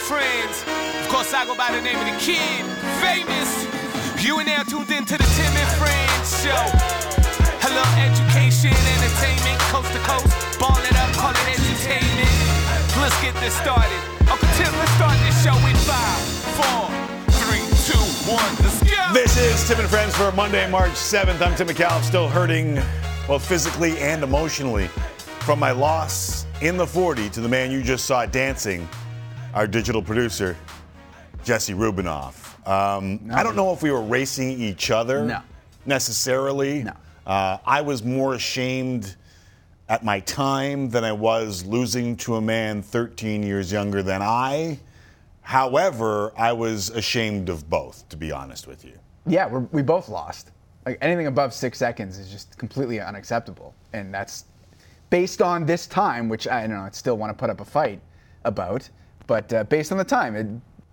friends. 0.00 0.64
Of 1.04 1.08
course, 1.12 1.32
I 1.34 1.44
go 1.44 1.54
by 1.54 1.72
the 1.72 1.82
name 1.82 1.98
of 2.00 2.06
the 2.08 2.16
kid, 2.16 2.64
famous. 3.04 3.50
You 4.24 4.38
and 4.40 4.48
now 4.48 4.62
tuned 4.64 4.90
into 4.90 5.16
the 5.16 5.28
Tim 5.36 5.52
and 5.52 5.72
Friends 5.76 6.28
show. 6.40 6.64
Hello, 7.60 7.84
education, 8.00 8.72
entertainment, 8.72 9.60
coast 9.68 9.92
to 9.92 10.00
coast. 10.08 10.32
Ball 10.56 10.80
it 10.80 10.96
up, 10.96 11.10
call 11.20 11.36
it 11.36 11.46
entertainment. 11.52 12.32
Let's 12.96 13.16
get 13.20 13.36
this 13.44 13.52
started. 13.60 14.00
Uncle 14.28 14.48
Tim, 14.56 14.72
let's 14.80 14.94
start 14.96 15.16
this 15.24 15.36
show 15.44 15.56
in 15.68 15.76
five, 15.84 16.20
four, 16.56 16.88
three, 17.44 17.64
two, 17.84 18.04
one. 18.28 18.52
Let's 18.64 18.80
go. 18.80 19.00
This 19.12 19.36
is 19.36 19.66
Tim 19.68 19.80
and 19.80 19.88
Friends 19.88 20.16
for 20.16 20.32
Monday, 20.32 20.68
March 20.70 20.92
7th. 20.92 21.40
I'm 21.40 21.54
Tim 21.56 21.68
Micallef, 21.68 22.02
still 22.02 22.28
hurting 22.28 22.80
both 23.26 23.44
physically 23.44 23.98
and 23.98 24.22
emotionally 24.22 24.88
from 25.44 25.58
my 25.58 25.72
loss 25.72 26.46
in 26.60 26.76
the 26.76 26.86
40 26.86 27.30
to 27.30 27.40
the 27.40 27.48
man 27.48 27.70
you 27.70 27.82
just 27.82 28.04
saw 28.04 28.26
dancing, 28.26 28.86
our 29.54 29.66
digital 29.66 30.02
producer, 30.02 30.56
Jesse 31.44 31.74
Rubinoff. 31.74 32.46
Um, 32.68 33.20
I 33.32 33.42
don't 33.42 33.56
know 33.56 33.72
if 33.72 33.82
we 33.82 33.90
were 33.90 34.02
racing 34.02 34.50
each 34.50 34.90
other 34.90 35.24
No. 35.24 35.40
necessarily. 35.86 36.84
No. 36.84 36.92
Uh, 37.26 37.58
I 37.64 37.80
was 37.80 38.02
more 38.02 38.34
ashamed 38.34 39.16
at 39.88 40.04
my 40.04 40.20
time 40.20 40.88
than 40.90 41.04
I 41.04 41.12
was 41.12 41.64
losing 41.64 42.16
to 42.18 42.36
a 42.36 42.40
man 42.40 42.82
13 42.82 43.42
years 43.42 43.72
younger 43.72 44.02
than 44.02 44.22
I. 44.22 44.78
However, 45.42 46.32
I 46.36 46.52
was 46.52 46.90
ashamed 46.90 47.48
of 47.48 47.68
both, 47.68 48.08
to 48.10 48.16
be 48.16 48.30
honest 48.30 48.66
with 48.66 48.84
you. 48.84 48.92
Yeah, 49.26 49.46
we're, 49.48 49.60
we 49.72 49.82
both 49.82 50.08
lost. 50.08 50.50
Like 50.86 50.98
anything 51.00 51.26
above 51.26 51.52
six 51.52 51.78
seconds 51.78 52.18
is 52.18 52.30
just 52.30 52.56
completely 52.56 53.00
unacceptable, 53.00 53.74
and 53.92 54.14
that's 54.14 54.44
based 55.10 55.42
on 55.42 55.66
this 55.66 55.86
time, 55.86 56.28
which 56.28 56.46
I 56.48 56.62
don't 56.62 56.76
know. 56.76 56.82
I 56.82 56.90
still 56.92 57.16
want 57.16 57.30
to 57.30 57.34
put 57.38 57.50
up 57.50 57.60
a 57.60 57.64
fight 57.64 58.00
about, 58.44 58.88
but 59.26 59.52
uh, 59.52 59.64
based 59.64 59.92
on 59.92 59.98
the 59.98 60.04
time, 60.04 60.36
it, 60.36 60.46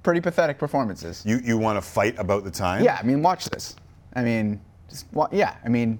pretty 0.04 0.22
pathetic 0.22 0.58
performances. 0.58 1.24
You 1.26 1.40
you 1.44 1.58
want 1.58 1.78
to 1.78 1.82
fight 1.82 2.16
about 2.18 2.44
the 2.44 2.52
time? 2.52 2.84
Yeah, 2.84 2.98
I 3.00 3.04
mean, 3.04 3.22
watch 3.22 3.46
this. 3.50 3.76
I 4.16 4.22
mean, 4.24 4.60
just 4.90 5.06
wa- 5.14 5.28
yeah. 5.32 5.56
I 5.66 5.70
mean, 5.70 6.00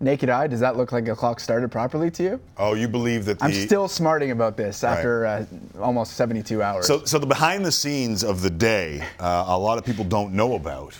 naked 0.00 0.28
eye. 0.28 0.46
Does 0.46 0.60
that 0.60 0.76
look 0.76 0.92
like 0.92 1.06
a 1.08 1.14
clock 1.14 1.40
started 1.40 1.70
properly 1.70 2.10
to 2.12 2.22
you? 2.22 2.40
Oh, 2.56 2.74
you 2.74 2.88
believe 2.88 3.24
that 3.26 3.38
the 3.38 3.44
I'm 3.46 3.52
still 3.52 3.88
smarting 3.88 4.30
about 4.30 4.56
this 4.56 4.82
after 4.84 5.26
uh, 5.26 5.46
almost 5.80 6.14
72 6.14 6.62
hours. 6.62 6.86
so 6.86 7.04
so 7.04 7.18
the 7.18 7.26
behind 7.26 7.64
the 7.64 7.72
scenes 7.72 8.24
of 8.24 8.42
the 8.42 8.50
day, 8.50 9.02
uh, 9.20 9.44
a 9.48 9.58
lot 9.58 9.78
of 9.78 9.84
people 9.84 10.04
don't 10.04 10.32
know 10.32 10.54
about. 10.54 10.94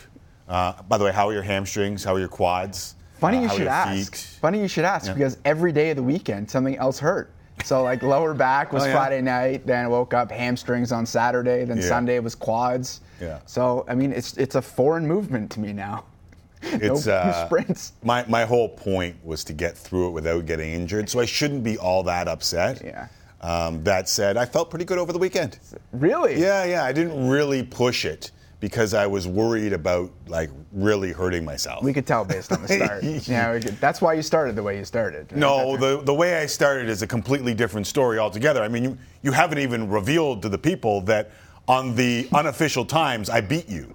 Uh, 0.49 0.81
by 0.85 0.97
the 0.97 1.05
way, 1.05 1.11
how 1.13 1.29
are 1.29 1.33
your 1.33 1.43
hamstrings? 1.43 2.05
How 2.05 2.15
are 2.15 2.21
your 2.21 2.29
quads? 2.29 2.95
Funny 3.19 3.39
Uh, 3.39 3.41
you 3.43 3.49
how 3.49 3.55
are 3.55 3.57
should 3.57 3.63
your 3.65 3.73
ask. 3.73 4.13
feet? 4.15 4.39
Funny 4.41 4.61
you 4.61 4.69
should 4.69 4.85
ask 4.85 5.07
Yeah. 5.07 5.15
because 5.15 5.39
every 5.45 5.73
day 5.73 5.91
of 5.91 5.97
the 5.97 6.03
weekend 6.03 6.49
something 6.51 6.77
else 6.77 6.99
hurt. 7.01 7.33
So 7.65 7.83
like 7.83 8.03
lower 8.03 8.35
back 8.35 8.73
was 8.73 8.85
Oh, 8.85 8.87
yeah? 8.87 8.93
Friday 8.95 9.21
night, 9.23 9.67
then 9.67 9.85
I 9.85 9.89
woke 9.89 10.15
up 10.15 10.31
hamstrings 10.31 10.93
on 10.93 11.07
Saturday, 11.07 11.65
then 11.65 11.79
Yeah. 11.79 11.89
Sunday 11.89 12.19
was 12.21 12.35
quads. 12.35 13.01
Yeah. 13.21 13.39
So 13.47 13.85
I 13.89 13.95
mean 13.95 14.13
it's 14.13 14.37
it's 14.37 14.55
a 14.55 14.63
foreign 14.63 15.07
movement 15.07 15.51
to 15.53 15.61
me 15.61 15.73
now. 15.73 16.05
It's 16.63 17.07
no 17.07 17.15
uh, 17.15 17.47
sprints. 17.47 17.93
My 18.03 18.25
my 18.29 18.45
whole 18.45 18.69
point 18.69 19.17
was 19.25 19.45
to 19.45 19.53
get 19.53 19.77
through 19.77 20.09
it 20.09 20.11
without 20.13 20.47
getting 20.47 20.73
injured, 20.73 21.09
so 21.09 21.21
I 21.21 21.25
shouldn't 21.27 21.63
be 21.65 21.79
all 21.79 22.03
that 22.05 22.29
upset. 22.29 22.83
Yeah. 22.85 23.09
Um, 23.43 23.85
that 23.85 24.09
said, 24.09 24.37
I 24.37 24.47
felt 24.47 24.71
pretty 24.71 24.85
good 24.87 24.99
over 24.99 25.13
the 25.13 25.19
weekend. 25.19 25.59
Really? 25.93 26.41
Yeah, 26.41 26.65
yeah. 26.65 26.85
I 26.85 26.93
didn't 26.93 27.29
really 27.29 27.63
push 27.63 28.05
it 28.05 28.33
because 28.67 28.95
I 28.95 29.07
was 29.07 29.29
worried 29.29 29.73
about 29.73 30.11
like 30.27 30.51
really 30.73 31.13
hurting 31.13 31.45
myself. 31.45 31.85
We 31.85 31.93
could 31.93 32.05
tell 32.05 32.25
based 32.25 32.51
on 32.51 32.63
the 32.63 32.67
start. 32.69 33.05
yeah, 33.29 33.53
we 33.55 33.61
could, 33.61 33.81
that's 33.81 34.01
why 34.03 34.15
you 34.15 34.23
started 34.23 34.57
the 34.57 34.63
way 34.65 34.77
you 34.77 34.85
started. 34.85 35.31
right? 35.31 35.39
No, 35.39 35.77
the, 35.77 36.03
the 36.03 36.13
way 36.13 36.35
I 36.43 36.47
started 36.47 36.89
is 36.89 37.01
a 37.01 37.07
completely 37.07 37.55
different 37.55 37.87
story 37.87 38.19
altogether. 38.19 38.65
I 38.65 38.67
mean, 38.67 38.83
you, 38.83 38.99
you 39.23 39.31
haven't 39.31 39.59
even 39.59 39.89
revealed 39.89 40.43
to 40.43 40.49
the 40.49 40.59
people 40.59 41.01
that 41.03 41.31
on 41.69 41.95
the 41.95 42.29
unofficial 42.35 42.85
times 42.85 43.31
I 43.31 43.41
beat 43.41 43.69
you. 43.69 43.95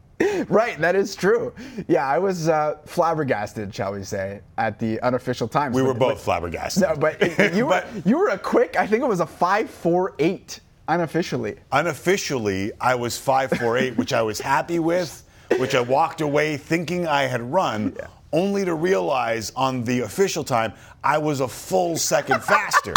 right. 0.48 0.76
That 0.80 0.96
is 0.96 1.14
true. 1.14 1.54
Yeah, 1.86 2.04
I 2.04 2.18
was 2.18 2.48
uh, 2.48 2.78
flabbergasted, 2.86 3.72
shall 3.72 3.92
we 3.92 4.02
say, 4.02 4.40
at 4.56 4.80
the 4.80 4.98
unofficial 5.02 5.46
times. 5.46 5.76
We 5.76 5.82
But- 5.82 5.86
were 5.86 5.94
both 5.94 6.14
but- 6.14 6.18
flabbergasted. 6.22 6.82
No, 6.82 6.96
but 6.96 7.20
you 7.54 7.66
were 7.66 7.84
But- 7.94 8.04
you 8.04 8.18
were 8.18 8.30
a 8.30 8.38
quick. 8.38 8.74
I 8.76 8.84
think 8.84 9.04
it 9.04 9.06
was 9.06 9.20
a 9.20 9.26
five 9.26 9.70
four 9.70 10.16
eight 10.18 10.58
unofficially. 10.88 11.56
Unofficially, 11.70 12.72
I 12.80 12.94
was 12.94 13.14
5'4'8, 13.18 13.96
which 13.96 14.12
I 14.12 14.22
was 14.22 14.40
happy 14.40 14.78
with, 14.78 15.24
which 15.58 15.74
I 15.74 15.80
walked 15.80 16.20
away 16.20 16.56
thinking 16.56 17.06
I 17.06 17.22
had 17.24 17.40
run, 17.42 17.96
only 18.32 18.64
to 18.64 18.74
realize 18.74 19.52
on 19.54 19.84
the 19.84 20.00
official 20.00 20.44
time 20.44 20.72
I 21.04 21.18
was 21.18 21.40
a 21.40 21.48
full 21.48 21.96
second 21.96 22.42
faster, 22.42 22.94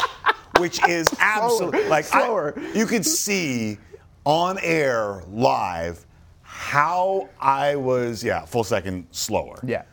which 0.59 0.79
is 0.87 1.07
absolutely 1.19 1.85
like 1.87 2.05
I- 2.13 2.25
slower. 2.25 2.55
you 2.73 2.85
could 2.85 3.05
see 3.05 3.77
on 4.25 4.57
air 4.59 5.23
live 5.29 6.05
how 6.41 7.29
I 7.39 7.75
was, 7.75 8.23
yeah, 8.23 8.45
full 8.45 8.63
second 8.63 9.07
slower. 9.11 9.59
Yeah. 9.63 9.83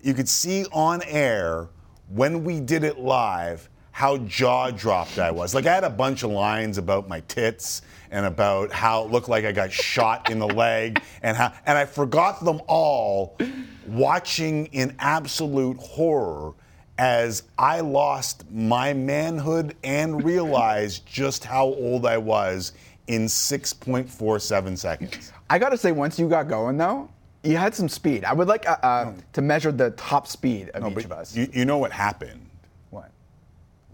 You 0.00 0.14
could 0.14 0.28
see 0.28 0.64
on 0.72 1.02
air 1.04 1.68
when 2.08 2.44
we 2.44 2.60
did 2.60 2.84
it 2.84 2.98
live 3.00 3.68
how 3.96 4.18
jaw 4.18 4.70
dropped 4.70 5.18
I 5.18 5.30
was. 5.30 5.54
Like 5.54 5.64
I 5.64 5.74
had 5.74 5.82
a 5.82 5.88
bunch 5.88 6.22
of 6.22 6.30
lines 6.30 6.76
about 6.76 7.08
my 7.08 7.20
tits 7.20 7.80
and 8.10 8.26
about 8.26 8.70
how 8.70 9.06
it 9.06 9.10
looked 9.10 9.30
like 9.30 9.46
I 9.46 9.52
got 9.52 9.72
shot 9.72 10.28
in 10.28 10.38
the 10.38 10.46
leg 10.46 11.00
and 11.22 11.34
how 11.34 11.54
and 11.64 11.78
I 11.78 11.86
forgot 11.86 12.44
them 12.44 12.60
all 12.66 13.38
watching 13.86 14.66
in 14.66 14.94
absolute 14.98 15.78
horror 15.78 16.52
as 16.98 17.44
I 17.58 17.80
lost 17.80 18.44
my 18.50 18.92
manhood 18.92 19.74
and 19.82 20.22
realized 20.22 21.06
just 21.06 21.42
how 21.42 21.64
old 21.64 22.04
I 22.04 22.18
was 22.18 22.74
in 23.06 23.24
6.47 23.24 24.76
seconds. 24.76 25.32
I 25.48 25.58
gotta 25.58 25.78
say, 25.78 25.92
once 25.92 26.18
you 26.18 26.28
got 26.28 26.48
going 26.48 26.76
though, 26.76 27.08
you 27.42 27.56
had 27.56 27.74
some 27.74 27.88
speed. 27.88 28.24
I 28.24 28.34
would 28.34 28.46
like 28.46 28.68
uh, 28.68 28.76
uh, 28.82 29.14
to 29.32 29.40
measure 29.40 29.72
the 29.72 29.92
top 29.92 30.26
speed 30.26 30.68
of 30.74 30.92
each 30.92 31.06
of 31.06 31.12
us. 31.12 31.34
You, 31.34 31.48
you 31.50 31.64
know 31.64 31.78
what 31.78 31.92
happened? 31.92 32.45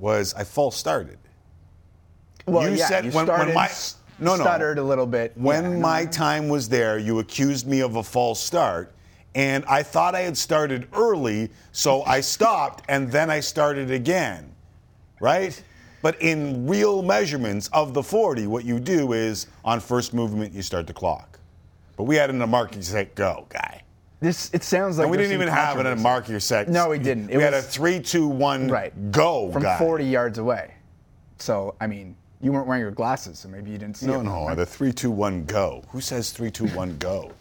Was 0.03 0.35
I 0.35 0.43
false 0.43 0.77
started. 0.77 1.17
Well, 2.47 2.69
you 2.69 2.75
yeah, 2.77 2.89
said 2.89 3.05
you 3.07 3.13
when- 3.13 3.27
when 3.29 3.55
my- 3.55 3.71
no, 4.19 4.35
no. 4.35 4.43
stuttered 4.43 4.79
a 4.79 4.83
little 4.83 5.07
bit. 5.07 5.33
When 5.37 5.63
Yeah, 5.63 5.79
my 5.79 6.03
no. 6.03 6.11
time 6.11 6.49
was 6.49 6.69
there, 6.69 6.99
you 6.99 7.21
accused 7.21 7.69
me 7.69 7.81
of 7.81 7.95
a 7.95 8.03
false 8.03 8.41
start. 8.41 8.93
And 9.37 9.65
I 9.67 9.83
thought 9.85 10.15
I 10.17 10.21
had 10.23 10.37
started 10.37 10.89
early, 10.93 11.51
so 11.71 12.03
I 12.03 12.21
stopped 12.21 12.85
and 12.89 13.11
then 13.13 13.31
I 13.31 13.39
started 13.41 13.91
again. 13.93 14.53
Right? 15.21 15.63
But 16.03 16.21
in 16.21 16.67
real 16.67 17.01
measurements 17.03 17.71
of 17.73 17.95
the 17.95 18.03
40, 18.03 18.49
what 18.49 18.65
you 18.65 18.81
do 18.81 19.13
is 19.13 19.47
on 19.65 19.79
first 19.79 20.13
movement, 20.13 20.53
you 20.53 20.63
start 20.63 20.89
the 20.89 20.93
clock. 20.93 21.39
But 21.97 22.05
we 22.05 22.17
had 22.17 22.29
an 22.29 22.43
a 22.43 22.47
mark 22.47 22.75
you 22.75 22.83
say 22.83 23.09
go 23.15 23.47
guy. 23.49 23.83
This 24.23 24.49
it 24.55 24.63
sounds 24.63 24.97
like 24.97 25.05
And 25.05 25.11
we 25.11 25.17
didn't 25.19 25.33
even 25.35 25.49
have 25.49 25.79
it 25.79 25.85
a 25.87 25.97
mark 25.97 26.29
your 26.29 26.41
set. 26.41 26.69
No, 26.69 26.89
we 26.89 26.99
didn't. 26.99 27.29
It 27.31 27.37
we 27.37 27.43
had 27.43 27.53
a 27.53 27.57
was- 27.57 27.67
three, 27.67 28.01
two, 28.01 28.27
one, 28.27 28.69
right 28.69 28.93
go 29.13 29.51
from 29.53 29.63
guy. 29.63 29.79
40 29.79 30.05
yards 30.07 30.39
away. 30.39 30.73
So 31.39 31.75
I 31.81 31.87
mean, 31.87 32.17
you 32.41 32.53
weren't 32.53 32.67
wearing 32.67 32.81
your 32.83 32.91
glasses, 32.93 33.39
so 33.41 33.49
maybe 33.49 33.71
you 33.71 33.79
didn't 33.79 33.97
see 33.97 34.07
No, 34.07 34.21
it. 34.21 34.23
No, 34.23 34.49
no, 34.49 34.55
the 34.55 34.65
three, 34.65 34.93
two, 34.93 35.11
one, 35.11 35.45
go. 35.45 35.83
Who 35.91 36.01
says 36.01 36.31
three, 36.31 36.51
two, 36.51 36.67
one, 36.69 36.97
go? 36.99 37.33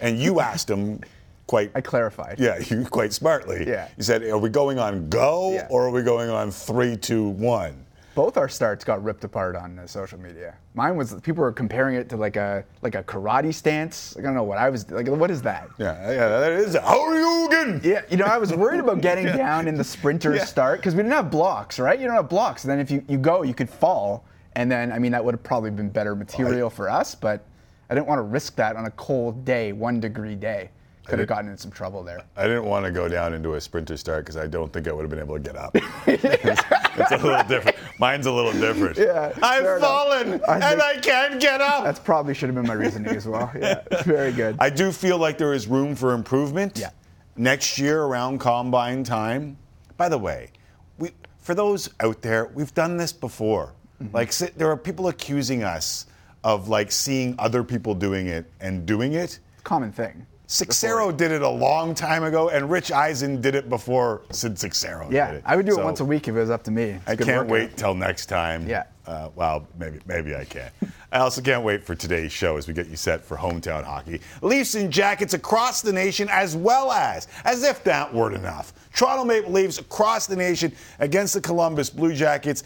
And 0.00 0.18
you 0.18 0.40
asked 0.50 0.70
him 0.70 1.00
quite. 1.46 1.72
I 1.74 1.80
clarified. 1.80 2.38
Yeah, 2.38 2.58
you 2.70 2.84
quite 2.84 3.12
smartly. 3.12 3.66
Yeah. 3.66 3.88
You 3.96 4.04
said, 4.04 4.22
"Are 4.22 4.38
we 4.38 4.48
going 4.48 4.78
on 4.78 5.08
go 5.10 5.52
Yeah. 5.52 5.66
or 5.68 5.86
are 5.86 5.90
we 5.90 6.02
going 6.02 6.30
on 6.30 6.50
three, 6.52 6.96
two, 6.96 7.28
one?" 7.28 7.84
Both 8.14 8.36
our 8.36 8.48
starts 8.48 8.84
got 8.84 9.02
ripped 9.04 9.22
apart 9.24 9.54
on 9.54 9.78
uh, 9.78 9.86
social 9.86 10.18
media. 10.18 10.56
Mine 10.74 10.96
was 10.96 11.14
people 11.22 11.42
were 11.42 11.52
comparing 11.52 11.94
it 11.94 12.08
to 12.08 12.16
like 12.16 12.36
a 12.36 12.64
like 12.82 12.94
a 12.96 13.02
karate 13.04 13.54
stance. 13.54 14.16
Like, 14.16 14.24
I 14.24 14.28
don't 14.28 14.34
know 14.34 14.42
what 14.42 14.58
I 14.58 14.68
was 14.68 14.90
like. 14.90 15.06
What 15.08 15.30
is 15.30 15.42
that? 15.42 15.68
Yeah, 15.78 16.10
yeah, 16.10 16.28
that 16.40 16.52
is. 16.52 16.74
How 16.76 17.00
are 17.02 17.16
you 17.16 17.46
again? 17.46 17.80
Yeah, 17.84 18.02
you 18.10 18.16
know, 18.16 18.24
I 18.26 18.38
was 18.38 18.52
worried 18.52 18.80
about 18.80 19.00
getting 19.00 19.26
down 19.36 19.68
in 19.68 19.76
the 19.76 19.84
sprinter 19.84 20.34
Yeah. 20.34 20.44
start 20.44 20.80
because 20.80 20.94
we 20.94 21.02
didn't 21.02 21.14
have 21.14 21.30
blocks, 21.30 21.78
right? 21.78 21.98
You 22.00 22.06
don't 22.06 22.16
have 22.16 22.28
blocks. 22.28 22.62
then 22.64 22.80
if 22.80 22.90
you, 22.90 23.04
you 23.08 23.16
go, 23.18 23.42
you 23.42 23.54
could 23.54 23.70
fall. 23.70 24.24
And 24.56 24.70
then, 24.70 24.90
I 24.90 24.98
mean, 24.98 25.12
that 25.12 25.24
would 25.24 25.34
have 25.34 25.44
probably 25.44 25.70
been 25.70 25.88
better 25.88 26.16
material 26.16 26.68
for 26.70 26.90
us, 26.90 27.14
but 27.14 27.44
I 27.88 27.94
didn't 27.94 28.08
want 28.08 28.18
to 28.18 28.22
risk 28.22 28.56
that 28.56 28.74
on 28.74 28.86
a 28.86 28.90
cold 28.92 29.44
day, 29.44 29.72
one 29.72 30.00
degree 30.00 30.34
day. 30.34 30.70
Could 31.06 31.18
have 31.18 31.28
gotten 31.28 31.50
in 31.50 31.56
some 31.56 31.70
trouble 31.70 32.02
there. 32.02 32.22
I 32.36 32.44
didn't 32.44 32.66
want 32.66 32.84
to 32.84 32.92
go 32.92 33.08
down 33.08 33.34
into 33.34 33.54
a 33.54 33.60
sprinter 33.60 33.96
start 33.96 34.24
because 34.24 34.36
I 34.36 34.46
don't 34.46 34.72
think 34.72 34.86
I 34.86 34.92
would 34.92 35.02
have 35.02 35.10
been 35.10 35.18
able 35.18 35.34
to 35.34 35.40
get 35.40 35.56
up. 35.56 35.72
it's, 35.74 36.24
it's 36.96 37.12
a 37.12 37.16
little 37.16 37.42
different. 37.44 37.76
Mine's 37.98 38.26
a 38.26 38.32
little 38.32 38.52
different. 38.52 38.96
Yeah, 38.96 39.32
I've 39.42 39.80
fallen 39.80 40.40
I 40.46 40.72
and 40.72 40.80
I 40.80 40.98
can't 40.98 41.40
get 41.40 41.60
up. 41.60 41.84
That's 41.84 41.98
probably 41.98 42.34
should 42.34 42.48
have 42.48 42.54
been 42.54 42.66
my 42.66 42.74
reasoning 42.74 43.14
as 43.14 43.26
well. 43.26 43.50
Yeah, 43.58 43.82
very 44.04 44.32
good. 44.32 44.56
I 44.58 44.70
do 44.70 44.92
feel 44.92 45.18
like 45.18 45.36
there 45.36 45.52
is 45.52 45.66
room 45.66 45.94
for 45.94 46.12
improvement. 46.12 46.78
Yeah. 46.78 46.90
Next 47.36 47.78
year 47.78 48.02
around 48.02 48.38
combine 48.38 49.02
time. 49.04 49.56
By 49.96 50.08
the 50.08 50.18
way, 50.18 50.50
we 50.98 51.10
for 51.38 51.54
those 51.54 51.90
out 52.00 52.22
there, 52.22 52.46
we've 52.54 52.74
done 52.74 52.96
this 52.96 53.12
before. 53.12 53.74
Mm-hmm. 54.02 54.14
Like 54.14 54.32
there 54.56 54.70
are 54.70 54.76
people 54.76 55.08
accusing 55.08 55.62
us 55.62 56.06
of 56.44 56.68
like 56.68 56.90
seeing 56.92 57.34
other 57.38 57.62
people 57.62 57.94
doing 57.94 58.28
it 58.28 58.50
and 58.60 58.86
doing 58.86 59.14
it. 59.14 59.40
Common 59.64 59.92
thing. 59.92 60.26
Seixeiro 60.50 61.12
did 61.12 61.30
it 61.30 61.42
a 61.42 61.48
long 61.48 61.94
time 61.94 62.24
ago, 62.24 62.48
and 62.48 62.68
Rich 62.68 62.90
Eisen 62.90 63.40
did 63.40 63.54
it 63.54 63.68
before 63.68 64.22
Sid 64.32 64.58
Seixeiro 64.58 65.08
Yeah, 65.08 65.30
did 65.30 65.36
it. 65.36 65.42
I 65.46 65.54
would 65.54 65.64
do 65.64 65.74
So 65.74 65.82
it 65.82 65.84
once 65.84 66.00
a 66.00 66.04
week 66.04 66.26
if 66.26 66.34
it 66.34 66.40
was 66.40 66.50
up 66.50 66.64
to 66.64 66.72
me. 66.72 66.82
It's 66.82 67.08
I 67.08 67.14
can't 67.14 67.46
wait 67.46 67.76
till 67.76 67.94
next 67.94 68.26
time. 68.26 68.68
Yeah. 68.68 68.82
Uh, 69.06 69.28
well, 69.36 69.64
maybe 69.78 70.00
maybe 70.06 70.34
I 70.34 70.44
can. 70.44 70.72
I 71.12 71.20
also 71.20 71.40
can't 71.40 71.62
wait 71.62 71.84
for 71.84 71.94
today's 71.94 72.32
show 72.32 72.56
as 72.56 72.66
we 72.66 72.74
get 72.74 72.88
you 72.88 72.96
set 72.96 73.24
for 73.24 73.36
hometown 73.36 73.84
hockey. 73.84 74.20
Leafs 74.42 74.74
and 74.74 74.92
Jackets 74.92 75.34
across 75.34 75.82
the 75.82 75.92
nation, 75.92 76.28
as 76.32 76.56
well 76.56 76.90
as, 76.90 77.28
as 77.44 77.62
if 77.62 77.84
that 77.84 78.12
weren't 78.12 78.34
enough, 78.34 78.72
Toronto 78.92 79.24
Maple 79.24 79.52
Leafs 79.52 79.78
across 79.78 80.26
the 80.26 80.34
nation 80.34 80.72
against 80.98 81.32
the 81.32 81.40
Columbus 81.40 81.90
Blue 81.90 82.12
Jackets. 82.12 82.64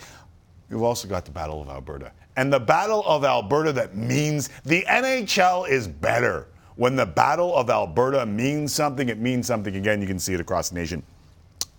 We've 0.71 0.81
also 0.81 1.07
got 1.07 1.27
the 1.27 1.33
Battle 1.33 1.61
of 1.61 1.69
Alberta. 1.69 2.13
And 2.37 2.51
the 2.51 2.61
Battle 2.61 3.05
of 3.05 3.25
Alberta 3.25 3.73
that 3.73 3.95
means 3.95 4.49
the 4.65 4.87
NHL 4.89 5.69
is 5.69 5.87
better. 5.87 6.49
When 6.77 6.97
the 6.97 7.07
Battle 7.07 7.55
of 7.55 7.71
Alberta 7.71 8.27
means 8.27 8.73
something, 8.73 9.09
it 9.09 9.19
means 9.19 9.47
something 9.47 9.77
again. 9.77 10.01
You 10.01 10.09
can 10.09 10.19
see 10.19 10.35
it 10.35 10.41
across 10.41 10.71
the 10.71 10.75
nation 10.75 11.03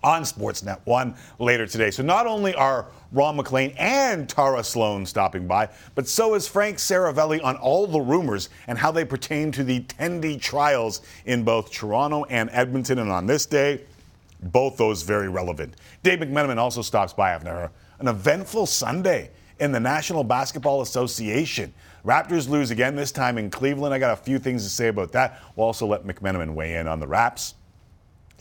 on 0.06 0.22
Sportsnet 0.22 0.80
1 0.86 1.16
later 1.40 1.66
today. 1.66 1.90
So 1.90 2.04
not 2.04 2.28
only 2.28 2.54
are 2.54 2.86
Ron 3.12 3.36
MacLean 3.36 3.74
and 3.78 4.30
Tara 4.30 4.64
Slone 4.64 5.06
stopping 5.06 5.48
by, 5.48 5.68
but 5.96 6.08
so 6.08 6.36
is 6.36 6.48
Frank 6.48 6.78
Seravalli 6.78 7.44
on 7.44 7.58
all 7.58 7.88
the 7.88 8.00
rumors 8.00 8.50
and 8.68 8.78
how 8.78 8.92
they 8.92 9.04
pertain 9.04 9.52
to 9.54 9.64
the 9.64 9.82
Tendy 9.82 10.40
trials 10.40 11.02
in 11.26 11.44
both 11.44 11.72
Toronto 11.72 12.26
and 12.26 12.50
Edmonton. 12.54 13.00
And 13.00 13.12
on 13.12 13.26
this 13.26 13.48
day, 13.48 13.82
both 14.44 14.78
those 14.78 15.02
very 15.02 15.28
relevant. 15.28 15.74
Dave 16.04 16.20
McMenamin 16.20 16.58
also 16.58 16.84
stops 16.84 17.14
by 17.14 17.32
after 17.32 17.72
an 18.00 18.08
eventful 18.08 18.68
Sunday 18.68 19.32
in 19.60 19.72
the 19.72 19.80
National 19.80 20.24
Basketball 20.24 20.82
Association. 20.82 21.74
Raptors 22.06 22.48
lose 22.48 22.70
again, 22.70 22.96
this 22.96 23.12
time 23.12 23.38
in 23.40 23.50
Cleveland. 23.50 23.94
I 23.94 23.98
got 24.00 24.14
a 24.14 24.22
few 24.22 24.38
things 24.38 24.64
to 24.64 24.70
say 24.70 24.90
about 24.90 25.12
that. 25.14 25.42
We'll 25.56 25.66
also 25.66 25.88
let 25.88 26.04
McMenamin 26.06 26.54
weigh 26.54 26.76
in 26.76 26.88
on 26.88 27.00
the 27.00 27.08
Raps. 27.08 27.56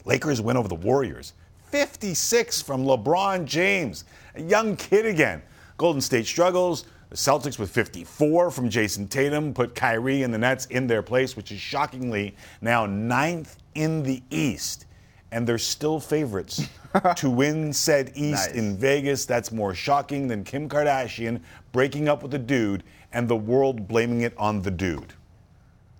Lakers 0.04 0.40
win 0.42 0.56
over 0.58 0.68
the 0.68 0.74
Warriors. 0.74 1.32
56 1.70 2.60
from 2.62 2.84
LeBron 2.84 3.46
James, 3.46 4.04
a 4.34 4.42
young 4.42 4.76
kid 4.76 5.06
again. 5.06 5.42
Golden 5.78 6.00
State 6.00 6.26
struggles. 6.26 6.84
The 7.08 7.16
Celtics 7.16 7.58
with 7.58 7.70
54 7.70 8.50
from 8.50 8.68
Jayson 8.68 9.08
Tatum 9.08 9.54
put 9.54 9.74
Kyrie 9.74 10.24
and 10.24 10.34
the 10.34 10.38
Nets 10.38 10.66
in 10.66 10.86
their 10.86 11.02
place, 11.02 11.36
which 11.36 11.50
is 11.50 11.58
shockingly 11.60 12.36
now 12.60 12.86
ninth 12.86 13.58
in 13.74 14.02
the 14.02 14.22
East. 14.30 14.86
And 15.32 15.46
they're 15.46 15.58
still 15.58 15.98
favorites 16.00 16.68
to 17.16 17.30
win 17.30 17.72
said 17.72 18.12
East 18.14 18.48
Nice. 18.48 18.54
in 18.54 18.76
Vegas. 18.76 19.24
That's 19.26 19.50
more 19.52 19.74
shocking 19.74 20.28
than 20.28 20.44
Kim 20.44 20.68
Kardashian 20.68 21.40
breaking 21.72 22.08
up 22.08 22.22
with 22.22 22.34
a 22.34 22.38
dude 22.38 22.84
and 23.14 23.28
the 23.28 23.36
world 23.36 23.88
blaming 23.88 24.20
it 24.22 24.34
on 24.36 24.60
the 24.60 24.70
dude. 24.70 25.14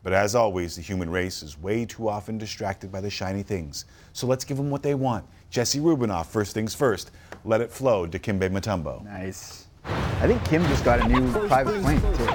But 0.03 0.13
as 0.13 0.35
always, 0.35 0.77
the 0.77 0.83
human 0.83 1.09
race 1.09 1.43
is 1.43 1.59
way 1.59 1.87
too 1.87 2.09
often 2.11 2.37
distracted 2.37 2.93
by 2.93 3.01
the 3.01 3.09
shiny 3.09 3.43
things. 3.43 3.87
So 4.13 4.27
let's 4.27 4.45
give 4.45 4.59
them 4.59 4.69
what 4.71 4.83
they 4.83 4.95
want. 4.95 5.25
Jesse 5.49 5.79
Rubinoff, 5.81 6.27
first 6.27 6.53
things 6.53 6.75
first. 6.75 7.11
Let 7.45 7.63
it 7.63 7.71
flow, 7.71 8.07
Dikembe 8.07 8.51
Mutombo. 8.51 9.03
Nice. 9.05 9.67
I 9.87 10.27
think 10.27 10.45
Kim 10.45 10.63
just 10.65 10.85
got 10.85 11.01
a 11.01 11.09
new 11.09 11.33
private 11.49 11.81
plane 11.83 12.01
too. 12.01 12.29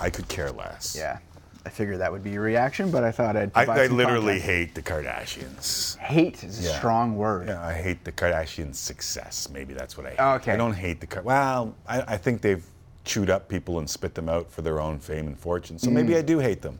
I 0.00 0.10
could 0.10 0.26
care 0.28 0.50
less. 0.50 0.96
Yeah. 0.98 1.18
I 1.66 1.70
figured 1.70 1.98
that 2.00 2.10
would 2.10 2.24
be 2.24 2.30
your 2.30 2.42
reaction, 2.42 2.90
but 2.90 3.04
I 3.04 3.12
thought 3.12 3.36
I'd. 3.36 3.50
I, 3.54 3.64
I 3.64 3.86
literally 3.88 4.40
context. 4.40 4.46
hate 4.46 4.74
the 4.74 4.82
Kardashians. 4.82 5.96
hate 5.98 6.42
is 6.42 6.60
a 6.64 6.68
Yeah. 6.70 6.78
strong 6.78 7.16
word. 7.16 7.48
Yeah, 7.48 7.64
I 7.64 7.74
hate 7.74 8.04
the 8.04 8.12
Kardashian 8.12 8.74
success. 8.74 9.48
Maybe 9.52 9.74
that's 9.74 9.96
what 9.96 10.06
I 10.06 10.10
hate. 10.10 10.20
Okay. 10.20 10.52
I 10.52 10.56
don't 10.56 10.72
hate 10.72 11.00
the 11.00 11.06
Kar- 11.06 11.22
Well, 11.24 11.74
I, 11.86 12.00
I 12.14 12.16
think 12.16 12.40
they've 12.40 12.64
chewed 13.08 13.30
up 13.30 13.48
people 13.48 13.78
and 13.78 13.88
spit 13.88 14.14
them 14.14 14.28
out 14.28 14.50
for 14.52 14.62
their 14.62 14.80
own 14.80 14.98
fame 15.00 15.26
and 15.26 15.36
fortune. 15.38 15.78
So 15.78 15.90
maybe 15.90 16.14
I 16.16 16.22
do 16.22 16.38
hate 16.38 16.60
them. 16.62 16.78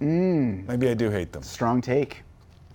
Mm. 0.00 0.66
Maybe 0.68 0.88
I 0.88 0.94
do 0.94 1.10
hate 1.10 1.32
them. 1.32 1.42
Strong 1.42 1.82
take. 1.82 2.22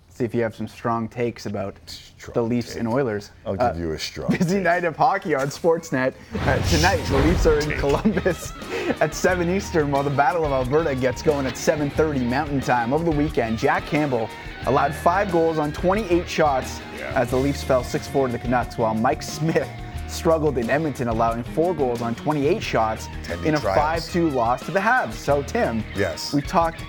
See 0.10 0.25
if 0.25 0.36
you 0.36 0.42
have 0.42 0.54
some 0.54 0.68
strong 0.68 1.07
takes 1.07 1.46
about 1.46 1.75
Strong 1.86 2.34
the 2.34 2.42
Leafs 2.44 2.69
take. 2.74 2.80
and 2.80 2.88
Oilers. 2.90 3.31
I'll 3.46 3.54
Uh, 3.62 3.72
give 3.72 3.80
you 3.81 3.92
a 3.94 4.00
strong. 4.00 4.30
Busy 4.31 4.56
take. 4.56 4.63
night 4.63 4.84
of 4.84 4.98
hockey 4.98 5.34
on 5.34 5.48
Sportsnet. 5.48 6.13
Uh, 6.42 6.57
tonight, 6.69 6.98
the 7.10 7.18
Leafs 7.19 7.46
are 7.46 7.60
in 7.60 7.72
Columbus 7.80 8.51
at 9.02 9.16
7 9.16 9.50
Eastern, 9.50 9.92
while 9.92 10.04
the 10.04 10.10
Battle 10.10 10.44
of 10.45 10.52
Alberta 10.52 10.94
gets 10.95 11.22
going 11.22 11.45
at 11.45 11.54
7:30 11.54 12.19
Mountain 12.28 12.60
Time. 12.60 12.92
Over 12.92 13.06
the 13.06 13.16
weekend, 13.16 13.57
Jack 13.57 13.86
Campbell 13.86 14.30
allowed 14.66 14.94
five 14.94 15.31
goals 15.31 15.57
on 15.57 15.72
28 15.72 16.28
shots 16.28 16.81
Yeah. 16.98 17.13
as 17.16 17.30
the 17.30 17.38
Leafs 17.38 17.63
fell 17.63 17.84
6-4 17.84 18.25
to 18.28 18.34
the 18.34 18.40
Canucks, 18.40 18.78
while 18.78 18.94
Mike 18.94 19.22
Smith 19.24 19.69
struggled 20.10 20.58
in 20.58 20.70
Edmonton, 20.70 21.08
allowing 21.08 21.44
four 21.44 21.74
goals 21.74 22.02
on 22.02 22.16
28 22.16 22.62
shots 22.62 23.08
in 23.46 23.56
a 23.56 23.60
trials. 23.60 24.10
5-2 24.10 24.34
loss 24.34 24.66
to 24.66 24.72
the 24.72 24.80
Habs. 24.80 25.14
So, 25.14 25.44
Tim, 25.44 25.84
Yes. 25.96 26.34
we 26.34 26.42
talked 26.42 26.84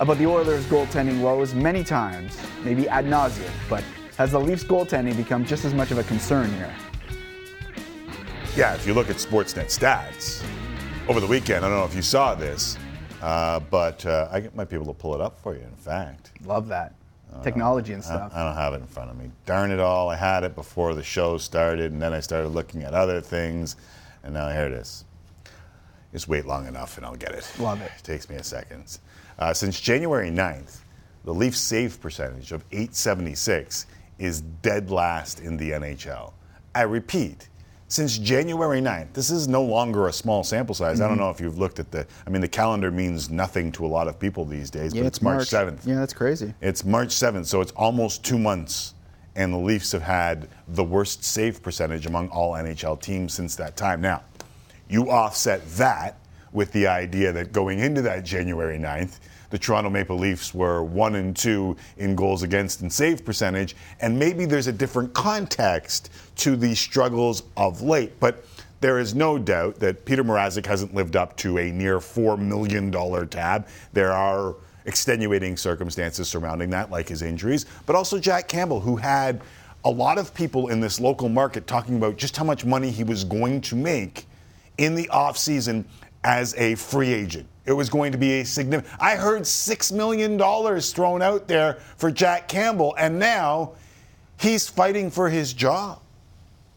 about 0.00 0.18
the 0.18 0.26
Oilers' 0.26 0.64
goaltending 0.66 1.20
woes 1.20 1.54
many 1.54 1.82
times, 1.84 2.38
maybe 2.64 2.88
ad 2.88 3.04
nauseum, 3.04 3.50
but 3.68 3.82
has 4.16 4.32
the 4.32 4.40
Leafs' 4.40 4.64
goaltending 4.64 5.16
become 5.16 5.44
just 5.44 5.64
as 5.64 5.74
much 5.74 5.90
of 5.90 5.98
a 5.98 6.04
concern 6.04 6.50
here? 6.54 6.74
Yeah, 8.56 8.74
if 8.74 8.86
you 8.86 8.94
look 8.94 9.08
at 9.10 9.16
Sportsnet 9.16 9.66
stats 9.66 10.44
over 11.08 11.20
the 11.20 11.26
weekend, 11.26 11.64
I 11.64 11.68
don't 11.68 11.78
know 11.78 11.84
if 11.84 11.94
you 11.94 12.02
saw 12.02 12.34
this, 12.34 12.76
uh, 13.22 13.60
but 13.70 14.04
uh, 14.04 14.28
I 14.32 14.48
might 14.54 14.68
be 14.68 14.74
able 14.76 14.86
to 14.86 14.92
pull 14.94 15.14
it 15.14 15.20
up 15.20 15.38
for 15.40 15.54
you. 15.54 15.60
In 15.62 15.76
fact, 15.76 16.32
Love 16.44 16.68
that. 16.68 16.94
Technology 17.42 17.92
and 17.92 18.02
stuff. 18.02 18.32
I 18.34 18.42
don't 18.42 18.56
have 18.56 18.72
it 18.74 18.80
in 18.80 18.86
front 18.86 19.10
of 19.10 19.16
me. 19.16 19.30
Darn 19.46 19.70
it 19.70 19.80
all! 19.80 20.08
I 20.08 20.16
had 20.16 20.44
it 20.44 20.54
before 20.54 20.94
the 20.94 21.02
show 21.02 21.38
started, 21.38 21.92
and 21.92 22.02
then 22.02 22.12
I 22.12 22.20
started 22.20 22.48
looking 22.48 22.82
at 22.82 22.94
other 22.94 23.20
things, 23.20 23.76
and 24.22 24.34
now 24.34 24.48
here 24.48 24.66
it 24.66 24.72
is. 24.72 25.04
Just 26.12 26.26
wait 26.26 26.46
long 26.46 26.66
enough, 26.66 26.96
and 26.96 27.06
I'll 27.06 27.14
get 27.16 27.32
it. 27.32 27.50
Love 27.58 27.80
it. 27.82 27.92
takes 28.02 28.28
me 28.28 28.36
a 28.36 28.42
second. 28.42 28.98
Uh, 29.38 29.52
since 29.52 29.78
January 29.80 30.30
9th, 30.30 30.78
the 31.24 31.34
Leafs' 31.34 31.60
save 31.60 32.00
percentage 32.00 32.52
of 32.52 32.64
876 32.72 33.86
is 34.18 34.40
dead 34.40 34.90
last 34.90 35.40
in 35.40 35.56
the 35.56 35.72
NHL. 35.72 36.32
I 36.74 36.82
repeat, 36.82 37.48
since 37.88 38.18
January 38.18 38.80
9th, 38.80 39.14
this 39.14 39.30
is 39.30 39.48
no 39.48 39.62
longer 39.62 40.08
a 40.08 40.12
small 40.12 40.44
sample 40.44 40.74
size. 40.74 41.00
I 41.00 41.04
Mm-hmm. 41.04 41.10
don't 41.12 41.18
know 41.18 41.30
if 41.30 41.40
you've 41.40 41.58
looked 41.58 41.78
at 41.80 41.90
the, 41.90 42.06
I 42.26 42.30
mean, 42.30 42.42
the 42.42 42.48
calendar 42.48 42.90
means 42.90 43.30
nothing 43.30 43.72
to 43.72 43.86
a 43.86 43.88
lot 43.88 44.08
of 44.08 44.20
people 44.20 44.44
these 44.44 44.70
days, 44.70 44.92
but 44.92 45.06
it's 45.06 45.22
March 45.22 45.48
7th. 45.48 45.86
Yeah, 45.86 45.96
that's 45.96 46.12
crazy. 46.12 46.52
It's 46.60 46.84
March 46.84 47.08
7th, 47.08 47.46
so 47.46 47.60
it's 47.62 47.72
almost 47.72 48.24
two 48.24 48.38
months, 48.38 48.94
and 49.36 49.52
the 49.52 49.58
Leafs 49.58 49.92
have 49.92 50.02
had 50.02 50.48
the 50.68 50.84
worst 50.84 51.24
save 51.24 51.62
percentage 51.62 52.04
among 52.06 52.28
all 52.28 52.52
NHL 52.52 53.00
teams 53.00 53.32
since 53.32 53.56
that 53.56 53.76
time. 53.76 54.00
Now, 54.02 54.22
you 54.90 55.10
offset 55.10 55.66
that 55.76 56.18
with 56.52 56.72
the 56.72 56.86
idea 56.86 57.32
that 57.32 57.52
going 57.52 57.78
into 57.78 58.02
that 58.02 58.24
January 58.24 58.78
9th, 58.78 59.18
the 59.50 59.58
Toronto 59.58 59.90
Maple 59.90 60.16
Leafs 60.16 60.54
were 60.54 60.82
one 60.82 61.14
and 61.14 61.34
two 61.34 61.76
in 61.96 62.14
goals 62.14 62.42
against 62.42 62.82
and 62.82 62.92
save 62.92 63.24
percentage, 63.24 63.74
and 64.00 64.18
maybe 64.18 64.44
there's 64.44 64.66
a 64.66 64.72
different 64.72 65.14
context 65.14 66.10
to 66.36 66.56
the 66.56 66.74
struggles 66.74 67.42
of 67.56 67.82
late. 67.82 68.18
But 68.20 68.44
there 68.80 68.98
is 68.98 69.14
no 69.14 69.38
doubt 69.38 69.76
that 69.76 70.04
Peter 70.04 70.22
Mrazek 70.22 70.66
hasn't 70.66 70.94
lived 70.94 71.16
up 71.16 71.36
to 71.38 71.58
a 71.58 71.70
near 71.70 71.98
$4 71.98 72.38
million 72.38 72.92
tab. 73.28 73.66
There 73.92 74.12
are 74.12 74.54
extenuating 74.84 75.56
circumstances 75.56 76.28
surrounding 76.28 76.70
that, 76.70 76.90
like 76.90 77.08
his 77.08 77.22
injuries, 77.22 77.66
but 77.86 77.96
also 77.96 78.18
Jack 78.18 78.48
Campbell, 78.48 78.80
who 78.80 78.96
had 78.96 79.42
a 79.84 79.90
lot 79.90 80.18
of 80.18 80.34
people 80.34 80.68
in 80.68 80.80
this 80.80 81.00
local 81.00 81.28
market 81.28 81.66
talking 81.66 81.96
about 81.96 82.16
just 82.16 82.36
how 82.36 82.44
much 82.44 82.64
money 82.64 82.90
he 82.90 83.04
was 83.04 83.24
going 83.24 83.60
to 83.60 83.76
make 83.76 84.26
in 84.78 84.94
the 84.94 85.08
offseason 85.12 85.84
as 86.24 86.54
a 86.56 86.74
free 86.76 87.12
agent. 87.12 87.46
It 87.68 87.76
was 87.76 87.90
going 87.90 88.12
to 88.12 88.18
be 88.18 88.40
a 88.40 88.44
significant. 88.46 88.96
I 88.98 89.14
heard 89.14 89.42
$6 89.42 89.92
million 89.92 90.38
thrown 90.80 91.20
out 91.20 91.46
there 91.46 91.74
for 91.98 92.10
Jack 92.10 92.48
Campbell, 92.48 92.94
and 92.96 93.18
now 93.18 93.72
he's 94.40 94.66
fighting 94.66 95.10
for 95.10 95.28
his 95.28 95.52
job. 95.52 96.00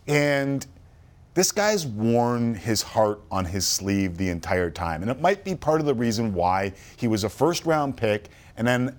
And 0.05 0.67
this 1.33 1.53
guy's 1.53 1.87
worn 1.87 2.55
his 2.55 2.81
heart 2.81 3.21
on 3.31 3.45
his 3.45 3.65
sleeve 3.65 4.17
the 4.17 4.27
entire 4.27 4.69
time. 4.69 5.01
And 5.01 5.09
it 5.09 5.21
might 5.21 5.45
be 5.45 5.55
part 5.55 5.79
of 5.79 5.85
the 5.85 5.93
reason 5.93 6.33
why 6.33 6.73
he 6.97 7.07
was 7.07 7.23
a 7.23 7.29
first 7.29 7.65
round 7.65 7.95
pick 7.95 8.27
and 8.57 8.67
then 8.67 8.97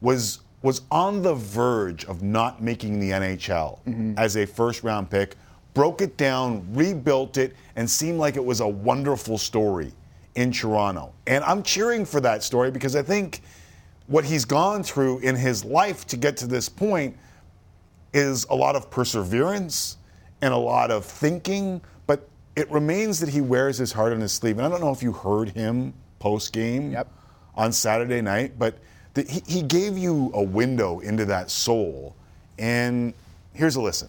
was 0.00 0.40
was 0.62 0.82
on 0.90 1.22
the 1.22 1.34
verge 1.34 2.04
of 2.04 2.22
not 2.22 2.60
making 2.60 2.98
the 2.98 3.10
NHL 3.10 3.78
mm-hmm. 3.84 4.14
as 4.18 4.36
a 4.36 4.44
first 4.44 4.82
round 4.82 5.08
pick, 5.08 5.36
broke 5.72 6.02
it 6.02 6.16
down, 6.16 6.66
rebuilt 6.74 7.38
it, 7.38 7.54
and 7.76 7.88
seemed 7.88 8.18
like 8.18 8.34
it 8.34 8.44
was 8.44 8.60
a 8.60 8.68
wonderful 8.68 9.38
story 9.38 9.92
in 10.34 10.52
Toronto. 10.52 11.12
And 11.26 11.42
I'm 11.44 11.62
cheering 11.62 12.04
for 12.04 12.20
that 12.20 12.42
story 12.42 12.70
because 12.70 12.96
I 12.96 13.02
think 13.02 13.40
what 14.06 14.24
he's 14.24 14.44
gone 14.44 14.82
through 14.82 15.20
in 15.20 15.36
his 15.36 15.64
life 15.64 16.06
to 16.08 16.16
get 16.16 16.36
to 16.38 16.46
this 16.46 16.68
point 16.68 17.16
is 18.12 18.44
a 18.50 18.54
lot 18.54 18.76
of 18.76 18.90
perseverance 18.90 19.96
and 20.42 20.52
a 20.52 20.56
lot 20.56 20.90
of 20.90 21.04
thinking, 21.04 21.80
but 22.06 22.28
it 22.56 22.70
remains 22.70 23.20
that 23.20 23.28
he 23.28 23.40
wears 23.40 23.78
his 23.78 23.92
heart 23.92 24.12
on 24.12 24.20
his 24.20 24.32
sleeve. 24.32 24.58
And 24.58 24.66
I 24.66 24.70
don't 24.70 24.80
know 24.80 24.90
if 24.90 25.02
you 25.02 25.12
heard 25.12 25.50
him 25.50 25.94
post 26.18 26.52
game 26.52 26.90
Yep. 26.92 27.08
on 27.54 27.72
Saturday 27.72 28.20
night, 28.20 28.58
but 28.58 28.78
the, 29.14 29.22
he, 29.22 29.42
he 29.46 29.62
gave 29.62 29.96
you 29.96 30.30
a 30.34 30.42
window 30.42 31.00
into 31.00 31.24
that 31.26 31.50
soul. 31.50 32.16
And 32.58 33.14
here's 33.54 33.76
a 33.76 33.80
listen. 33.80 34.08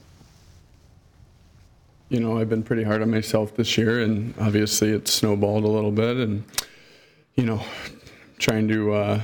You 2.12 2.20
know, 2.20 2.38
I've 2.38 2.50
been 2.50 2.62
pretty 2.62 2.84
hard 2.84 3.01
on 3.01 3.10
myself 3.10 3.56
this 3.56 3.77
year, 3.77 4.01
and 4.01 4.34
obviously 4.38 4.89
it's 4.89 5.13
snowballed 5.13 5.63
a 5.63 5.70
little 5.70 5.94
bit, 5.94 6.18
and 6.18 6.44
you 7.36 7.46
know, 7.46 7.63
trying 8.38 8.68
to 8.68 8.94
uh, 8.94 9.22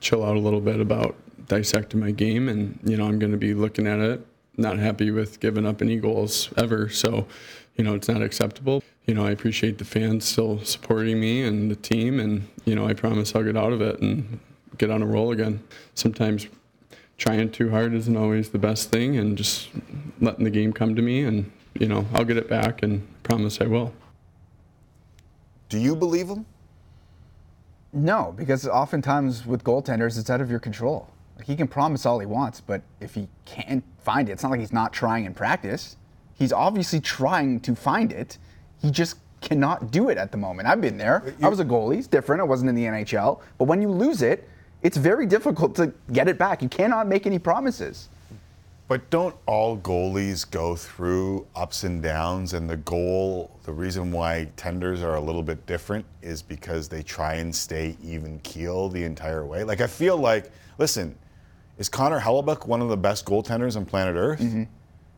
chill 0.00 0.24
out 0.24 0.34
a 0.34 0.40
little 0.40 0.60
bit 0.60 0.80
about 0.80 1.14
dissecting 1.46 2.00
my 2.00 2.10
game, 2.10 2.48
and 2.48 2.80
you 2.82 2.96
know 2.96 3.06
I'm 3.06 3.20
going 3.20 3.30
to 3.30 3.38
be 3.38 3.54
looking 3.54 3.86
at 3.86 4.00
it. 4.00 4.26
Not 4.56 4.78
happy 4.78 5.12
with 5.12 5.38
giving 5.38 5.64
up 5.64 5.82
any 5.82 5.96
goals 5.96 6.52
ever, 6.56 6.88
so 6.88 7.28
you 7.76 7.84
know 7.84 7.94
it's 7.94 8.08
not 8.08 8.22
acceptable. 8.22 8.82
You 9.06 9.14
know 9.14 9.24
I 9.24 9.30
appreciate 9.30 9.78
the 9.78 9.84
fans 9.84 10.24
still 10.24 10.64
supporting 10.64 11.20
me 11.20 11.44
and 11.44 11.70
the 11.70 11.76
team, 11.76 12.18
and 12.18 12.48
you 12.64 12.74
know 12.74 12.88
I 12.88 12.94
promise 12.94 13.36
I'll 13.36 13.44
get 13.44 13.56
out 13.56 13.72
of 13.72 13.80
it 13.80 14.00
and 14.00 14.40
get 14.78 14.90
on 14.90 15.00
a 15.00 15.06
roll 15.06 15.30
again. 15.30 15.62
Sometimes 15.94 16.48
trying 17.18 17.52
too 17.52 17.70
hard 17.70 17.94
isn't 17.94 18.16
always 18.16 18.48
the 18.48 18.58
best 18.58 18.90
thing, 18.90 19.16
and 19.16 19.38
just 19.38 19.68
letting 20.20 20.42
the 20.42 20.50
game 20.50 20.72
come 20.72 20.96
to 20.96 21.02
me, 21.02 21.22
and 21.22 21.52
you 21.74 21.88
know 21.88 22.06
I'll 22.12 22.24
get 22.24 22.36
it 22.36 22.48
back, 22.48 22.82
and 22.82 23.06
promise 23.22 23.60
I 23.60 23.66
will. 23.66 23.92
Do 25.68 25.78
you 25.78 25.96
believe 25.96 26.28
him? 26.28 26.46
No, 27.92 28.34
because 28.36 28.66
oftentimes 28.66 29.46
with 29.46 29.62
goaltenders, 29.64 30.18
it's 30.18 30.28
out 30.28 30.40
of 30.40 30.50
your 30.50 30.60
control. 30.60 31.08
Like, 31.36 31.46
he 31.46 31.56
can 31.56 31.68
promise 31.68 32.06
all 32.06 32.18
he 32.18 32.26
wants, 32.26 32.60
but 32.60 32.82
if 33.00 33.14
he 33.14 33.28
can't 33.44 33.84
find 33.98 34.28
it, 34.28 34.32
it's 34.32 34.42
not 34.42 34.50
like 34.50 34.60
he's 34.60 34.72
not 34.72 34.92
trying 34.92 35.24
in 35.24 35.34
practice. 35.34 35.96
He's 36.34 36.52
obviously 36.52 37.00
trying 37.00 37.60
to 37.60 37.74
find 37.74 38.12
it. 38.12 38.38
He 38.80 38.90
just 38.90 39.18
cannot 39.40 39.90
do 39.90 40.08
it 40.08 40.18
at 40.18 40.32
the 40.32 40.38
moment. 40.38 40.68
I've 40.68 40.80
been 40.80 40.96
there. 40.96 41.34
I 41.42 41.48
was 41.48 41.60
a 41.60 41.64
goalie. 41.64 41.98
It's 41.98 42.06
different. 42.06 42.40
I 42.40 42.44
wasn't 42.44 42.68
in 42.70 42.74
the 42.74 42.84
NHL. 42.84 43.40
But 43.58 43.64
when 43.64 43.80
you 43.80 43.88
lose 43.90 44.22
it, 44.22 44.48
it's 44.82 44.96
very 44.96 45.26
difficult 45.26 45.74
to 45.76 45.92
get 46.12 46.28
it 46.28 46.38
back. 46.38 46.62
You 46.62 46.68
cannot 46.68 47.06
make 47.06 47.26
any 47.26 47.38
promises. 47.38 48.08
But 48.86 49.08
don't 49.08 49.34
all 49.46 49.78
goalies 49.78 50.48
go 50.48 50.76
through 50.76 51.46
ups 51.56 51.84
and 51.84 52.02
downs? 52.02 52.52
And 52.52 52.68
the 52.68 52.76
goal, 52.76 53.58
the 53.64 53.72
reason 53.72 54.12
why 54.12 54.48
tenders 54.56 55.02
are 55.02 55.14
a 55.14 55.20
little 55.20 55.42
bit 55.42 55.64
different 55.66 56.04
is 56.20 56.42
because 56.42 56.88
they 56.88 57.02
try 57.02 57.34
and 57.34 57.54
stay 57.54 57.96
even 58.02 58.38
keel 58.40 58.90
the 58.90 59.02
entire 59.04 59.46
way. 59.46 59.64
Like, 59.64 59.80
I 59.80 59.86
feel 59.86 60.18
like, 60.18 60.50
listen, 60.76 61.16
is 61.78 61.88
Connor 61.88 62.20
Hellebuyck 62.20 62.66
one 62.66 62.82
of 62.82 62.88
the 62.88 62.96
best 62.96 63.24
goaltenders 63.24 63.74
on 63.76 63.86
planet 63.86 64.16
Earth? 64.16 64.40
Mm-hmm. 64.40 64.64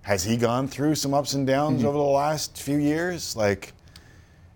Has 0.02 0.22
he 0.22 0.36
gone 0.36 0.68
through 0.68 0.94
some 0.94 1.12
ups 1.12 1.34
and 1.34 1.44
downs 1.44 1.82
over 1.82 1.98
the 1.98 2.04
last 2.04 2.56
few 2.56 2.76
years? 2.76 3.34
Like, 3.34 3.72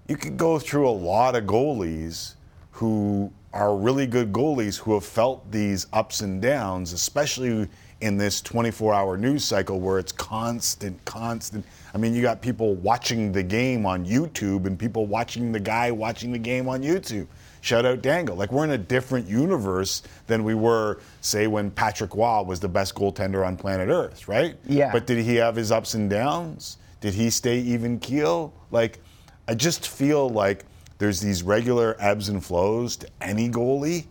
you 0.07 0.17
could 0.17 0.37
go 0.37 0.61
through 0.61 0.89
a 0.89 0.91
lot 0.91 1.35
of 1.35 1.45
goalies 1.45 2.35
who 2.71 3.33
are 3.53 3.77
really 3.77 4.07
good 4.07 4.33
goalies 4.33 4.79
who 4.79 4.95
have 4.95 5.05
felt 5.05 5.51
these 5.51 5.89
ups 5.93 6.21
and 6.21 6.41
downs, 6.41 6.93
especially 6.93 7.69
in 8.01 8.17
this 8.17 8.41
24 8.41 8.95
hour 8.95 9.17
news 9.17 9.45
cycle 9.45 9.81
where 9.81 9.99
it's 9.99 10.13
constant, 10.13 11.05
constant. 11.05 11.65
I 11.95 11.99
mean, 11.99 12.15
you 12.15 12.23
got 12.23 12.41
people 12.41 12.75
watching 12.77 13.33
the 13.33 13.43
game 13.43 13.85
on 13.85 14.07
YouTube 14.07 14.67
and 14.67 14.79
people 14.79 15.07
watching 15.07 15.53
the 15.53 15.61
guy 15.61 15.91
watching 15.91 16.33
the 16.33 16.39
game 16.39 16.69
on 16.69 16.83
YouTube. 16.83 17.27
Shout 17.63 17.85
out 17.85 18.01
Dangle. 18.01 18.37
Like, 18.37 18.53
we're 18.53 18.65
in 18.65 18.71
a 18.71 18.79
different 18.79 19.29
universe 19.29 20.03
than 20.27 20.45
we 20.45 20.55
were, 20.55 21.01
say, 21.21 21.47
when 21.47 21.71
Patrick 21.71 22.15
Roy 22.15 22.43
was 22.43 22.59
the 22.59 22.69
best 22.69 22.95
goaltender 22.95 23.47
on 23.47 23.57
planet 23.57 23.91
Earth, 23.91 24.29
right? 24.29 24.57
Yeah. 24.67 24.91
But 24.91 25.07
did 25.07 25.19
he 25.19 25.37
have 25.37 25.57
his 25.57 25.71
ups 25.71 25.93
and 25.95 26.09
downs? 26.09 26.79
Did 27.01 27.13
he 27.13 27.29
stay 27.29 27.59
even 27.59 27.99
keel? 27.99 28.55
Like, 28.71 29.01
I 29.47 29.55
just 29.55 29.89
feel 29.89 30.31
like 30.31 30.65
there's 30.99 31.21
these 31.21 31.43
regular 31.43 31.97
ebbs 31.99 32.31
and 32.31 32.43
flows 32.43 32.97
to 32.99 33.09
any 33.21 33.51
goalie. 33.51 34.07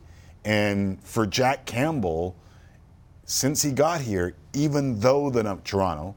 And 0.45 1.01
for 1.03 1.25
Jack 1.25 1.65
Campbell, 1.65 2.35
since 3.29 3.61
he 3.61 3.71
got 3.71 4.01
here, 4.01 4.33
even 4.53 4.99
though 4.99 5.29
the 5.29 5.43
Toronto, 5.63 6.15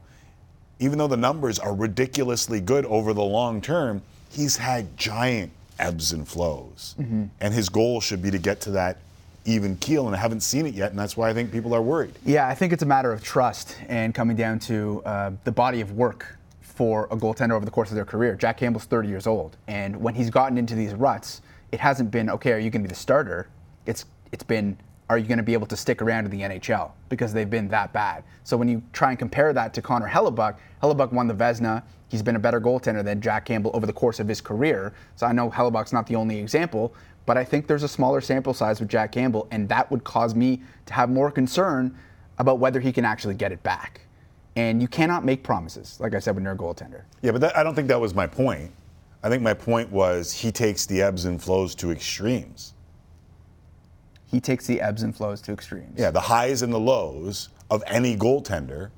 even 0.79 0.97
though 0.97 1.07
the 1.07 1.15
numbers 1.15 1.59
are 1.59 1.73
ridiculously 1.73 2.59
good 2.59 2.85
over 2.87 3.13
the 3.13 3.23
long 3.23 3.61
term, 3.61 4.01
he's 4.31 4.57
had 4.57 4.97
giant 4.97 5.51
ebbs 5.77 6.11
and 6.11 6.27
flows. 6.27 6.95
And 7.39 7.53
his 7.53 7.69
goal 7.69 8.01
should 8.01 8.23
be 8.23 8.31
to 8.31 8.39
get 8.39 8.61
to 8.61 8.71
that 8.71 8.97
even 9.45 9.77
keel, 9.77 10.07
and 10.07 10.15
I 10.15 10.19
haven't 10.19 10.41
seen 10.41 10.65
it 10.65 10.73
yet, 10.73 10.89
and 10.89 10.97
that's 10.97 11.15
why 11.15 11.29
I 11.29 11.33
think 11.33 11.51
people 11.51 11.75
are 11.75 11.81
worried. 11.83 12.13
Yeah, 12.25 12.47
I 12.47 12.55
think 12.55 12.73
it's 12.73 12.81
a 12.81 12.87
matter 12.87 13.13
of 13.13 13.23
trust 13.23 13.77
and 13.87 14.15
coming 14.15 14.35
down 14.35 14.57
to 14.59 15.03
uh, 15.05 15.31
the 15.43 15.51
body 15.51 15.81
of 15.81 15.91
work 15.91 16.37
for 16.61 17.05
a 17.11 17.15
goaltender 17.15 17.51
over 17.51 17.65
the 17.65 17.71
course 17.71 17.89
of 17.89 17.95
their 17.95 18.05
career. 18.05 18.35
Jack 18.35 18.57
Campbell's 18.57 18.85
30 18.85 19.07
years 19.07 19.27
old, 19.27 19.55
and 19.67 19.95
when 19.97 20.15
he's 20.15 20.31
gotten 20.31 20.57
into 20.57 20.73
these 20.73 20.95
ruts, 20.95 21.41
it 21.71 21.79
hasn't 21.79 22.09
been 22.09 22.29
okay. 22.31 22.53
Are 22.53 22.57
you 22.57 22.71
going 22.71 22.81
to 22.81 22.87
be 22.87 22.93
the 22.93 22.99
starter? 22.99 23.47
It's 23.85 24.05
it's 24.31 24.43
been 24.43 24.77
are 25.09 25.17
you 25.17 25.27
going 25.27 25.37
to 25.37 25.43
be 25.43 25.53
able 25.53 25.67
to 25.67 25.75
stick 25.75 26.01
around 26.01 26.25
in 26.25 26.31
the 26.31 26.41
NHL 26.41 26.91
because 27.09 27.33
they've 27.33 27.49
been 27.49 27.67
that 27.69 27.93
bad. 27.93 28.23
So 28.43 28.55
when 28.55 28.67
you 28.67 28.81
try 28.93 29.09
and 29.09 29.19
compare 29.19 29.53
that 29.53 29.73
to 29.73 29.81
Connor 29.81 30.07
Hellebuyck, 30.07 30.57
Hellebuyck 30.81 31.11
won 31.11 31.27
the 31.27 31.33
Vezina. 31.33 31.83
He's 32.07 32.21
been 32.21 32.35
a 32.35 32.39
better 32.39 32.61
goaltender 32.61 33.03
than 33.03 33.21
Jack 33.21 33.45
Campbell 33.45 33.71
over 33.73 33.85
the 33.85 33.93
course 33.93 34.19
of 34.19 34.27
his 34.27 34.39
career. 34.39 34.93
So 35.15 35.27
I 35.27 35.31
know 35.31 35.49
Hellebuyck's 35.49 35.93
not 35.93 36.07
the 36.07 36.15
only 36.15 36.39
example, 36.39 36.93
but 37.25 37.37
I 37.37 37.43
think 37.43 37.67
there's 37.67 37.83
a 37.83 37.87
smaller 37.87 38.21
sample 38.21 38.53
size 38.53 38.79
with 38.79 38.89
Jack 38.89 39.11
Campbell, 39.11 39.47
and 39.51 39.67
that 39.69 39.89
would 39.91 40.03
cause 40.03 40.35
me 40.35 40.61
to 40.85 40.93
have 40.93 41.09
more 41.09 41.31
concern 41.31 41.97
about 42.37 42.59
whether 42.59 42.79
he 42.79 42.91
can 42.91 43.05
actually 43.05 43.35
get 43.35 43.51
it 43.51 43.61
back. 43.63 44.01
And 44.55 44.81
you 44.81 44.87
cannot 44.87 45.25
make 45.25 45.43
promises, 45.43 45.99
like 45.99 46.13
I 46.13 46.19
said, 46.19 46.35
when 46.35 46.43
you're 46.43 46.53
a 46.53 46.57
goaltender. 46.57 47.03
Yeah, 47.21 47.31
but 47.31 47.41
that, 47.41 47.57
I 47.57 47.63
don't 47.63 47.73
think 47.73 47.87
that 47.87 47.99
was 47.99 48.13
my 48.13 48.27
point. 48.27 48.71
I 49.23 49.29
think 49.29 49.41
my 49.41 49.53
point 49.53 49.89
was 49.91 50.33
he 50.33 50.51
takes 50.51 50.85
the 50.85 51.01
ebbs 51.01 51.25
and 51.25 51.41
flows 51.41 51.73
to 51.75 51.91
extremes. 51.91 52.72
He 54.33 54.41
takes 54.41 54.65
the 54.65 54.81
ebbs 54.81 55.03
and 55.03 55.15
flows 55.15 55.41
to 55.43 55.53
extremes. 55.53 55.93
Yeah, 55.95 56.09
the 56.09 56.19
highs 56.19 56.63
and 56.63 56.73
the 56.73 56.79
lows 56.79 57.49
of 57.69 57.83
any 57.85 58.17
goaltender, 58.17 58.89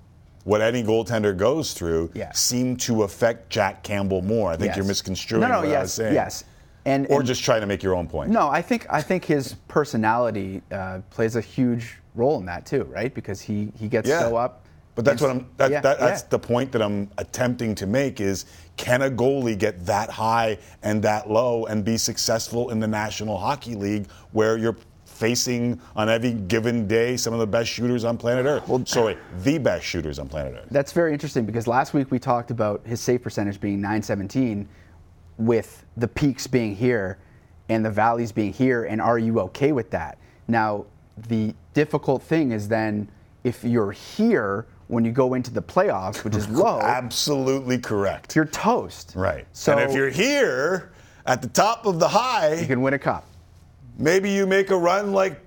what 0.46 0.62
any 0.62 0.82
goaltender 0.82 1.36
goes 1.36 1.74
through, 1.74 2.10
Yeah. 2.14 2.32
seem 2.32 2.78
to 2.78 3.04
affect 3.04 3.50
Jack 3.50 3.84
Campbell 3.84 4.22
more. 4.22 4.52
I 4.52 4.56
think 4.56 4.68
Yes. 4.68 4.78
you're 4.78 4.86
misconstruing 4.86 5.42
No, 5.42 5.48
no, 5.50 5.60
what 5.60 5.68
yes, 5.68 5.78
I 5.78 5.82
was 5.82 5.94
saying. 5.94 6.14
yes. 6.14 6.44
And, 6.86 7.06
Or 7.10 7.20
and- 7.20 7.28
just 7.28 7.44
trying 7.44 7.60
to 7.62 7.68
make 7.68 7.84
your 7.84 7.96
own 7.96 8.08
point. 8.08 8.32
No, 8.32 8.48
I 8.48 8.62
think 8.62 8.88
I 8.90 9.02
think 9.02 9.26
his 9.26 9.56
personality 9.68 10.62
uh, 10.72 11.00
plays 11.10 11.36
a 11.36 11.42
huge 11.42 11.98
role 12.16 12.40
in 12.40 12.46
that 12.46 12.66
too, 12.66 12.84
right? 12.86 13.14
Because 13.14 13.42
he 13.42 13.74
he 13.78 13.90
gets 13.90 14.08
Yeah. 14.08 14.22
so 14.22 14.38
up. 14.38 14.62
But 14.94 15.04
that's 15.04 15.22
what 15.22 15.32
I'm. 15.32 15.46
That, 15.58 15.72
yeah, 15.72 15.82
that, 15.82 16.00
that's 16.00 16.22
the 16.22 16.40
point 16.40 16.72
that 16.72 16.82
I'm 16.82 17.10
attempting 17.18 17.76
to 17.76 17.86
make 17.86 18.22
is 18.22 18.46
can 18.78 19.02
a 19.02 19.10
goalie 19.12 19.58
get 19.58 19.86
that 19.88 20.10
high 20.10 20.58
and 20.84 21.02
that 21.04 21.30
low 21.30 21.66
and 21.66 21.84
be 21.84 21.98
successful 21.98 22.70
in 22.70 22.80
the 22.80 22.88
National 22.88 23.38
Hockey 23.38 23.76
League 23.76 24.08
where 24.32 24.56
you're 24.56 24.78
facing 25.16 25.80
on 25.96 26.10
every 26.10 26.34
given 26.34 26.88
day 26.88 27.16
some 27.16 27.34
of 27.34 27.40
the 27.40 27.48
best 27.48 27.70
shooters 27.70 28.04
on 28.04 28.18
planet 28.18 28.46
Earth? 28.46 28.68
Well, 28.68 28.86
sorry, 28.86 29.18
the 29.44 29.58
best 29.58 29.86
shooters 29.86 30.20
on 30.20 30.28
planet 30.28 30.56
Earth. 30.56 30.68
That's 30.72 30.92
very 30.92 31.14
interesting 31.14 31.46
because 31.46 31.68
last 31.68 31.94
week 31.94 32.12
we 32.12 32.20
talked 32.20 32.52
about 32.52 32.86
his 32.86 33.00
save 33.00 33.22
percentage 33.24 33.60
being 33.60 33.80
917 33.82 34.68
with 35.38 35.86
the 35.98 36.08
peaks 36.08 36.48
being 36.48 36.76
here 36.76 37.18
and 37.70 37.84
the 37.84 37.90
valleys 37.90 38.32
being 38.32 38.54
here 38.54 38.84
and 38.86 39.02
are 39.02 39.18
you 39.18 39.40
okay 39.40 39.72
with 39.72 39.90
that? 39.92 40.18
Now, 40.48 40.86
the 41.30 41.56
difficult 41.74 42.22
thing 42.22 42.52
is 42.52 42.68
then 42.68 43.10
if 43.44 43.64
you're 43.64 43.92
here 43.92 44.68
when 44.88 45.04
you 45.04 45.12
go 45.12 45.34
into 45.34 45.52
the 45.52 45.62
playoffs, 45.62 46.24
which 46.24 46.36
is 46.36 46.48
low, 46.50 46.80
Absolutely 46.82 47.78
correct. 47.80 48.36
you're 48.36 48.46
toast. 48.46 49.14
right. 49.16 49.48
So 49.54 49.72
and 49.72 49.82
if 49.90 49.96
you're 49.96 50.10
here 50.10 50.92
at 51.26 51.42
the 51.42 51.48
top 51.48 51.86
of 51.86 52.00
the 52.00 52.08
high, 52.08 52.54
you 52.56 52.68
can 52.68 52.82
win 52.82 52.94
a 52.94 53.00
cup. 53.00 53.26
Maybe 53.98 54.30
you 54.32 54.46
make 54.46 54.70
a 54.70 54.78
run 54.78 55.12
like 55.12 55.42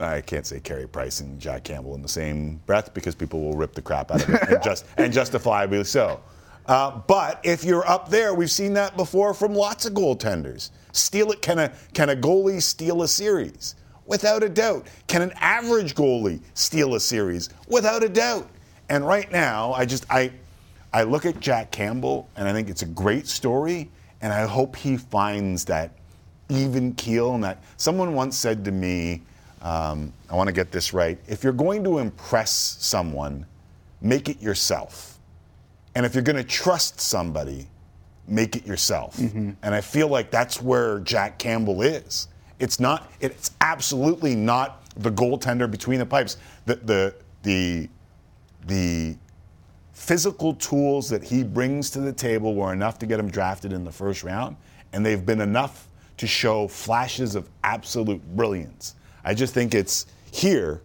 I 0.00 0.20
can't 0.20 0.46
say 0.46 0.60
Carey 0.60 0.86
Price 0.86 1.20
and 1.20 1.40
Jack 1.40 1.64
Campbell 1.64 1.94
in 1.94 2.02
the 2.02 2.08
same 2.08 2.60
breath 2.66 2.94
because 2.94 3.14
people 3.14 3.40
will 3.40 3.54
rip 3.54 3.74
the 3.74 3.82
crap 3.82 4.10
out 4.12 4.22
of 4.22 4.30
it 4.30 4.48
and, 4.48 4.62
just, 4.62 4.86
and 4.96 5.12
justifiably 5.12 5.82
so. 5.84 6.20
Uh, 6.66 7.00
but 7.06 7.40
if 7.42 7.64
you're 7.64 7.86
up 7.88 8.08
there, 8.10 8.34
we've 8.34 8.50
seen 8.50 8.74
that 8.74 8.96
before 8.96 9.32
from 9.34 9.54
lots 9.54 9.86
of 9.86 9.94
goaltenders. 9.94 10.70
Steal 10.92 11.32
it? 11.32 11.40
Can 11.42 11.58
a 11.58 11.72
can 11.94 12.10
a 12.10 12.16
goalie 12.16 12.62
steal 12.62 13.02
a 13.02 13.08
series? 13.08 13.74
Without 14.04 14.42
a 14.42 14.48
doubt. 14.48 14.86
Can 15.06 15.22
an 15.22 15.32
average 15.36 15.94
goalie 15.94 16.40
steal 16.54 16.94
a 16.94 17.00
series? 17.00 17.48
Without 17.68 18.02
a 18.02 18.08
doubt. 18.08 18.48
And 18.90 19.06
right 19.06 19.30
now, 19.32 19.72
I 19.72 19.86
just 19.86 20.04
I 20.10 20.30
I 20.92 21.04
look 21.04 21.24
at 21.24 21.40
Jack 21.40 21.70
Campbell 21.70 22.28
and 22.36 22.46
I 22.46 22.52
think 22.52 22.68
it's 22.68 22.82
a 22.82 22.86
great 22.86 23.26
story, 23.26 23.90
and 24.20 24.32
I 24.32 24.46
hope 24.46 24.76
he 24.76 24.98
finds 24.98 25.64
that 25.66 25.92
even 26.48 26.94
keel. 26.94 27.34
And 27.34 27.44
that 27.44 27.62
someone 27.76 28.14
once 28.14 28.36
said 28.36 28.64
to 28.64 28.72
me, 28.72 29.22
um, 29.62 30.12
I 30.30 30.36
want 30.36 30.48
to 30.48 30.52
get 30.52 30.70
this 30.70 30.92
right. 30.92 31.18
If 31.26 31.42
you're 31.42 31.52
going 31.52 31.82
to 31.84 31.98
impress 31.98 32.76
someone, 32.80 33.44
make 34.00 34.28
it 34.28 34.40
yourself. 34.40 35.18
And 35.94 36.06
if 36.06 36.14
you're 36.14 36.22
going 36.22 36.36
to 36.36 36.44
trust 36.44 37.00
somebody, 37.00 37.66
make 38.28 38.54
it 38.54 38.66
yourself. 38.66 39.18
And 39.62 39.74
I 39.74 39.80
feel 39.80 40.08
like 40.08 40.30
that's 40.30 40.62
where 40.62 41.00
Jack 41.00 41.38
Campbell 41.38 41.82
is. 41.82 42.28
It's 42.60 42.78
not. 42.78 43.10
It's 43.20 43.52
absolutely 43.60 44.34
not 44.34 44.84
the 44.96 45.10
goaltender 45.10 45.70
between 45.70 45.98
the 45.98 46.06
pipes. 46.06 46.36
The 46.66 46.76
the 46.76 47.14
the 47.42 47.88
the 48.66 49.16
physical 49.92 50.54
tools 50.54 51.08
that 51.10 51.22
he 51.24 51.42
brings 51.42 51.90
to 51.90 52.00
the 52.00 52.12
table 52.12 52.54
were 52.54 52.72
enough 52.72 52.98
to 53.00 53.06
get 53.06 53.18
him 53.18 53.30
drafted 53.30 53.72
in 53.72 53.84
the 53.84 53.92
first 53.92 54.22
round, 54.22 54.56
and 54.92 55.04
they've 55.04 55.24
been 55.24 55.40
enough 55.40 55.88
to 56.18 56.26
show 56.26 56.68
flashes 56.68 57.34
of 57.34 57.48
absolute 57.64 58.22
brilliance. 58.36 58.94
I 59.24 59.34
just 59.34 59.54
think 59.54 59.74
it's 59.74 60.06
here, 60.30 60.82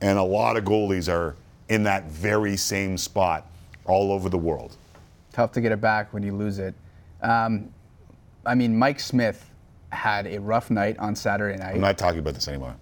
and 0.00 0.18
a 0.18 0.22
lot 0.22 0.56
of 0.56 0.64
goalies 0.64 1.12
are 1.12 1.36
in 1.68 1.82
that 1.84 2.04
very 2.04 2.56
same 2.56 2.98
spot 2.98 3.50
all 3.86 4.12
over 4.12 4.28
the 4.28 4.38
world. 4.38 4.76
Tough 5.32 5.52
to 5.52 5.60
get 5.60 5.72
it 5.72 5.80
back 5.80 6.12
when 6.12 6.22
you 6.22 6.34
lose 6.34 6.58
it. 6.58 6.74
Um, 7.22 7.72
I 8.44 8.54
mean, 8.54 8.76
Mike 8.76 9.00
Smith 9.00 9.48
had 9.90 10.26
a 10.26 10.38
rough 10.40 10.70
night 10.70 10.98
on 10.98 11.14
Saturday 11.14 11.56
night. 11.58 11.74
I'm 11.74 11.80
not 11.80 11.96
talking 11.96 12.18
about 12.18 12.34
this 12.34 12.48
anymore. 12.48 12.74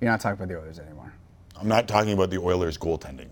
You're 0.00 0.10
not 0.10 0.20
talking 0.20 0.38
about 0.38 0.48
the 0.48 0.60
Oilers 0.60 0.78
anymore. 0.78 1.12
I'm 1.60 1.68
not 1.68 1.88
talking 1.88 2.12
about 2.12 2.30
the 2.30 2.38
Oilers 2.38 2.78
goaltending 2.78 3.28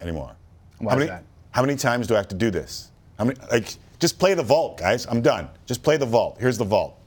anymore. 0.00 0.36
Why 0.78 0.92
how 0.92 0.98
is 0.98 1.00
many, 1.00 1.10
that? 1.10 1.24
How 1.52 1.62
many 1.62 1.76
times 1.76 2.06
do 2.06 2.14
I 2.14 2.18
have 2.18 2.28
to 2.28 2.34
do 2.34 2.50
this? 2.50 2.90
How 3.18 3.24
many? 3.24 3.38
Like, 3.50 3.74
just 3.98 4.18
play 4.18 4.34
the 4.34 4.42
vault, 4.42 4.78
guys. 4.78 5.06
I'm 5.06 5.22
done. 5.22 5.48
Just 5.64 5.82
play 5.82 5.96
the 5.96 6.06
vault. 6.06 6.36
Here's 6.38 6.58
the 6.58 6.64
vault. 6.64 6.98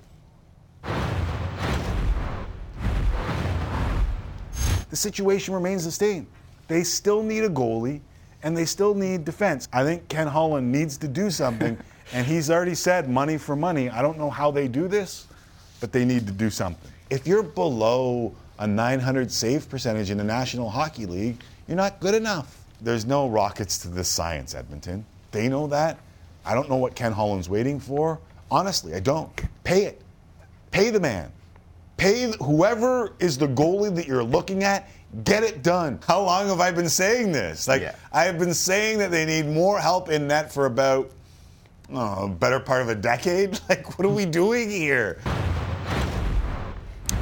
The 4.96 5.02
situation 5.02 5.54
remains 5.54 5.84
the 5.84 5.92
same. 5.92 6.26
They 6.70 6.86
still 6.86 7.22
need 7.22 7.44
a 7.44 7.50
goalie, 7.50 8.00
and 8.44 8.56
they 8.56 8.64
still 8.64 8.94
need 8.94 9.26
defense. 9.26 9.68
I 9.74 9.84
think 9.84 10.08
Ken 10.08 10.26
Holland 10.26 10.72
needs 10.72 10.96
to 11.00 11.08
do 11.10 11.30
something, 11.30 11.78
and 12.14 12.26
he's 12.26 12.50
already 12.50 12.76
said 12.76 13.10
money 13.10 13.38
for 13.38 13.58
money. 13.58 13.90
I 13.90 14.02
don't 14.02 14.18
know 14.18 14.30
how 14.30 14.52
they 14.52 14.70
do 14.70 14.88
this, 14.88 15.28
but 15.82 15.92
they 15.92 16.06
need 16.06 16.26
to 16.28 16.32
do 16.32 16.50
something. 16.50 16.90
If 17.10 17.28
you're 17.28 17.44
below 17.44 18.34
a 18.58 18.66
900 18.66 19.30
save 19.30 19.70
percentage 19.70 20.12
in 20.12 20.18
the 20.18 20.24
National 20.24 20.70
Hockey 20.70 21.06
League, 21.06 21.42
you're 21.68 21.76
not 21.76 22.00
good 22.00 22.16
enough. 22.16 22.64
There's 22.80 23.06
no 23.06 23.28
rockets 23.28 23.78
to 23.80 23.90
this 23.90 24.08
science, 24.08 24.56
Edmonton. 24.56 25.06
They 25.32 25.50
know 25.50 25.68
that. 25.68 26.00
I 26.46 26.54
don't 26.54 26.70
know 26.70 26.78
what 26.78 26.96
Ken 26.96 27.12
Holland's 27.12 27.50
waiting 27.50 27.82
for. 27.82 28.18
Honestly, 28.50 28.94
I 28.94 29.02
don't. 29.02 29.30
Pay 29.66 29.88
it. 29.88 30.02
Pay 30.72 30.90
the 30.90 31.02
man. 31.02 31.34
Pay 31.98 32.34
whoever 32.42 33.14
is 33.20 33.38
the 33.38 33.48
goalie 33.48 33.94
that 33.96 34.08
you're 34.08 34.24
looking 34.24 34.64
at. 34.64 34.90
Get 35.24 35.44
it 35.44 35.64
done. 35.64 36.00
How 36.06 36.22
long 36.22 36.48
have 36.48 36.60
I 36.60 36.72
been 36.72 36.90
saying 36.90 37.32
this? 37.32 37.68
Like 37.68 37.82
Yeah. 37.82 37.96
I 38.12 38.24
have 38.26 38.38
been 38.38 38.54
saying 38.54 38.98
that 39.00 39.12
they 39.12 39.26
need 39.26 39.46
more 39.48 39.80
help 39.80 40.10
in 40.10 40.28
net 40.28 40.52
for 40.54 40.66
about 40.66 41.10
oh, 41.94 42.26
a 42.26 42.30
better 42.30 42.60
part 42.60 42.82
of 42.82 42.90
a 42.90 42.96
decade. 42.96 43.60
Like 43.70 43.98
what 43.98 44.06
are 44.06 44.10
we 44.14 44.26
doing 44.26 44.70
here? 44.70 45.22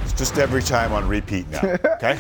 It's 0.01 0.13
just 0.13 0.37
every 0.39 0.63
time 0.63 0.91
on 0.91 1.07
repeat 1.07 1.47
now. 1.49 1.61
Okay. 1.85 2.17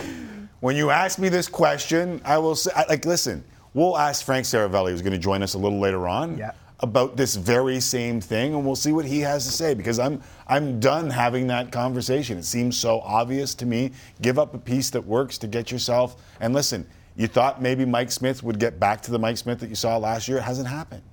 when 0.59 0.75
you 0.75 0.91
ask 0.91 1.17
me 1.19 1.29
this 1.29 1.47
question, 1.47 2.21
I 2.23 2.37
will 2.37 2.55
say, 2.55 2.71
I- 2.75 2.85
like, 2.87 3.05
listen, 3.05 3.43
we'll 3.73 3.97
ask 3.97 4.23
Frank 4.23 4.45
Seravalli, 4.45 4.91
who's 4.91 5.01
going 5.01 5.13
to 5.13 5.17
join 5.19 5.41
us 5.41 5.55
a 5.55 5.57
little 5.57 5.79
later 5.79 6.07
on, 6.07 6.37
Yeah. 6.37 6.51
About 6.79 7.15
this 7.15 7.35
very 7.35 7.79
same 7.79 8.19
thing, 8.19 8.53
and 8.53 8.65
we'll 8.65 8.75
see 8.75 8.91
what 8.91 9.05
he 9.05 9.21
has 9.21 9.45
to 9.45 9.51
say 9.51 9.73
because 9.73 9.99
I'm 9.99 10.21
I'm 10.47 10.79
done 10.79 11.09
having 11.09 11.47
that 11.47 11.71
conversation. 11.71 12.37
It 12.37 12.45
seems 12.45 12.77
so 12.77 12.99
obvious 13.01 13.55
to 13.55 13.65
me. 13.65 13.91
Give 14.21 14.37
up 14.37 14.53
a 14.53 14.57
piece 14.57 14.89
that 14.91 15.05
works 15.05 15.37
to 15.39 15.47
get 15.47 15.71
yourself. 15.71 16.21
And 16.39 16.53
listen, 16.53 16.85
you 17.15 17.27
thought 17.27 17.61
maybe 17.61 17.85
Mike 17.85 18.11
Smith 18.11 18.43
would 18.43 18.59
get 18.59 18.79
back 18.79 19.01
to 19.03 19.11
the 19.11 19.19
Mike 19.19 19.37
Smith 19.37 19.59
that 19.59 19.69
you 19.69 19.75
saw 19.75 19.97
last 19.97 20.27
year. 20.27 20.37
It 20.39 20.43
hasn't 20.43 20.67
happened. 20.67 21.03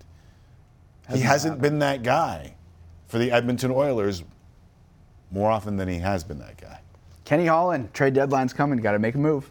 he 1.13 1.21
hasn't 1.21 1.61
been 1.61 1.79
that 1.81 2.03
guy 2.03 2.55
for 3.07 3.19
the 3.19 3.31
Edmonton 3.31 3.71
Oilers 3.71 4.25
more 5.31 5.51
often 5.51 5.77
than 5.77 5.89
he 5.89 5.99
has 5.99 6.25
been 6.25 6.39
that 6.39 6.61
guy. 6.61 6.81
Kenny 7.25 7.47
Holland, 7.47 7.93
trade 7.95 8.15
deadline's 8.15 8.53
coming. 8.53 8.81
Got 8.81 8.93
to 8.93 8.99
make 8.99 9.15
a 9.15 9.19
move. 9.19 9.49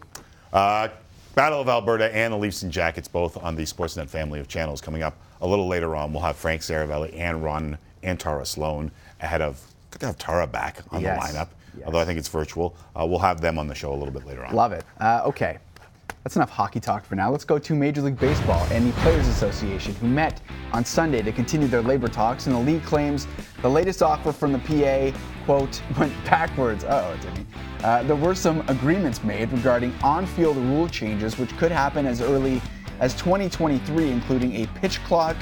Uh, 0.51 0.89
Battle 1.35 1.61
of 1.61 1.69
Alberta 1.69 2.13
and 2.13 2.33
the 2.33 2.37
Leafs 2.37 2.63
and 2.63 2.71
Jackets 2.71 3.07
both 3.07 3.41
on 3.41 3.55
the 3.55 3.63
Sportsnet 3.63 4.09
family 4.09 4.41
of 4.41 4.47
channels 4.49 4.81
coming 4.81 5.03
up 5.03 5.15
a 5.41 5.47
little 5.47 5.67
later 5.67 5.95
on. 5.95 6.11
We'll 6.13 6.23
have 6.23 6.35
Frank 6.35 6.61
Seravalli 6.61 7.17
and 7.17 7.43
Ron 7.43 7.77
and 8.03 8.19
Tara 8.19 8.45
Slone 8.45 8.91
ahead 9.21 9.41
of. 9.41 9.61
Good 9.91 9.99
to 10.01 10.05
have 10.07 10.17
Tara 10.17 10.45
back 10.47 10.79
on 10.91 11.01
Yes. 11.01 11.31
the 11.31 11.37
lineup, 11.37 11.47
Yes. 11.77 11.85
although 11.85 11.99
I 11.99 12.05
think 12.05 12.19
it's 12.19 12.27
virtual. 12.27 12.75
Uh, 12.99 13.05
we'll 13.05 13.19
have 13.19 13.41
them 13.41 13.57
on 13.57 13.67
the 13.67 13.75
show 13.75 13.91
a 13.91 13.95
little 13.95 14.13
bit 14.13 14.25
later 14.25 14.45
on. 14.45 14.53
Love 14.53 14.71
it. 14.71 14.83
Uh, 14.99 15.21
okay. 15.25 15.57
That's 16.23 16.35
enough 16.35 16.49
hockey 16.49 16.81
talk 16.81 17.05
for 17.05 17.15
now. 17.15 17.31
Let's 17.31 17.45
go 17.45 17.57
to 17.57 17.73
Major 17.73 18.01
League 18.01 18.19
Baseball 18.19 18.61
and 18.71 18.87
the 18.89 18.93
Players 18.99 19.27
Association, 19.29 19.95
who 19.95 20.07
met 20.07 20.41
on 20.73 20.83
Sunday 20.83 21.21
to 21.21 21.31
continue 21.31 21.67
their 21.67 21.81
labor 21.81 22.09
talks. 22.09 22.45
And 22.45 22.55
the 22.55 22.59
league 22.59 22.83
claims 22.83 23.25
the 23.61 23.69
latest 23.69 24.03
offer 24.03 24.31
from 24.33 24.51
the 24.51 24.59
PA, 24.59 25.17
quote, 25.45 25.81
went 25.97 26.13
backwards. 26.25 26.83
Oh, 26.87 27.13
it 27.13 27.21
didn't. 27.21 27.47
Uh, 27.83 28.03
there 28.03 28.17
were 28.17 28.35
some 28.35 28.63
agreements 28.67 29.23
made 29.23 29.51
regarding 29.53 29.93
on 30.03 30.25
field 30.25 30.57
rule 30.57 30.89
changes, 30.89 31.37
which 31.39 31.55
could 31.57 31.71
happen 31.71 32.05
as 32.05 32.21
early 32.21 32.61
as 32.99 33.13
2023, 33.15 34.09
including 34.09 34.63
a 34.63 34.67
pitch 34.79 35.03
clock 35.03 35.35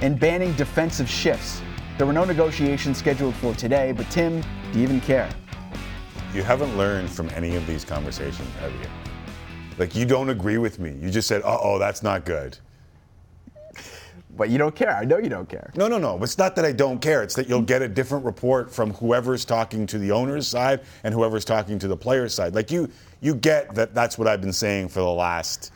and 0.00 0.18
banning 0.18 0.52
defensive 0.54 1.08
shifts. 1.08 1.62
There 1.98 2.06
were 2.06 2.12
no 2.12 2.24
negotiations 2.24 2.98
scheduled 2.98 3.34
for 3.36 3.54
today, 3.54 3.92
but 3.92 4.10
Tim, 4.10 4.40
do 4.72 4.78
you 4.78 4.82
even 4.82 5.00
care? 5.00 5.28
You 6.34 6.42
haven't 6.42 6.76
learned 6.76 7.10
from 7.10 7.28
any 7.30 7.56
of 7.56 7.66
these 7.66 7.84
conversations, 7.84 8.48
have 8.60 8.72
you? 8.72 8.88
Like, 9.78 9.94
you 9.94 10.04
don't 10.04 10.30
agree 10.30 10.58
with 10.58 10.78
me. 10.78 10.96
You 11.00 11.10
just 11.10 11.28
said, 11.28 11.42
uh 11.42 11.58
oh, 11.60 11.78
that's 11.78 12.02
not 12.02 12.24
good. 12.24 12.58
But 14.34 14.48
you 14.48 14.56
don't 14.56 14.74
care. 14.74 14.96
I 14.96 15.04
know 15.04 15.18
you 15.18 15.28
don't 15.28 15.48
care. 15.48 15.70
No, 15.76 15.88
no, 15.88 15.98
no. 15.98 16.22
It's 16.22 16.38
not 16.38 16.56
that 16.56 16.64
I 16.64 16.72
don't 16.72 17.00
care. 17.00 17.22
It's 17.22 17.34
that 17.34 17.48
you'll 17.48 17.60
get 17.60 17.82
a 17.82 17.88
different 17.88 18.24
report 18.24 18.72
from 18.72 18.94
whoever's 18.94 19.44
talking 19.44 19.86
to 19.88 19.98
the 19.98 20.10
owner's 20.10 20.48
side 20.48 20.80
and 21.04 21.12
whoever's 21.12 21.44
talking 21.44 21.78
to 21.78 21.86
the 21.86 21.96
player's 21.96 22.34
side. 22.34 22.54
Like 22.54 22.70
you, 22.70 22.88
you 23.20 23.34
get 23.34 23.74
that. 23.74 23.94
That's 23.94 24.16
what 24.16 24.26
I've 24.26 24.40
been 24.40 24.54
saying 24.54 24.88
for 24.88 25.00
the 25.00 25.10
last 25.10 25.70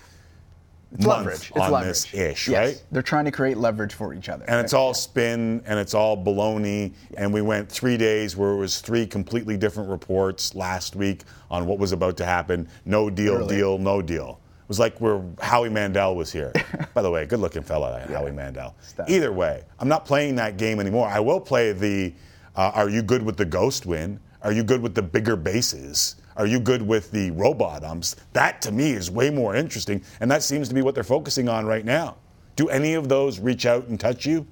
It's 0.97 1.07
month 1.07 1.19
leverage. 1.27 1.51
It's 1.51 1.59
on 1.59 1.73
leverage. 1.73 1.89
this 1.89 2.15
ish, 2.15 2.49
Yes. 2.49 2.59
right? 2.67 2.83
They're 2.91 3.03
trying 3.03 3.25
to 3.27 3.31
create 3.31 3.57
leverage 3.59 3.95
for 3.95 4.15
each 4.15 4.29
other. 4.29 4.45
And 4.49 4.59
it's 4.61 4.73
all 4.73 4.95
spin 4.95 5.63
and 5.67 5.79
it's 5.79 5.95
all 5.95 6.17
baloney. 6.17 6.93
And 7.17 7.33
we 7.33 7.43
went 7.43 7.69
three 7.71 7.97
days 7.97 8.37
where 8.37 8.51
it 8.53 8.57
was 8.57 8.81
three 8.81 9.07
completely 9.07 9.57
different 9.57 9.89
reports 9.91 10.55
last 10.55 10.97
week 10.97 11.23
on 11.51 11.67
what 11.67 11.79
was 11.79 11.93
about 11.93 12.17
to 12.19 12.25
happen. 12.25 12.69
No 12.85 13.11
deal, 13.11 13.33
Literally. 13.35 13.57
deal, 13.57 13.79
no 13.79 14.03
deal. 14.03 14.41
It 14.63 14.69
was 14.69 14.79
like 14.81 15.01
where 15.01 15.23
Howie 15.41 15.69
Mandel 15.71 16.17
was 16.17 16.33
here. 16.33 16.53
By 16.95 17.03
the 17.03 17.11
way, 17.11 17.25
good 17.27 17.39
looking 17.39 17.63
fella, 17.63 18.01
Howie 18.09 18.33
Mandel. 18.33 18.75
Stud. 18.81 19.09
Either 19.09 19.33
way, 19.33 19.63
I'm 19.79 19.89
not 19.89 20.05
playing 20.05 20.35
that 20.37 20.57
game 20.57 20.81
anymore. 20.81 21.07
I 21.09 21.21
will 21.21 21.41
play 21.41 21.73
the 21.73 22.13
uh, 22.57 22.73
Are 22.75 22.89
you 22.89 23.03
good 23.03 23.23
with 23.23 23.37
the 23.37 23.45
ghost 23.45 23.87
win? 23.87 24.19
Are 24.47 24.53
you 24.53 24.63
good 24.63 24.81
with 24.81 24.95
the 24.95 25.03
bigger 25.03 25.35
bases? 25.35 26.15
Are 26.37 26.47
you 26.47 26.61
good 26.61 26.81
with 26.81 27.11
the 27.11 27.33
robot 27.33 27.83
umps? 27.83 28.15
That 28.33 28.63
to 28.63 28.71
me 28.71 28.93
is 28.93 29.11
way 29.11 29.29
more 29.29 29.57
interesting, 29.57 30.01
and 30.21 30.31
that 30.31 30.45
seems 30.45 30.69
to 30.69 30.75
be 30.75 30.83
what 30.83 30.95
they're 30.95 31.03
focusing 31.03 31.49
on 31.49 31.67
right 31.67 31.85
now. 31.85 32.15
Do 32.55 32.69
any 32.69 32.95
of 32.95 33.09
those 33.09 33.41
reach 33.41 33.67
out 33.67 33.89
and 33.89 33.99
touch 33.99 34.25
you? 34.25 34.47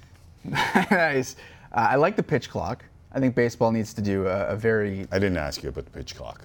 nice. 0.44 1.36
Uh, 1.70 1.86
I 1.90 1.94
like 1.94 2.16
the 2.16 2.22
pitch 2.24 2.50
clock. 2.50 2.84
I 3.12 3.20
think 3.20 3.36
baseball 3.36 3.70
needs 3.70 3.94
to 3.94 4.02
do 4.02 4.26
a, 4.26 4.48
a 4.48 4.56
very. 4.56 5.06
I 5.12 5.20
didn't 5.20 5.36
ask 5.36 5.62
you 5.62 5.68
about 5.68 5.84
the 5.84 5.92
pitch 5.92 6.16
clock. 6.16 6.44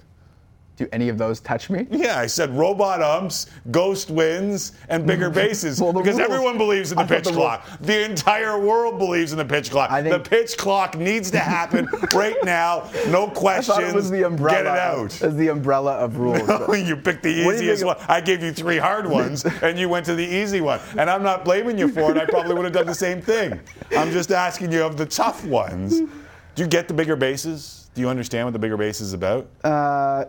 Do 0.76 0.88
any 0.92 1.08
of 1.08 1.18
those 1.18 1.38
touch 1.40 1.70
me? 1.70 1.86
Yeah, 2.04 2.18
I 2.18 2.26
said 2.26 2.50
robot 2.50 3.00
umps, 3.00 3.46
ghost 3.70 4.10
wins, 4.10 4.72
and 4.88 5.06
bigger 5.06 5.30
bases 5.42 5.80
Well, 5.80 5.92
because 5.92 6.16
rules- 6.18 6.28
everyone 6.28 6.58
believes 6.58 6.90
in 6.90 6.96
the 6.98 7.04
I 7.04 7.06
pitch 7.06 7.24
the 7.24 7.32
clock. 7.32 7.66
The 7.80 8.04
entire 8.04 8.58
world 8.58 8.98
believes 8.98 9.30
in 9.32 9.38
the 9.38 9.44
pitch 9.44 9.70
clock. 9.70 9.90
I 9.92 10.02
the 10.02 10.18
pitch 10.18 10.56
clock 10.56 10.96
needs 10.98 11.30
to 11.30 11.38
happen 11.38 11.86
right 12.14 12.36
now. 12.42 12.90
No 13.08 13.26
I 13.28 13.30
questions. 13.30 13.66
thought 13.76 13.84
it 13.84 13.94
was 13.94 14.10
the 14.10 14.24
umbrella. 14.24 14.56
Get 14.64 14.66
it 14.66 14.78
out. 14.78 15.22
As 15.22 15.36
the 15.36 15.48
umbrella 15.48 15.92
of 15.92 16.16
rules. 16.18 16.40
you 16.76 16.96
picked 16.96 17.22
the 17.22 17.44
What 17.44 17.56
do 17.56 17.64
you 17.64 17.70
easiest 17.72 17.84
one. 17.84 17.96
I 18.08 18.20
gave 18.20 18.42
you 18.42 18.52
three 18.52 18.78
hard 18.78 19.06
ones, 19.08 19.44
and 19.62 19.78
you 19.78 19.88
went 19.88 20.04
to 20.06 20.14
the 20.16 20.26
easy 20.26 20.60
one. 20.60 20.80
And 20.98 21.08
I'm 21.08 21.22
not 21.22 21.44
blaming 21.44 21.78
you 21.78 21.88
for 21.88 22.10
it. 22.10 22.16
I 22.18 22.24
probably 22.26 22.54
would 22.54 22.64
have 22.64 22.74
done 22.74 22.86
the 22.86 22.94
same 22.94 23.22
thing. 23.22 23.60
I'm 23.96 24.10
just 24.10 24.32
asking 24.32 24.72
you 24.72 24.82
of 24.82 24.96
the 24.96 25.06
tough 25.06 25.44
ones. 25.44 26.00
Do 26.00 26.62
you 26.62 26.66
get 26.68 26.88
the 26.88 26.94
bigger 26.94 27.14
bases? 27.16 27.90
Do 27.94 28.00
you 28.00 28.08
understand 28.08 28.46
what 28.46 28.52
the 28.52 28.58
bigger 28.58 28.76
base 28.76 29.00
is 29.00 29.12
about? 29.12 29.48
Uh, 29.62 30.24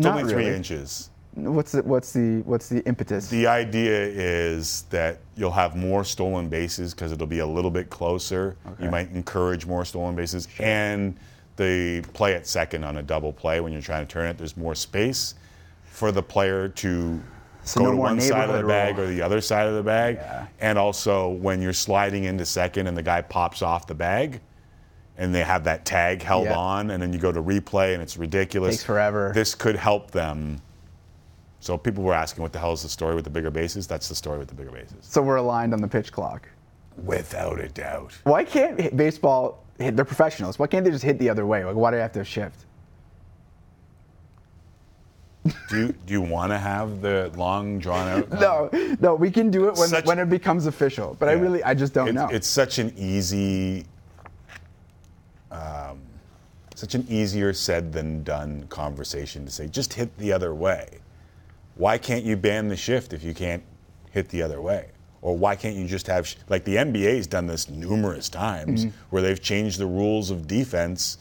not 0.00 0.18
only 0.18 0.32
three 0.32 0.44
really. 0.44 0.56
inches. 0.56 1.10
What's 1.34 1.72
the 1.72 1.82
what's 1.82 2.12
the 2.12 2.42
what's 2.42 2.68
the 2.68 2.84
impetus? 2.84 3.28
The 3.28 3.46
idea 3.46 4.06
is 4.06 4.82
that 4.90 5.18
you'll 5.36 5.50
have 5.50 5.74
more 5.74 6.04
stolen 6.04 6.48
bases 6.48 6.94
because 6.94 7.10
it'll 7.10 7.26
be 7.26 7.40
a 7.40 7.46
little 7.46 7.72
bit 7.72 7.90
closer. 7.90 8.56
Okay. 8.66 8.84
You 8.84 8.90
might 8.90 9.10
encourage 9.10 9.66
more 9.66 9.84
stolen 9.84 10.14
bases. 10.14 10.46
And 10.60 11.16
the 11.56 12.02
play 12.12 12.34
at 12.34 12.46
second 12.46 12.84
on 12.84 12.98
a 12.98 13.02
double 13.02 13.32
play 13.32 13.60
when 13.60 13.72
you're 13.72 13.82
trying 13.82 14.06
to 14.06 14.12
turn 14.12 14.28
it, 14.28 14.38
there's 14.38 14.56
more 14.56 14.74
space 14.74 15.34
for 15.84 16.12
the 16.12 16.22
player 16.22 16.68
to 16.68 17.20
So 17.64 17.80
go 17.80 17.86
no 17.86 17.92
to 17.92 17.96
one 17.96 18.20
side 18.20 18.50
of 18.50 18.56
the 18.56 18.66
bag 18.66 18.98
or 18.98 19.06
the 19.06 19.22
other 19.22 19.40
side 19.40 19.66
of 19.66 19.74
the 19.74 19.82
bag. 19.82 20.16
Yeah. 20.16 20.46
And 20.60 20.78
also 20.78 21.30
when 21.30 21.60
you're 21.60 21.72
sliding 21.72 22.24
into 22.24 22.46
second 22.46 22.86
and 22.86 22.96
the 22.96 23.02
guy 23.02 23.22
pops 23.22 23.62
off 23.62 23.86
the 23.86 23.94
bag 23.94 24.40
and 25.16 25.34
they 25.34 25.42
have 25.44 25.64
that 25.64 25.84
tag 25.84 26.22
held 26.22 26.44
Yeah. 26.46 26.56
on 26.56 26.90
and 26.90 27.02
then 27.02 27.12
you 27.12 27.18
go 27.18 27.30
to 27.32 27.42
replay 27.42 27.94
and 27.94 28.02
it's 28.02 28.16
ridiculous. 28.16 28.76
Takes 28.76 28.84
forever. 28.84 29.32
This 29.34 29.54
could 29.54 29.76
help 29.76 30.10
them. 30.10 30.60
So 31.60 31.78
people 31.78 32.02
were 32.04 32.14
asking 32.14 32.42
what 32.42 32.52
the 32.52 32.58
hell 32.58 32.72
is 32.72 32.82
the 32.82 32.88
story 32.88 33.14
with 33.14 33.24
the 33.24 33.30
bigger 33.30 33.50
bases? 33.50 33.86
That's 33.86 34.08
the 34.08 34.14
story 34.14 34.38
with 34.38 34.48
the 34.48 34.54
bigger 34.54 34.70
bases. 34.70 34.96
so 35.00 35.22
we're 35.22 35.36
aligned 35.36 35.72
on 35.72 35.80
the 35.80 35.88
pitch 35.88 36.12
clock. 36.12 36.48
Without 37.04 37.58
a 37.60 37.68
doubt. 37.68 38.12
Why 38.24 38.44
can't 38.44 38.96
baseball? 38.96 39.64
Hit, 39.78 39.96
they're 39.96 40.04
professionals. 40.04 40.58
Why 40.58 40.68
can't 40.68 40.84
they 40.84 40.90
just 40.92 41.02
hit 41.02 41.18
the 41.18 41.28
other 41.28 41.46
way? 41.46 41.64
Like, 41.64 41.74
why 41.74 41.90
do 41.90 41.96
they 41.96 42.02
have 42.02 42.12
to 42.12 42.24
shift? 42.24 42.66
Do 45.68 45.76
you, 45.78 45.92
do 46.06 46.12
you 46.12 46.22
want 46.22 46.52
to 46.52 46.58
have 46.58 47.00
the 47.02 47.30
long 47.36 47.78
drawn 47.78 48.08
out? 48.08 48.30
No, 48.40 48.70
no, 49.00 49.14
we 49.14 49.30
can 49.30 49.50
do 49.50 49.68
it 49.68 49.74
when, 49.76 49.88
Such- 49.88 50.06
when 50.06 50.18
it 50.18 50.30
becomes 50.30 50.66
official. 50.66 51.16
But 51.18 51.28
I 51.28 51.32
really, 51.32 51.62
I 51.64 51.74
just 51.74 51.92
don't 51.92 52.08
it's, 52.08 52.14
know. 52.14 52.28
It's 52.28 52.46
such 52.48 52.78
an 52.78 52.94
easy, 52.96 53.84
um, 55.54 56.00
such 56.74 56.94
an 56.94 57.06
easier 57.08 57.52
said 57.52 57.92
than 57.92 58.22
done 58.24 58.66
conversation 58.68 59.44
to 59.44 59.50
say 59.50 59.68
just 59.68 59.94
hit 59.94 60.16
the 60.18 60.32
other 60.32 60.54
way. 60.54 60.98
Why 61.76 61.98
can't 61.98 62.24
you 62.24 62.36
ban 62.36 62.68
the 62.68 62.76
shift 62.76 63.12
if 63.12 63.22
you 63.24 63.34
can't 63.34 63.62
hit 64.10 64.28
the 64.28 64.42
other 64.42 64.60
way? 64.60 64.88
Or 65.22 65.36
why 65.36 65.56
can't 65.56 65.74
you 65.76 65.86
just 65.86 66.06
have 66.08 66.26
sh- 66.26 66.34
like 66.48 66.64
the 66.64 66.76
NBA's 66.76 67.26
done 67.26 67.46
this 67.46 67.68
numerous 67.70 68.28
times 68.28 68.84
Mm-hmm. 68.86 68.96
where 69.10 69.22
they've 69.22 69.40
changed 69.42 69.78
the 69.78 69.86
rules 69.86 70.30
of 70.30 70.46
defense 70.46 71.18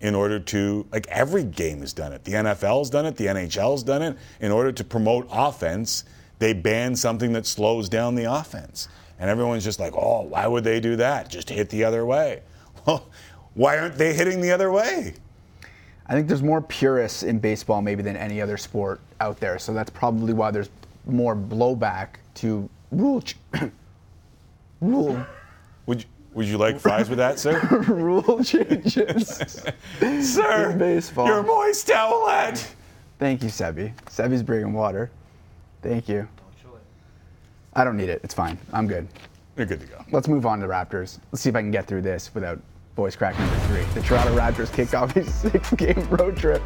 in 0.00 0.14
order 0.14 0.40
to, 0.40 0.86
like 0.90 1.06
every 1.08 1.44
game 1.44 1.80
has 1.80 1.92
done 1.92 2.12
it. 2.12 2.24
The 2.24 2.32
NFL's 2.32 2.90
done 2.90 3.06
it, 3.06 3.16
the 3.16 3.26
NHL's 3.26 3.82
done 3.84 4.02
it. 4.02 4.16
In 4.40 4.50
order 4.50 4.72
to 4.72 4.82
promote 4.84 5.28
offense, 5.30 6.04
they 6.40 6.52
ban 6.52 6.96
something 6.96 7.32
that 7.34 7.46
slows 7.46 7.88
down 7.88 8.14
the 8.16 8.24
offense. 8.32 8.88
And 9.20 9.30
everyone's 9.30 9.62
just 9.62 9.78
like, 9.78 9.92
oh, 9.96 10.22
why 10.22 10.46
would 10.48 10.64
they 10.64 10.80
do 10.80 10.96
that? 10.96 11.28
Just 11.28 11.48
hit 11.50 11.68
the 11.70 11.84
other 11.84 12.04
way. 12.06 12.42
Well, 12.84 13.06
why 13.54 13.78
aren't 13.78 13.96
they 13.96 14.14
hitting 14.14 14.40
the 14.40 14.50
other 14.50 14.70
way? 14.70 15.14
I 16.06 16.14
think 16.14 16.28
there's 16.28 16.42
more 16.42 16.60
purists 16.60 17.22
in 17.22 17.38
baseball 17.38 17.80
maybe 17.80 18.02
than 18.02 18.16
any 18.16 18.40
other 18.40 18.56
sport 18.56 19.00
out 19.20 19.38
there. 19.40 19.58
So 19.58 19.72
that's 19.72 19.90
probably 19.90 20.32
why 20.32 20.50
there's 20.50 20.70
more 21.06 21.36
blowback 21.36 22.16
to 22.34 22.68
rule 22.90 23.22
ch- 23.22 23.36
rule 24.80 25.24
Would 25.86 26.02
you, 26.02 26.08
would 26.34 26.46
you 26.46 26.58
like 26.58 26.80
fries 26.80 27.08
with 27.08 27.18
that, 27.18 27.38
sir? 27.38 27.60
rule 27.88 28.42
changes. 28.42 29.62
sir, 30.20 30.76
baseball. 30.76 31.26
Your 31.26 31.42
moist 31.42 31.88
towelette. 31.88 32.68
Thank 33.18 33.42
you, 33.42 33.48
Sebi. 33.48 33.92
Sebi's 34.06 34.42
bringing 34.42 34.72
water. 34.72 35.10
Thank 35.82 36.08
you. 36.08 36.28
I 37.74 37.84
don't 37.84 37.96
need 37.96 38.10
it. 38.10 38.20
It's 38.22 38.34
fine. 38.34 38.58
I'm 38.72 38.86
good. 38.86 39.08
You're 39.56 39.66
good 39.66 39.80
to 39.80 39.86
go. 39.86 40.04
Let's 40.10 40.28
move 40.28 40.44
on 40.44 40.60
to 40.60 40.66
the 40.66 40.72
Raptors. 40.72 41.18
Let's 41.30 41.42
see 41.42 41.48
if 41.48 41.56
I 41.56 41.60
can 41.60 41.70
get 41.70 41.86
through 41.86 42.02
this 42.02 42.34
without 42.34 42.60
voice 42.94 43.16
crack 43.16 43.38
number 43.38 43.56
three. 43.66 43.82
The 43.94 44.02
Toronto 44.02 44.36
Raptors 44.36 44.72
kicked 44.72 44.94
off 44.94 45.16
a 45.16 45.24
six-game 45.50 46.08
road 46.10 46.36
trip 46.36 46.62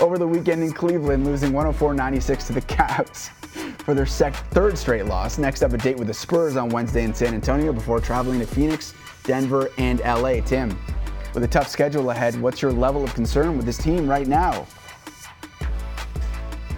over 0.00 0.18
the 0.18 0.26
weekend 0.26 0.62
in 0.62 0.72
Cleveland, 0.72 1.24
losing 1.24 1.52
104-96 1.52 2.46
to 2.48 2.52
the 2.52 2.62
Cavs 2.62 3.28
for 3.84 3.94
their 3.94 4.06
sec- 4.06 4.34
third 4.50 4.76
straight 4.76 5.06
loss. 5.06 5.38
Next 5.38 5.62
up, 5.62 5.72
a 5.72 5.78
date 5.78 5.96
with 5.96 6.08
the 6.08 6.14
Spurs 6.14 6.56
on 6.56 6.68
Wednesday 6.68 7.04
in 7.04 7.14
San 7.14 7.34
Antonio 7.34 7.72
before 7.72 8.00
traveling 8.00 8.40
to 8.40 8.46
Phoenix, 8.46 8.94
Denver, 9.24 9.70
and 9.78 10.00
LA. 10.00 10.40
Tim, 10.40 10.78
with 11.34 11.44
a 11.44 11.48
tough 11.48 11.68
schedule 11.68 12.10
ahead, 12.10 12.40
what's 12.40 12.60
your 12.60 12.72
level 12.72 13.02
of 13.02 13.14
concern 13.14 13.56
with 13.56 13.64
this 13.64 13.78
team 13.78 14.08
right 14.08 14.26
now? 14.26 14.66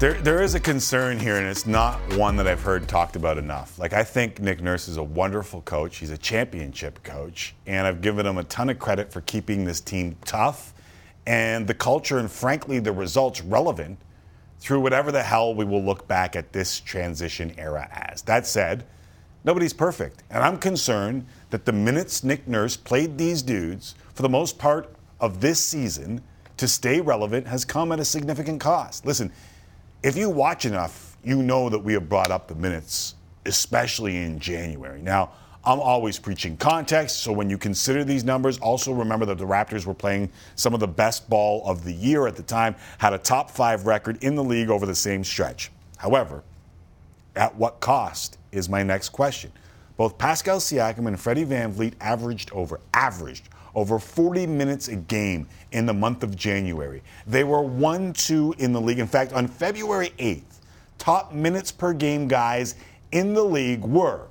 There, 0.03 0.15
there 0.15 0.43
is 0.43 0.57
a 0.57 0.59
concern 0.59 1.21
here, 1.21 1.37
and 1.37 1.47
it's 1.47 1.65
not 1.65 2.01
one 2.17 2.35
that 2.35 2.49
I've 2.49 2.61
heard 2.61 2.89
talked 2.89 3.15
about 3.15 3.39
enough. 3.39 3.79
Like, 3.79 3.93
I 3.93 4.03
think 4.03 4.41
Nick 4.41 4.61
Nurse 4.61 4.89
is 4.89 4.97
a 4.97 5.03
wonderful 5.05 5.61
coach. 5.61 5.99
He's 5.99 6.11
a 6.11 6.19
championship 6.19 7.01
coach, 7.05 7.55
and 7.69 7.87
I've 7.87 8.01
given 8.01 8.27
him 8.27 8.37
a 8.37 8.43
ton 8.43 8.69
of 8.69 8.81
credit 8.81 9.13
for 9.13 9.21
keeping 9.21 9.65
this 9.65 9.81
team 9.81 10.17
tough 10.25 10.75
and 11.25 11.69
the 11.69 11.75
culture 11.75 12.19
and, 12.19 12.29
frankly, 12.29 12.81
the 12.81 12.91
results 12.91 13.43
relevant 13.43 13.97
through 14.59 14.81
whatever 14.81 15.13
the 15.13 15.23
hell 15.23 15.55
we 15.55 15.65
will 15.65 15.85
look 15.85 16.09
back 16.09 16.35
at 16.35 16.53
this 16.53 16.81
transition 16.81 17.55
era 17.57 17.89
as. 17.93 18.23
That 18.23 18.45
said, 18.45 18.85
nobody's 19.45 19.73
perfect, 19.73 20.25
and 20.31 20.43
I'm 20.43 20.59
concerned 20.59 21.27
that 21.51 21.65
the 21.65 21.73
minutes 21.73 22.25
Nick 22.25 22.49
Nurse 22.49 22.77
played 22.77 23.19
these 23.19 23.41
dudes 23.41 23.95
for 24.15 24.23
the 24.23 24.29
most 24.29 24.59
part 24.59 24.97
of 25.21 25.41
this 25.41 25.65
season 25.65 26.23
to 26.57 26.67
stay 26.67 27.01
relevant 27.01 27.47
has 27.47 27.65
come 27.65 27.93
at 27.93 28.01
a 28.01 28.05
significant 28.05 28.61
cost. 28.61 29.07
Listen, 29.07 29.31
if 30.03 30.17
you 30.17 30.29
watch 30.29 30.65
enough, 30.65 31.17
you 31.23 31.43
know 31.43 31.69
that 31.69 31.79
we 31.79 31.93
have 31.93 32.09
brought 32.09 32.31
up 32.31 32.49
the 32.49 32.55
minutes, 32.55 33.15
especially 33.47 34.17
in 34.17 34.39
January. 34.39 35.01
Now, 35.01 35.33
I'm 35.65 35.79
always 35.79 36.19
preaching 36.19 36.57
context, 36.57 37.19
so 37.19 37.33
when 37.33 37.49
you 37.49 37.57
consider 37.57 38.03
these 38.03 38.25
numbers, 38.25 38.59
also 38.59 38.93
remember 38.93 39.25
that 39.27 39.39
the 39.39 39.47
Raptors 39.47 39.87
were 39.87 39.95
playing 39.95 40.29
some 40.57 40.75
of 40.75 40.81
the 40.81 40.89
best 40.89 41.31
ball 41.31 41.63
of 41.65 41.85
the 41.85 41.93
year 41.93 42.27
at 42.27 42.35
the 42.35 42.43
time, 42.43 42.75
had 42.99 43.13
a 43.13 43.19
top 43.19 43.49
five 43.49 43.87
record 43.87 44.23
in 44.25 44.35
the 44.35 44.43
league 44.43 44.71
over 44.71 44.87
the 44.87 44.95
same 44.95 45.23
stretch. 45.23 45.71
However, 45.99 46.43
at 47.37 47.55
what 47.55 47.79
cost 47.79 48.39
is 48.51 48.69
my 48.69 48.83
next 48.83 49.11
question. 49.11 49.53
Both 49.97 50.19
Pascal 50.19 50.59
Siakam 50.59 51.07
and 51.07 51.21
Freddie 51.21 51.45
VanVleet 51.45 51.95
averaged 52.01 52.51
over 52.51 52.81
averaged 52.93 53.49
over 53.75 53.99
40 53.99 54.47
minutes 54.47 54.89
a 54.89 54.97
game 54.97 55.49
in 55.73 55.87
the 55.87 55.95
month 55.95 56.23
of 56.23 56.37
January. 56.37 57.03
They 57.27 57.45
were 57.45 57.63
1-2 57.63 58.59
in 58.59 58.73
the 58.73 58.81
league. 58.81 58.99
In 58.99 59.07
fact, 59.07 59.33
on 59.33 59.49
February 59.49 60.13
8th, 60.19 60.61
top 60.99 61.33
minutes 61.33 61.73
per 61.73 61.93
game 61.93 62.29
guys 62.29 62.75
in 63.11 63.35
the 63.35 63.45
league 63.45 63.83
were 63.83 64.27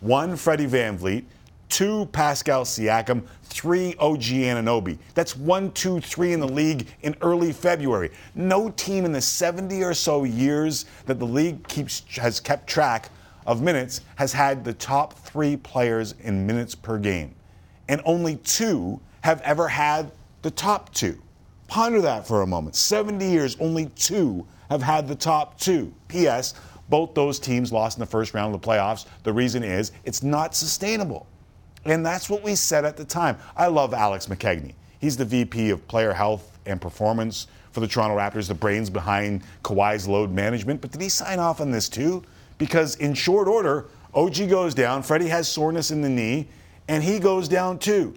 one 0.00 0.36
Freddie 0.36 0.66
VanVleet, 0.66 1.24
two 1.68 2.06
Pascal 2.06 2.64
Siakam, 2.64 3.22
three 3.44 3.94
OG 3.98 4.22
Anunoby. 4.22 4.98
That's 5.14 5.36
one, 5.36 5.70
two, 5.72 6.00
three 6.00 6.32
in 6.32 6.40
the 6.40 6.48
league 6.48 6.88
in 7.02 7.16
early 7.20 7.52
February. 7.52 8.10
No 8.34 8.70
team 8.70 9.04
in 9.04 9.12
the 9.12 9.20
70 9.20 9.82
or 9.82 9.94
so 9.94 10.24
years 10.24 10.86
that 11.06 11.18
the 11.18 11.26
league 11.26 11.66
keeps 11.68 12.02
has 12.16 12.40
kept 12.40 12.66
track 12.66 13.10
of 13.46 13.62
minutes 13.62 14.00
has 14.16 14.32
had 14.32 14.64
the 14.64 14.74
top 14.74 15.14
three 15.14 15.56
players 15.56 16.14
in 16.20 16.46
minutes 16.46 16.74
per 16.74 16.98
game. 16.98 17.35
And 17.88 18.00
only 18.04 18.36
two 18.36 19.00
have 19.22 19.40
ever 19.42 19.68
had 19.68 20.12
the 20.42 20.50
top 20.50 20.92
two. 20.92 21.20
Ponder 21.68 22.00
that 22.00 22.26
for 22.26 22.42
a 22.42 22.46
moment. 22.46 22.76
70 22.76 23.24
years, 23.28 23.56
only 23.58 23.86
two 23.96 24.46
have 24.70 24.82
had 24.82 25.08
the 25.08 25.14
top 25.14 25.58
two. 25.58 25.92
P.S. 26.08 26.54
Both 26.88 27.14
those 27.14 27.38
teams 27.38 27.72
lost 27.72 27.96
in 27.96 28.00
the 28.00 28.06
first 28.06 28.34
round 28.34 28.54
of 28.54 28.60
the 28.60 28.66
playoffs. 28.66 29.06
The 29.24 29.32
reason 29.32 29.64
is 29.64 29.92
it's 30.04 30.22
not 30.22 30.54
sustainable. 30.54 31.26
And 31.84 32.04
that's 32.04 32.28
what 32.28 32.42
we 32.42 32.54
said 32.54 32.84
at 32.84 32.96
the 32.96 33.04
time. 33.04 33.36
I 33.56 33.66
love 33.66 33.94
Alex 33.94 34.26
McKechnie. 34.26 34.74
He's 35.00 35.16
the 35.16 35.24
VP 35.24 35.70
of 35.70 35.86
Player 35.88 36.12
Health 36.12 36.58
and 36.66 36.80
Performance 36.80 37.46
for 37.72 37.80
the 37.80 37.86
Toronto 37.86 38.16
Raptors, 38.16 38.48
the 38.48 38.54
brains 38.54 38.90
behind 38.90 39.42
Kawhi's 39.62 40.08
load 40.08 40.30
management. 40.30 40.80
But 40.80 40.92
did 40.92 41.00
he 41.00 41.08
sign 41.08 41.38
off 41.38 41.60
on 41.60 41.70
this 41.70 41.88
too? 41.88 42.22
Because 42.58 42.96
in 42.96 43.14
short 43.14 43.48
order, 43.48 43.86
OG 44.14 44.48
goes 44.48 44.74
down, 44.74 45.02
Freddie 45.02 45.28
has 45.28 45.46
soreness 45.46 45.90
in 45.90 46.00
the 46.00 46.08
knee, 46.08 46.48
and 46.88 47.02
he 47.02 47.18
goes 47.18 47.48
down 47.48 47.78
too. 47.78 48.14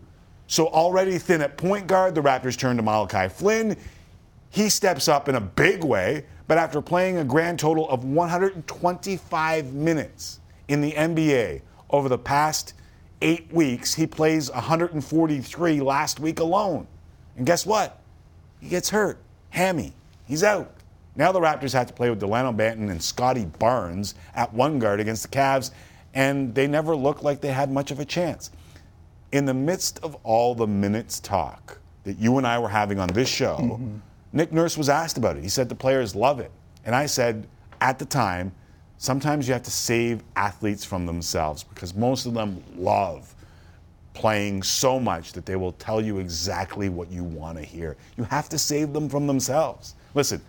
So 0.48 0.68
already 0.68 1.18
thin 1.18 1.42
at 1.42 1.58
point 1.58 1.88
guard, 1.88 2.16
the 2.16 2.22
Raptors 2.22 2.58
turn 2.58 2.78
to 2.78 2.84
Malachi 2.84 3.30
Flynn. 3.30 3.78
He 4.50 4.70
steps 4.70 5.08
up 5.08 5.30
in 5.30 5.36
a 5.36 5.42
big 5.42 5.84
way, 5.84 6.26
but 6.48 6.58
after 6.58 6.82
playing 6.82 7.18
a 7.18 7.24
grand 7.24 7.60
total 7.60 7.88
of 7.90 8.04
125 8.04 9.74
minutes 9.74 10.40
in 10.68 10.82
the 10.82 10.92
NBA 10.94 11.62
over 11.92 12.10
the 12.10 12.18
past 12.18 12.74
eight 13.22 13.52
weeks, 13.54 13.94
he 13.94 14.08
plays 14.08 14.50
143 14.52 15.82
last 15.82 16.20
week 16.20 16.40
alone. 16.40 16.88
And 17.38 17.46
guess 17.46 17.66
what? 17.66 18.00
He 18.60 18.70
gets 18.70 18.90
hurt. 18.90 19.20
Hammy. 19.52 19.94
He's 20.26 20.44
out. 20.44 20.74
Now 21.16 21.32
the 21.32 21.40
Raptors 21.40 21.74
have 21.74 21.88
to 21.88 21.94
play 21.94 22.10
with 22.10 22.20
Delano 22.20 22.52
Banton 22.52 22.90
and 22.90 23.02
Scottie 23.02 23.46
Barnes 23.46 24.16
at 24.36 24.54
one 24.54 24.80
guard 24.80 25.00
against 25.00 25.24
the 25.24 25.30
Cavs, 25.30 25.72
and 26.14 26.56
they 26.56 26.66
never 26.66 26.96
looked 26.96 27.24
like 27.24 27.42
they 27.42 27.52
had 27.52 27.72
much 27.72 27.92
of 27.92 28.00
a 28.00 28.06
chance. 28.06 28.52
In 29.32 29.46
the 29.46 29.54
midst 29.54 30.00
of 30.00 30.16
all 30.24 30.56
the 30.56 30.68
minutes 30.68 31.20
talk 31.20 31.78
that 32.04 32.18
you 32.18 32.38
and 32.38 32.48
I 32.48 32.58
were 32.60 32.70
having 32.70 33.00
on 33.00 33.08
this 33.10 33.30
show, 33.30 33.58
mm-hmm. 33.58 33.98
Nick 34.34 34.52
Nurse 34.52 34.78
was 34.78 34.90
asked 34.90 35.18
about 35.18 35.38
it. 35.38 35.44
He 35.44 35.50
said 35.50 35.70
the 35.70 35.76
players 35.76 36.16
love 36.16 36.40
it. 36.40 36.52
And 36.86 36.96
I 36.96 37.06
said 37.06 37.48
at 37.82 38.00
the 38.00 38.06
time, 38.06 38.52
sometimes 38.98 39.48
you 39.48 39.54
have 39.54 39.64
to 39.64 39.72
save 39.72 40.24
athletes 40.36 40.84
from 40.84 41.06
themselves 41.06 41.64
because 41.64 41.94
most 41.96 42.26
of 42.26 42.34
them 42.34 42.64
love 42.76 43.34
playing 44.14 44.64
so 44.64 45.00
much 45.00 45.32
that 45.34 45.46
they 45.46 45.56
will 45.56 45.72
tell 45.74 46.02
you 46.02 46.20
exactly 46.20 46.90
what 46.90 47.10
you 47.10 47.24
want 47.24 47.58
to 47.58 47.64
hear. 47.64 47.96
You 48.18 48.24
have 48.26 48.50
to 48.50 48.58
save 48.58 48.92
them 48.94 49.08
from 49.08 49.28
themselves. 49.28 49.96
Listen, 50.14 50.42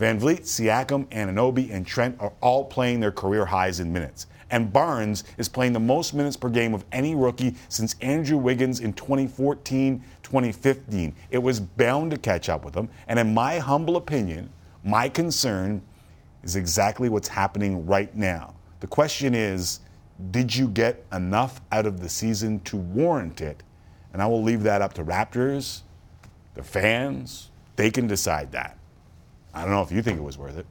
VanVleet, 0.00 0.40
Siakam, 0.40 1.06
Anunoby, 1.06 1.72
and 1.72 1.86
Trent 1.86 2.16
are 2.18 2.32
all 2.40 2.64
playing 2.64 2.98
their 3.00 3.12
career 3.12 3.44
highs 3.44 3.78
in 3.78 3.92
minutes. 3.92 4.26
And 4.54 4.72
Barnes 4.72 5.24
is 5.36 5.48
playing 5.48 5.72
the 5.72 5.80
most 5.80 6.14
minutes 6.14 6.36
per 6.36 6.48
game 6.48 6.74
of 6.74 6.84
any 6.92 7.16
rookie 7.16 7.56
since 7.68 7.96
Andrew 8.00 8.38
Wiggins 8.38 8.78
in 8.78 8.92
2014 8.92 10.00
2015. 10.22 11.16
It 11.30 11.38
was 11.38 11.58
bound 11.58 12.12
to 12.12 12.16
catch 12.16 12.48
up 12.48 12.64
with 12.64 12.72
him. 12.72 12.88
And 13.08 13.18
in 13.18 13.34
my 13.34 13.58
humble 13.58 13.96
opinion, 13.96 14.48
my 14.84 15.08
concern 15.08 15.82
is 16.44 16.54
exactly 16.54 17.08
what's 17.08 17.26
happening 17.26 17.84
right 17.84 18.14
now. 18.14 18.54
The 18.78 18.86
question 18.86 19.34
is 19.34 19.80
did 20.30 20.54
you 20.54 20.68
get 20.68 21.04
enough 21.12 21.60
out 21.72 21.84
of 21.84 21.98
the 21.98 22.08
season 22.08 22.60
to 22.60 22.76
warrant 22.76 23.40
it? 23.40 23.64
And 24.12 24.22
I 24.22 24.26
will 24.28 24.44
leave 24.44 24.62
that 24.62 24.80
up 24.80 24.92
to 24.94 25.04
Raptors, 25.04 25.82
the 26.54 26.62
fans. 26.62 27.50
They 27.74 27.90
can 27.90 28.06
decide 28.06 28.52
that. 28.52 28.78
I 29.52 29.62
don't 29.62 29.72
know 29.72 29.82
if 29.82 29.90
you 29.90 30.00
think 30.00 30.16
it 30.16 30.22
was 30.22 30.38
worth 30.38 30.56
it. 30.56 30.66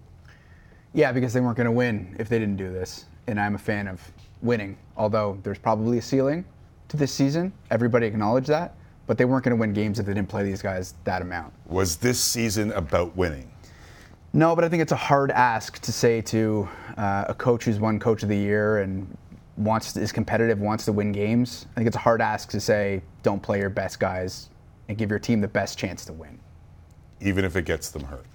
Yeah, 0.94 1.12
because 1.12 1.34
they 1.34 1.42
weren't 1.42 1.58
going 1.58 1.66
to 1.66 1.72
win 1.72 2.16
if 2.18 2.30
they 2.30 2.40
didn't 2.40 2.56
do 2.56 2.72
this. 2.72 3.08
And 3.28 3.40
I'm 3.40 3.56
a 3.56 3.60
fan 3.60 3.88
of 3.88 4.02
winning, 4.42 4.78
although 4.98 5.38
there's 5.44 5.58
probably 5.58 5.98
a 5.98 6.02
ceiling 6.02 6.46
to 6.90 6.98
this 6.98 7.12
season. 7.12 7.54
Everybody 7.72 8.06
acknowledged 8.06 8.48
that. 8.50 8.76
But 9.06 9.18
they 9.18 9.26
weren't 9.26 9.44
going 9.44 9.56
to 9.56 9.60
win 9.60 9.74
games 9.74 10.00
if 10.00 10.06
they 10.06 10.14
didn't 10.14 10.30
play 10.30 10.44
these 10.44 10.62
guys 10.62 10.94
that 11.04 11.22
amount. 11.22 11.54
Was 11.66 11.98
this 11.98 12.20
season 12.20 12.72
about 12.72 13.16
winning? 13.18 13.52
No, 14.32 14.56
but 14.56 14.64
I 14.64 14.70
think 14.70 14.82
it's 14.82 14.94
a 14.94 14.98
hard 14.98 15.30
ask 15.30 15.80
to 15.80 15.92
say 15.92 16.22
to 16.22 16.68
uh, 16.98 17.26
a 17.28 17.34
coach 17.34 17.66
who's 17.66 17.80
won 17.80 18.00
Coach 18.00 18.24
of 18.24 18.30
the 18.30 18.38
Year 18.38 18.80
and 18.80 19.18
wants 19.58 19.96
is 19.96 20.12
competitive, 20.12 20.60
wants 20.60 20.86
to 20.86 20.92
win 20.92 21.12
games. 21.12 21.68
I 21.72 21.76
think 21.76 21.88
it's 21.88 21.96
a 21.96 22.00
hard 22.00 22.22
ask 22.22 22.50
to 22.50 22.60
say 22.60 23.04
don't 23.22 23.44
play 23.44 23.60
your 23.60 23.70
best 23.70 24.00
guys 24.00 24.50
and 24.88 24.98
give 24.98 25.10
your 25.10 25.20
team 25.20 25.42
the 25.42 25.48
best 25.48 25.78
chance 25.78 26.06
to 26.06 26.14
win. 26.14 26.40
Even 27.22 27.46
if 27.46 27.56
it 27.56 27.66
gets 27.66 27.90
them 27.90 28.04
hurt. 28.04 28.26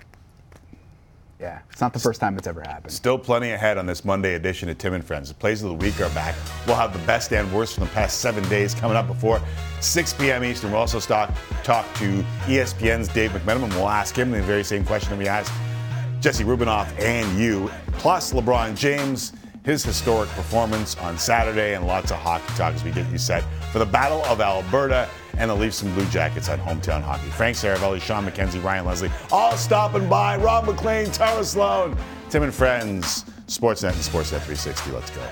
Yeah, 1.40 1.60
it's 1.70 1.80
not 1.80 1.92
the 1.92 2.00
first 2.00 2.20
time 2.20 2.36
it's 2.36 2.48
ever 2.48 2.62
happened. 2.62 2.92
Still 2.92 3.16
plenty 3.16 3.52
ahead 3.52 3.78
on 3.78 3.86
this 3.86 4.04
Monday 4.04 4.34
edition 4.34 4.68
of 4.68 4.78
Tim 4.78 4.94
and 4.94 5.04
Friends. 5.04 5.28
The 5.28 5.36
plays 5.36 5.62
of 5.62 5.68
the 5.68 5.74
week 5.74 6.00
are 6.00 6.10
back. 6.10 6.34
We'll 6.66 6.74
have 6.74 6.92
the 6.92 7.06
best 7.06 7.32
and 7.32 7.52
worst 7.52 7.76
from 7.76 7.84
the 7.84 7.90
past 7.90 8.18
seven 8.20 8.46
days 8.48 8.74
coming 8.74 8.96
up 8.96 9.06
before 9.06 9.40
6 9.80 10.14
p.m. 10.14 10.42
Eastern. 10.42 10.72
We'll 10.72 10.80
also 10.80 10.98
talk, 10.98 11.30
to 11.62 12.24
ESPN's 12.46 13.06
Dave 13.08 13.30
McMenamin. 13.30 13.70
We'll 13.74 13.88
ask 13.88 14.16
him 14.16 14.32
the 14.32 14.42
very 14.42 14.64
same 14.64 14.84
question 14.84 15.10
that 15.10 15.18
we 15.18 15.28
asked 15.28 15.52
Jesse 16.20 16.42
Rubinoff 16.42 16.90
and 16.98 17.38
you, 17.38 17.70
plus 17.92 18.32
LeBron 18.32 18.76
James, 18.76 19.32
his 19.62 19.84
historic 19.84 20.28
performance 20.30 20.96
on 20.96 21.16
Saturday, 21.18 21.74
and 21.74 21.86
lots 21.86 22.10
of 22.10 22.16
hockey 22.16 22.52
talk 22.54 22.74
as 22.74 22.82
we 22.82 22.90
get 22.90 23.08
you 23.12 23.18
set 23.18 23.44
for 23.70 23.78
the 23.78 23.86
Battle 23.86 24.24
of 24.24 24.40
Alberta 24.40 25.08
and 25.38 25.50
the 25.50 25.54
Leafs 25.54 25.82
and 25.82 25.94
Blue 25.94 26.06
Jackets 26.06 26.48
on 26.48 26.58
hometown 26.58 27.00
hockey. 27.00 27.28
Frank 27.30 27.56
Seravalli, 27.56 28.00
Shawn 28.00 28.26
McKenzie, 28.26 28.62
Ryan 28.62 28.84
Leslie, 28.84 29.10
all 29.30 29.56
stopping 29.56 30.08
by. 30.08 30.36
Rob 30.36 30.66
MacLean, 30.66 31.06
Tara 31.10 31.44
Slone, 31.44 31.96
Tim 32.28 32.42
and 32.42 32.52
Friends, 32.52 33.24
Sportsnet 33.46 33.92
and 33.92 34.02
Sportsnet 34.02 34.42
360. 34.42 34.90
Let's 34.90 35.10
go. 35.10 35.22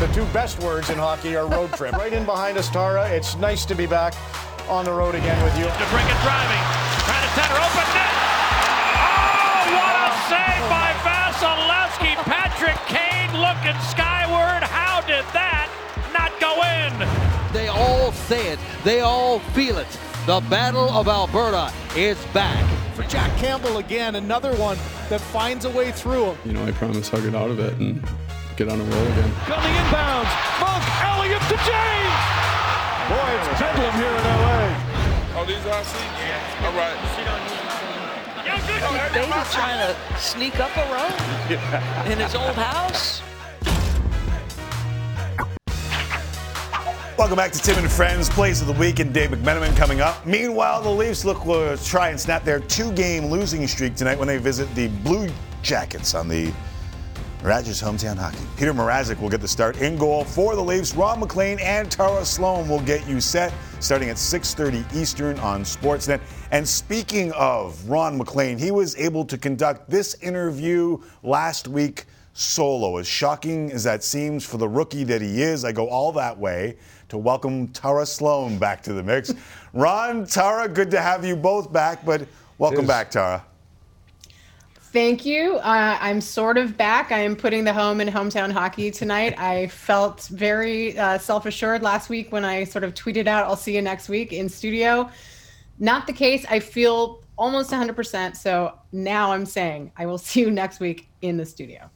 The 0.00 0.12
two 0.12 0.24
best 0.32 0.60
words 0.60 0.90
in 0.90 0.98
hockey 0.98 1.36
are 1.36 1.46
road 1.46 1.72
trip. 1.74 1.92
right 1.92 2.12
in 2.12 2.24
behind 2.24 2.58
us, 2.58 2.68
Tara. 2.68 3.08
It's 3.08 3.36
nice 3.36 3.64
to 3.66 3.74
be 3.74 3.86
back 3.86 4.14
on 4.68 4.84
the 4.84 4.92
road 4.92 5.14
again 5.14 5.40
with 5.44 5.56
you. 5.56 5.64
To 5.64 5.86
bring 5.94 6.06
it 6.06 6.18
driving. 6.26 6.62
Trying 7.06 7.22
to 7.22 7.32
center 7.38 7.54
open 7.54 7.86
net. 7.94 8.12
Oh, 8.98 9.78
what 9.78 9.94
a 10.02 10.10
save 10.26 10.64
by 10.66 10.90
Vasilevskiy. 11.06 12.16
Patrick 12.26 12.80
Kane 12.90 13.30
looking 13.38 13.78
skyward. 13.86 14.64
How 14.64 15.02
did 15.02 15.24
that 15.36 15.70
not 16.12 16.34
go 16.40 16.50
in? 16.66 17.21
They 17.72 17.78
all 17.80 18.12
say 18.12 18.52
it. 18.52 18.58
They 18.84 19.00
all 19.00 19.38
feel 19.56 19.78
it. 19.78 19.86
The 20.26 20.40
Battle 20.50 20.90
of 20.90 21.08
Alberta 21.08 21.72
is 21.96 22.22
back. 22.34 22.62
For 22.94 23.02
Jack 23.04 23.34
Campbell 23.38 23.78
again, 23.78 24.16
another 24.16 24.54
one 24.56 24.76
that 25.08 25.22
finds 25.22 25.64
a 25.64 25.70
way 25.70 25.90
through. 25.90 26.32
Him. 26.32 26.36
You 26.44 26.52
know, 26.52 26.66
I 26.66 26.72
promise 26.72 27.12
I'll 27.14 27.22
get 27.22 27.34
out 27.34 27.50
of 27.50 27.58
it 27.60 27.72
and 27.78 28.06
get 28.56 28.68
on 28.68 28.78
a 28.78 28.84
roll 28.84 29.06
again. 29.06 29.32
Coming 29.48 29.72
inbounds. 29.72 30.28
Monk, 30.60 30.84
Elliott 31.00 31.40
to 31.48 31.56
James. 31.64 32.20
Boy, 33.08 33.28
it's 33.40 33.48
bedlam 33.58 33.94
here 33.96 34.12
in 34.20 34.24
LA. 34.28 35.40
Oh, 35.40 35.44
these 35.48 35.64
are 35.64 35.82
seats? 35.82 36.04
Yeah. 36.20 36.66
All 36.66 36.76
right. 36.76 36.98
David's 39.14 39.54
trying 39.54 39.78
to 39.78 40.18
sneak 40.18 40.60
up 40.60 40.76
a 40.76 40.84
row 40.92 42.04
in 42.12 42.18
his 42.18 42.34
old 42.34 42.54
house. 42.54 43.22
Welcome 47.22 47.36
back 47.36 47.52
to 47.52 47.60
Tim 47.60 47.78
and 47.78 47.88
Friends, 47.88 48.28
Plays 48.28 48.60
of 48.62 48.66
the 48.66 48.72
Week, 48.72 48.98
and 48.98 49.14
Dave 49.14 49.30
McMenamin 49.30 49.76
coming 49.76 50.00
up. 50.00 50.26
Meanwhile, 50.26 50.82
the 50.82 50.90
Leafs 50.90 51.24
look 51.24 51.40
to 51.44 51.78
try 51.84 52.08
and 52.08 52.18
snap 52.18 52.42
their 52.42 52.58
two-game 52.58 53.26
losing 53.26 53.64
streak 53.68 53.94
tonight 53.94 54.18
when 54.18 54.26
they 54.26 54.38
visit 54.38 54.68
the 54.74 54.88
Blue 54.88 55.30
Jackets 55.62 56.16
on 56.16 56.26
the 56.26 56.52
Rogers 57.40 57.80
hometown 57.80 58.16
hockey. 58.16 58.44
Peter 58.56 58.74
Mrazek 58.74 59.20
will 59.20 59.28
get 59.28 59.40
the 59.40 59.46
start 59.46 59.80
in 59.80 59.96
goal 59.96 60.24
for 60.24 60.56
the 60.56 60.60
Leafs. 60.60 60.96
Ron 60.96 61.20
MacLean 61.20 61.60
and 61.60 61.88
Tara 61.88 62.24
Slone 62.24 62.68
will 62.68 62.80
get 62.80 63.06
you 63.06 63.20
set 63.20 63.52
starting 63.78 64.08
at 64.08 64.18
6:30 64.18 64.84
Eastern 64.92 65.38
on 65.38 65.62
Sportsnet. 65.62 66.20
And 66.50 66.68
speaking 66.68 67.30
of 67.34 67.88
Ron 67.88 68.18
MacLean, 68.18 68.58
he 68.58 68.72
was 68.72 68.96
able 68.96 69.24
to 69.26 69.38
conduct 69.38 69.88
this 69.88 70.16
interview 70.22 70.98
last 71.22 71.68
week 71.68 72.06
solo. 72.34 72.96
As 72.96 73.06
shocking 73.06 73.70
as 73.72 73.84
that 73.84 74.02
seems 74.02 74.44
for 74.44 74.56
the 74.56 74.68
rookie 74.68 75.04
that 75.04 75.20
he 75.20 75.42
is, 75.42 75.64
I 75.64 75.72
go 75.72 75.88
all 75.88 76.12
that 76.12 76.36
way 76.36 76.76
to 77.12 77.18
welcome 77.18 77.68
Tara 77.68 78.06
Slone 78.06 78.56
back 78.56 78.82
to 78.84 78.94
the 78.94 79.02
mix. 79.02 79.34
Ron, 79.74 80.24
Tara, 80.24 80.66
good 80.66 80.90
to 80.92 80.98
have 80.98 81.26
you 81.26 81.36
both 81.36 81.70
back, 81.70 82.06
but 82.06 82.26
welcome 82.56 82.86
back, 82.86 83.10
Tara. 83.10 83.44
Thank 84.80 85.26
you. 85.26 85.56
Uh, 85.56 85.98
I'm 86.00 86.22
sort 86.22 86.56
of 86.56 86.74
back. 86.78 87.12
I 87.12 87.18
am 87.18 87.36
putting 87.36 87.64
the 87.64 87.72
home 87.74 88.00
in 88.00 88.08
hometown 88.08 88.50
hockey 88.50 88.90
tonight. 88.90 89.38
I 89.38 89.66
felt 89.66 90.22
very 90.28 90.96
uh, 90.98 91.18
self 91.18 91.44
assured 91.44 91.82
last 91.82 92.08
week 92.08 92.32
when 92.32 92.46
I 92.46 92.64
sort 92.64 92.82
of 92.82 92.94
tweeted 92.94 93.26
out, 93.26 93.44
I'll 93.44 93.56
see 93.56 93.74
you 93.74 93.82
next 93.82 94.08
week 94.08 94.32
in 94.32 94.48
studio. 94.48 95.10
Not 95.78 96.06
the 96.06 96.14
case. 96.14 96.46
I 96.48 96.60
feel 96.60 97.22
almost 97.36 97.72
100%. 97.72 98.38
So 98.38 98.78
now 98.90 99.32
I'm 99.32 99.44
saying 99.44 99.92
I 99.98 100.06
will 100.06 100.16
see 100.16 100.40
you 100.40 100.50
next 100.50 100.80
week 100.80 101.10
in 101.20 101.36
the 101.36 101.44
studio. 101.44 101.90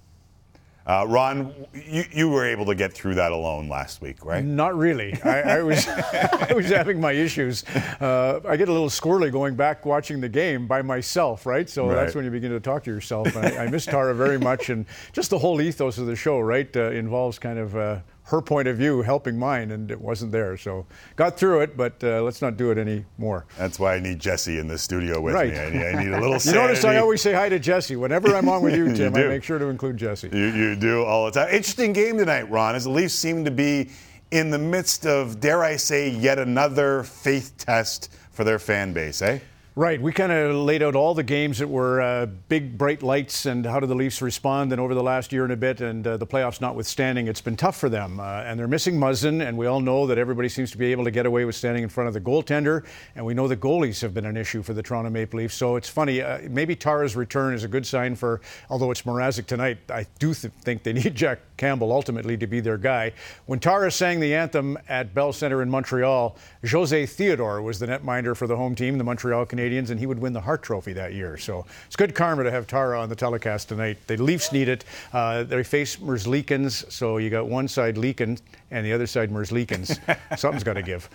Uh, 0.86 1.04
Ron, 1.08 1.52
you, 1.74 2.04
you 2.12 2.28
were 2.28 2.46
able 2.46 2.64
to 2.66 2.74
get 2.76 2.92
through 2.92 3.16
that 3.16 3.32
alone 3.32 3.68
last 3.68 4.00
week, 4.00 4.24
right? 4.24 4.44
Not 4.44 4.76
really. 4.76 5.20
I, 5.24 5.56
I 5.56 5.62
was 5.62 5.88
I 5.88 6.52
was 6.54 6.66
having 6.66 7.00
my 7.00 7.10
issues. 7.10 7.64
Uh, 8.00 8.40
I 8.46 8.56
get 8.56 8.68
a 8.68 8.72
little 8.72 8.88
squirrely 8.88 9.32
going 9.32 9.56
back 9.56 9.84
watching 9.84 10.20
the 10.20 10.28
game 10.28 10.68
by 10.68 10.82
myself, 10.82 11.44
right? 11.44 11.68
So 11.68 11.88
right. 11.88 11.94
that's 11.96 12.14
when 12.14 12.24
you 12.24 12.30
begin 12.30 12.52
to 12.52 12.60
talk 12.60 12.84
to 12.84 12.90
yourself. 12.90 13.36
I, 13.36 13.64
I, 13.64 13.66
miss 13.68 13.84
Tara 13.84 14.14
very 14.14 14.38
much, 14.38 14.70
and 14.70 14.86
just 15.12 15.30
the 15.30 15.38
whole 15.38 15.60
ethos 15.60 15.98
of 15.98 16.06
the 16.06 16.14
show, 16.14 16.38
right, 16.38 16.74
uh, 16.76 16.90
involves 16.90 17.40
kind 17.40 17.58
of 17.58 17.76
uh, 17.76 17.98
her 18.26 18.42
point 18.42 18.66
of 18.66 18.76
view 18.76 19.02
helping 19.02 19.38
mine, 19.38 19.70
and 19.70 19.88
it 19.90 20.00
wasn't 20.00 20.32
there. 20.32 20.56
So 20.56 20.84
got 21.14 21.38
through 21.38 21.60
it, 21.60 21.76
but 21.76 22.02
uh, 22.02 22.22
let's 22.22 22.42
not 22.42 22.56
do 22.56 22.72
it 22.72 22.78
anymore. 22.78 23.46
That's 23.56 23.78
why 23.78 23.94
I 23.94 24.00
need 24.00 24.18
Jesse 24.18 24.58
in 24.58 24.66
the 24.66 24.78
studio 24.78 25.20
with 25.20 25.34
right. 25.34 25.52
me. 25.52 25.58
I 25.58 25.70
need, 25.70 25.82
I 25.82 26.04
need 26.04 26.12
a 26.12 26.20
little. 26.20 26.36
you 26.44 26.52
notice 26.52 26.84
I 26.84 26.96
always 26.96 27.22
say 27.22 27.32
hi 27.32 27.48
to 27.48 27.58
Jesse 27.58 27.94
whenever 27.94 28.34
I'm 28.34 28.48
on 28.48 28.62
with 28.62 28.74
you, 28.74 28.92
Tim. 28.94 29.16
you 29.16 29.24
I 29.24 29.28
make 29.28 29.44
sure 29.44 29.58
to 29.58 29.66
include 29.66 29.96
Jesse. 29.96 30.28
You, 30.32 30.46
you 30.46 30.76
do 30.76 31.04
all 31.04 31.26
the 31.26 31.32
time. 31.32 31.54
Interesting 31.54 31.92
game 31.92 32.18
tonight, 32.18 32.50
Ron. 32.50 32.74
As 32.74 32.84
the 32.84 32.90
Leafs 32.90 33.14
seem 33.14 33.44
to 33.44 33.52
be 33.52 33.90
in 34.32 34.50
the 34.50 34.58
midst 34.58 35.06
of, 35.06 35.38
dare 35.38 35.62
I 35.62 35.76
say, 35.76 36.10
yet 36.10 36.40
another 36.40 37.04
faith 37.04 37.54
test 37.56 38.12
for 38.32 38.42
their 38.42 38.58
fan 38.58 38.92
base, 38.92 39.22
eh? 39.22 39.38
Right. 39.78 40.00
We 40.00 40.10
kind 40.10 40.32
of 40.32 40.56
laid 40.56 40.82
out 40.82 40.96
all 40.96 41.12
the 41.12 41.22
games 41.22 41.58
that 41.58 41.68
were 41.68 42.00
uh, 42.00 42.24
big, 42.24 42.78
bright 42.78 43.02
lights 43.02 43.44
and 43.44 43.66
how 43.66 43.78
do 43.78 43.86
the 43.86 43.94
Leafs 43.94 44.22
respond. 44.22 44.72
And 44.72 44.80
over 44.80 44.94
the 44.94 45.02
last 45.02 45.34
year 45.34 45.44
and 45.44 45.52
a 45.52 45.56
bit, 45.56 45.82
and 45.82 46.06
uh, 46.06 46.16
the 46.16 46.26
playoffs 46.26 46.62
notwithstanding, 46.62 47.28
it's 47.28 47.42
been 47.42 47.58
tough 47.58 47.76
for 47.76 47.90
them. 47.90 48.18
Uh, 48.18 48.40
and 48.46 48.58
they're 48.58 48.68
missing 48.68 48.98
Muzzin, 48.98 49.46
and 49.46 49.58
we 49.58 49.66
all 49.66 49.80
know 49.80 50.06
that 50.06 50.16
everybody 50.16 50.48
seems 50.48 50.70
to 50.70 50.78
be 50.78 50.92
able 50.92 51.04
to 51.04 51.10
get 51.10 51.26
away 51.26 51.44
with 51.44 51.56
standing 51.56 51.82
in 51.82 51.90
front 51.90 52.08
of 52.08 52.14
the 52.14 52.22
goaltender. 52.22 52.86
And 53.16 53.26
we 53.26 53.34
know 53.34 53.48
the 53.48 53.56
goalies 53.58 54.00
have 54.00 54.14
been 54.14 54.24
an 54.24 54.38
issue 54.38 54.62
for 54.62 54.72
the 54.72 54.82
Toronto 54.82 55.10
Maple 55.10 55.40
Leafs. 55.40 55.54
So 55.54 55.76
it's 55.76 55.90
funny. 55.90 56.22
Uh, 56.22 56.38
maybe 56.48 56.74
Tara's 56.74 57.14
return 57.14 57.52
is 57.52 57.62
a 57.62 57.68
good 57.68 57.84
sign 57.84 58.14
for, 58.14 58.40
although 58.70 58.90
it's 58.90 59.02
Mrazek 59.02 59.44
tonight, 59.44 59.76
I 59.90 60.06
do 60.18 60.32
th- 60.32 60.54
think 60.62 60.84
they 60.84 60.94
need 60.94 61.14
Jack 61.14 61.40
Campbell 61.58 61.92
ultimately 61.92 62.38
to 62.38 62.46
be 62.46 62.60
their 62.60 62.78
guy. 62.78 63.12
When 63.44 63.58
Tara 63.58 63.90
sang 63.90 64.20
the 64.20 64.34
anthem 64.34 64.78
at 64.88 65.12
Bell 65.12 65.34
Center 65.34 65.60
in 65.60 65.68
Montreal, 65.68 66.34
Jose 66.66 67.04
Theodore 67.04 67.60
was 67.60 67.78
the 67.78 67.86
netminder 67.86 68.34
for 68.34 68.46
the 68.46 68.56
home 68.56 68.74
team, 68.74 68.96
the 68.96 69.04
Montreal 69.04 69.44
Canadiens 69.44 69.65
Canadiens, 69.66 69.90
and 69.90 69.98
he 69.98 70.06
would 70.06 70.18
win 70.18 70.32
the 70.32 70.40
Hart 70.40 70.62
Trophy 70.62 70.92
that 70.94 71.14
year. 71.14 71.36
So 71.36 71.64
it's 71.86 71.96
good 71.96 72.14
karma 72.14 72.44
to 72.44 72.50
have 72.50 72.66
Tara 72.66 73.00
on 73.00 73.08
the 73.08 73.16
telecast 73.16 73.68
tonight. 73.68 73.98
The 74.06 74.16
Leafs 74.16 74.52
need 74.52 74.68
it. 74.68 74.84
Uh, 75.12 75.42
they 75.42 75.62
face 75.62 75.96
Merzlikins, 75.96 76.90
so 76.90 77.18
you 77.18 77.30
got 77.30 77.48
one 77.48 77.68
side 77.68 77.98
leaking 77.98 78.38
and 78.70 78.84
the 78.84 78.92
other 78.92 79.06
side 79.06 79.30
Merzlikins. 79.30 79.98
Something's 80.38 80.64
got 80.64 80.74
to 80.74 80.82
give. 80.82 81.08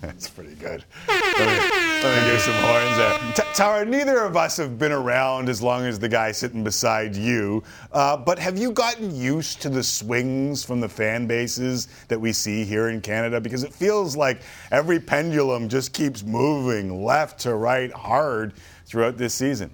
That's 0.00 0.28
pretty 0.28 0.54
good. 0.54 0.84
Let 1.08 1.24
me, 1.38 1.78
let 2.02 2.24
me 2.24 2.30
give 2.30 2.40
some 2.40 2.54
horns 2.54 2.96
there. 2.96 3.18
T- 3.34 3.54
Tara, 3.54 3.84
neither 3.84 4.18
of 4.24 4.36
us 4.36 4.56
have 4.58 4.78
been 4.78 4.92
around 4.92 5.48
as 5.48 5.62
long 5.62 5.84
as 5.84 5.98
the 5.98 6.08
guy 6.08 6.32
sitting 6.32 6.62
beside 6.62 7.16
you, 7.16 7.62
uh, 7.92 8.16
but 8.16 8.38
have 8.38 8.58
you 8.58 8.72
gotten 8.72 9.14
used 9.14 9.62
to 9.62 9.70
the 9.70 9.82
swings 9.82 10.62
from 10.64 10.80
the 10.80 10.88
fan 10.88 11.26
bases 11.26 11.88
that 12.08 12.20
we 12.20 12.32
see 12.32 12.64
here 12.64 12.90
in 12.90 13.00
Canada? 13.00 13.40
Because 13.40 13.62
it 13.62 13.72
feels 13.72 14.16
like 14.16 14.42
every 14.70 15.00
pendulum 15.00 15.68
just 15.68 15.92
keeps 15.92 16.22
moving 16.22 17.02
left 17.02 17.40
to 17.40 17.54
right 17.54 17.89
hard 17.92 18.54
throughout 18.86 19.16
this 19.16 19.34
season. 19.34 19.70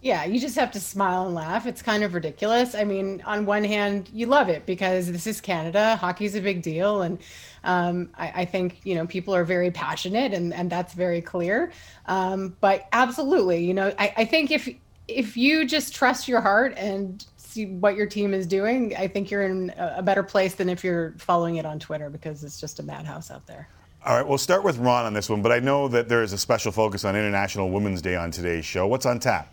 Yeah, 0.00 0.24
you 0.24 0.38
just 0.38 0.54
have 0.54 0.70
to 0.72 0.80
smile 0.80 1.26
and 1.26 1.34
laugh. 1.34 1.66
It's 1.66 1.82
kind 1.82 2.04
of 2.04 2.14
ridiculous. 2.14 2.76
I 2.76 2.84
mean, 2.84 3.20
on 3.26 3.46
one 3.46 3.64
hand, 3.64 4.08
you 4.12 4.26
love 4.26 4.48
it 4.48 4.64
because 4.64 5.10
this 5.10 5.26
is 5.26 5.40
Canada. 5.40 5.96
Hockey's 5.96 6.36
a 6.36 6.40
big 6.40 6.62
deal. 6.62 7.02
And 7.02 7.18
um, 7.64 8.10
I, 8.16 8.42
I, 8.42 8.44
think, 8.44 8.78
you 8.84 8.94
know, 8.94 9.08
people 9.08 9.34
are 9.34 9.42
very 9.42 9.72
passionate 9.72 10.32
and, 10.32 10.54
and 10.54 10.70
that's 10.70 10.94
very 10.94 11.20
clear. 11.20 11.72
Um, 12.06 12.56
but 12.60 12.86
absolutely, 12.92 13.64
you 13.64 13.74
know, 13.74 13.92
I, 13.98 14.14
I 14.18 14.24
think 14.24 14.52
if 14.52 14.68
if 15.08 15.36
you 15.36 15.66
just 15.66 15.94
trust 15.94 16.28
your 16.28 16.42
heart 16.42 16.74
and 16.76 17.24
see 17.36 17.66
what 17.66 17.96
your 17.96 18.06
team 18.06 18.34
is 18.34 18.46
doing, 18.46 18.94
I 18.94 19.08
think 19.08 19.30
you're 19.30 19.42
in 19.42 19.72
a 19.76 20.02
better 20.02 20.22
place 20.22 20.54
than 20.54 20.68
if 20.68 20.84
you're 20.84 21.14
following 21.16 21.56
it 21.56 21.64
on 21.64 21.78
Twitter 21.78 22.10
because 22.10 22.44
it's 22.44 22.60
just 22.60 22.78
a 22.78 22.82
madhouse 22.82 23.30
out 23.30 23.46
there. 23.46 23.68
All 24.06 24.14
right, 24.14 24.26
we'll 24.26 24.38
start 24.38 24.62
with 24.62 24.78
Ron 24.78 25.06
on 25.06 25.12
this 25.12 25.28
one, 25.28 25.42
but 25.42 25.50
I 25.50 25.58
know 25.58 25.88
that 25.88 26.08
there 26.08 26.22
is 26.22 26.32
a 26.32 26.38
special 26.38 26.70
focus 26.70 27.04
on 27.04 27.16
International 27.16 27.68
Women's 27.68 28.00
Day 28.00 28.14
on 28.14 28.30
today's 28.30 28.64
show. 28.64 28.86
What's 28.86 29.04
on 29.04 29.18
tap? 29.18 29.52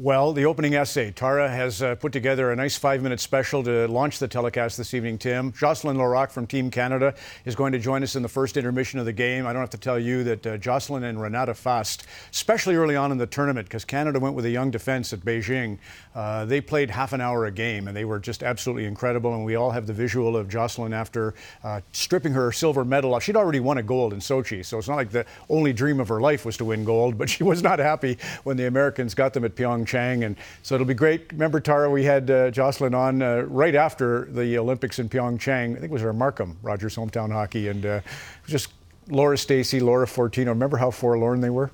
Well, 0.00 0.32
the 0.32 0.44
opening 0.44 0.76
essay. 0.76 1.10
Tara 1.10 1.48
has 1.48 1.82
uh, 1.82 1.96
put 1.96 2.12
together 2.12 2.52
a 2.52 2.56
nice 2.56 2.78
five 2.78 3.02
minute 3.02 3.18
special 3.18 3.64
to 3.64 3.88
launch 3.88 4.20
the 4.20 4.28
telecast 4.28 4.78
this 4.78 4.94
evening, 4.94 5.18
Tim. 5.18 5.52
Jocelyne 5.52 5.98
Larocque 5.98 6.30
from 6.30 6.46
Team 6.46 6.70
Canada 6.70 7.16
is 7.44 7.56
going 7.56 7.72
to 7.72 7.80
join 7.80 8.04
us 8.04 8.14
in 8.14 8.22
the 8.22 8.28
first 8.28 8.56
intermission 8.56 9.00
of 9.00 9.06
the 9.06 9.12
game. 9.12 9.44
I 9.44 9.52
don't 9.52 9.58
have 9.58 9.70
to 9.70 9.76
tell 9.76 9.98
you 9.98 10.22
that 10.22 10.46
uh, 10.46 10.56
Jocelyne 10.56 11.02
and 11.02 11.20
Renata 11.20 11.52
Fast, 11.52 12.06
especially 12.30 12.76
early 12.76 12.94
on 12.94 13.10
in 13.10 13.18
the 13.18 13.26
tournament, 13.26 13.66
because 13.66 13.84
Canada 13.84 14.20
went 14.20 14.36
with 14.36 14.44
a 14.44 14.50
young 14.50 14.70
defense 14.70 15.12
at 15.12 15.18
Beijing, 15.18 15.78
uh, 16.14 16.44
they 16.44 16.60
played 16.60 16.90
half 16.90 17.12
an 17.12 17.20
hour 17.20 17.46
a 17.46 17.50
game 17.50 17.88
and 17.88 17.96
they 17.96 18.04
were 18.04 18.20
just 18.20 18.44
absolutely 18.44 18.84
incredible. 18.84 19.34
And 19.34 19.44
we 19.44 19.56
all 19.56 19.72
have 19.72 19.88
the 19.88 19.92
visual 19.92 20.36
of 20.36 20.48
Jocelyne 20.48 20.92
after 20.92 21.34
uh, 21.64 21.80
stripping 21.90 22.34
her 22.34 22.52
silver 22.52 22.84
medal 22.84 23.16
off. 23.16 23.24
She'd 23.24 23.34
already 23.34 23.58
won 23.58 23.78
a 23.78 23.82
gold 23.82 24.12
in 24.12 24.20
Sochi, 24.20 24.64
so 24.64 24.78
it's 24.78 24.86
not 24.86 24.94
like 24.94 25.10
the 25.10 25.26
only 25.50 25.72
dream 25.72 25.98
of 25.98 26.06
her 26.06 26.20
life 26.20 26.44
was 26.44 26.56
to 26.58 26.64
win 26.64 26.84
gold, 26.84 27.18
but 27.18 27.28
she 27.28 27.42
was 27.42 27.64
not 27.64 27.80
happy 27.80 28.16
when 28.44 28.56
the 28.56 28.68
Americans 28.68 29.12
got 29.12 29.34
them 29.34 29.44
at 29.44 29.56
Pyeongchang. 29.56 29.87
Chang. 29.88 30.24
And 30.24 30.36
so 30.62 30.74
it'll 30.74 30.86
be 30.86 30.94
great. 30.94 31.32
Remember, 31.32 31.58
Tara, 31.58 31.90
we 31.90 32.04
had 32.04 32.30
uh, 32.30 32.50
Jocelyne 32.50 32.94
on 32.94 33.22
uh, 33.22 33.42
right 33.48 33.74
after 33.74 34.26
the 34.26 34.58
Olympics 34.58 34.98
in 34.98 35.08
Pyeongchang. 35.08 35.72
I 35.72 35.80
think 35.80 35.84
it 35.84 35.90
was 35.90 36.04
our 36.04 36.12
Markham, 36.12 36.56
Rogers 36.62 36.94
Hometown 36.94 37.32
Hockey. 37.32 37.68
And 37.68 37.84
uh, 37.84 38.00
just 38.46 38.68
Laura 39.08 39.36
Stacey, 39.36 39.80
Laura 39.80 40.06
Fortino. 40.06 40.48
Remember 40.48 40.76
how 40.76 40.90
forlorn 40.90 41.40
they 41.40 41.50
were? 41.50 41.70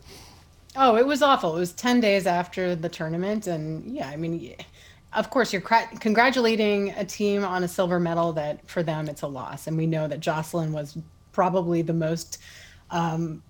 Oh, 0.76 0.96
it 0.96 1.06
was 1.06 1.22
awful. 1.22 1.56
It 1.56 1.60
was 1.60 1.72
10 1.72 2.00
days 2.00 2.26
after 2.26 2.74
the 2.74 2.88
tournament. 2.88 3.46
And 3.46 3.94
yeah, 3.94 4.08
I 4.08 4.16
mean, 4.16 4.54
of 5.12 5.30
course, 5.30 5.52
you're 5.52 5.62
congratulating 5.62 6.90
a 6.90 7.04
team 7.04 7.44
on 7.44 7.62
a 7.62 7.68
silver 7.68 8.00
medal 8.00 8.32
that 8.32 8.68
for 8.68 8.82
them 8.82 9.08
it's 9.08 9.22
a 9.22 9.26
loss. 9.26 9.66
And 9.66 9.76
we 9.76 9.86
know 9.86 10.08
that 10.08 10.20
Jocelyne 10.20 10.72
was 10.72 10.98
probably 11.32 11.82
the 11.82 11.92
most 11.92 12.38
um, 12.90 13.42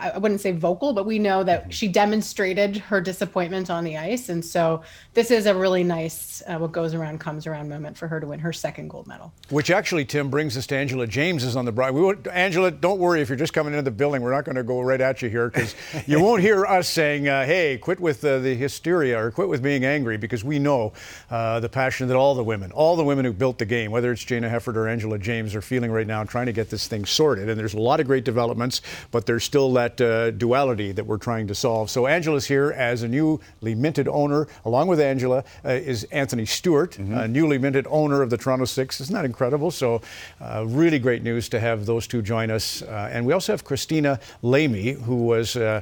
I 0.00 0.18
wouldn't 0.18 0.40
say 0.40 0.52
vocal, 0.52 0.92
but 0.94 1.04
we 1.04 1.18
know 1.18 1.44
that 1.44 1.62
mm-hmm. 1.62 1.70
she 1.70 1.88
demonstrated 1.88 2.78
her 2.78 3.00
disappointment 3.00 3.68
on 3.68 3.84
the 3.84 3.98
ice. 3.98 4.30
And 4.30 4.42
so 4.42 4.82
this 5.12 5.30
is 5.30 5.46
a 5.46 5.54
really 5.54 5.84
nice, 5.84 6.42
uh, 6.46 6.56
what 6.56 6.72
goes 6.72 6.94
around 6.94 7.20
comes 7.20 7.46
around 7.46 7.68
moment 7.68 7.98
for 7.98 8.08
her 8.08 8.18
to 8.18 8.26
win 8.26 8.40
her 8.40 8.52
second 8.52 8.88
gold 8.88 9.06
medal. 9.06 9.32
Which 9.50 9.70
actually, 9.70 10.06
Tim, 10.06 10.30
brings 10.30 10.56
us 10.56 10.66
to 10.68 10.76
Angela 10.76 11.06
James 11.06 11.44
is 11.44 11.54
on 11.54 11.66
the. 11.66 11.72
We 11.72 12.00
won't, 12.00 12.26
Angela, 12.28 12.70
don't 12.70 12.98
worry 12.98 13.20
if 13.20 13.28
you're 13.28 13.36
just 13.36 13.52
coming 13.52 13.74
into 13.74 13.82
the 13.82 13.90
building. 13.90 14.22
We're 14.22 14.34
not 14.34 14.44
going 14.44 14.56
to 14.56 14.62
go 14.62 14.80
right 14.80 15.00
at 15.00 15.20
you 15.20 15.28
here 15.28 15.50
because 15.50 15.74
you 16.06 16.20
won't 16.20 16.40
hear 16.40 16.64
us 16.64 16.88
saying, 16.88 17.28
uh, 17.28 17.44
hey, 17.44 17.76
quit 17.76 18.00
with 18.00 18.24
uh, 18.24 18.38
the 18.38 18.54
hysteria 18.54 19.22
or 19.22 19.30
quit 19.30 19.48
with 19.48 19.62
being 19.62 19.84
angry 19.84 20.16
because 20.16 20.42
we 20.42 20.58
know 20.58 20.92
uh, 21.30 21.60
the 21.60 21.68
passion 21.68 22.08
that 22.08 22.16
all 22.16 22.34
the 22.34 22.44
women, 22.44 22.72
all 22.72 22.96
the 22.96 23.04
women 23.04 23.24
who 23.24 23.32
built 23.32 23.58
the 23.58 23.66
game, 23.66 23.90
whether 23.90 24.10
it's 24.12 24.24
Jayna 24.24 24.50
Hefford 24.50 24.76
or 24.76 24.88
Angela 24.88 25.18
James, 25.18 25.54
are 25.54 25.62
feeling 25.62 25.90
right 25.90 26.06
now 26.06 26.24
trying 26.24 26.46
to 26.46 26.52
get 26.52 26.70
this 26.70 26.88
thing 26.88 27.04
sorted. 27.04 27.48
And 27.48 27.58
there's 27.58 27.74
a 27.74 27.80
lot 27.80 28.00
of 28.00 28.06
great 28.06 28.24
developments, 28.24 28.80
but 29.10 29.26
there's 29.26 29.44
still 29.44 29.72
that 29.74 29.89
uh, 29.98 30.30
duality 30.32 30.92
that 30.92 31.06
we're 31.06 31.16
trying 31.16 31.46
to 31.46 31.54
solve. 31.54 31.88
So 31.88 32.06
Angela's 32.06 32.44
here 32.44 32.72
as 32.72 33.02
a 33.02 33.08
newly 33.08 33.74
minted 33.74 34.08
owner. 34.08 34.46
Along 34.66 34.88
with 34.88 35.00
Angela 35.00 35.42
uh, 35.64 35.70
is 35.70 36.04
Anthony 36.04 36.44
Stewart, 36.44 36.92
mm-hmm. 36.92 37.14
a 37.14 37.26
newly 37.26 37.56
minted 37.56 37.86
owner 37.88 38.20
of 38.20 38.28
the 38.28 38.36
Toronto 38.36 38.66
Six. 38.66 39.00
Isn't 39.00 39.14
that 39.14 39.24
incredible? 39.24 39.70
So 39.70 40.02
uh, 40.40 40.66
really 40.68 40.98
great 40.98 41.22
news 41.22 41.48
to 41.48 41.60
have 41.60 41.86
those 41.86 42.06
two 42.06 42.20
join 42.20 42.50
us. 42.50 42.82
Uh, 42.82 43.08
and 43.10 43.24
we 43.24 43.32
also 43.32 43.54
have 43.54 43.64
Christina 43.64 44.20
Lamy, 44.42 44.92
who 44.92 45.24
was 45.24 45.56
uh, 45.56 45.80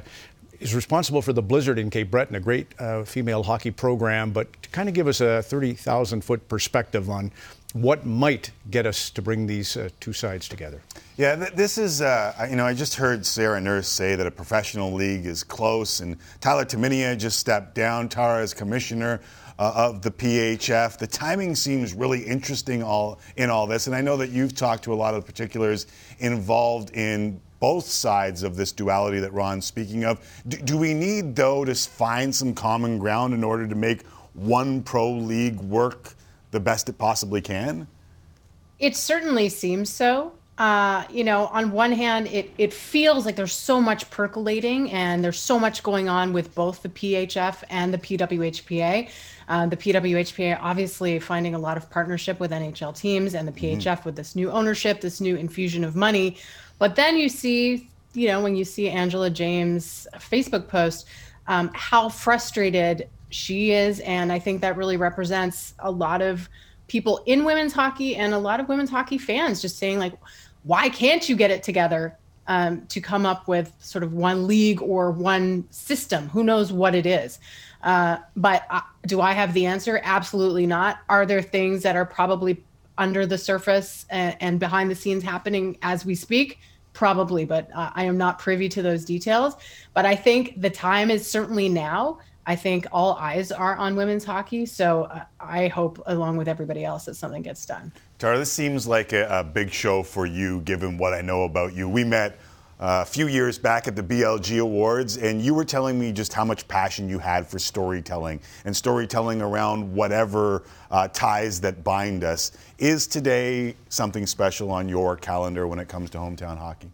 is 0.59 0.75
responsible 0.75 1.21
for 1.21 1.33
the 1.33 1.41
Blizzard 1.41 1.79
in 1.79 1.89
Cape 1.89 2.11
Breton, 2.11 2.35
a 2.35 2.39
great 2.39 2.67
uh, 2.79 3.03
female 3.03 3.43
hockey 3.43 3.71
program, 3.71 4.31
but 4.31 4.61
to 4.61 4.69
kind 4.69 4.89
of 4.89 4.95
give 4.95 5.07
us 5.07 5.21
a 5.21 5.41
30,000 5.41 6.23
foot 6.23 6.47
perspective 6.49 7.09
on 7.09 7.31
what 7.73 8.05
might 8.05 8.51
get 8.71 8.85
us 8.87 9.09
to 9.11 9.21
bring 9.21 9.45
these 9.45 9.77
uh, 9.77 9.89
two 9.99 10.13
sides 10.13 10.47
together. 10.47 10.81
Yeah, 11.17 11.35
th- 11.35 11.53
this 11.53 11.77
is, 11.77 12.01
uh, 12.01 12.47
you 12.49 12.55
know, 12.55 12.65
I 12.65 12.73
just 12.73 12.95
heard 12.95 13.25
Sarah 13.25 13.61
Nurse 13.61 13.87
say 13.87 14.15
that 14.15 14.25
a 14.25 14.31
professional 14.31 14.91
league 14.91 15.25
is 15.25 15.43
close, 15.43 15.99
and 15.99 16.17
Tyler 16.41 16.65
Tumminia 16.65 17.17
just 17.17 17.39
stepped 17.39 17.75
down, 17.75 18.09
Tara 18.09 18.41
as 18.41 18.53
commissioner. 18.53 19.21
Uh, 19.59 19.73
of 19.75 20.01
the 20.01 20.09
PHF. 20.09 20.97
The 20.97 21.05
timing 21.05 21.53
seems 21.53 21.93
really 21.93 22.21
interesting 22.21 22.81
all 22.81 23.19
in 23.35 23.49
all 23.49 23.67
this, 23.67 23.87
and 23.87 23.95
I 23.95 23.99
know 23.99 24.15
that 24.15 24.29
you've 24.29 24.55
talked 24.55 24.85
to 24.85 24.93
a 24.93 24.95
lot 24.95 25.15
of 25.15 25.25
the 25.25 25.25
particulars 25.29 25.87
involved 26.19 26.91
in 26.95 27.41
both 27.59 27.83
sides 27.83 28.43
of 28.43 28.55
this 28.55 28.71
duality 28.71 29.19
that 29.19 29.33
Ron's 29.33 29.65
speaking 29.65 30.05
of. 30.05 30.25
Do 30.47 30.77
we 30.77 30.93
need, 30.93 31.35
though, 31.35 31.65
to 31.65 31.75
find 31.75 32.33
some 32.33 32.53
common 32.53 32.99
ground 32.99 33.33
in 33.33 33.43
order 33.43 33.67
to 33.67 33.75
make 33.75 34.07
one 34.33 34.81
pro 34.81 35.11
league 35.11 35.59
work 35.59 36.15
the 36.51 36.59
best 36.59 36.89
it 36.89 36.97
possibly 36.97 37.41
can? 37.41 37.87
It 38.79 38.95
certainly 38.95 39.49
seems 39.49 39.89
so. 39.89 40.33
Uh, 40.59 41.05
you 41.09 41.23
know, 41.23 41.47
on 41.47 41.71
one 41.71 41.93
hand, 41.93 42.27
it, 42.27 42.51
it 42.57 42.73
feels 42.73 43.25
like 43.25 43.37
there's 43.37 43.53
so 43.53 43.79
much 43.79 44.09
percolating 44.09 44.91
and 44.91 45.23
there's 45.23 45.39
so 45.39 45.57
much 45.57 45.81
going 45.83 46.09
on 46.09 46.33
with 46.33 46.53
both 46.53 46.81
the 46.81 46.89
PHF 46.89 47.63
and 47.69 47.93
the 47.93 47.97
PWHPA. 47.97 49.09
Uh, 49.47 49.65
the 49.67 49.77
PWHPA 49.77 50.59
obviously 50.61 51.17
finding 51.19 51.55
a 51.55 51.59
lot 51.59 51.77
of 51.77 51.89
partnership 51.89 52.41
with 52.41 52.51
NHL 52.51 52.95
teams 52.95 53.35
and 53.35 53.47
the 53.47 53.53
PHF 53.53 53.79
mm-hmm. 53.79 54.03
with 54.03 54.17
this 54.17 54.35
new 54.35 54.51
ownership, 54.51 54.99
this 54.99 55.21
new 55.21 55.37
infusion 55.37 55.85
of 55.85 55.95
money. 55.95 56.35
But 56.77 56.97
then 56.97 57.17
you 57.17 57.29
see, 57.29 57.89
you 58.13 58.27
know, 58.27 58.41
when 58.41 58.57
you 58.57 58.65
see 58.65 58.89
Angela 58.89 59.29
James' 59.29 60.07
Facebook 60.15 60.67
post, 60.67 61.07
um, 61.47 61.71
how 61.73 62.09
frustrated 62.09 63.07
she 63.29 63.71
is. 63.71 63.99
And 64.01 64.31
I 64.31 64.39
think 64.39 64.61
that 64.61 64.75
really 64.77 64.97
represents 64.97 65.73
a 65.79 65.91
lot 65.91 66.21
of 66.21 66.49
people 66.87 67.21
in 67.25 67.45
women's 67.45 67.73
hockey 67.73 68.15
and 68.15 68.33
a 68.33 68.37
lot 68.37 68.59
of 68.59 68.67
women's 68.67 68.89
hockey 68.89 69.17
fans 69.17 69.61
just 69.61 69.77
saying, 69.77 69.99
like, 69.99 70.13
why 70.63 70.89
can't 70.89 71.29
you 71.29 71.35
get 71.35 71.51
it 71.51 71.63
together 71.63 72.17
um, 72.47 72.85
to 72.87 72.99
come 72.99 73.25
up 73.25 73.47
with 73.47 73.73
sort 73.79 74.03
of 74.03 74.13
one 74.13 74.47
league 74.47 74.81
or 74.81 75.11
one 75.11 75.65
system? 75.69 76.27
Who 76.29 76.43
knows 76.43 76.71
what 76.73 76.95
it 76.95 77.05
is? 77.05 77.39
Uh, 77.83 78.17
but 78.35 78.65
uh, 78.69 78.81
do 79.05 79.21
I 79.21 79.31
have 79.31 79.53
the 79.53 79.65
answer? 79.65 80.01
Absolutely 80.03 80.65
not. 80.65 80.99
Are 81.07 81.25
there 81.25 81.41
things 81.41 81.83
that 81.83 81.95
are 81.95 82.05
probably 82.05 82.61
under 82.97 83.25
the 83.25 83.37
surface 83.37 84.05
and, 84.09 84.35
and 84.41 84.59
behind 84.59 84.91
the 84.91 84.95
scenes 84.95 85.23
happening 85.23 85.77
as 85.81 86.05
we 86.05 86.15
speak? 86.15 86.59
Probably, 86.91 87.45
but 87.45 87.69
uh, 87.73 87.91
I 87.93 88.03
am 88.03 88.17
not 88.17 88.39
privy 88.39 88.67
to 88.69 88.81
those 88.81 89.05
details. 89.05 89.55
But 89.93 90.05
I 90.05 90.15
think 90.15 90.59
the 90.59 90.69
time 90.69 91.09
is 91.09 91.29
certainly 91.29 91.69
now 91.69 92.19
I 92.49 92.55
think 92.55 92.87
all 92.91 93.13
eyes 93.13 93.51
are 93.51 93.75
on 93.75 93.95
women's 93.95 94.25
hockey. 94.25 94.65
So 94.65 95.03
uh, 95.03 95.25
I 95.39 95.67
hope, 95.67 96.01
along 96.07 96.37
with 96.37 96.47
everybody 96.47 96.83
else, 96.83 97.05
that 97.05 97.13
something 97.13 97.43
gets 97.43 97.63
done. 97.63 97.91
Tara, 98.17 98.39
this 98.39 98.51
seems 98.51 98.87
like 98.87 99.13
a, 99.13 99.27
a 99.29 99.43
big 99.43 99.69
show 99.69 100.01
for 100.01 100.25
you, 100.25 100.61
given 100.61 100.97
what 100.97 101.13
I 101.13 101.21
know 101.21 101.43
about 101.43 101.75
you. 101.75 101.87
We 101.87 102.03
met 102.03 102.39
uh, 102.79 103.03
a 103.03 103.05
few 103.05 103.27
years 103.27 103.59
back 103.59 103.87
at 103.87 103.95
the 103.95 104.01
BLG 104.01 104.59
Awards, 104.59 105.17
and 105.17 105.43
you 105.43 105.53
were 105.53 105.63
telling 105.63 105.99
me 105.99 106.11
just 106.11 106.33
how 106.33 106.43
much 106.43 106.67
passion 106.67 107.07
you 107.07 107.19
had 107.19 107.45
for 107.45 107.59
storytelling 107.59 108.39
and 108.65 108.75
storytelling 108.75 109.43
around 109.43 109.93
whatever 109.93 110.63
uh, 110.89 111.07
ties 111.09 111.61
that 111.61 111.83
bind 111.83 112.23
us. 112.23 112.53
Is 112.79 113.05
today 113.05 113.75
something 113.89 114.25
special 114.25 114.71
on 114.71 114.89
your 114.89 115.15
calendar 115.15 115.67
when 115.67 115.77
it 115.77 115.87
comes 115.87 116.09
to 116.09 116.17
hometown 116.17 116.57
hockey? 116.57 116.89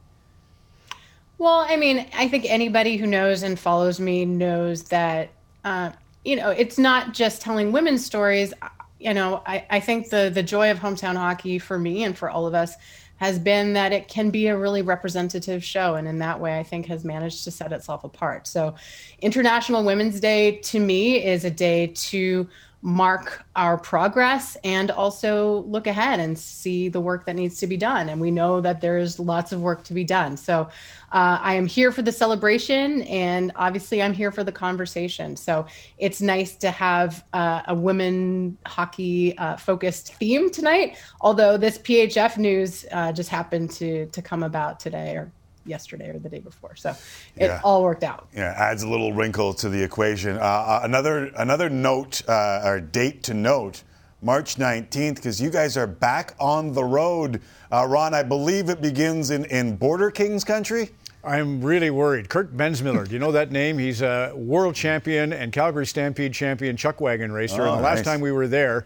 Well, 1.38 1.66
I 1.66 1.78
mean, 1.78 2.08
I 2.14 2.28
think 2.28 2.44
anybody 2.46 2.98
who 2.98 3.08
knows 3.08 3.44
and 3.44 3.58
follows 3.58 4.02
me 4.02 4.26
knows 4.26 4.84
that 4.84 5.30
uh, 5.66 5.92
you 6.24 6.38
know, 6.38 6.52
it's 6.52 6.78
not 6.78 7.14
just 7.14 7.42
telling 7.42 7.74
women's 7.74 8.06
stories. 8.06 8.54
You 9.00 9.14
know, 9.14 9.44
I, 9.46 9.66
I 9.70 9.80
think 9.82 10.10
the 10.10 10.32
the 10.34 10.44
joy 10.44 10.72
of 10.72 10.80
hometown 10.80 11.18
hockey 11.18 11.60
for 11.60 11.78
me 11.78 12.04
and 12.04 12.18
for 12.18 12.30
all 12.30 12.48
of 12.48 12.54
us 12.54 12.76
has 13.18 13.40
been 13.40 13.74
that 13.74 13.94
it 13.94 14.08
can 14.08 14.30
be 14.30 14.48
a 14.48 14.58
really 14.58 14.82
representative 14.82 15.64
show 15.64 15.96
and 15.96 16.08
in 16.08 16.20
that 16.20 16.40
way 16.40 16.60
i 16.60 16.64
think 16.64 16.86
has 16.86 17.06
managed 17.06 17.44
to 17.44 17.52
set 17.52 17.72
itself 17.72 18.04
apart 18.04 18.46
so 18.46 18.76
international 19.22 19.84
women's 19.84 20.20
day 20.20 20.58
to 20.58 20.80
me 20.80 21.24
is 21.24 21.46
a 21.46 21.50
day 21.50 21.88
to 21.88 22.48
mark 22.86 23.44
our 23.56 23.80
progress 23.80 24.56
and 24.64 24.92
also 24.92 25.64
look 25.64 25.88
ahead 25.88 26.20
and 26.20 26.38
see 26.38 26.88
the 26.88 27.02
work 27.02 27.26
that 27.26 27.36
needs 27.36 27.58
to 27.58 27.66
be 27.66 27.76
done. 27.76 28.10
And 28.10 28.22
we 28.22 28.30
know 28.30 28.62
that 28.62 28.80
there's 28.80 29.18
lots 29.20 29.52
of 29.52 29.60
work 29.60 29.84
to 29.86 29.94
be 29.96 30.04
done. 30.04 30.38
So 30.38 30.70
uh, 31.12 31.40
I 31.42 31.56
am 31.56 31.66
here 31.66 31.92
for 31.92 32.04
the 32.04 32.12
celebration 32.12 33.02
and 33.04 33.52
obviously 33.56 34.04
I'm 34.04 34.14
here 34.14 34.32
for 34.32 34.44
the 34.44 34.52
conversation. 34.52 35.36
So 35.36 35.66
it's 35.98 36.22
nice 36.22 36.56
to 36.58 36.70
have 36.70 37.26
uh, 37.34 37.64
a 37.70 37.74
women 37.74 38.56
hockey 38.68 39.36
uh, 39.40 39.58
focused 39.58 40.14
theme 40.14 40.52
tonight. 40.52 40.98
Although 41.22 41.58
this 41.58 41.80
PHF 41.80 42.38
news 42.38 42.86
uh, 42.92 43.12
just 43.12 43.30
happened 43.30 43.72
to 43.72 44.06
to 44.06 44.22
come 44.22 44.44
about 44.44 44.80
today 44.80 45.16
or 45.16 45.32
yesterday 45.66 46.10
or 46.10 46.20
the 46.20 46.30
day 46.30 46.40
before. 46.40 46.76
So 46.76 46.92
it 47.36 47.48
yeah. 47.48 47.62
all 47.64 47.84
worked 47.84 48.04
out. 48.04 48.28
Yeah, 48.34 48.54
adds 48.56 48.84
a 48.84 48.88
little 48.88 49.14
wrinkle 49.14 49.54
to 49.56 49.70
the 49.70 49.82
equation. 49.82 50.38
Uh, 50.38 50.42
uh 50.42 50.80
another 50.84 51.32
another 51.38 51.70
note 51.70 52.22
uh, 52.28 52.62
or 52.64 52.80
date 52.80 53.24
to 53.24 53.34
note. 53.34 53.84
March 54.22 54.56
19th, 54.56 55.18
because 55.18 55.40
you 55.40 55.52
guys 55.52 55.78
are 55.78 55.86
back 55.86 56.34
on 56.40 56.74
the 56.74 56.84
road. 56.84 57.42
Uh, 57.72 57.86
Ron, 57.88 58.16
I 58.16 58.24
believe 58.24 58.70
it 58.70 58.82
begins 58.82 59.30
in, 59.30 59.46
in 59.46 59.76
Border 59.76 60.10
Kings 60.10 60.44
country? 60.44 60.90
I'm 61.26 61.62
really 61.62 61.90
worried. 61.90 62.30
Kurt 62.30 62.56
Bensmiller, 62.56 63.08
do 63.08 63.14
you 63.14 63.20
know 63.20 63.32
that 63.32 63.52
name? 63.52 63.78
He's 63.78 64.02
a 64.02 64.32
world 64.36 64.76
champion 64.76 65.34
and 65.34 65.52
Calgary 65.52 65.86
Stampede 65.86 66.34
champion 66.34 66.78
chuck 66.78 67.02
wagon 67.02 67.32
racer. 67.32 67.64
Oh, 67.64 67.72
and 67.72 67.80
the 67.80 67.84
last 67.84 67.98
nice. 67.98 68.06
time 68.06 68.22
we 68.22 68.32
were 68.32 68.48
there, 68.48 68.86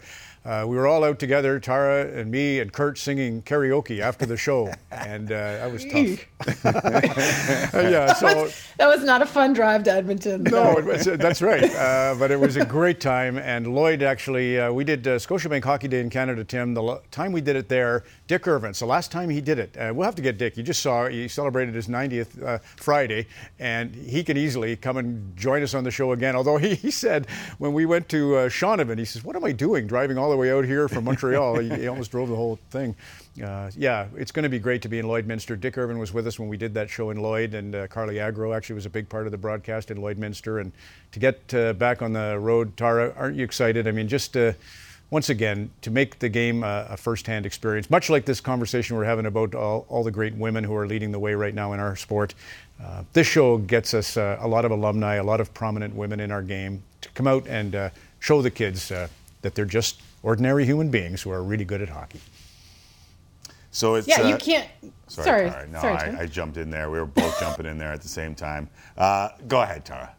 Uh, 0.49 0.65
we 0.65 0.75
were 0.75 0.87
all 0.87 1.03
out 1.03 1.19
together, 1.19 1.59
Tara 1.59 2.07
and 2.07 2.31
me 2.31 2.59
and 2.59 2.73
Kurt 2.73 2.97
singing 2.97 3.43
karaoke 3.43 3.99
after 3.99 4.25
the 4.25 4.35
show, 4.35 4.73
and 4.91 5.31
uh, 5.31 5.35
that 5.35 5.71
was 5.71 5.85
tough. 5.85 6.65
yeah, 6.65 8.13
so 8.13 8.25
that 8.25 8.35
was, 8.35 8.63
that 8.79 8.87
was 8.87 9.03
not 9.03 9.21
a 9.21 9.27
fun 9.27 9.53
drive 9.53 9.83
to 9.83 9.91
Edmonton. 9.91 10.41
no, 10.45 10.75
it 10.79 10.85
was, 10.85 11.05
that's 11.05 11.43
right. 11.43 11.71
Uh, 11.75 12.15
but 12.17 12.31
it 12.31 12.39
was 12.39 12.55
a 12.55 12.65
great 12.65 12.99
time, 12.99 13.37
and 13.37 13.75
Lloyd 13.75 14.01
actually, 14.01 14.59
uh, 14.59 14.73
we 14.73 14.83
did 14.83 15.07
uh, 15.07 15.17
Scotiabank 15.17 15.63
Hockey 15.63 15.87
Day 15.87 15.99
in 15.99 16.09
Canada, 16.09 16.43
Tim. 16.43 16.73
The 16.73 16.81
lo- 16.81 17.01
time 17.11 17.31
we 17.31 17.41
did 17.41 17.55
it 17.55 17.69
there, 17.69 18.03
Dick 18.25 18.47
Irvin. 18.47 18.73
So 18.73 18.87
last 18.87 19.11
time 19.11 19.29
he 19.29 19.41
did 19.41 19.59
it, 19.59 19.77
uh, 19.77 19.93
we'll 19.93 20.05
have 20.05 20.15
to 20.15 20.23
get 20.23 20.39
Dick. 20.39 20.57
You 20.57 20.63
just 20.63 20.81
saw 20.81 21.07
he 21.07 21.27
celebrated 21.27 21.75
his 21.75 21.87
90th 21.87 22.41
uh, 22.41 22.57
Friday, 22.75 23.27
and 23.59 23.93
he 23.93 24.23
can 24.23 24.35
easily 24.35 24.75
come 24.75 24.97
and 24.97 25.37
join 25.37 25.61
us 25.61 25.75
on 25.75 25.83
the 25.83 25.91
show 25.91 26.13
again. 26.13 26.35
Although 26.35 26.57
he, 26.57 26.73
he 26.73 26.89
said 26.89 27.27
when 27.59 27.71
we 27.71 27.85
went 27.85 28.09
to 28.09 28.35
uh, 28.35 28.49
Shaunavon, 28.49 28.97
he 28.97 29.05
says, 29.05 29.23
"What 29.23 29.35
am 29.35 29.45
I 29.45 29.51
doing 29.51 29.85
driving 29.85 30.17
all 30.17 30.31
the 30.31 30.38
way 30.39 30.51
out 30.51 30.65
here 30.65 30.87
from 30.87 31.03
Montreal?" 31.03 31.59
he, 31.59 31.69
he 31.69 31.87
almost 31.87 32.11
drove 32.11 32.29
the 32.29 32.35
whole 32.35 32.57
thing. 32.71 32.95
Uh, 33.43 33.69
yeah, 33.75 34.07
it's 34.15 34.31
going 34.31 34.43
to 34.43 34.49
be 34.49 34.59
great 34.59 34.81
to 34.81 34.89
be 34.89 34.99
in 34.99 35.05
Lloydminster. 35.05 35.59
Dick 35.59 35.77
Irvin 35.77 35.99
was 35.99 36.13
with 36.13 36.27
us 36.27 36.39
when 36.39 36.49
we 36.49 36.57
did 36.57 36.73
that 36.73 36.89
show 36.89 37.09
in 37.09 37.21
Lloyd, 37.21 37.53
and 37.53 37.75
uh, 37.75 37.87
Carly 37.87 38.19
Agro 38.19 38.53
actually 38.53 38.75
was 38.75 38.85
a 38.85 38.89
big 38.89 39.07
part 39.07 39.25
of 39.25 39.31
the 39.31 39.37
broadcast 39.37 39.91
in 39.91 39.97
Lloydminster. 39.97 40.61
And 40.61 40.71
to 41.11 41.19
get 41.19 41.53
uh, 41.53 41.73
back 41.73 42.01
on 42.01 42.13
the 42.13 42.37
road, 42.39 42.75
Tara, 42.75 43.13
aren't 43.17 43.37
you 43.37 43.43
excited? 43.43 43.87
I 43.87 43.91
mean, 43.91 44.07
just 44.07 44.35
uh, 44.35 44.53
once 45.11 45.29
again, 45.29 45.71
to 45.81 45.89
make 45.89 46.19
the 46.19 46.29
game 46.29 46.63
a, 46.63 46.87
a 46.91 46.97
first-hand 46.97 47.45
experience, 47.45 47.89
much 47.89 48.09
like 48.09 48.25
this 48.25 48.39
conversation 48.39 48.95
we're 48.95 49.05
having 49.05 49.25
about 49.25 49.55
all, 49.55 49.85
all, 49.89 50.03
the 50.03 50.11
great 50.11 50.35
women 50.35 50.63
who 50.63 50.75
are 50.75 50.85
leading 50.85 51.11
the 51.11 51.19
way 51.19 51.33
right 51.33 51.55
now 51.55 51.73
in 51.73 51.79
our 51.79 51.95
sport. 51.95 52.35
Uh, 52.81 53.03
this 53.13 53.25
show 53.25 53.57
gets 53.57 53.93
us 53.93 54.17
uh, 54.17 54.37
a 54.39 54.47
lot 54.47 54.65
of 54.65 54.71
alumni, 54.71 55.15
a 55.15 55.23
lot 55.23 55.41
of 55.41 55.53
prominent 55.53 55.95
women 55.95 56.19
in 56.19 56.31
our 56.31 56.43
game 56.43 56.83
to 57.01 57.09
come 57.09 57.27
out 57.27 57.47
and 57.47 57.75
uh, 57.75 57.89
show 58.19 58.41
the 58.41 58.51
kids 58.51 58.91
uh, 58.91 59.07
that 59.41 59.55
they're 59.55 59.65
just 59.65 60.01
ordinary 60.23 60.65
human 60.65 60.89
beings 60.89 61.21
who 61.21 61.31
are 61.31 61.43
really 61.43 61.65
good 61.65 61.81
at 61.81 61.89
hockey. 61.89 62.19
So 63.71 63.95
it's 63.95 64.07
yeah, 64.07 64.27
you 64.27 64.35
uh, 64.35 64.37
can't. 64.37 64.67
Sorry, 65.07 65.25
Sorry, 65.25 65.49
Tara. 65.49 65.67
No, 65.67 65.81
sorry, 65.81 66.17
I, 66.17 66.21
I 66.21 66.25
jumped 66.25 66.57
in 66.57 66.69
there. 66.69 66.89
We 66.89 66.99
were 66.99 67.05
both 67.05 67.39
jumping 67.39 67.65
in 67.65 67.77
there 67.77 67.91
at 67.91 68.01
the 68.01 68.07
same 68.07 68.35
time. 68.35 68.69
Uh, 68.97 69.29
go 69.47 69.61
ahead, 69.61 69.85
Tara. 69.85 70.13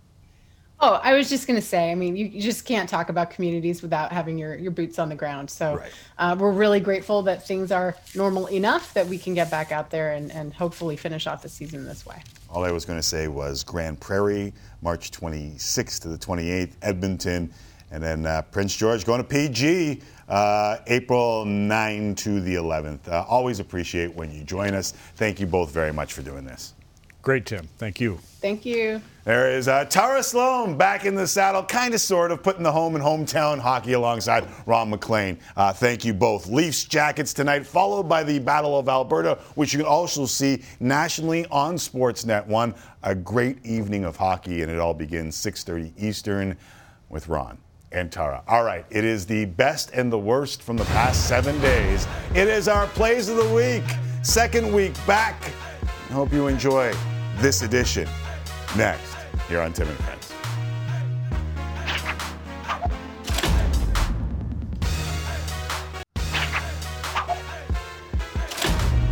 Oh, 0.83 0.99
I 1.03 1.13
was 1.13 1.29
just 1.29 1.47
going 1.47 1.61
to 1.61 1.67
say, 1.67 1.93
I 1.93 1.95
mean, 1.95 2.17
you, 2.17 2.25
you 2.25 2.41
just 2.41 2.65
can't 2.65 2.89
talk 2.89 3.11
about 3.11 3.31
communities 3.31 3.83
without 3.83 4.13
having 4.13 4.39
your, 4.39 4.57
your 4.57 4.71
boots 4.71 4.99
on 4.99 5.11
the 5.11 5.15
ground. 5.15 5.51
So 5.51 5.77
Right. 5.77 5.93
uh, 6.17 6.37
we're 6.39 6.53
really 6.53 6.81
grateful 6.81 7.21
that 7.25 7.47
things 7.47 7.71
are 7.71 7.95
normal 8.15 8.47
enough 8.47 8.95
that 8.95 9.07
we 9.07 9.19
can 9.19 9.35
get 9.35 9.51
back 9.51 9.73
out 9.73 9.91
there 9.91 10.13
and, 10.13 10.33
and 10.33 10.55
hopefully 10.55 10.97
finish 10.97 11.27
off 11.27 11.43
the 11.43 11.51
season 11.51 11.85
this 11.85 12.07
way. 12.07 12.23
All 12.49 12.65
I 12.65 12.71
was 12.71 12.87
going 12.87 12.99
to 12.99 13.03
say 13.03 13.29
was 13.29 13.63
Grande 13.63 14.01
Prairie, 14.01 14.55
March 14.81 15.11
26th 15.11 16.01
to 16.01 16.09
the 16.09 16.17
28th, 16.17 16.73
Edmonton, 16.81 17.53
and 17.91 18.03
then 18.03 18.27
uh, 18.27 18.43
Prince 18.43 18.77
George 18.77 19.05
going 19.05 19.21
to 19.21 19.29
PG, 19.29 20.01
uh, 20.29 20.79
April 20.87 21.45
9 21.45 22.15
to 22.17 22.41
the 22.41 22.55
11th. 22.55 23.09
Uh, 23.09 23.25
always 23.29 23.61
appreciate 23.61 24.15
when 24.15 24.31
you 24.31 24.45
join 24.45 24.75
us. 24.75 24.93
Thank 25.17 25.41
you 25.41 25.47
both 25.47 25.71
very 25.73 25.93
much 25.93 26.13
for 26.13 26.23
doing 26.23 26.45
this. 26.45 26.75
Great, 27.23 27.45
Tim. 27.45 27.69
Thank 27.77 28.01
you. 28.01 28.19
Thank 28.41 28.65
you. 28.65 29.03
There 29.25 29.51
is 29.51 29.69
uh, 29.69 29.85
Tara 29.85 30.23
Slone 30.23 30.79
back 30.79 31.05
in 31.05 31.15
the 31.15 31.27
saddle, 31.27 31.63
kind 31.63 31.93
of, 31.93 32.01
sort 32.01 32.31
of, 32.31 32.43
putting 32.43 32.63
the 32.63 32.73
home 32.73 32.95
and 32.95 33.05
hometown 33.05 33.59
hockey 33.59 33.93
alongside 33.93 34.49
Ron 34.65 34.89
MacLean. 34.89 35.39
Uh, 35.55 35.71
thank 35.71 36.03
you 36.03 36.15
both. 36.15 36.47
Leafs 36.47 36.85
Jackets 36.85 37.35
tonight, 37.35 37.67
followed 37.67 38.05
by 38.05 38.25
the 38.25 38.39
Battle 38.39 38.79
of 38.79 38.89
Alberta, 38.89 39.39
which 39.55 39.75
you 39.75 39.81
can 39.81 39.87
also 39.87 40.25
see 40.25 40.63
nationally 40.81 41.45
on 41.51 41.75
Sportsnet 41.75 42.47
1. 42.47 42.75
A 43.03 43.15
great 43.15 43.59
evening 43.67 44.05
of 44.05 44.17
hockey, 44.17 44.63
and 44.63 44.73
it 44.73 44.79
all 44.79 44.95
begins 44.95 45.37
6.30 45.37 45.93
Eastern 45.99 46.57
with 47.11 47.29
Ron 47.29 47.59
and 47.93 48.11
Tara. 48.11 48.43
All 48.47 48.65
right, 48.65 48.85
it 48.91 49.05
is 49.05 49.27
the 49.27 49.45
best 49.47 49.91
and 49.93 50.13
the 50.13 50.19
worst 50.19 50.63
from 50.63 50.77
the 50.77 50.85
past 50.87 51.29
seven 51.29 51.61
days. 51.61 52.07
It 52.35 52.49
is 52.49 52.69
our 52.69 52.87
Plays 52.89 53.29
of 53.29 53.37
the 53.37 53.55
Week. 53.55 53.85
Second 54.23 54.73
week 54.73 54.95
back. 55.07 55.43
I 55.83 56.13
hope 56.13 56.33
you 56.33 56.47
enjoy 56.47 56.93
this 57.37 57.63
edition. 57.63 58.09
Next, 58.77 59.17
here 59.49 59.61
on 59.61 59.73
Tim 59.73 59.89
and 59.89 59.99
Friends. 59.99 60.40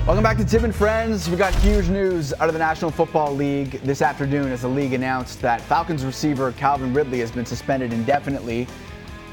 Welcome 0.09 0.25
back 0.25 0.39
to 0.39 0.45
Tim 0.47 0.65
and 0.65 0.75
Friends. 0.75 1.29
We 1.29 1.37
got 1.37 1.55
huge 1.57 1.91
news 1.91 2.33
out 2.33 2.49
of 2.49 2.55
the 2.55 2.59
National 2.59 2.91
Football 2.91 3.35
League 3.35 3.73
this 3.83 4.01
afternoon 4.01 4.51
as 4.51 4.63
the 4.63 4.69
league 4.69 4.95
announced 4.95 5.43
that 5.43 5.61
Falcons 5.61 6.03
receiver 6.03 6.51
Calvin 6.53 6.95
Ridley 6.95 7.19
has 7.19 7.31
been 7.31 7.45
suspended 7.45 7.93
indefinitely 7.93 8.67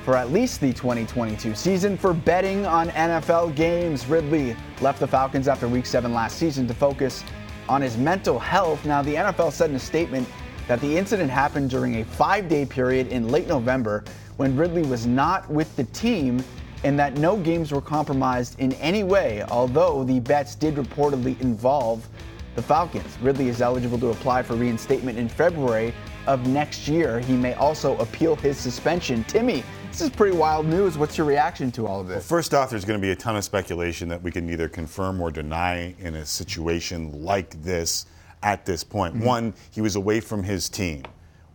for 0.03 0.17
at 0.17 0.33
least 0.33 0.59
the 0.59 0.73
2022 0.73 1.55
season 1.55 1.97
for 1.97 2.13
betting 2.13 2.65
on 2.65 2.89
NFL 2.89 3.55
games. 3.55 4.05
Ridley 4.07 4.53
left 4.81 4.99
the 4.99 5.07
Falcons 5.07 5.47
after 5.47 5.69
week 5.69 5.85
7 5.85 6.13
last 6.13 6.37
season 6.37 6.67
to 6.67 6.73
focus 6.73 7.23
on 7.69 7.81
his 7.81 7.95
mental 7.95 8.37
health. 8.37 8.83
Now, 8.83 9.01
the 9.01 9.15
NFL 9.15 9.53
said 9.53 9.69
in 9.69 9.77
a 9.77 9.79
statement 9.79 10.27
that 10.67 10.81
the 10.81 10.97
incident 10.97 11.31
happened 11.31 11.69
during 11.69 12.01
a 12.01 12.03
5-day 12.03 12.65
period 12.65 13.07
in 13.07 13.29
late 13.29 13.47
November 13.47 14.03
when 14.35 14.57
Ridley 14.57 14.83
was 14.83 15.07
not 15.07 15.49
with 15.49 15.73
the 15.77 15.85
team 15.85 16.43
and 16.83 16.99
that 16.99 17.17
no 17.17 17.37
games 17.37 17.71
were 17.71 17.81
compromised 17.81 18.59
in 18.59 18.73
any 18.73 19.03
way, 19.03 19.43
although 19.49 20.03
the 20.03 20.19
bets 20.19 20.55
did 20.55 20.75
reportedly 20.75 21.39
involve 21.41 22.07
the 22.55 22.61
Falcons. 22.61 23.17
Ridley 23.21 23.49
is 23.49 23.61
eligible 23.61 23.99
to 23.99 24.09
apply 24.09 24.43
for 24.43 24.55
reinstatement 24.55 25.17
in 25.17 25.27
February 25.27 25.93
of 26.25 26.47
next 26.47 26.87
year. 26.87 27.19
He 27.19 27.33
may 27.33 27.53
also 27.55 27.97
appeal 27.97 28.35
his 28.35 28.57
suspension. 28.57 29.23
Timmy, 29.25 29.63
this 29.91 30.01
is 30.01 30.09
pretty 30.09 30.35
wild 30.35 30.65
news. 30.65 30.97
What's 30.97 31.17
your 31.17 31.27
reaction 31.27 31.71
to 31.73 31.85
all 31.87 32.01
of 32.01 32.07
this? 32.07 32.27
First 32.27 32.53
off, 32.53 32.69
there's 32.69 32.85
going 32.85 32.99
to 32.99 33.01
be 33.01 33.11
a 33.11 33.15
ton 33.15 33.35
of 33.35 33.43
speculation 33.43 34.07
that 34.09 34.21
we 34.21 34.31
can 34.31 34.45
neither 34.45 34.67
confirm 34.67 35.21
or 35.21 35.31
deny 35.31 35.95
in 35.99 36.15
a 36.15 36.25
situation 36.25 37.23
like 37.23 37.61
this 37.61 38.05
at 38.41 38.65
this 38.65 38.83
point. 38.83 39.15
Mm-hmm. 39.15 39.25
One, 39.25 39.53
he 39.71 39.81
was 39.81 39.95
away 39.95 40.19
from 40.19 40.43
his 40.43 40.69
team. 40.69 41.03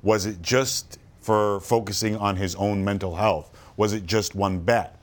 Was 0.03 0.27
it 0.27 0.41
just 0.43 0.99
for 1.21 1.61
focusing 1.61 2.17
on 2.17 2.37
his 2.37 2.55
own 2.55 2.85
mental 2.85 3.15
health? 3.15 3.57
Was 3.77 3.93
it 3.93 4.07
just 4.07 4.35
one 4.35 4.61
bet? 4.61 5.00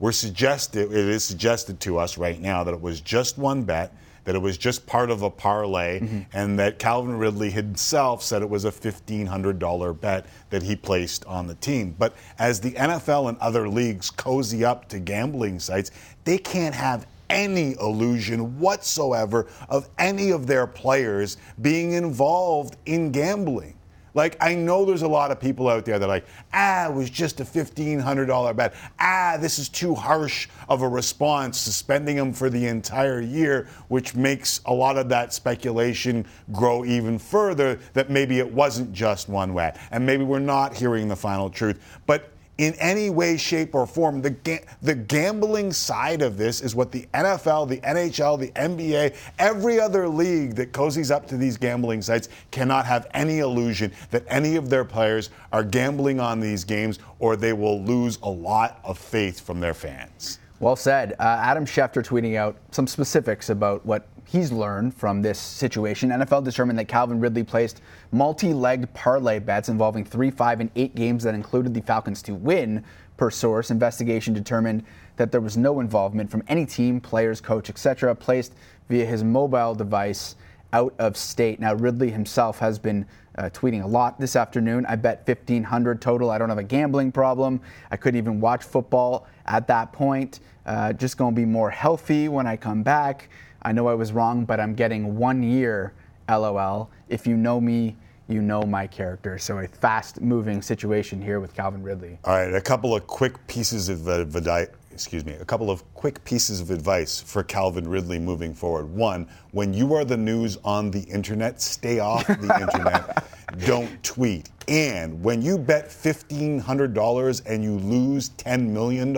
We're 0.00 0.12
suggested, 0.12 0.90
it 0.90 0.96
is 0.96 1.22
suggested 1.22 1.78
to 1.80 1.98
us 1.98 2.16
right 2.16 2.40
now 2.40 2.64
that 2.64 2.72
it 2.72 2.80
was 2.80 3.02
just 3.02 3.36
one 3.36 3.64
bet, 3.64 3.94
that 4.24 4.34
it 4.34 4.38
was 4.38 4.56
just 4.56 4.86
part 4.86 5.10
of 5.10 5.20
a 5.20 5.30
parlay, 5.30 6.00
mm-hmm. 6.00 6.20
and 6.32 6.58
that 6.58 6.78
Calvin 6.78 7.18
Ridley 7.18 7.50
himself 7.50 8.22
said 8.22 8.40
it 8.40 8.48
was 8.48 8.64
a 8.64 8.70
$1,500 8.70 10.00
bet 10.00 10.26
that 10.48 10.62
he 10.62 10.74
placed 10.74 11.26
on 11.26 11.46
the 11.46 11.54
team. 11.56 11.94
But 11.98 12.14
as 12.38 12.60
the 12.60 12.72
NFL 12.72 13.28
and 13.28 13.38
other 13.38 13.68
leagues 13.68 14.10
cozy 14.10 14.64
up 14.64 14.88
to 14.88 14.98
gambling 14.98 15.60
sites, 15.60 15.90
they 16.24 16.38
can't 16.38 16.74
have 16.74 17.06
any 17.28 17.76
illusion 17.78 18.58
whatsoever 18.58 19.46
of 19.68 19.88
any 19.98 20.30
of 20.30 20.46
their 20.46 20.66
players 20.66 21.36
being 21.60 21.92
involved 21.92 22.76
in 22.86 23.12
gambling. 23.12 23.74
Like, 24.14 24.36
I 24.40 24.54
know 24.54 24.84
there's 24.84 25.02
a 25.02 25.08
lot 25.08 25.30
of 25.30 25.40
people 25.40 25.68
out 25.68 25.84
there 25.84 25.98
that 25.98 26.04
are 26.04 26.08
like, 26.08 26.26
ah, 26.52 26.88
it 26.88 26.94
was 26.94 27.10
just 27.10 27.40
a 27.40 27.44
$1,500 27.44 28.56
bet. 28.56 28.74
Ah, 28.98 29.36
this 29.40 29.58
is 29.58 29.68
too 29.68 29.94
harsh 29.94 30.48
of 30.68 30.82
a 30.82 30.88
response, 30.88 31.58
suspending 31.58 32.16
him 32.16 32.32
for 32.32 32.50
the 32.50 32.66
entire 32.66 33.20
year, 33.20 33.68
which 33.88 34.14
makes 34.14 34.60
a 34.66 34.72
lot 34.72 34.96
of 34.96 35.08
that 35.08 35.32
speculation 35.32 36.26
grow 36.52 36.84
even 36.84 37.18
further 37.18 37.78
that 37.92 38.10
maybe 38.10 38.38
it 38.38 38.52
wasn't 38.52 38.92
just 38.92 39.28
one 39.28 39.54
bet. 39.54 39.78
And 39.90 40.04
maybe 40.04 40.24
we're 40.24 40.38
not 40.38 40.74
hearing 40.74 41.08
the 41.08 41.16
final 41.16 41.50
truth. 41.50 41.80
But 42.06 42.30
in 42.60 42.74
any 42.74 43.08
way, 43.08 43.38
shape, 43.38 43.74
or 43.74 43.86
form. 43.86 44.20
The, 44.20 44.30
ga- 44.30 44.64
the 44.82 44.94
gambling 44.94 45.72
side 45.72 46.20
of 46.20 46.36
this 46.36 46.60
is 46.60 46.74
what 46.74 46.92
the 46.92 47.06
NFL, 47.14 47.70
the 47.70 47.78
NHL, 47.78 48.38
the 48.38 48.48
NBA, 48.48 49.16
every 49.38 49.80
other 49.80 50.06
league 50.06 50.56
that 50.56 50.72
cozies 50.72 51.10
up 51.10 51.26
to 51.28 51.38
these 51.38 51.56
gambling 51.56 52.02
sites 52.02 52.28
cannot 52.50 52.84
have 52.84 53.06
any 53.14 53.38
illusion 53.38 53.90
that 54.10 54.24
any 54.28 54.56
of 54.56 54.68
their 54.68 54.84
players 54.84 55.30
are 55.52 55.64
gambling 55.64 56.20
on 56.20 56.38
these 56.38 56.62
games 56.62 56.98
or 57.18 57.34
they 57.34 57.54
will 57.54 57.82
lose 57.82 58.18
a 58.22 58.28
lot 58.28 58.78
of 58.84 58.98
faith 58.98 59.40
from 59.40 59.58
their 59.58 59.74
fans. 59.74 60.38
Well 60.58 60.76
said. 60.76 61.14
Uh, 61.18 61.38
Adam 61.40 61.64
Schefter 61.64 62.04
tweeting 62.04 62.36
out 62.36 62.56
some 62.72 62.86
specifics 62.86 63.48
about 63.48 63.86
what 63.86 64.06
he's 64.30 64.52
learned 64.52 64.94
from 64.94 65.22
this 65.22 65.38
situation. 65.38 66.10
NFL 66.10 66.44
determined 66.44 66.78
that 66.78 66.86
Calvin 66.86 67.18
Ridley 67.18 67.42
placed 67.42 67.82
multi 68.12 68.52
legged 68.52 68.92
parlay 68.94 69.40
bets 69.40 69.68
involving 69.68 70.04
three, 70.04 70.30
five, 70.30 70.60
and 70.60 70.70
eight 70.76 70.94
games 70.94 71.24
that 71.24 71.34
included 71.34 71.74
the 71.74 71.80
Falcons 71.80 72.22
to 72.22 72.34
win. 72.34 72.84
Per 73.16 73.30
source, 73.30 73.70
investigation 73.70 74.32
determined 74.32 74.84
that 75.16 75.30
there 75.30 75.42
was 75.42 75.56
no 75.56 75.80
involvement 75.80 76.30
from 76.30 76.42
any 76.48 76.64
team, 76.64 77.00
players, 77.00 77.38
coach, 77.40 77.68
etc., 77.68 78.14
placed 78.14 78.54
via 78.88 79.04
his 79.04 79.22
mobile 79.22 79.74
device 79.74 80.36
out 80.72 80.94
of 80.98 81.16
state. 81.16 81.60
Now, 81.60 81.74
Ridley 81.74 82.10
himself 82.10 82.58
has 82.60 82.78
been 82.78 83.04
uh, 83.36 83.50
tweeting 83.50 83.82
a 83.82 83.86
lot 83.86 84.18
this 84.18 84.36
afternoon. 84.36 84.86
I 84.86 84.96
bet 84.96 85.26
1,500 85.26 86.00
total. 86.00 86.30
I 86.30 86.38
don't 86.38 86.48
have 86.48 86.58
a 86.58 86.62
gambling 86.62 87.12
problem. 87.12 87.60
I 87.90 87.96
couldn't 87.96 88.16
even 88.16 88.40
watch 88.40 88.64
football 88.64 89.26
at 89.46 89.66
that 89.66 89.92
point. 89.92 90.40
Uh, 90.64 90.92
just 90.92 91.18
going 91.18 91.34
to 91.34 91.40
be 91.40 91.44
more 91.44 91.70
healthy 91.70 92.28
when 92.28 92.46
I 92.46 92.56
come 92.56 92.82
back. 92.82 93.28
I 93.62 93.72
know 93.72 93.88
I 93.88 93.94
was 93.94 94.12
wrong, 94.12 94.44
but 94.44 94.58
I'm 94.58 94.74
getting 94.74 95.16
one 95.16 95.42
year, 95.42 95.92
lol. 96.28 96.90
If 97.08 97.26
you 97.26 97.36
know 97.36 97.60
me, 97.60 97.96
you 98.28 98.40
know 98.40 98.62
my 98.62 98.86
character. 98.86 99.38
So 99.38 99.58
a 99.58 99.66
fast-moving 99.66 100.62
situation 100.62 101.20
here 101.20 101.40
with 101.40 101.54
Calvin 101.54 101.82
Ridley. 101.82 102.18
All 102.24 102.34
right, 102.34 102.54
a 102.54 102.60
couple 102.60 102.94
of 102.94 103.06
quick 103.06 103.44
pieces 103.48 103.88
of 103.88 104.06
advice. 104.08 104.68
Excuse 104.92 105.24
me, 105.24 105.32
a 105.34 105.44
couple 105.44 105.70
of 105.70 105.82
quick 105.94 106.22
pieces 106.24 106.60
of 106.60 106.70
advice 106.70 107.20
for 107.20 107.42
Calvin 107.42 107.88
Ridley 107.88 108.18
moving 108.18 108.52
forward. 108.52 108.90
One, 108.90 109.28
when 109.52 109.72
you 109.72 109.94
are 109.94 110.04
the 110.04 110.16
news 110.16 110.58
on 110.64 110.90
the 110.90 111.00
internet, 111.00 111.60
stay 111.60 112.00
off 112.00 112.26
the 112.26 112.34
internet. 112.60 113.24
Don't 113.66 114.02
tweet. 114.02 114.50
And 114.68 115.22
when 115.22 115.42
you 115.42 115.58
bet 115.58 115.88
$1,500 115.88 117.42
and 117.46 117.64
you 117.64 117.76
lose 117.76 118.30
$10 118.30 118.68
million, 118.68 119.12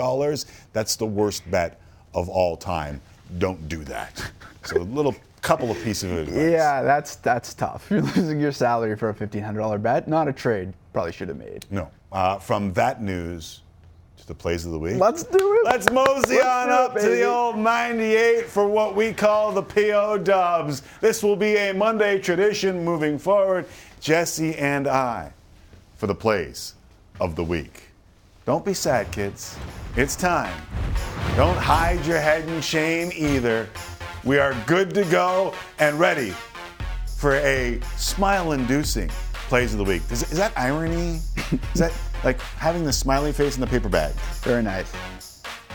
that's 0.72 0.97
the 0.97 1.07
worst 1.07 1.51
bet 1.51 1.80
of 2.14 2.28
all 2.28 2.57
time. 2.57 3.01
Don't 3.39 3.68
do 3.68 3.85
that. 3.85 4.30
So, 4.64 4.78
a 4.78 4.83
little 4.83 5.14
couple 5.41 5.70
of 5.70 5.83
pieces 5.83 6.11
of 6.11 6.18
advice. 6.18 6.53
Yeah, 6.53 6.83
that's 6.83 7.16
that's 7.16 7.53
tough. 7.55 7.87
You're 7.91 8.03
losing 8.03 8.41
your 8.41 8.53
salary 8.53 8.97
for 8.97 9.11
a 9.11 9.14
$1,500 9.14 9.83
bet. 9.83 10.09
Not 10.09 10.28
a 10.28 10.33
trade. 10.33 10.72
Probably 10.93 11.12
should 11.12 11.28
have 11.28 11.39
made. 11.39 11.66
No. 11.70 11.91
Uh, 12.11 12.39
from 12.39 12.72
that 12.74 13.03
news 13.03 13.62
to 14.18 14.26
the 14.28 14.35
plays 14.35 14.64
of 14.64 14.72
the 14.72 14.78
week. 14.78 14.97
Let's 14.97 15.24
do 15.24 15.55
it. 15.55 15.64
Let's 15.64 15.91
mosey 15.91 16.37
Let's 16.37 16.47
on 16.47 16.68
do 16.68 16.72
it, 16.72 16.76
up 16.76 16.95
to 16.95 17.09
the 17.09 17.24
old 17.24 17.59
98 17.59 18.47
for 18.47 18.68
what 18.68 18.95
we 18.95 19.12
call 19.12 19.53
the 19.53 19.62
PO 19.62 20.18
Dubs. 20.18 20.83
This 21.01 21.22
will 21.22 21.37
be 21.37 21.57
a 21.57 21.72
Monday 21.72 22.18
tradition 22.20 22.85
moving 22.85 23.18
forward. 23.18 23.66
Jesse 24.01 24.55
and 24.57 24.87
I 24.87 25.33
for 25.97 26.07
the 26.07 26.14
plays 26.14 26.74
of 27.20 27.37
the 27.37 27.45
week. 27.45 27.91
Don't 28.45 28.64
be 28.64 28.74
sad, 28.74 29.12
kids. 29.12 29.57
It's 29.97 30.16
time. 30.16 30.53
Don't 31.36 31.57
hide 31.57 32.05
your 32.05 32.18
head 32.18 32.49
in 32.49 32.61
shame 32.61 33.12
either. 33.14 33.68
We 34.24 34.38
are 34.38 34.57
good 34.66 34.93
to 34.95 35.05
go 35.05 35.55
and 35.78 35.97
ready 36.01 36.34
for 37.16 37.36
a 37.36 37.80
smile 37.97 38.51
inducing 38.51 39.11
plays 39.49 39.72
of 39.72 39.78
the 39.78 39.84
week. 39.84 40.03
Is, 40.11 40.24
is 40.32 40.38
that 40.38 40.53
irony? 40.57 41.20
Is 41.72 41.78
that 41.78 41.93
like 42.24 42.40
having 42.40 42.82
the 42.82 42.93
smiley 42.93 43.32
face 43.32 43.55
in 43.55 43.61
the 43.61 43.66
paper 43.66 43.88
bag? 43.88 44.12
Very 44.43 44.64
nice. 44.64 44.93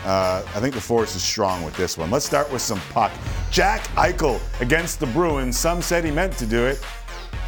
Uh, 0.04 0.42
I 0.54 0.60
think 0.60 0.74
the 0.74 0.80
force 0.80 1.16
is 1.16 1.22
strong 1.22 1.64
with 1.64 1.74
this 1.74 1.96
one. 1.96 2.10
Let's 2.10 2.26
start 2.26 2.52
with 2.52 2.60
some 2.60 2.80
puck. 2.90 3.12
Jack 3.50 3.84
Eichel 3.96 4.40
against 4.60 5.00
the 5.00 5.06
Bruins. 5.06 5.58
Some 5.58 5.80
said 5.80 6.04
he 6.04 6.10
meant 6.10 6.36
to 6.36 6.44
do 6.44 6.66
it. 6.66 6.84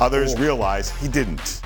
Others 0.01 0.39
realized 0.39 0.95
he 0.97 1.09
didn't. 1.09 1.61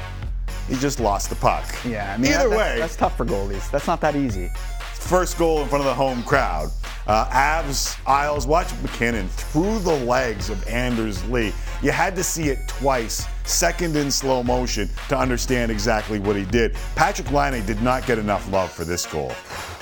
He 0.69 0.77
just 0.77 0.99
lost 1.01 1.29
the 1.31 1.37
puck. 1.37 1.65
Yeah, 1.85 2.13
I 2.15 2.17
mean, 2.17 2.33
Either 2.33 2.49
that- 2.49 2.59
way, 2.59 2.77
that's 2.79 2.97
tough 2.97 3.17
for 3.17 3.25
goalies. 3.27 3.71
That's 3.71 3.87
not 3.87 4.01
that 4.01 4.17
easy. 4.17 4.51
first 4.95 5.37
goal 5.37 5.61
in 5.61 5.69
front 5.69 5.81
of 5.83 5.87
the 5.87 5.95
home 5.95 6.23
crowd. 6.23 6.71
Uh, 7.07 7.27
Avs, 7.27 7.99
Isles, 8.07 8.47
watch 8.47 8.69
MacKinnon 8.81 9.29
through 9.29 9.79
the 9.81 9.95
legs 10.07 10.49
of 10.49 10.67
Anders 10.67 11.23
Lee. 11.29 11.53
You 11.83 11.91
had 11.91 12.17
to 12.17 12.25
see 12.25 12.45
it 12.49 12.67
twice, 12.67 13.27
second 13.45 13.95
in 13.97 14.11
slow 14.11 14.43
motion, 14.43 14.89
to 15.11 15.19
understand 15.19 15.71
exactly 15.71 16.19
what 16.19 16.37
he 16.37 16.47
did. 16.47 16.73
Patrik 16.97 17.31
Laine 17.31 17.67
did 17.67 17.83
not 17.83 18.07
get 18.07 18.17
enough 18.19 18.51
love 18.51 18.73
for 18.73 18.87
this 18.87 19.05
goal. 19.05 19.31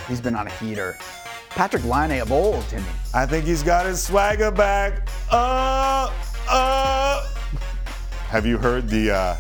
He's 0.09 0.21
been 0.21 0.35
on 0.35 0.49
a 0.49 0.51
heater. 0.51 0.99
Patrik 1.51 1.85
Laine 1.85 2.21
of 2.21 2.33
old, 2.33 2.67
Timmy. 2.69 2.85
I 3.15 3.25
think 3.25 3.45
he's 3.45 3.63
got 3.63 3.87
his 3.87 4.03
swagger 4.03 4.51
back. 4.51 5.09
Uh, 5.31 6.13
uh. 6.49 7.29
Have 8.29 8.45
you 8.45 8.59
heard 8.59 8.89
the 8.89 9.13
uh, 9.13 9.37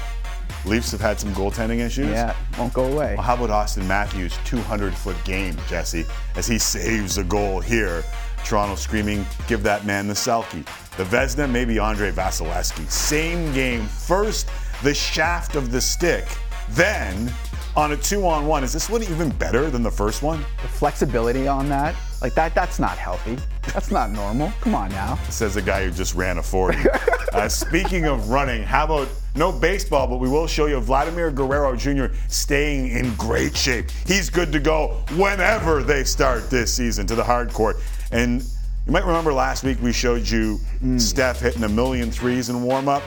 Leafs 0.64 0.92
have 0.92 1.00
had 1.00 1.18
some 1.18 1.32
goaltending 1.34 1.78
issues? 1.78 2.08
Yeah, 2.08 2.36
won't 2.58 2.72
go 2.72 2.84
away. 2.84 3.14
Well, 3.16 3.22
how 3.22 3.34
about 3.34 3.50
Auston 3.50 3.86
Matthews' 3.86 4.38
200 4.44 4.94
foot 4.94 5.16
game, 5.24 5.56
Jesse, 5.68 6.04
as 6.36 6.46
he 6.46 6.58
saves 6.58 7.18
a 7.18 7.24
goal 7.24 7.60
here? 7.60 8.04
Toronto 8.44 8.74
screaming, 8.74 9.24
give 9.48 9.62
that 9.62 9.86
man 9.86 10.06
the 10.06 10.14
Selke. 10.14 10.64
The 10.96 11.04
Vezina, 11.04 11.50
maybe 11.50 11.78
Andre 11.78 12.10
Vasilevskiy. 12.10 12.90
Same 12.90 13.52
game. 13.52 13.86
First, 13.86 14.48
the 14.82 14.94
shaft 14.94 15.56
of 15.56 15.70
the 15.72 15.80
stick. 15.80 16.26
Then, 16.70 17.32
on 17.76 17.92
a 17.92 17.96
two 17.96 18.26
on 18.26 18.46
one. 18.46 18.64
Is 18.64 18.72
this 18.72 18.90
one 18.90 19.02
even 19.02 19.30
better 19.30 19.70
than 19.70 19.82
the 19.82 19.90
first 19.90 20.22
one? 20.22 20.40
The 20.60 20.68
flexibility 20.68 21.48
on 21.48 21.68
that, 21.70 21.94
like 22.20 22.34
that, 22.34 22.54
that's 22.54 22.78
not 22.78 22.98
healthy. 22.98 23.38
That's 23.72 23.90
not 23.90 24.10
normal. 24.10 24.52
Come 24.60 24.74
on 24.74 24.90
now. 24.90 25.16
Says 25.30 25.54
the 25.54 25.62
guy 25.62 25.84
who 25.84 25.90
just 25.90 26.14
ran 26.14 26.38
a 26.38 26.42
40. 26.42 26.78
uh, 27.32 27.48
speaking 27.48 28.06
of 28.06 28.28
running, 28.28 28.62
how 28.62 28.84
about 28.84 29.08
no 29.34 29.50
baseball, 29.50 30.06
but 30.06 30.18
we 30.18 30.28
will 30.28 30.46
show 30.46 30.66
you 30.66 30.78
Vladimir 30.80 31.30
Guerrero 31.30 31.74
Jr. 31.74 32.06
staying 32.28 32.88
in 32.88 33.14
great 33.14 33.56
shape. 33.56 33.90
He's 34.06 34.28
good 34.28 34.52
to 34.52 34.60
go 34.60 35.02
whenever 35.16 35.82
they 35.82 36.04
start 36.04 36.50
this 36.50 36.74
season 36.74 37.06
to 37.06 37.14
the 37.14 37.24
hard 37.24 37.52
court. 37.52 37.76
And 38.10 38.42
you 38.86 38.92
might 38.92 39.06
remember 39.06 39.32
last 39.32 39.64
week 39.64 39.78
we 39.80 39.92
showed 39.92 40.28
you 40.28 40.58
Steph 40.98 41.40
hitting 41.40 41.64
a 41.64 41.68
million 41.68 42.10
threes 42.10 42.50
in 42.50 42.62
warm 42.62 42.88
up. 42.88 43.02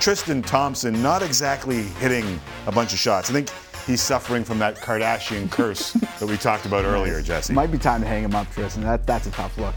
Tristan 0.00 0.42
Thompson 0.42 1.00
not 1.02 1.22
exactly 1.22 1.82
hitting 1.82 2.40
a 2.66 2.72
bunch 2.72 2.92
of 2.92 2.98
shots. 2.98 3.30
I 3.30 3.32
think 3.32 3.50
he's 3.86 4.00
suffering 4.00 4.44
from 4.44 4.58
that 4.60 4.76
Kardashian 4.76 5.50
curse 5.50 5.92
that 5.92 6.26
we 6.26 6.36
talked 6.36 6.66
about 6.66 6.84
earlier, 6.84 7.20
Jesse. 7.20 7.52
Might 7.52 7.72
be 7.72 7.78
time 7.78 8.00
to 8.00 8.06
hang 8.06 8.24
him 8.24 8.34
up, 8.34 8.50
Tristan. 8.52 8.84
That, 8.84 9.06
that's 9.06 9.26
a 9.26 9.30
tough 9.30 9.56
look. 9.58 9.74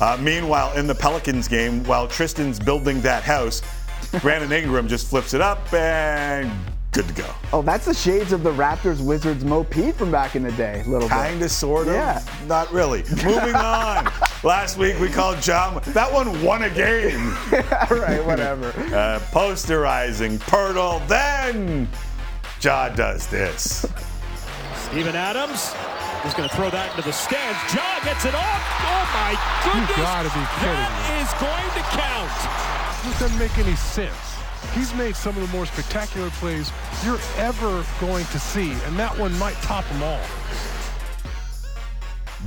Uh, 0.00 0.16
meanwhile, 0.20 0.72
in 0.78 0.86
the 0.86 0.94
Pelicans 0.94 1.46
game, 1.46 1.84
while 1.84 2.08
Tristan's 2.08 2.58
building 2.58 3.00
that 3.02 3.22
house, 3.22 3.60
Brandon 4.22 4.50
Ingram 4.52 4.88
just 4.88 5.08
flips 5.08 5.34
it 5.34 5.40
up 5.40 5.72
and 5.72 6.50
good 6.92 7.06
to 7.06 7.14
go. 7.14 7.26
Oh, 7.52 7.62
that's 7.62 7.84
the 7.86 7.94
shades 7.94 8.32
of 8.32 8.42
the 8.42 8.52
Raptors 8.52 9.00
Wizards 9.04 9.44
Mo 9.44 9.62
Pete 9.64 9.94
from 9.94 10.10
back 10.10 10.34
in 10.34 10.42
the 10.42 10.50
day. 10.52 10.82
Little 10.86 11.08
bit. 11.08 11.10
Kind 11.10 11.42
of, 11.42 11.50
sort 11.50 11.86
of. 11.88 11.94
Yeah. 11.94 12.20
Not 12.46 12.72
really. 12.72 13.02
Moving 13.24 13.54
on. 13.54 14.10
Last 14.42 14.76
week 14.78 14.98
we 14.98 15.08
called 15.08 15.40
John. 15.40 15.80
That 15.88 16.12
one 16.12 16.42
won 16.42 16.62
a 16.62 16.70
game. 16.70 17.28
All 17.90 17.96
right, 17.98 18.24
whatever. 18.26 18.68
Uh, 18.90 19.20
posterizing 19.30 20.38
Poeltl. 20.38 21.06
Then 21.06 21.88
Ja 22.60 22.88
does 22.88 23.26
this. 23.28 23.86
Steven 24.74 25.14
Adams 25.14 25.72
is 26.26 26.34
going 26.34 26.48
to 26.48 26.54
throw 26.56 26.68
that 26.70 26.90
into 26.90 27.02
the 27.06 27.12
stands. 27.12 27.56
John 27.72 28.02
gets 28.02 28.24
it 28.26 28.34
off. 28.34 28.62
Oh 28.82 29.04
my 29.14 29.32
goodness. 29.62 29.96
You 29.96 30.02
gotta 30.02 30.28
be 30.34 30.42
kidding 30.58 30.74
That 30.74 31.22
is 31.22 31.30
going 31.38 31.70
to 31.78 31.82
count. 31.94 32.69
This 33.04 33.18
doesn't 33.18 33.38
make 33.38 33.56
any 33.58 33.76
sense. 33.76 34.36
He's 34.74 34.94
made 34.94 35.16
some 35.16 35.36
of 35.36 35.42
the 35.42 35.56
more 35.56 35.64
spectacular 35.66 36.28
plays 36.30 36.70
you're 37.04 37.18
ever 37.38 37.84
going 37.98 38.26
to 38.26 38.38
see, 38.38 38.72
and 38.72 38.98
that 38.98 39.16
one 39.18 39.36
might 39.38 39.54
top 39.56 39.86
them 39.88 40.02
all. 40.02 40.20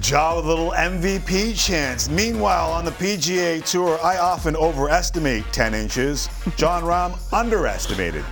Ja 0.01 0.35
with 0.35 0.45
a 0.45 0.47
little 0.47 0.71
MVP 0.71 1.57
chance. 1.57 2.09
Meanwhile, 2.09 2.71
on 2.71 2.85
the 2.85 2.91
PGA 2.91 3.63
Tour, 3.69 3.99
I 4.03 4.17
often 4.17 4.55
overestimate 4.55 5.43
10 5.51 5.73
inches. 5.73 6.29
Jon 6.55 6.83
Rahm 6.83 7.17
underestimated 7.33 8.25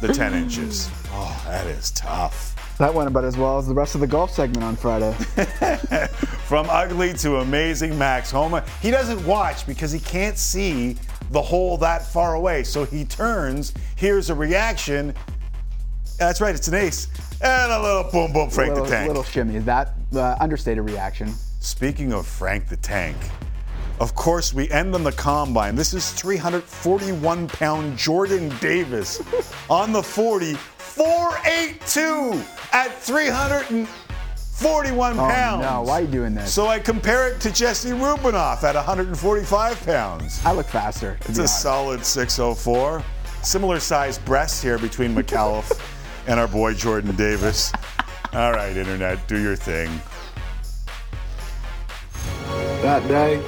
the 0.00 0.08
10 0.08 0.34
inches. 0.34 0.90
Oh, 1.12 1.42
that 1.44 1.66
is 1.66 1.90
tough. 1.90 2.49
That 2.80 2.94
went 2.94 3.08
about 3.08 3.24
as 3.24 3.36
well 3.36 3.58
as 3.58 3.66
the 3.66 3.74
rest 3.74 3.94
of 3.94 4.00
the 4.00 4.06
golf 4.06 4.30
segment 4.30 4.64
on 4.64 4.74
Friday. 4.74 5.12
From 6.46 6.66
ugly 6.70 7.12
to 7.12 7.36
amazing, 7.36 7.98
Max 7.98 8.30
Homa. 8.30 8.64
He 8.80 8.90
doesn't 8.90 9.22
watch 9.26 9.66
because 9.66 9.92
he 9.92 10.00
can't 10.00 10.38
see 10.38 10.96
the 11.30 11.42
hole 11.42 11.76
that 11.76 12.06
far 12.06 12.36
away. 12.36 12.62
So 12.62 12.86
he 12.86 13.04
turns, 13.04 13.74
hears 13.96 14.30
a 14.30 14.34
reaction. 14.34 15.14
That's 16.18 16.40
right, 16.40 16.54
it's 16.54 16.68
an 16.68 16.74
ace. 16.74 17.08
And 17.42 17.70
a 17.70 17.82
little 17.82 18.10
boom 18.10 18.32
boom, 18.32 18.48
Frank 18.48 18.70
little, 18.70 18.86
the 18.86 18.90
Tank. 18.90 19.04
A 19.04 19.08
little 19.08 19.24
shimmy. 19.24 19.56
Is 19.56 19.66
that 19.66 19.92
uh, 20.16 20.36
understated 20.40 20.82
reaction. 20.82 21.34
Speaking 21.60 22.14
of 22.14 22.26
Frank 22.26 22.66
the 22.68 22.78
Tank, 22.78 23.18
of 24.00 24.14
course, 24.14 24.54
we 24.54 24.70
end 24.70 24.94
on 24.94 25.04
the 25.04 25.12
combine. 25.12 25.76
This 25.76 25.92
is 25.92 26.10
341 26.12 27.46
pound 27.48 27.98
Jordan 27.98 28.50
Davis 28.58 29.20
on 29.68 29.92
the 29.92 30.02
40, 30.02 30.54
482 30.54 32.42
at 32.72 32.96
341 33.02 33.86
pounds. 35.16 35.18
Oh 35.18 35.28
pounds. 35.28 35.62
no, 35.62 35.82
why 35.82 35.98
are 35.98 36.02
you 36.02 36.08
doing 36.08 36.34
that? 36.34 36.48
So 36.48 36.66
I 36.66 36.78
compare 36.78 37.28
it 37.32 37.40
to 37.42 37.52
Jesse 37.52 37.90
Rubinoff 37.90 38.62
at 38.62 38.74
145 38.74 39.84
pounds. 39.86 40.40
I 40.44 40.52
look 40.52 40.66
faster. 40.66 41.18
It's 41.22 41.38
a 41.38 41.42
honest. 41.42 41.62
solid 41.62 42.04
604. 42.04 43.02
Similar 43.42 43.80
sized 43.80 44.24
breasts 44.24 44.62
here 44.62 44.78
between 44.78 45.14
Micallef 45.14 45.80
and 46.26 46.38
our 46.38 46.48
boy 46.48 46.74
Jordan 46.74 47.16
Davis. 47.16 47.72
All 48.32 48.52
right, 48.52 48.76
Internet, 48.76 49.26
do 49.26 49.40
your 49.40 49.56
thing. 49.56 49.90
That 52.82 53.06
day, 53.08 53.42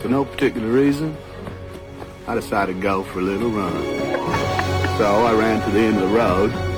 for 0.00 0.08
no 0.08 0.24
particular 0.24 0.68
reason, 0.68 1.16
I 2.26 2.34
decided 2.34 2.74
to 2.76 2.80
go 2.80 3.02
for 3.04 3.20
a 3.20 3.22
little 3.22 3.50
run. 3.50 3.72
So 4.98 5.24
I 5.26 5.32
ran 5.34 5.62
to 5.66 5.70
the 5.70 5.80
end 5.80 5.96
of 5.98 6.10
the 6.10 6.16
road. 6.16 6.71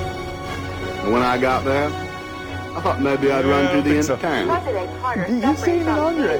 And 1.05 1.13
when 1.13 1.21
I 1.21 1.37
got 1.37 1.63
there, 1.63 1.85
I 1.87 2.81
thought 2.81 2.99
maybe 2.99 3.31
I'd 3.31 3.45
run 3.45 3.75
to 3.75 3.81
the 3.87 3.97
end 3.97 4.09
of 4.09 4.19
town. 4.19 4.47
You 5.41 5.55
seen 5.55 5.81
it, 5.83 5.87
Andre? 5.87 6.37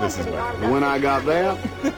This 0.00 0.18
is 0.18 0.26
better. 0.26 0.64
And 0.64 0.72
when 0.72 0.82
I 0.82 0.98
got 0.98 1.24
there, 1.26 1.52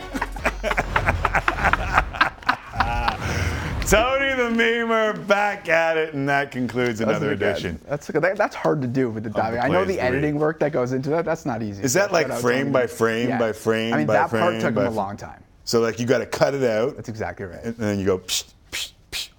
Tony 3.86 4.34
the 4.34 4.50
Memer 4.50 5.26
back 5.26 5.68
at 5.70 5.96
it, 5.96 6.12
and 6.12 6.28
that 6.28 6.50
concludes 6.50 7.00
another 7.00 7.34
That's- 7.36 7.58
edition. 7.60 7.80
That's 7.88 8.06
that, 8.08 8.36
that's 8.36 8.54
hard 8.54 8.82
to 8.82 8.88
do 8.88 9.08
with 9.08 9.22
the 9.24 9.30
diving. 9.30 9.60
I 9.60 9.68
know 9.68 9.76
the 9.76 9.80
of 9.82 9.88
the 9.88 10.00
editing 10.00 10.38
work 10.38 10.58
that 10.60 10.72
goes 10.72 10.92
into 10.92 11.08
that. 11.10 11.24
That's 11.24 11.46
not 11.46 11.62
easy. 11.62 11.82
Is 11.82 11.94
that 11.94 12.08
So 12.08 12.12
like 12.12 12.30
frame 12.40 12.70
by 12.70 12.86
frame 12.86 13.28
Yeah. 13.30 13.38
by 13.38 13.52
frame 13.52 13.94
I 13.94 13.98
mean, 13.98 14.06
by 14.06 14.12
that 14.14 14.28
frame? 14.30 14.42
part 14.42 14.60
took 14.60 14.74
by 14.74 14.82
him 14.82 14.86
a 14.88 14.90
f- 14.90 14.96
long 14.96 15.16
time. 15.16 15.42
So 15.64 15.80
like 15.80 15.98
you 16.00 16.04
got 16.06 16.18
to 16.18 16.26
cut 16.26 16.54
it 16.54 16.64
out, 16.64 16.96
That's 16.96 17.08
exactly 17.08 17.46
right. 17.46 17.62
and 17.64 17.76
then 17.76 17.98
you 17.98 18.04
go, 18.04 18.18
psh, 18.18 18.44
psh, 18.44 18.52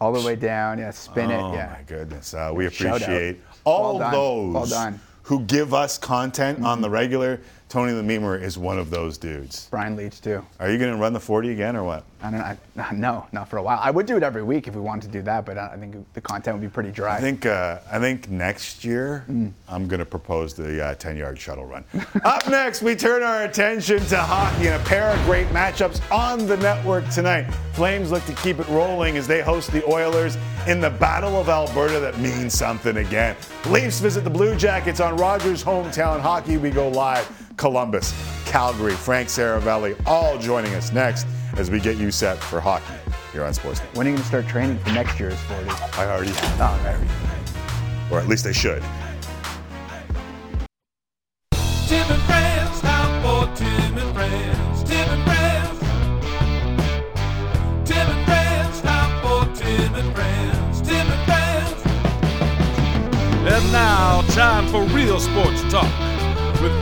all 0.02 0.14
the 0.14 0.26
way 0.26 0.36
down. 0.36 0.80
Yeah, 0.80 0.92
spin 0.92 1.32
oh 1.32 1.52
it. 1.52 1.56
Yeah. 1.56 1.68
Oh 1.70 1.78
my 1.78 1.84
goodness. 1.84 2.34
Uh, 2.34 2.52
we 2.54 2.66
appreciate 2.66 3.40
all 3.64 4.00
Well 4.00 4.12
those 4.12 4.72
Well. 4.72 4.94
Mm-hmm. 4.94 4.98
who 5.24 5.42
give 5.42 5.74
us 5.74 5.98
content 5.98 6.64
on 6.64 6.82
the 6.82 6.90
regular. 6.90 7.42
Tony 7.70 7.94
the 7.94 8.02
Memer 8.02 8.42
is 8.42 8.58
one 8.58 8.80
of 8.80 8.90
those 8.90 9.20
dudes. 9.20 9.68
Brian 9.70 9.96
Leach 9.96 10.22
too. 10.22 10.44
Are 10.60 10.72
you 10.72 10.80
going 10.80 10.92
to 10.92 10.98
run 10.98 11.14
the 11.14 11.20
40 11.20 11.52
again 11.52 11.76
or 11.76 11.84
what? 11.84 12.04
I 12.22 12.32
don't 12.32 12.40
know. 12.40 12.58
I, 12.84 12.92
no, 12.96 13.28
not 13.32 13.48
for 13.48 13.58
a 13.58 13.62
while. 13.62 13.80
I 13.80 13.92
would 13.92 14.08
do 14.08 14.18
it 14.18 14.24
every 14.24 14.42
week 14.42 14.68
if 14.68 14.74
we 14.76 14.82
wanted 14.82 15.12
to 15.12 15.18
do 15.20 15.22
that, 15.22 15.46
but 15.46 15.58
I 15.60 15.74
I 15.74 15.78
think 15.78 15.96
the 16.14 16.20
content 16.22 16.58
would 16.58 16.62
be 16.68 16.74
pretty 16.74 16.90
dry. 16.92 17.18
I 17.18 17.22
think 17.22 17.46
uh, 17.46 17.78
I 17.92 18.00
think 18.00 18.28
next 18.30 18.84
year 18.84 19.24
Mm. 19.30 19.52
I'm 19.68 19.88
going 19.88 20.00
to 20.00 20.06
propose 20.06 20.56
the 20.56 20.84
uh, 20.84 20.96
10 20.96 21.16
yard 21.16 21.38
shuttle 21.40 21.66
run. 21.66 21.84
Up 22.24 22.48
next, 22.50 22.82
we 22.82 22.96
turn 22.96 23.22
our 23.22 23.44
attention 23.44 24.00
to 24.08 24.18
hockey 24.18 24.68
and 24.68 24.82
a 24.82 24.86
pair 24.86 25.12
of 25.12 25.24
great 25.26 25.48
matchups 25.50 26.02
on 26.12 26.48
the 26.48 26.58
network 26.58 27.08
tonight. 27.10 27.44
Flames 27.74 28.12
look 28.12 28.26
to 28.26 28.34
keep 28.36 28.58
it 28.60 28.68
rolling 28.70 29.16
as 29.18 29.28
they 29.28 29.42
host 29.42 29.72
the 29.72 29.88
Oilers 29.88 30.38
in 30.68 30.82
the 30.82 30.90
Battle 30.90 31.40
of 31.40 31.50
Alberta 31.50 32.00
that 32.00 32.18
means 32.18 32.54
something 32.54 32.98
again. 32.98 33.36
Leafs 33.68 34.00
visit 34.00 34.24
the 34.24 34.30
Blue 34.30 34.56
Jackets 34.56 35.00
on 35.00 35.16
Rogers 35.18 35.64
Hometown 35.64 36.20
Hockey. 36.20 36.58
We 36.58 36.72
go 36.72 36.90
live. 36.90 37.30
Columbus, 37.60 38.14
Calgary, 38.46 38.94
Frank 38.94 39.28
Seravalli, 39.28 40.02
all 40.06 40.38
joining 40.40 40.74
us 40.76 40.94
next 40.94 41.28
as 41.58 41.70
we 41.70 41.80
get 41.80 41.98
you 41.98 42.10
set 42.10 42.42
for 42.42 42.62
hockey 42.62 42.94
here 43.34 43.44
on 43.44 43.52
Sportsnet. 43.52 43.96
when 43.96 44.08
are 44.08 44.12
you 44.12 44.16
going 44.16 44.24
to 44.24 44.28
start 44.28 44.48
training 44.48 44.80
for 44.80 44.92
next 44.94 45.20
year's 45.20 45.40
40? 45.42 45.70
I 45.70 46.10
already 46.10 46.32
have. 46.32 46.62
Oh, 46.62 48.10
right. 48.10 48.12
Or 48.12 48.20
at 48.20 48.30
least 48.30 48.48
I 48.48 48.54
should. 48.54 48.82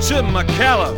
Tim 0.07 0.27
McCallum 0.27 0.95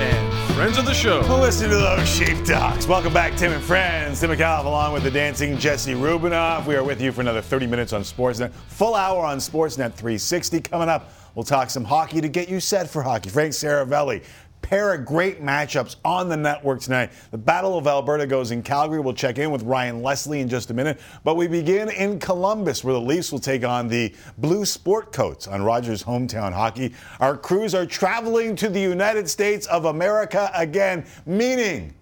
and 0.00 0.54
friends 0.56 0.78
of 0.78 0.84
the 0.84 0.92
show. 0.92 1.20
Well, 1.20 1.38
listen 1.38 1.70
to 1.70 1.76
those 1.76 2.08
sheepdogs. 2.08 2.88
Welcome 2.88 3.12
back, 3.12 3.36
Tim 3.36 3.52
and 3.52 3.62
Friends. 3.62 4.18
Tim 4.18 4.30
Micallef 4.30 4.64
along 4.64 4.94
with 4.94 5.04
the 5.04 5.12
dancing 5.12 5.56
Jesse 5.58 5.94
Rubinoff. 5.94 6.66
We 6.66 6.74
are 6.74 6.82
with 6.82 7.00
you 7.00 7.12
for 7.12 7.20
another 7.20 7.40
30 7.40 7.68
minutes 7.68 7.92
on 7.92 8.02
Sportsnet. 8.02 8.50
Full 8.50 8.96
hour 8.96 9.24
on 9.24 9.38
Sportsnet 9.38 9.94
360. 9.94 10.62
Coming 10.62 10.88
up, 10.88 11.12
we'll 11.36 11.44
talk 11.44 11.70
some 11.70 11.84
hockey 11.84 12.20
to 12.20 12.28
get 12.28 12.48
you 12.48 12.58
set 12.58 12.90
for 12.90 13.00
hockey. 13.00 13.30
Frank 13.30 13.52
Seravalli. 13.52 14.24
Pair 14.68 14.92
of 14.92 15.06
great 15.06 15.42
matchups 15.42 15.96
on 16.04 16.28
the 16.28 16.36
network 16.36 16.82
tonight. 16.82 17.10
The 17.30 17.38
Battle 17.38 17.78
of 17.78 17.86
Alberta 17.86 18.26
goes 18.26 18.50
in 18.50 18.62
Calgary. 18.62 19.00
We'll 19.00 19.14
check 19.14 19.38
in 19.38 19.50
with 19.50 19.62
Ryan 19.62 20.02
Leslie 20.02 20.42
in 20.42 20.48
just 20.50 20.70
a 20.70 20.74
minute. 20.74 21.00
But 21.24 21.36
we 21.36 21.48
begin 21.48 21.88
in 21.88 22.18
Columbus, 22.18 22.84
where 22.84 22.92
the 22.92 23.00
Leafs 23.00 23.32
will 23.32 23.38
take 23.38 23.64
on 23.64 23.88
the 23.88 24.14
Blue 24.36 24.66
Sport 24.66 25.10
Coats 25.10 25.46
on 25.46 25.62
Rogers 25.62 26.04
Hometown 26.04 26.52
Hockey. 26.52 26.92
Our 27.18 27.34
crews 27.34 27.74
are 27.74 27.86
traveling 27.86 28.54
to 28.56 28.68
the 28.68 28.78
United 28.78 29.26
States 29.26 29.66
of 29.68 29.86
America 29.86 30.50
again, 30.54 31.06
meaning 31.24 31.94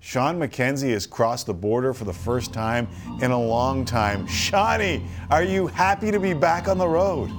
Shawn 0.00 0.38
McKenzie 0.38 0.92
has 0.92 1.06
crossed 1.06 1.46
the 1.46 1.54
border 1.54 1.94
for 1.94 2.04
the 2.04 2.12
first 2.12 2.52
time 2.52 2.86
in 3.22 3.30
a 3.30 3.40
long 3.40 3.86
time. 3.86 4.26
Shawnee, 4.26 5.06
are 5.30 5.42
you 5.42 5.68
happy 5.68 6.10
to 6.10 6.20
be 6.20 6.34
back 6.34 6.68
on 6.68 6.76
the 6.76 6.86
road? 6.86 7.30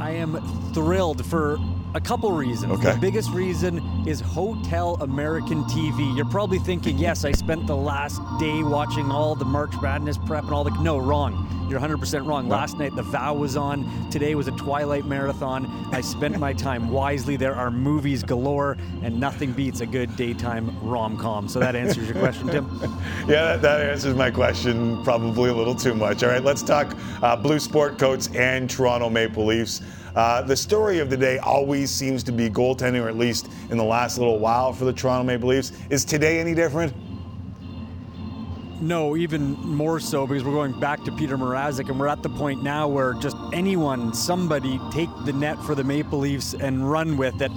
I 0.00 0.10
am 0.10 0.72
thrilled 0.74 1.24
for 1.24 1.58
a 1.96 2.00
couple 2.00 2.30
reasons. 2.30 2.72
Okay. 2.74 2.92
The 2.92 2.98
biggest 2.98 3.30
reason 3.30 4.06
is 4.06 4.20
Hotel 4.20 4.96
American 5.00 5.64
TV. 5.64 6.14
You're 6.14 6.26
probably 6.26 6.58
thinking, 6.58 6.98
yes, 6.98 7.24
I 7.24 7.32
spent 7.32 7.66
the 7.66 7.76
last 7.76 8.20
day 8.38 8.62
watching 8.62 9.10
all 9.10 9.34
the 9.34 9.46
March 9.46 9.72
Madness 9.80 10.18
prep 10.18 10.44
and 10.44 10.52
all 10.52 10.62
the. 10.62 10.70
No, 10.82 10.98
wrong. 10.98 11.66
You're 11.68 11.80
100% 11.80 12.26
wrong. 12.26 12.48
Last 12.48 12.78
night, 12.78 12.94
The 12.94 13.02
Vow 13.02 13.34
was 13.34 13.56
on. 13.56 14.08
Today 14.10 14.36
was 14.36 14.46
a 14.46 14.52
Twilight 14.52 15.04
Marathon. 15.04 15.66
I 15.90 16.00
spent 16.00 16.38
my 16.38 16.52
time 16.52 16.90
wisely. 16.90 17.36
There 17.36 17.56
are 17.56 17.72
movies 17.72 18.22
galore, 18.22 18.76
and 19.02 19.18
nothing 19.18 19.52
beats 19.52 19.80
a 19.80 19.86
good 19.86 20.14
daytime 20.16 20.78
rom 20.80 21.16
com. 21.16 21.48
So 21.48 21.58
that 21.58 21.74
answers 21.74 22.08
your 22.08 22.18
question, 22.18 22.48
Tim. 22.48 22.66
Yeah, 23.26 23.56
that, 23.56 23.62
that 23.62 23.90
answers 23.90 24.14
my 24.14 24.30
question 24.30 25.02
probably 25.02 25.50
a 25.50 25.54
little 25.54 25.74
too 25.74 25.94
much. 25.94 26.22
All 26.22 26.28
right, 26.28 26.44
let's 26.44 26.62
talk 26.62 26.94
uh, 27.22 27.34
Blue 27.34 27.58
Sport 27.58 27.98
Coats 27.98 28.28
and 28.34 28.70
Toronto 28.70 29.10
Maple 29.10 29.46
Leafs. 29.46 29.80
Uh, 30.16 30.40
the 30.40 30.56
story 30.56 30.98
of 30.98 31.10
the 31.10 31.16
day 31.16 31.36
always 31.38 31.90
seems 31.90 32.22
to 32.24 32.32
be 32.32 32.48
goaltending, 32.48 33.04
or 33.04 33.08
at 33.08 33.18
least 33.18 33.48
in 33.68 33.76
the 33.76 33.84
last 33.84 34.16
little 34.16 34.38
while 34.38 34.72
for 34.72 34.86
the 34.86 34.92
Toronto 34.92 35.24
Maple 35.24 35.50
Leafs. 35.50 35.72
Is 35.90 36.06
today 36.06 36.40
any 36.40 36.54
different? 36.54 36.94
No, 38.80 39.16
even 39.16 39.52
more 39.52 40.00
so 40.00 40.26
because 40.26 40.42
we're 40.42 40.52
going 40.52 40.78
back 40.80 41.04
to 41.04 41.10
Petr 41.10 41.38
Mrazek, 41.38 41.90
and 41.90 42.00
we're 42.00 42.08
at 42.08 42.22
the 42.22 42.30
point 42.30 42.62
now 42.62 42.88
where 42.88 43.12
just 43.14 43.36
anyone, 43.52 44.14
somebody, 44.14 44.80
take 44.90 45.10
the 45.26 45.32
net 45.34 45.58
for 45.64 45.74
the 45.74 45.84
Maple 45.84 46.18
Leafs 46.18 46.54
and 46.54 46.90
run 46.90 47.18
with 47.18 47.40
it. 47.42 47.52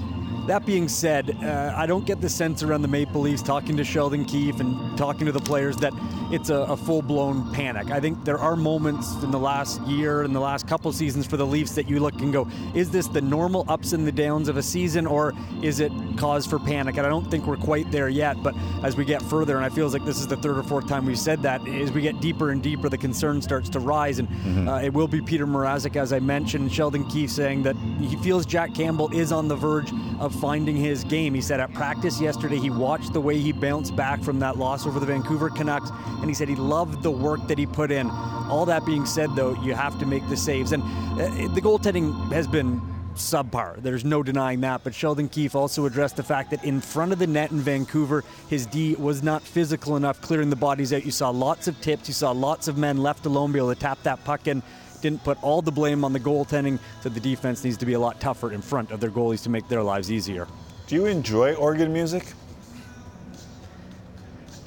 That 0.49 0.65
being 0.65 0.87
said, 0.87 1.37
uh, 1.43 1.75
I 1.77 1.85
don't 1.85 2.07
get 2.07 2.21
the 2.21 2.27
sense 2.27 2.63
around 2.63 2.81
the 2.81 2.87
Maple 2.87 3.21
Leafs 3.21 3.43
talking 3.43 3.77
to 3.77 3.83
Sheldon 3.83 4.25
Keefe 4.25 4.59
and 4.59 4.97
talking 4.97 5.27
to 5.27 5.31
the 5.31 5.39
players 5.39 5.77
that 5.77 5.93
it's 6.31 6.49
a, 6.49 6.61
a 6.61 6.75
full 6.75 7.03
blown 7.03 7.53
panic. 7.53 7.91
I 7.91 7.99
think 7.99 8.25
there 8.25 8.39
are 8.39 8.55
moments 8.55 9.13
in 9.21 9.29
the 9.29 9.37
last 9.37 9.79
year 9.83 10.23
and 10.23 10.35
the 10.35 10.39
last 10.39 10.67
couple 10.67 10.91
seasons 10.91 11.27
for 11.27 11.37
the 11.37 11.45
Leafs 11.45 11.75
that 11.75 11.87
you 11.87 11.99
look 11.99 12.15
and 12.21 12.33
go, 12.33 12.47
is 12.73 12.89
this 12.89 13.07
the 13.07 13.21
normal 13.21 13.63
ups 13.67 13.93
and 13.93 14.07
the 14.07 14.11
downs 14.11 14.49
of 14.49 14.57
a 14.57 14.63
season 14.63 15.05
or 15.05 15.35
is 15.61 15.81
it 15.81 15.91
cause 16.17 16.47
for 16.47 16.57
panic? 16.57 16.97
And 16.97 17.05
I 17.05 17.11
don't 17.11 17.29
think 17.29 17.45
we're 17.45 17.55
quite 17.55 17.91
there 17.91 18.09
yet, 18.09 18.41
but 18.41 18.55
as 18.81 18.97
we 18.97 19.05
get 19.05 19.21
further, 19.21 19.55
and 19.55 19.63
I 19.63 19.69
feels 19.69 19.93
like 19.93 20.03
this 20.03 20.19
is 20.19 20.25
the 20.25 20.37
third 20.37 20.57
or 20.57 20.63
fourth 20.63 20.87
time 20.87 21.05
we've 21.05 21.19
said 21.19 21.43
that, 21.43 21.67
as 21.67 21.91
we 21.91 22.01
get 22.01 22.21
deeper 22.21 22.49
and 22.49 22.63
deeper, 22.63 22.89
the 22.89 22.97
concern 22.97 23.39
starts 23.43 23.69
to 23.69 23.79
rise. 23.79 24.17
And 24.17 24.67
uh, 24.67 24.81
it 24.83 24.91
will 24.91 25.07
be 25.07 25.21
Petr 25.21 25.47
Mrazek, 25.47 25.95
as 25.95 26.11
I 26.11 26.19
mentioned, 26.19 26.73
Sheldon 26.73 27.07
Keefe 27.07 27.29
saying 27.29 27.61
that 27.63 27.75
he 27.99 28.15
feels 28.15 28.47
Jack 28.47 28.73
Campbell 28.73 29.15
is 29.15 29.31
on 29.31 29.47
the 29.47 29.55
verge 29.55 29.91
of 30.19 30.38
finding 30.39 30.75
his 30.75 31.03
game. 31.03 31.33
He 31.33 31.41
said 31.41 31.59
at 31.59 31.73
practice 31.73 32.19
yesterday 32.19 32.57
he 32.57 32.69
watched 32.69 33.13
the 33.13 33.21
way 33.21 33.37
he 33.37 33.51
bounced 33.51 33.95
back 33.95 34.21
from 34.23 34.39
that 34.39 34.57
loss 34.57 34.85
over 34.85 34.99
the 34.99 35.05
Vancouver 35.05 35.49
Canucks, 35.49 35.89
and 36.19 36.25
he 36.29 36.33
said 36.33 36.49
he 36.49 36.55
loved 36.55 37.03
the 37.03 37.11
work 37.11 37.45
that 37.47 37.57
he 37.57 37.65
put 37.65 37.91
in. 37.91 38.09
All 38.49 38.65
that 38.65 38.85
being 38.85 39.05
said, 39.05 39.35
though, 39.35 39.53
you 39.61 39.73
have 39.73 39.99
to 39.99 40.05
make 40.05 40.27
the 40.29 40.37
saves, 40.37 40.71
and 40.71 40.81
uh, 40.83 41.27
the 41.53 41.61
goaltending 41.61 42.31
has 42.31 42.47
been 42.47 42.81
subpar. 43.19 43.81
There's 43.81 44.05
no 44.05 44.23
denying 44.23 44.61
that. 44.61 44.83
But 44.83 44.95
Sheldon 44.95 45.29
Keefe 45.29 45.55
also 45.55 45.85
addressed 45.85 46.15
the 46.15 46.23
fact 46.23 46.51
that 46.51 46.63
in 46.63 46.81
front 46.81 47.11
of 47.11 47.19
the 47.19 47.27
net 47.27 47.51
in 47.51 47.59
Vancouver, 47.59 48.23
his 48.49 48.65
D 48.65 48.95
was 48.95 49.21
not 49.21 49.43
physical 49.43 49.97
enough 49.97 50.21
clearing 50.21 50.49
the 50.49 50.55
bodies 50.55 50.93
out. 50.93 51.05
You 51.05 51.11
saw 51.11 51.29
lots 51.29 51.67
of 51.67 51.79
tips. 51.81 52.07
You 52.07 52.13
saw 52.13 52.31
lots 52.31 52.67
of 52.67 52.77
men 52.77 52.97
left 52.97 53.25
alone 53.25 53.51
be 53.51 53.59
able 53.59 53.73
to 53.73 53.79
tap 53.79 54.01
that 54.03 54.23
puck 54.23 54.47
in. 54.47 54.63
Didn't 55.01 55.23
put 55.23 55.41
all 55.43 55.61
the 55.61 55.71
blame 55.71 56.03
on 56.03 56.13
the 56.13 56.19
goaltending. 56.19 56.79
Said 57.01 57.13
the 57.13 57.19
defense 57.19 57.63
needs 57.63 57.77
to 57.77 57.85
be 57.85 57.93
a 57.93 57.99
lot 57.99 58.19
tougher 58.19 58.51
in 58.51 58.61
front 58.61 58.91
of 58.91 58.99
their 58.99 59.09
goalies 59.11 59.43
to 59.43 59.49
make 59.49 59.67
their 59.67 59.81
lives 59.83 60.11
easier. 60.11 60.47
Do 60.87 60.95
you 60.95 61.05
enjoy 61.05 61.53
organ 61.55 61.93
music? 61.93 62.25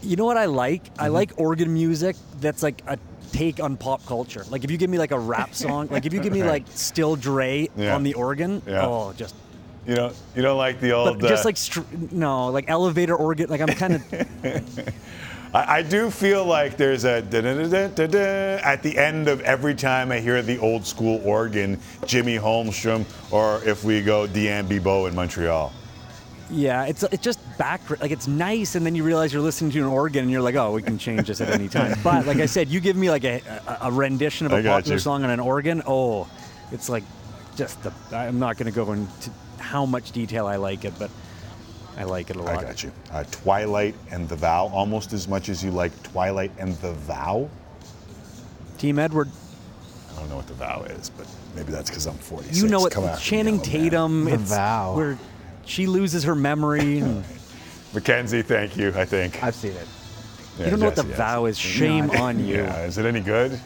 You 0.02 0.16
know 0.16 0.24
what 0.24 0.36
I 0.36 0.46
like? 0.46 0.82
I 0.98 1.04
Mm-hmm. 1.04 1.14
like 1.14 1.32
organ 1.36 1.72
music 1.72 2.16
that's 2.40 2.62
like 2.62 2.82
a 2.86 2.98
take 3.32 3.60
on 3.62 3.76
pop 3.76 4.04
culture. 4.06 4.44
Like 4.50 4.64
if 4.64 4.70
you 4.70 4.76
give 4.76 4.90
me 4.90 4.98
like 4.98 5.12
a 5.12 5.18
rap 5.18 5.54
song, 5.64 5.88
like 5.90 6.06
if 6.06 6.12
you 6.12 6.20
give 6.20 6.32
me 6.32 6.42
like 6.42 6.64
Still 6.70 7.16
Dre 7.16 7.68
Yeah. 7.76 7.94
on 7.94 8.02
the 8.02 8.14
organ, 8.14 8.62
Yeah. 8.66 8.86
oh, 8.86 9.12
just 9.16 9.34
You 9.86 9.94
don't 9.94 10.14
you 10.34 10.42
don't 10.42 10.58
like 10.58 10.80
the 10.80 10.90
but 10.90 10.96
old 11.08 11.20
just 11.20 11.44
uh, 11.44 11.48
like 11.48 11.56
str- 11.56 11.80
no, 12.10 12.48
like 12.48 12.68
elevator 12.68 13.14
organ. 13.16 13.48
Like 13.48 13.60
I'm 13.60 13.68
kind 13.68 13.94
of 13.94 14.04
I, 15.54 15.78
I 15.78 15.82
do 15.82 16.10
feel 16.10 16.44
like 16.44 16.76
there's 16.76 17.04
a 17.04 17.16
at 17.18 18.82
the 18.82 18.98
end 18.98 19.28
of 19.28 19.40
every 19.42 19.74
time 19.74 20.10
I 20.12 20.20
hear 20.20 20.40
the 20.42 20.58
old 20.58 20.86
school 20.86 21.20
organ, 21.24 21.78
Jimmy 22.06 22.36
Holmstrom, 22.36 23.04
or 23.30 23.62
if 23.64 23.84
we 23.84 24.02
go 24.02 24.26
Diane 24.26 24.66
Bibaud 24.68 25.08
in 25.08 25.14
Montreal. 25.14 25.72
yeah. 26.50 26.84
It's 26.84 27.02
it's 27.04 27.22
just 27.22 27.38
back 27.58 27.80
like 28.00 28.10
it's 28.10 28.26
nice, 28.28 28.74
and 28.74 28.84
then 28.84 28.94
you 28.94 29.04
realize 29.04 29.32
you're 29.32 29.42
listening 29.42 29.70
to 29.72 29.78
an 29.80 29.86
organ, 29.86 30.22
and 30.22 30.30
you're 30.30 30.42
like, 30.42 30.54
oh, 30.54 30.72
we 30.72 30.82
can 30.82 30.98
change 30.98 31.26
this 31.28 31.40
at 31.40 31.50
any 31.50 31.68
time. 31.68 31.96
But 32.02 32.26
like 32.26 32.38
I 32.38 32.46
said, 32.46 32.68
you 32.68 32.80
give 32.80 32.96
me 32.96 33.10
like 33.10 33.24
a, 33.24 33.40
a, 33.66 33.78
a 33.88 33.92
rendition 33.92 34.46
of 34.46 34.52
a 34.52 34.62
popular 34.62 34.96
you. 34.96 34.98
song 34.98 35.24
on 35.24 35.30
an 35.30 35.40
organ, 35.40 35.82
oh, 35.86 36.28
it's 36.70 36.88
like 36.88 37.04
just 37.56 37.82
the. 37.82 37.92
I'm 38.12 38.38
not 38.38 38.56
going 38.56 38.72
to 38.72 38.74
go 38.74 38.92
into 38.92 39.30
how 39.58 39.86
much 39.86 40.12
detail 40.12 40.46
I 40.46 40.56
like 40.56 40.84
it, 40.84 40.94
but 40.98 41.10
I 41.96 42.04
like 42.04 42.30
it 42.30 42.36
a 42.36 42.42
lot. 42.42 42.58
I 42.58 42.62
got 42.62 42.82
you. 42.82 42.90
Uh, 43.10 43.24
Twilight 43.30 43.94
and 44.10 44.28
the 44.28 44.36
Vow, 44.36 44.68
almost 44.72 45.12
as 45.12 45.28
much 45.28 45.48
as 45.48 45.62
you 45.62 45.70
like 45.70 45.92
Twilight 46.02 46.50
and 46.58 46.74
the 46.76 46.92
Vow. 46.92 47.48
Team 48.78 48.98
Edward. 48.98 49.28
I 50.14 50.18
don't 50.20 50.28
know 50.30 50.36
what 50.36 50.46
the 50.46 50.54
Vow 50.54 50.82
is, 50.84 51.10
but 51.10 51.26
maybe 51.54 51.70
that's 51.72 51.90
because 51.90 52.06
I'm 52.06 52.14
46. 52.16 52.60
You 52.62 52.68
know 52.68 52.80
what? 52.80 52.92
Come 52.92 53.04
after 53.04 53.18
me, 53.18 53.24
Channing 53.24 53.54
yellow 53.56 53.64
man. 53.66 53.72
Tatum. 53.82 54.24
The 54.24 54.34
it's 54.34 54.42
Vow. 54.50 54.96
Where 54.96 55.18
she 55.66 55.86
loses 55.86 56.24
her 56.24 56.34
memory. 56.34 56.98
and- 57.00 57.24
McKenzie, 57.92 58.42
thank 58.44 58.76
you. 58.76 58.92
I 58.96 59.04
think. 59.04 59.42
I've 59.42 59.54
seen 59.54 59.72
it. 59.72 59.86
Yeah, 60.58 60.64
you 60.64 60.70
don't 60.70 60.80
know 60.80 60.86
what 60.86 60.96
the 60.96 61.02
Jesse 61.02 61.14
vow 61.14 61.44
is. 61.46 61.58
Shame 61.58 62.06
No, 62.08 62.22
on 62.24 62.38
you. 62.44 62.56
Yeah, 62.56 62.84
is 62.84 62.98
it 62.98 63.06
any 63.06 63.20
good? 63.20 63.58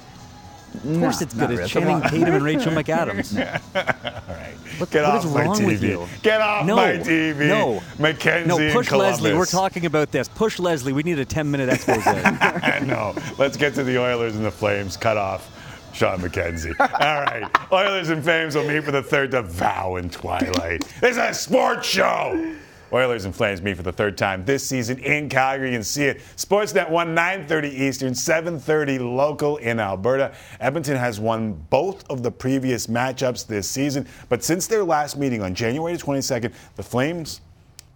Of 0.74 1.00
course 1.00 1.22
it's 1.22 1.34
good. 1.34 1.50
It's 1.52 1.70
Channing 1.70 2.02
Tatum 2.02 2.34
and 2.34 2.44
Rachel 2.44 2.72
McAdams. 2.72 3.36
All 4.28 4.34
right. 4.34 4.54
What, 4.78 4.90
Get 4.90 5.04
what 5.04 5.14
off 5.14 5.24
is 5.24 5.34
my 5.34 5.44
wrong 5.44 5.56
TV. 5.56 5.66
with 5.66 5.82
you? 5.82 6.06
Get 6.22 6.40
off 6.40 6.66
no, 6.66 6.76
my 6.76 6.92
TV. 6.92 7.48
No. 7.48 7.80
McKenzie 7.96 8.46
No, 8.46 8.72
push 8.72 8.90
Leslie. 8.90 9.34
We're 9.34 9.46
talking 9.46 9.86
about 9.86 10.12
this. 10.12 10.28
Push 10.28 10.58
Leslie. 10.58 10.92
We 10.92 11.02
need 11.02 11.18
a 11.18 11.24
10 11.24 11.50
minute 11.50 11.70
expose. 11.70 12.04
no. 12.86 13.14
Let's 13.38 13.56
get 13.56 13.74
to 13.74 13.84
the 13.84 13.98
Oilers 13.98 14.36
and 14.36 14.44
the 14.44 14.50
Flames. 14.50 14.96
Cut 14.96 15.16
off 15.16 15.50
Shawn 15.94 16.20
McKenzie. 16.20 16.74
All 16.80 17.22
right. 17.22 17.48
Oilers 17.72 18.10
and 18.10 18.22
Flames 18.22 18.54
will 18.54 18.68
meet 18.68 18.84
for 18.84 18.92
the 18.92 19.02
third 19.02 19.30
to 19.30 19.42
vow 19.42 19.96
in 19.96 20.10
twilight. 20.10 20.84
It's 21.02 21.16
a 21.16 21.32
sports 21.32 21.86
show. 21.86 22.54
Oilers 22.92 23.24
and 23.24 23.34
Flames 23.34 23.62
meet 23.62 23.76
for 23.76 23.82
the 23.82 23.92
third 23.92 24.16
time 24.16 24.44
this 24.44 24.64
season 24.64 24.98
in 24.98 25.28
Calgary. 25.28 25.70
You 25.70 25.76
can 25.76 25.82
see 25.82 26.04
it. 26.04 26.20
Sportsnet 26.36 26.88
won 26.88 27.14
9:30 27.14 27.68
Eastern, 27.68 28.14
7:30 28.14 28.98
local 28.98 29.56
in 29.56 29.80
Alberta. 29.80 30.32
Edmonton 30.60 30.96
has 30.96 31.18
won 31.18 31.54
both 31.70 32.08
of 32.10 32.22
the 32.22 32.30
previous 32.30 32.86
matchups 32.86 33.46
this 33.46 33.68
season, 33.68 34.06
but 34.28 34.44
since 34.44 34.66
their 34.66 34.84
last 34.84 35.16
meeting 35.16 35.42
on 35.42 35.54
January 35.54 35.96
22nd, 35.96 36.52
the 36.76 36.82
Flames 36.82 37.40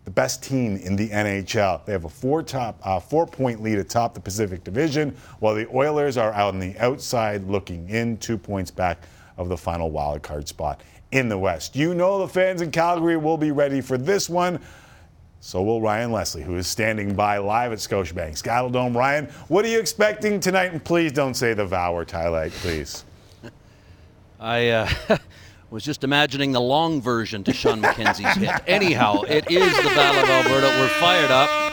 the 0.05 0.11
best 0.11 0.43
team 0.43 0.77
in 0.77 0.97
the 0.97 1.09
NHL. 1.11 1.85
They 1.85 1.93
have 1.93 2.05
a 2.05 2.09
four 2.09 2.43
top 2.43 2.81
uh, 2.83 2.99
four 2.99 3.27
point 3.27 3.63
lead 3.63 3.79
atop 3.79 4.15
the 4.15 4.21
Pacific 4.21 4.65
Division, 4.65 5.15
while 5.39 5.55
the 5.55 5.69
Oilers 5.69 6.17
are 6.17 6.33
out 6.33 6.55
on 6.55 6.59
the 6.59 6.77
outside 6.79 7.47
looking 7.47 7.89
in, 7.89 8.17
two 8.17 8.39
points 8.39 8.71
back 8.71 9.05
of 9.37 9.49
the 9.49 9.57
final 9.57 9.91
wild 9.91 10.23
card 10.23 10.49
spot 10.49 10.83
in 11.13 11.29
the 11.29 11.39
West. 11.39 11.77
You 11.77 11.95
know 11.95 12.19
the 12.19 12.29
fans 12.29 12.63
in 12.63 12.71
Calgary 12.71 13.17
will 13.17 13.37
be 13.37 13.51
ready 13.51 13.81
for 13.81 13.99
this 13.99 14.29
one. 14.29 14.61
So 15.43 15.63
will 15.63 15.81
Ryan 15.81 16.13
Leslie, 16.13 16.43
who 16.43 16.57
is 16.57 16.67
standing 16.67 17.15
by 17.15 17.39
live 17.39 17.73
at 17.73 17.79
Scotiabank 17.79 18.37
Scattle 18.37 18.71
Ryan, 18.91 19.25
what 19.49 19.65
are 19.65 19.69
you 19.69 19.81
expecting 19.81 20.39
tonight? 20.39 20.73
And 20.73 20.85
please 20.85 21.13
don't 21.13 21.33
say 21.33 21.55
the 21.55 21.65
vow 21.65 21.95
or 21.95 22.05
twilight, 22.05 22.53
please. 22.53 23.05
I 24.39 24.69
uh, 24.69 24.91
was 25.71 25.83
just 25.83 26.05
imagining 26.05 26.53
the 26.53 26.61
long 26.61 27.01
version 27.01 27.43
to 27.45 27.55
Shawn 27.55 27.81
McKenzie's 27.81 28.37
hit. 28.37 28.63
Anyhow, 28.67 29.23
it 29.23 29.51
is 29.51 29.75
the 29.79 29.89
Battle 29.95 30.23
of 30.23 30.29
Alberta. 30.29 30.67
We're 30.79 30.89
fired 31.01 31.31
up. 31.31 31.71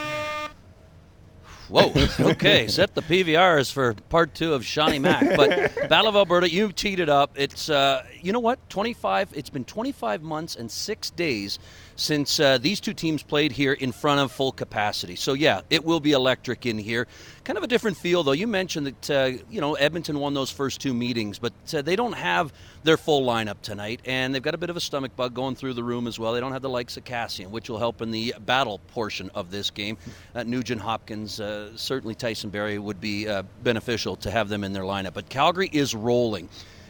Whoa. 1.68 1.92
Okay, 2.30 2.66
set 2.68 2.94
the 2.94 3.02
PVRs 3.02 3.70
for 3.70 3.92
part 4.08 4.34
two 4.34 4.54
of 4.54 4.64
Shawnee 4.64 4.98
Mac. 4.98 5.36
But 5.36 5.90
Battle 5.90 6.08
of 6.08 6.16
Alberta, 6.16 6.50
you 6.50 6.72
teed 6.72 7.00
it 7.00 7.10
up. 7.10 7.32
It's 7.34 7.68
uh, 7.68 8.02
you 8.22 8.32
know 8.32 8.40
what? 8.40 8.58
25. 8.70 9.34
It's 9.34 9.50
been 9.50 9.66
25 9.66 10.22
months 10.22 10.56
and 10.56 10.70
six 10.70 11.10
days 11.10 11.58
since 11.98 12.38
uh, 12.38 12.58
these 12.58 12.78
two 12.78 12.94
teams 12.94 13.24
played 13.24 13.50
here 13.50 13.72
in 13.72 13.90
front 13.90 14.20
of 14.20 14.30
full 14.30 14.52
capacity. 14.52 15.16
So 15.16 15.32
yeah, 15.34 15.62
it 15.68 15.84
will 15.84 15.98
be 15.98 16.12
electric 16.12 16.64
in 16.64 16.78
here. 16.78 17.08
Kind 17.42 17.58
of 17.58 17.64
a 17.64 17.66
different 17.66 17.96
feel, 17.96 18.22
though. 18.22 18.32
You 18.32 18.46
mentioned 18.46 18.86
that 18.86 19.10
uh, 19.10 19.38
you 19.50 19.60
know 19.60 19.74
Edmonton 19.74 20.20
won 20.20 20.32
those 20.32 20.50
first 20.50 20.80
two 20.80 20.94
meetings, 20.94 21.38
but 21.40 21.52
uh, 21.74 21.82
they 21.82 21.96
don't 21.96 22.12
have 22.12 22.52
their 22.84 22.96
full 22.96 23.26
lineup 23.26 23.60
tonight, 23.62 24.00
and 24.04 24.32
they've 24.32 24.42
got 24.42 24.54
a 24.54 24.58
bit 24.58 24.70
of 24.70 24.76
a 24.76 24.80
stomach 24.80 25.16
bug 25.16 25.34
going 25.34 25.56
through 25.56 25.74
the 25.74 25.82
room 25.82 26.06
as 26.06 26.18
well. 26.18 26.32
They 26.32 26.40
don't 26.40 26.52
have 26.52 26.62
the 26.62 26.68
likes 26.68 26.96
of 26.96 27.04
Kassian, 27.04 27.50
which 27.50 27.68
will 27.68 27.78
help 27.78 28.00
in 28.00 28.12
the 28.12 28.34
battle 28.46 28.78
portion 28.92 29.30
of 29.34 29.50
this 29.50 29.70
game. 29.70 29.98
Uh, 30.34 30.44
Nugent 30.44 30.80
Hopkins, 30.80 31.40
uh, 31.40 31.76
certainly 31.76 32.14
Tyson 32.14 32.50
Barrie 32.50 32.78
would 32.78 33.00
be 33.00 33.28
uh, 33.28 33.42
beneficial 33.64 34.14
to 34.16 34.30
have 34.30 34.48
them 34.48 34.62
in 34.62 34.72
their 34.72 34.84
lineup. 34.84 35.14
But 35.14 35.28
Calgary 35.28 35.68
is 35.72 35.96
rolling. 35.96 36.48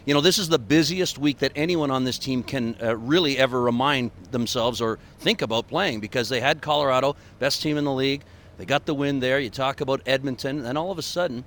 You 0.08 0.14
know, 0.14 0.22
this 0.22 0.38
is 0.38 0.48
the 0.48 0.58
busiest 0.58 1.18
week 1.18 1.40
that 1.40 1.52
anyone 1.54 1.90
on 1.90 2.04
this 2.04 2.18
team 2.18 2.42
can 2.42 2.76
uh, 2.82 2.96
really 2.96 3.36
ever 3.36 3.60
remind 3.60 4.10
themselves 4.30 4.80
or 4.80 4.98
think 5.18 5.42
about 5.42 5.68
playing 5.68 6.00
because 6.00 6.30
they 6.30 6.40
had 6.40 6.62
Colorado, 6.62 7.14
best 7.38 7.60
team 7.60 7.76
in 7.76 7.84
the 7.84 7.92
league. 7.92 8.22
They 8.56 8.64
got 8.64 8.86
the 8.86 8.94
win 8.94 9.20
there. 9.20 9.38
You 9.38 9.50
talk 9.50 9.82
about 9.82 10.00
Edmonton, 10.06 10.64
and 10.64 10.78
all 10.78 10.90
of 10.90 10.96
a 10.96 11.02
sudden, 11.02 11.44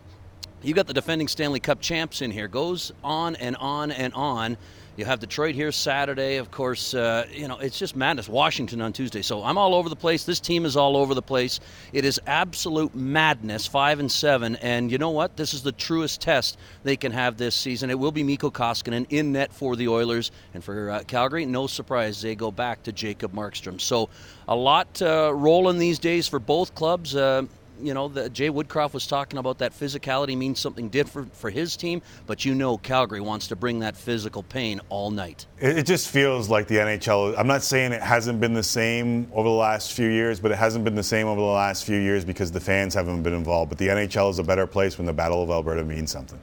you 0.62 0.76
got 0.76 0.86
the 0.86 0.94
defending 0.94 1.28
Stanley 1.28 1.60
Cup 1.60 1.82
champs 1.82 2.22
in 2.22 2.30
here. 2.30 2.48
Goes 2.48 2.92
on 3.04 3.36
and 3.38 3.56
on 3.56 3.90
and 3.90 4.14
on. 4.14 4.58
You 5.02 5.06
have 5.06 5.20
Detroit 5.20 5.56
here 5.56 5.72
Saturday, 5.72 6.38
of 6.38 6.52
course. 6.52 6.94
Uh, 6.94 7.26
you 7.32 7.48
know 7.48 7.58
it's 7.58 7.80
just 7.80 7.96
madness. 7.96 8.30
Washington 8.30 8.82
on 8.82 8.94
Tuesday. 8.94 9.24
So 9.24 9.44
I'm 9.44 9.58
all 9.58 9.74
over 9.74 9.90
the 9.90 9.96
place. 9.96 10.26
This 10.26 10.40
team 10.40 10.64
is 10.64 10.78
all 10.78 10.96
over 10.96 11.16
the 11.16 11.24
place. 11.24 11.60
It 11.92 12.06
is 12.06 12.22
absolute 12.28 12.94
madness. 12.94 13.66
Five 13.66 14.00
and 14.00 14.12
seven, 14.12 14.58
and 14.58 14.92
you 14.92 15.00
know 15.00 15.10
what? 15.10 15.36
This 15.38 15.56
is 15.56 15.64
the 15.64 15.72
truest 15.72 16.22
test 16.22 16.60
they 16.84 16.96
can 16.96 17.12
have 17.14 17.36
this 17.36 17.56
season. 17.56 17.90
It 17.90 17.98
will 17.98 18.12
be 18.12 18.22
Mikko 18.22 18.52
Koskinen 18.52 19.08
in 19.10 19.32
net 19.32 19.52
for 19.52 19.76
the 19.76 19.88
Oilers, 19.88 20.30
and 20.54 20.64
for 20.64 20.92
uh, 20.92 21.02
Calgary, 21.08 21.48
no 21.48 21.66
surprise 21.66 22.22
they 22.22 22.36
go 22.36 22.52
back 22.52 22.84
to 22.84 22.92
Jacob 22.92 23.34
Markstrom. 23.34 23.82
So 23.82 24.08
a 24.48 24.56
lot 24.56 25.02
uh, 25.02 25.34
rolling 25.34 25.80
these 25.80 25.98
days 25.98 26.28
for 26.28 26.38
both 26.38 26.76
clubs. 26.76 27.16
You 27.82 27.94
know, 27.94 28.08
the, 28.08 28.30
Jay 28.30 28.50
Woodcroft 28.50 28.94
was 28.94 29.08
talking 29.08 29.40
about 29.40 29.58
that 29.60 29.74
physicality 29.74 30.38
means 30.38 30.60
something 30.60 30.90
different 30.90 31.36
for 31.36 31.50
his 31.50 31.76
team, 31.76 32.02
but 32.28 32.46
you 32.46 32.56
know 32.56 32.78
Calgary 32.78 33.22
wants 33.22 33.48
to 33.48 33.56
bring 33.56 33.80
that 33.80 33.98
physical 33.98 34.44
pain 34.44 34.82
all 34.90 35.12
night. 35.12 35.46
It, 35.60 35.80
it 35.80 35.86
just 35.86 36.10
feels 36.10 36.50
like 36.50 36.68
the 36.68 36.78
NHL. 36.78 37.36
I'm 37.38 37.48
not 37.48 37.64
saying 37.64 37.92
it 37.92 38.02
hasn't 38.02 38.40
been 38.40 38.54
the 38.54 38.64
same 38.64 39.28
over 39.34 39.48
the 39.48 39.56
last 39.56 39.94
few 39.94 40.08
years, 40.08 40.40
but 40.40 40.52
it 40.52 40.58
hasn't 40.58 40.84
been 40.84 40.96
the 40.96 41.04
same 41.04 41.28
over 41.28 41.40
the 41.40 41.48
last 41.48 41.86
few 41.86 42.00
years 42.00 42.24
because 42.26 42.52
the 42.52 42.60
fans 42.60 42.94
haven't 42.94 43.24
been 43.24 43.34
involved. 43.34 43.70
But 43.70 43.78
the 43.78 43.88
NHL 43.88 44.30
is 44.30 44.40
a 44.40 44.44
better 44.44 44.68
place 44.68 44.98
when 44.98 45.06
the 45.06 45.14
Battle 45.14 45.44
of 45.44 45.50
Alberta 45.50 45.84
means 45.84 46.12
something. 46.12 46.40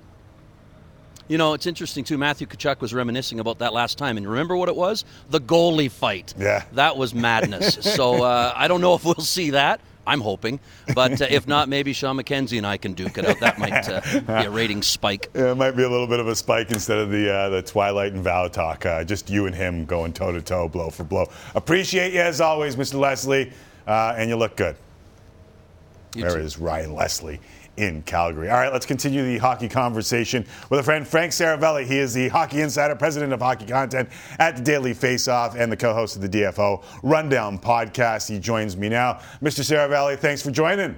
You 1.28 1.36
know, 1.36 1.52
it's 1.52 1.66
interesting 1.66 2.04
too. 2.04 2.16
Matthew 2.16 2.46
Tkachuk 2.46 2.80
was 2.80 2.94
reminiscing 2.94 3.38
about 3.38 3.58
that 3.58 3.74
last 3.74 3.98
time, 3.98 4.16
and 4.16 4.26
remember 4.26 4.56
what 4.56 4.70
it 4.70 4.76
was? 4.76 5.04
The 5.28 5.40
goalie 5.40 5.90
fight. 5.90 6.32
Yeah, 6.38 6.64
that 6.72 6.96
was 6.96 7.14
madness. 7.14 7.74
so 7.94 8.22
uh, 8.22 8.52
I 8.56 8.66
don't 8.66 8.80
know 8.80 8.94
if 8.94 9.04
we'll 9.04 9.14
see 9.16 9.50
that. 9.50 9.80
I'm 10.08 10.20
hoping, 10.22 10.58
but 10.94 11.20
uh, 11.20 11.26
if 11.28 11.46
not, 11.46 11.68
maybe 11.68 11.92
Shawn 11.92 12.16
McKenzie 12.16 12.56
and 12.56 12.66
I 12.66 12.78
can 12.78 12.94
duke 12.94 13.18
it 13.18 13.26
out. 13.26 13.38
That 13.40 13.58
might 13.58 13.88
uh, 13.88 14.00
be 14.40 14.46
a 14.46 14.50
rating 14.50 14.82
spike. 14.82 15.28
Yeah, 15.38 15.52
it 15.52 15.56
might 15.56 15.72
be 15.72 15.82
a 15.82 15.88
little 15.88 16.06
bit 16.06 16.18
of 16.20 16.26
a 16.26 16.34
spike 16.34 16.70
instead 16.70 16.98
of 16.98 17.10
the 17.10 17.32
uh, 17.32 17.48
the 17.50 17.62
Twilight 17.62 18.12
and 18.12 18.22
Vow 18.24 18.48
talk. 18.48 18.86
Uh, 18.86 19.04
just 19.04 19.28
you 19.30 19.46
and 19.46 19.54
him 19.54 19.84
going 19.84 20.12
toe 20.12 20.32
to 20.32 20.40
toe, 20.40 20.68
blow 20.68 20.90
for 20.90 21.04
blow. 21.04 21.28
Appreciate 21.54 22.12
you 22.12 22.20
as 22.20 22.40
always, 22.40 22.76
Mr. 22.76 22.98
Leslie, 22.98 23.52
uh, 23.86 24.14
and 24.16 24.30
you 24.30 24.36
look 24.36 24.56
good. 24.56 24.76
You 26.14 26.22
there 26.22 26.36
too. 26.36 26.40
is 26.40 26.58
Ryan 26.58 26.94
Leslie 26.94 27.40
in 27.78 28.02
Calgary. 28.02 28.50
All 28.50 28.58
right, 28.58 28.72
let's 28.72 28.86
continue 28.86 29.22
the 29.22 29.38
hockey 29.38 29.68
conversation 29.68 30.44
with 30.68 30.80
a 30.80 30.82
friend, 30.82 31.06
Frank 31.06 31.32
Seravalli. 31.32 31.86
He 31.86 31.98
is 31.98 32.12
the 32.12 32.28
Hockey 32.28 32.60
Insider, 32.60 32.96
president 32.96 33.32
of 33.32 33.40
hockey 33.40 33.66
content 33.66 34.08
at 34.38 34.56
the 34.56 34.62
Daily 34.62 34.92
Faceoff, 34.92 35.54
and 35.54 35.70
the 35.70 35.76
co-host 35.76 36.16
of 36.16 36.22
the 36.22 36.28
DFO 36.28 36.84
Rundown 37.02 37.58
podcast. 37.58 38.28
He 38.28 38.38
joins 38.38 38.76
me 38.76 38.88
now. 38.88 39.20
Mr. 39.40 39.60
Seravalli, 39.60 40.18
thanks 40.18 40.42
for 40.42 40.50
joining. 40.50 40.96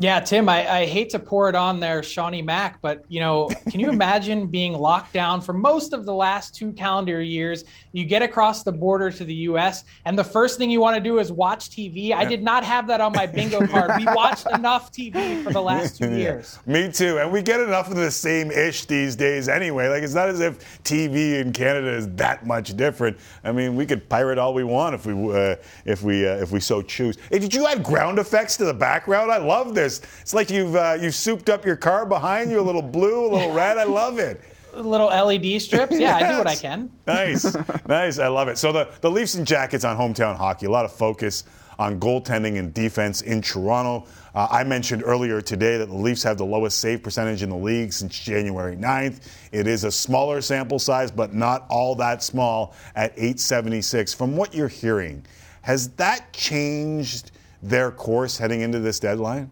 Yeah, 0.00 0.18
Tim, 0.18 0.48
I, 0.48 0.68
I 0.80 0.86
hate 0.86 1.10
to 1.10 1.20
pour 1.20 1.48
it 1.48 1.54
on 1.54 1.78
there, 1.78 2.02
Shawnee 2.02 2.42
Mac, 2.42 2.80
but 2.82 3.04
you 3.08 3.20
know, 3.20 3.48
can 3.70 3.78
you 3.78 3.90
imagine 3.92 4.48
being 4.48 4.72
locked 4.72 5.12
down 5.12 5.40
for 5.40 5.52
most 5.52 5.92
of 5.92 6.04
the 6.04 6.12
last 6.12 6.52
two 6.52 6.72
calendar 6.72 7.22
years? 7.22 7.64
You 7.92 8.04
get 8.04 8.20
across 8.20 8.64
the 8.64 8.72
border 8.72 9.12
to 9.12 9.24
the 9.24 9.34
U.S., 9.34 9.84
and 10.04 10.18
the 10.18 10.24
first 10.24 10.58
thing 10.58 10.68
you 10.68 10.80
want 10.80 10.96
to 10.96 11.00
do 11.00 11.20
is 11.20 11.30
watch 11.30 11.70
TV. 11.70 12.12
I 12.12 12.24
did 12.24 12.42
not 12.42 12.64
have 12.64 12.88
that 12.88 13.00
on 13.00 13.12
my 13.12 13.24
bingo 13.24 13.64
card. 13.68 13.92
We 13.96 14.04
watched 14.06 14.50
enough 14.50 14.90
TV 14.90 15.40
for 15.44 15.52
the 15.52 15.62
last 15.62 15.98
two 15.98 16.10
Yeah. 16.10 16.16
years. 16.16 16.58
Me 16.66 16.90
too. 16.90 17.18
And 17.18 17.30
we 17.30 17.40
get 17.40 17.60
enough 17.60 17.88
of 17.88 17.94
the 17.94 18.10
same 18.10 18.50
ish 18.50 18.86
these 18.86 19.14
days 19.14 19.48
anyway. 19.48 19.86
Like, 19.88 20.02
it's 20.02 20.14
not 20.14 20.28
as 20.28 20.40
if 20.40 20.82
TV 20.82 21.40
in 21.40 21.52
Canada 21.52 21.90
is 21.92 22.08
that 22.16 22.44
much 22.44 22.76
different. 22.76 23.16
I 23.44 23.52
mean, 23.52 23.76
we 23.76 23.86
could 23.86 24.08
pirate 24.08 24.38
all 24.38 24.54
we 24.54 24.64
want 24.64 24.96
if 24.96 25.06
we, 25.06 25.12
uh, 25.32 25.54
if 25.84 26.02
we, 26.02 26.26
uh, 26.26 26.34
if 26.38 26.50
we 26.50 26.58
so 26.58 26.82
choose. 26.82 27.16
Hey, 27.30 27.38
did 27.38 27.54
you 27.54 27.68
add 27.68 27.84
ground 27.84 28.18
effects 28.18 28.56
to 28.56 28.64
the 28.64 28.74
background? 28.74 29.30
I 29.30 29.36
love 29.36 29.72
this. 29.72 29.83
It's 29.86 30.34
like 30.34 30.50
you've, 30.50 30.76
uh, 30.76 30.98
you've 31.00 31.14
souped 31.14 31.48
up 31.48 31.64
your 31.64 31.76
car 31.76 32.06
behind 32.06 32.50
you, 32.50 32.60
a 32.60 32.62
little 32.62 32.82
blue, 32.82 33.26
a 33.26 33.30
little 33.34 33.52
red. 33.52 33.78
I 33.78 33.84
love 33.84 34.18
it. 34.18 34.40
Little 34.74 35.06
LED 35.06 35.62
strips. 35.62 35.96
Yeah, 35.96 36.16
I 36.16 36.32
do 36.32 36.38
what 36.38 36.48
I 36.48 36.56
can. 36.56 36.90
Nice, 37.06 37.56
nice. 37.86 38.18
I 38.18 38.26
love 38.26 38.48
it. 38.48 38.58
So 38.58 38.72
the, 38.72 38.88
the 39.02 39.10
Leafs 39.10 39.36
and 39.36 39.46
Jackets 39.46 39.84
on 39.84 39.96
hometown 39.96 40.36
hockey, 40.36 40.66
a 40.66 40.70
lot 40.70 40.84
of 40.84 40.92
focus 40.92 41.44
on 41.78 42.00
goaltending 42.00 42.58
and 42.58 42.72
defense 42.74 43.22
in 43.22 43.40
Toronto. 43.42 44.06
Uh, 44.34 44.48
I 44.50 44.64
mentioned 44.64 45.02
earlier 45.04 45.40
today 45.40 45.78
that 45.78 45.86
the 45.86 45.94
Leafs 45.94 46.22
have 46.22 46.38
the 46.38 46.44
lowest 46.44 46.78
save 46.80 47.02
percentage 47.02 47.42
in 47.42 47.50
the 47.50 47.56
league 47.56 47.92
since 47.92 48.18
January 48.18 48.76
9th. 48.76 49.28
It 49.52 49.66
is 49.66 49.84
a 49.84 49.92
smaller 49.92 50.40
sample 50.40 50.78
size, 50.78 51.10
but 51.10 51.34
not 51.34 51.66
all 51.68 51.94
that 51.96 52.22
small 52.22 52.74
at 52.96 53.12
876. 53.12 54.14
From 54.14 54.36
what 54.36 54.54
you're 54.54 54.68
hearing, 54.68 55.24
has 55.62 55.90
that 55.90 56.32
changed 56.32 57.30
their 57.62 57.90
course 57.90 58.36
heading 58.36 58.60
into 58.60 58.80
this 58.80 58.98
deadline? 58.98 59.50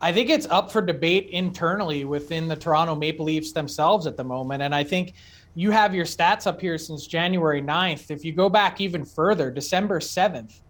I 0.00 0.12
think 0.12 0.28
it's 0.28 0.46
up 0.46 0.70
for 0.70 0.82
debate 0.82 1.30
internally 1.30 2.04
within 2.04 2.48
the 2.48 2.56
Toronto 2.56 2.94
Maple 2.94 3.24
Leafs 3.24 3.52
themselves 3.52 4.06
at 4.06 4.16
the 4.16 4.24
moment. 4.24 4.62
And 4.62 4.74
I 4.74 4.84
think 4.84 5.14
you 5.54 5.70
have 5.70 5.94
your 5.94 6.04
stats 6.04 6.46
up 6.46 6.60
here 6.60 6.76
since 6.76 7.06
January 7.06 7.62
9th. 7.62 8.10
If 8.10 8.24
you 8.24 8.32
go 8.32 8.50
back 8.50 8.80
even 8.80 9.04
further, 9.04 9.50
December 9.50 10.00
7th, 10.00 10.60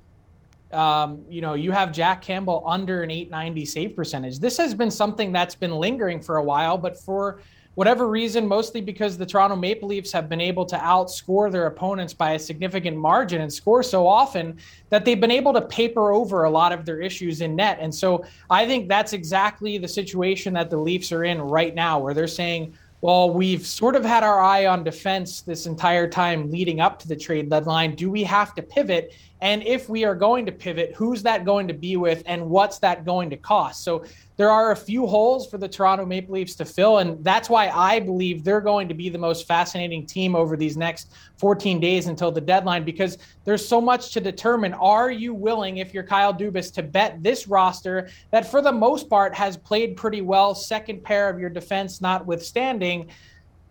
um, 0.73 1.25
you 1.29 1.41
know, 1.41 1.55
you 1.55 1.71
have 1.71 1.93
Jack 1.93 2.23
Campbell 2.23 2.65
under 2.67 3.03
an 3.03 3.11
890 3.11 3.65
save 3.65 3.97
percentage. 3.97 4.39
This 4.39 4.57
has 4.59 4.75
been 4.75 4.91
something 4.91 5.33
that's 5.33 5.55
been 5.55 5.73
lingering 5.73 6.21
for 6.21 6.39
a 6.39 6.43
while, 6.43 6.77
but 6.77 6.99
for 6.99 7.41
whatever 7.77 8.09
reason, 8.09 8.47
mostly 8.49 8.81
because 8.81 9.19
the 9.19 9.27
Toronto 9.27 9.55
Maple 9.55 9.89
Leafs 9.89 10.11
have 10.11 10.29
been 10.31 10.41
able 10.41 10.65
to 10.65 10.77
outscore 10.77 11.53
their 11.53 11.67
opponents 11.67 12.15
by 12.15 12.33
a 12.33 12.39
significant 12.39 12.97
margin 12.97 13.43
and 13.43 13.53
score 13.53 13.83
so 13.83 14.07
often 14.07 14.59
that 14.89 15.05
they've 15.05 15.21
been 15.21 15.31
able 15.31 15.53
to 15.53 15.61
paper 15.61 16.11
over 16.11 16.45
a 16.45 16.51
lot 16.51 16.73
of 16.73 16.87
their 16.87 17.01
issues 17.01 17.43
in 17.43 17.55
net. 17.55 17.79
And 17.81 17.95
so 17.95 18.25
I 18.49 18.67
think 18.67 18.89
that's 18.89 19.13
exactly 19.13 19.77
the 19.77 19.89
situation 19.89 20.55
that 20.55 20.71
the 20.71 20.79
Leafs 20.79 21.13
are 21.13 21.25
in 21.25 21.41
right 21.41 21.75
now, 21.75 21.99
where 21.99 22.15
they're 22.15 22.27
saying, 22.27 22.75
well, 23.03 23.31
we've 23.31 23.67
sort 23.67 23.95
of 23.95 24.05
had 24.05 24.25
our 24.25 24.41
eye 24.41 24.67
on 24.67 24.83
defense 24.83 25.43
this 25.43 25.67
entire 25.67 26.09
time 26.09 26.51
leading 26.51 26.81
up 26.81 26.99
to 27.01 27.09
the 27.09 27.15
trade 27.15 27.51
deadline. 27.51 27.95
Do 27.95 28.11
we 28.11 28.25
have 28.25 28.55
to 28.55 28.63
pivot? 28.63 29.13
And 29.41 29.63
if 29.65 29.89
we 29.89 30.05
are 30.05 30.15
going 30.15 30.47
to 30.47 30.53
pivot, 30.53 30.95
who's 30.95 31.23
that 31.25 31.45
going 31.45 31.69
to 31.69 31.75
be 31.75 31.97
with 31.97 32.23
and 32.27 32.49
what's 32.49 32.79
that 32.79 33.05
going 33.05 33.29
to 33.31 33.37
cost? 33.37 33.85
So 33.85 34.05
there 34.39 34.51
are 34.51 34.73
a 34.73 34.77
few 34.77 35.07
holes 35.07 35.49
for 35.49 35.59
the 35.59 35.69
Toronto 35.69 36.07
Maple 36.07 36.35
Leafs 36.35 36.55
to 36.57 36.65
fill. 36.65 36.99
And 36.99 37.23
that's 37.23 37.51
why 37.51 37.69
I 37.69 38.01
believe 38.01 38.45
they're 38.45 38.61
going 38.61 38.89
to 38.89 38.95
be 38.95 39.09
the 39.11 39.19
most 39.19 39.47
fascinating 39.47 40.07
team 40.07 40.35
over 40.35 40.57
these 40.57 40.77
next 40.77 41.13
14 41.37 41.81
days 41.81 42.07
until 42.07 42.33
the 42.33 42.41
deadline 42.41 42.85
because 42.85 43.19
there's 43.45 43.67
so 43.67 43.81
much 43.81 44.13
to 44.13 44.21
determine. 44.21 44.73
Are 44.75 45.11
you 45.11 45.35
willing, 45.35 45.79
if 45.79 45.93
you're 45.93 46.03
Kyle 46.03 46.33
Dubas, 46.33 46.73
to 46.75 46.83
bet 46.83 47.23
this 47.23 47.47
roster 47.47 48.09
that 48.31 48.51
for 48.51 48.63
the 48.63 48.73
most 48.73 49.11
part 49.11 49.35
has 49.35 49.57
played 49.57 49.97
pretty 49.97 50.23
well, 50.23 50.55
second 50.55 51.03
pair 51.03 51.29
of 51.29 51.39
your 51.39 51.51
defense 51.51 52.01
notwithstanding, 52.01 53.11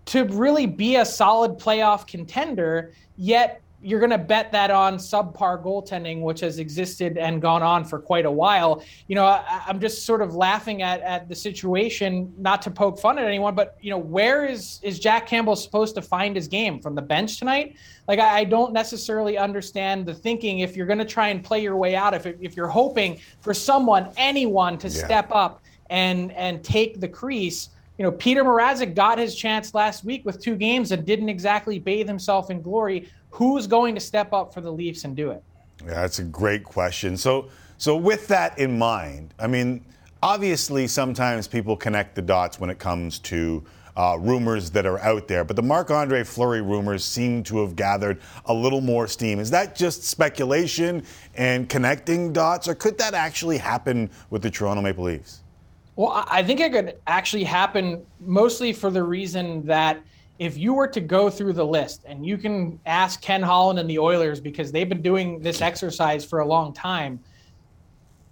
to 0.05 0.25
really 0.25 0.67
be 0.67 0.97
a 0.97 1.05
solid 1.05 1.57
playoff 1.57 2.05
contender? 2.05 2.93
Yet 3.17 3.61
you're 3.85 3.99
going 3.99 4.09
to 4.09 4.17
bet 4.17 4.51
that 4.51 4.71
on 4.71 4.95
subpar 4.95 5.63
goaltending, 5.63 6.21
which 6.21 6.39
has 6.39 6.57
existed 6.57 7.19
and 7.19 7.39
gone 7.39 7.61
on 7.61 7.85
for 7.85 7.99
quite 7.99 8.25
a 8.25 8.31
while. 8.31 8.83
You 9.07 9.13
know, 9.13 9.25
I, 9.25 9.63
am 9.67 9.79
just 9.79 10.05
sort 10.07 10.23
of 10.23 10.33
laughing 10.33 10.81
at, 10.81 11.01
at 11.01 11.29
the 11.29 11.35
situation, 11.35 12.33
not 12.35 12.63
to 12.63 12.71
poke 12.71 12.99
fun 12.99 13.19
at 13.19 13.25
anyone, 13.25 13.53
but 13.53 13.77
you 13.81 13.91
know, 13.91 13.99
where 13.99 14.43
is 14.43 14.79
is 14.81 14.99
Jack 14.99 15.27
Campbell 15.27 15.55
supposed 15.55 15.93
to 15.95 16.01
find 16.01 16.35
his 16.35 16.47
game 16.47 16.81
from 16.81 16.95
the 16.95 17.01
bench 17.01 17.37
tonight? 17.37 17.75
Like, 18.07 18.17
I, 18.17 18.39
I 18.39 18.43
don't 18.43 18.73
necessarily 18.73 19.37
understand 19.37 20.07
the 20.07 20.15
thinking. 20.15 20.59
If 20.59 20.75
you're 20.75 20.87
going 20.87 20.99
to 20.99 21.05
try 21.05 21.27
and 21.27 21.43
play 21.43 21.61
your 21.61 21.77
way 21.77 21.95
out, 21.95 22.15
if 22.15 22.25
if 22.25 22.57
you're 22.57 22.67
hoping 22.67 23.19
for 23.41 23.53
someone, 23.53 24.11
anyone, 24.17 24.79
to 24.79 24.87
yeah. 24.87 25.05
step 25.05 25.29
up 25.31 25.61
and 25.91 26.31
and 26.31 26.63
take 26.63 26.99
the 26.99 27.07
crease 27.07 27.69
you 27.97 28.03
know, 28.03 28.11
Petr 28.11 28.43
Mrazek 28.43 28.93
got 28.93 29.17
his 29.17 29.35
chance 29.35 29.73
last 29.73 30.03
week 30.03 30.25
with 30.25 30.41
two 30.41 30.55
games 30.55 30.91
and 30.91 31.05
didn't 31.05 31.29
exactly 31.29 31.79
bathe 31.79 32.07
himself 32.07 32.49
in 32.49 32.61
glory 32.61 33.09
who's 33.35 33.67
going 33.67 33.93
to 33.93 33.99
step 33.99 34.31
up 34.31 34.53
for 34.53 34.61
the 34.61 34.71
Leafs 34.71 35.03
and 35.03 35.13
do 35.13 35.31
it? 35.31 35.43
Yeah, 35.85 35.95
that's 35.95 36.19
a 36.19 36.23
great 36.23 36.63
question. 36.63 37.17
So, 37.17 37.49
so 37.77 37.97
with 37.97 38.29
that 38.29 38.57
in 38.57 38.77
mind, 38.77 39.33
I 39.37 39.47
mean, 39.47 39.83
obviously 40.23 40.87
sometimes 40.87 41.45
people 41.45 41.75
connect 41.75 42.15
the 42.15 42.21
dots 42.21 42.61
when 42.61 42.69
it 42.69 42.79
comes 42.79 43.19
to 43.19 43.61
uh, 43.97 44.17
rumors 44.21 44.69
that 44.71 44.85
are 44.85 44.99
out 44.99 45.27
there, 45.27 45.43
but 45.43 45.57
the 45.57 45.61
Marc 45.61 45.91
Andre 45.91 46.23
Fleury 46.23 46.61
rumors 46.61 47.03
seem 47.03 47.43
to 47.43 47.59
have 47.59 47.75
gathered 47.75 48.21
a 48.45 48.53
little 48.53 48.79
more 48.79 49.05
steam. 49.05 49.39
Is 49.39 49.51
that 49.51 49.75
just 49.75 50.05
speculation 50.05 51.03
and 51.35 51.67
connecting 51.67 52.31
dots, 52.31 52.69
or 52.69 52.75
could 52.75 52.97
that 52.99 53.13
actually 53.13 53.57
happen 53.57 54.09
with 54.29 54.41
the 54.43 54.49
Toronto 54.49 54.81
Maple 54.81 55.03
Leafs? 55.03 55.41
Well, 55.97 56.25
I 56.29 56.41
think 56.41 56.61
it 56.61 56.71
could 56.71 56.97
actually 57.07 57.43
happen 57.43 58.05
mostly 58.21 58.71
for 58.71 58.89
the 58.89 59.03
reason 59.03 59.65
that 59.65 60.01
if 60.37 60.57
you 60.57 60.73
were 60.73 60.87
to 60.87 60.99
go 60.99 61.29
through 61.29 61.53
the 61.53 61.65
list 61.65 62.03
and 62.05 62.25
you 62.25 62.37
can 62.37 62.79
ask 62.85 63.21
Ken 63.21 63.41
Holland 63.41 63.79
and 63.79 63.89
the 63.89 63.99
Oilers 63.99 64.41
because 64.41 64.71
they've 64.71 64.89
been 64.89 65.01
doing 65.01 65.39
this 65.39 65.61
exercise 65.61 66.25
for 66.25 66.39
a 66.39 66.45
long 66.45 66.73
time, 66.73 67.19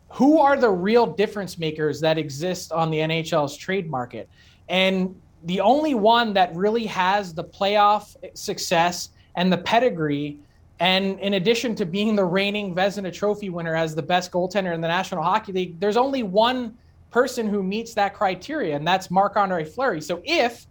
who 0.10 0.40
are 0.40 0.58
the 0.58 0.70
real 0.70 1.08
difference 1.08 1.58
makers 1.58 2.00
that 2.02 2.18
exist 2.18 2.72
on 2.72 2.92
the 2.92 2.98
NHL's 2.98 3.58
trade 3.58 3.90
market? 3.90 4.30
And 4.70 5.20
the 5.46 5.60
only 5.62 5.96
one 5.96 6.34
that 6.34 6.56
really 6.56 6.86
has 6.86 7.34
the 7.34 7.44
playoff 7.44 8.16
success 8.36 9.10
and 9.36 9.52
the 9.52 9.58
pedigree, 9.58 10.40
and 10.80 11.20
in 11.20 11.36
addition 11.36 11.74
to 11.76 11.86
being 11.86 12.16
the 12.16 12.26
reigning 12.26 12.76
Vezina 12.76 13.12
Trophy 13.12 13.50
winner 13.50 13.76
as 13.76 13.96
the 13.96 14.04
best 14.04 14.32
goaltender 14.32 14.74
in 14.74 14.82
the 14.82 14.88
National 14.88 15.24
Hockey 15.24 15.52
League, 15.52 15.80
there's 15.80 15.98
only 15.98 16.22
one 16.22 16.78
person 17.10 17.48
who 17.48 17.64
meets 17.64 17.94
that 17.94 18.14
criteria, 18.14 18.76
and 18.76 18.86
that's 18.86 19.10
Marc 19.10 19.38
Andre 19.38 19.64
Fleury. 19.64 20.02
So 20.02 20.22
if 20.24 20.68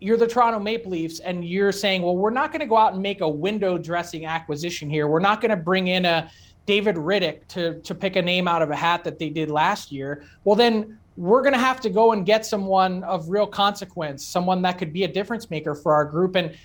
you're 0.00 0.16
the 0.16 0.26
Toronto 0.26 0.58
Maple 0.58 0.90
Leafs 0.90 1.20
and 1.20 1.44
you're 1.44 1.72
saying, 1.72 2.02
well, 2.02 2.16
we're 2.16 2.30
not 2.30 2.50
going 2.50 2.60
to 2.60 2.66
go 2.66 2.76
out 2.76 2.94
and 2.94 3.02
make 3.02 3.20
a 3.20 3.28
window 3.28 3.78
dressing 3.78 4.24
acquisition 4.24 4.88
here. 4.88 5.06
We're 5.06 5.20
not 5.20 5.40
going 5.40 5.50
to 5.50 5.56
bring 5.56 5.88
in 5.88 6.06
a 6.06 6.30
David 6.66 6.96
Rittich 6.96 7.46
to, 7.48 7.80
to 7.80 7.94
pick 7.94 8.16
a 8.16 8.22
name 8.22 8.48
out 8.48 8.62
of 8.62 8.70
a 8.70 8.76
hat 8.76 9.04
that 9.04 9.18
they 9.18 9.28
did 9.28 9.50
last 9.50 9.92
year. 9.92 10.24
Well, 10.44 10.56
then 10.56 10.98
we're 11.16 11.42
going 11.42 11.52
to 11.52 11.58
have 11.58 11.80
to 11.82 11.90
go 11.90 12.12
and 12.12 12.24
get 12.24 12.46
someone 12.46 13.04
of 13.04 13.28
real 13.28 13.46
consequence, 13.46 14.24
someone 14.24 14.62
that 14.62 14.78
could 14.78 14.92
be 14.92 15.04
a 15.04 15.08
difference 15.08 15.50
maker 15.50 15.74
for 15.74 15.92
our 15.92 16.04
group. 16.04 16.34
And 16.36 16.56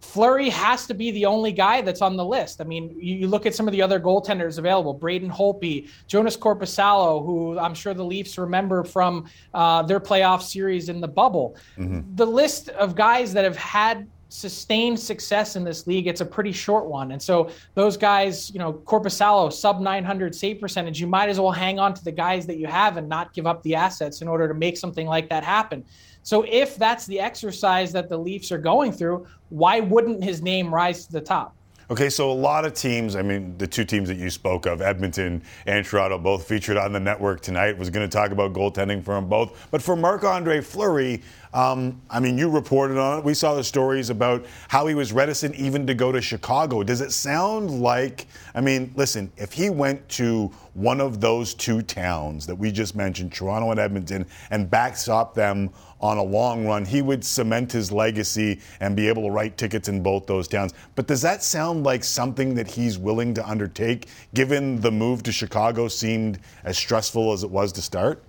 Fleury 0.00 0.50
has 0.50 0.86
to 0.86 0.94
be 0.94 1.10
the 1.10 1.26
only 1.26 1.52
guy 1.52 1.80
that's 1.80 2.02
on 2.02 2.16
the 2.16 2.24
list. 2.24 2.60
I 2.60 2.64
mean, 2.64 2.96
you, 2.98 3.26
look 3.28 3.46
at 3.46 3.54
some 3.54 3.66
of 3.66 3.72
the 3.72 3.82
other 3.82 3.98
goaltenders 3.98 4.58
available: 4.58 4.94
Braden 4.94 5.30
Holtby, 5.30 5.88
Jonas 6.06 6.36
Korpisalo, 6.36 7.24
who 7.24 7.58
I'm 7.58 7.74
sure 7.74 7.94
the 7.94 8.04
Leafs 8.04 8.38
remember 8.38 8.84
from 8.84 9.28
uh, 9.54 9.82
their 9.82 10.00
playoff 10.00 10.42
series 10.42 10.88
in 10.88 11.00
the 11.00 11.08
bubble. 11.08 11.56
Mm-hmm. 11.78 12.14
The 12.14 12.26
list 12.26 12.68
of 12.70 12.94
guys 12.94 13.32
that 13.32 13.44
have 13.44 13.56
had 13.56 14.06
sustained 14.28 14.98
success 14.98 15.56
in 15.56 15.64
this 15.64 15.86
league, 15.86 16.06
it's 16.06 16.20
a 16.20 16.26
pretty 16.26 16.52
short 16.52 16.86
one. 16.86 17.12
And 17.12 17.22
so 17.22 17.50
those 17.74 17.96
guys, 17.96 18.50
you 18.50 18.58
know, 18.58 18.72
Korpisalo, 18.72 19.52
sub 19.52 19.80
900 19.80 20.34
save 20.34 20.60
percentage, 20.60 21.00
you 21.00 21.06
might 21.06 21.28
as 21.28 21.38
well 21.38 21.52
hang 21.52 21.78
on 21.78 21.94
to 21.94 22.04
the 22.04 22.12
guys 22.12 22.46
that 22.46 22.58
you 22.58 22.66
have 22.66 22.96
and 22.96 23.08
not 23.08 23.32
give 23.32 23.46
up 23.46 23.62
the 23.62 23.74
assets 23.74 24.22
in 24.22 24.28
order 24.28 24.48
to 24.48 24.54
make 24.54 24.76
something 24.76 25.06
like 25.06 25.28
that 25.28 25.44
happen. 25.44 25.84
So 26.22 26.44
if 26.48 26.76
that's 26.76 27.06
the 27.06 27.20
exercise 27.20 27.92
that 27.92 28.08
the 28.08 28.18
Leafs 28.18 28.50
are 28.50 28.58
going 28.58 28.90
through, 28.90 29.26
why 29.50 29.80
wouldn't 29.80 30.24
his 30.24 30.42
name 30.42 30.74
rise 30.74 31.06
to 31.06 31.12
the 31.12 31.20
top? 31.20 31.54
Okay, 31.88 32.10
so 32.10 32.32
a 32.32 32.32
lot 32.32 32.64
of 32.64 32.74
teams, 32.74 33.14
I 33.14 33.22
mean, 33.22 33.56
the 33.58 33.66
two 33.66 33.84
teams 33.84 34.08
that 34.08 34.16
you 34.16 34.28
spoke 34.28 34.66
of, 34.66 34.82
Edmonton 34.82 35.40
and 35.66 35.86
Toronto, 35.86 36.18
both 36.18 36.48
featured 36.48 36.76
on 36.76 36.92
the 36.92 36.98
network 36.98 37.42
tonight. 37.42 37.78
Was 37.78 37.90
going 37.90 38.08
to 38.08 38.12
talk 38.12 38.32
about 38.32 38.52
goaltending 38.52 39.04
for 39.04 39.14
them 39.14 39.28
both. 39.28 39.68
But 39.70 39.80
for 39.80 39.94
Marc 39.94 40.24
Andre 40.24 40.60
Fleury, 40.60 41.22
um, 41.54 42.02
I 42.10 42.18
mean, 42.18 42.36
you 42.36 42.50
reported 42.50 42.98
on 42.98 43.20
it. 43.20 43.24
We 43.24 43.34
saw 43.34 43.54
the 43.54 43.62
stories 43.62 44.10
about 44.10 44.46
how 44.66 44.88
he 44.88 44.96
was 44.96 45.12
reticent 45.12 45.54
even 45.54 45.86
to 45.86 45.94
go 45.94 46.10
to 46.10 46.20
Chicago. 46.20 46.82
Does 46.82 47.00
it 47.00 47.12
sound 47.12 47.80
like, 47.80 48.26
I 48.56 48.60
mean, 48.60 48.92
listen, 48.96 49.30
if 49.36 49.52
he 49.52 49.70
went 49.70 50.08
to 50.10 50.50
one 50.74 51.00
of 51.00 51.20
those 51.20 51.54
two 51.54 51.82
towns 51.82 52.48
that 52.48 52.56
we 52.56 52.72
just 52.72 52.96
mentioned, 52.96 53.32
Toronto 53.32 53.70
and 53.70 53.78
Edmonton, 53.78 54.26
and 54.50 54.68
backstop 54.68 55.34
them 55.34 55.70
on 56.00 56.18
a 56.18 56.22
long 56.22 56.66
run, 56.66 56.84
he 56.84 57.02
would 57.02 57.24
cement 57.24 57.72
his 57.72 57.90
legacy 57.90 58.60
and 58.80 58.94
be 58.94 59.08
able 59.08 59.22
to 59.22 59.30
write 59.30 59.56
tickets 59.56 59.88
in 59.88 60.02
both 60.02 60.26
those 60.26 60.46
towns. 60.48 60.74
But 60.94 61.06
does 61.06 61.22
that 61.22 61.42
sound 61.42 61.84
like 61.84 62.04
something 62.04 62.54
that 62.54 62.70
he's 62.70 62.98
willing 62.98 63.34
to 63.34 63.48
undertake, 63.48 64.08
given 64.34 64.80
the 64.80 64.90
move 64.90 65.22
to 65.24 65.32
Chicago 65.32 65.88
seemed 65.88 66.38
as 66.64 66.76
stressful 66.76 67.32
as 67.32 67.42
it 67.42 67.50
was 67.50 67.72
to 67.72 67.82
start? 67.82 68.22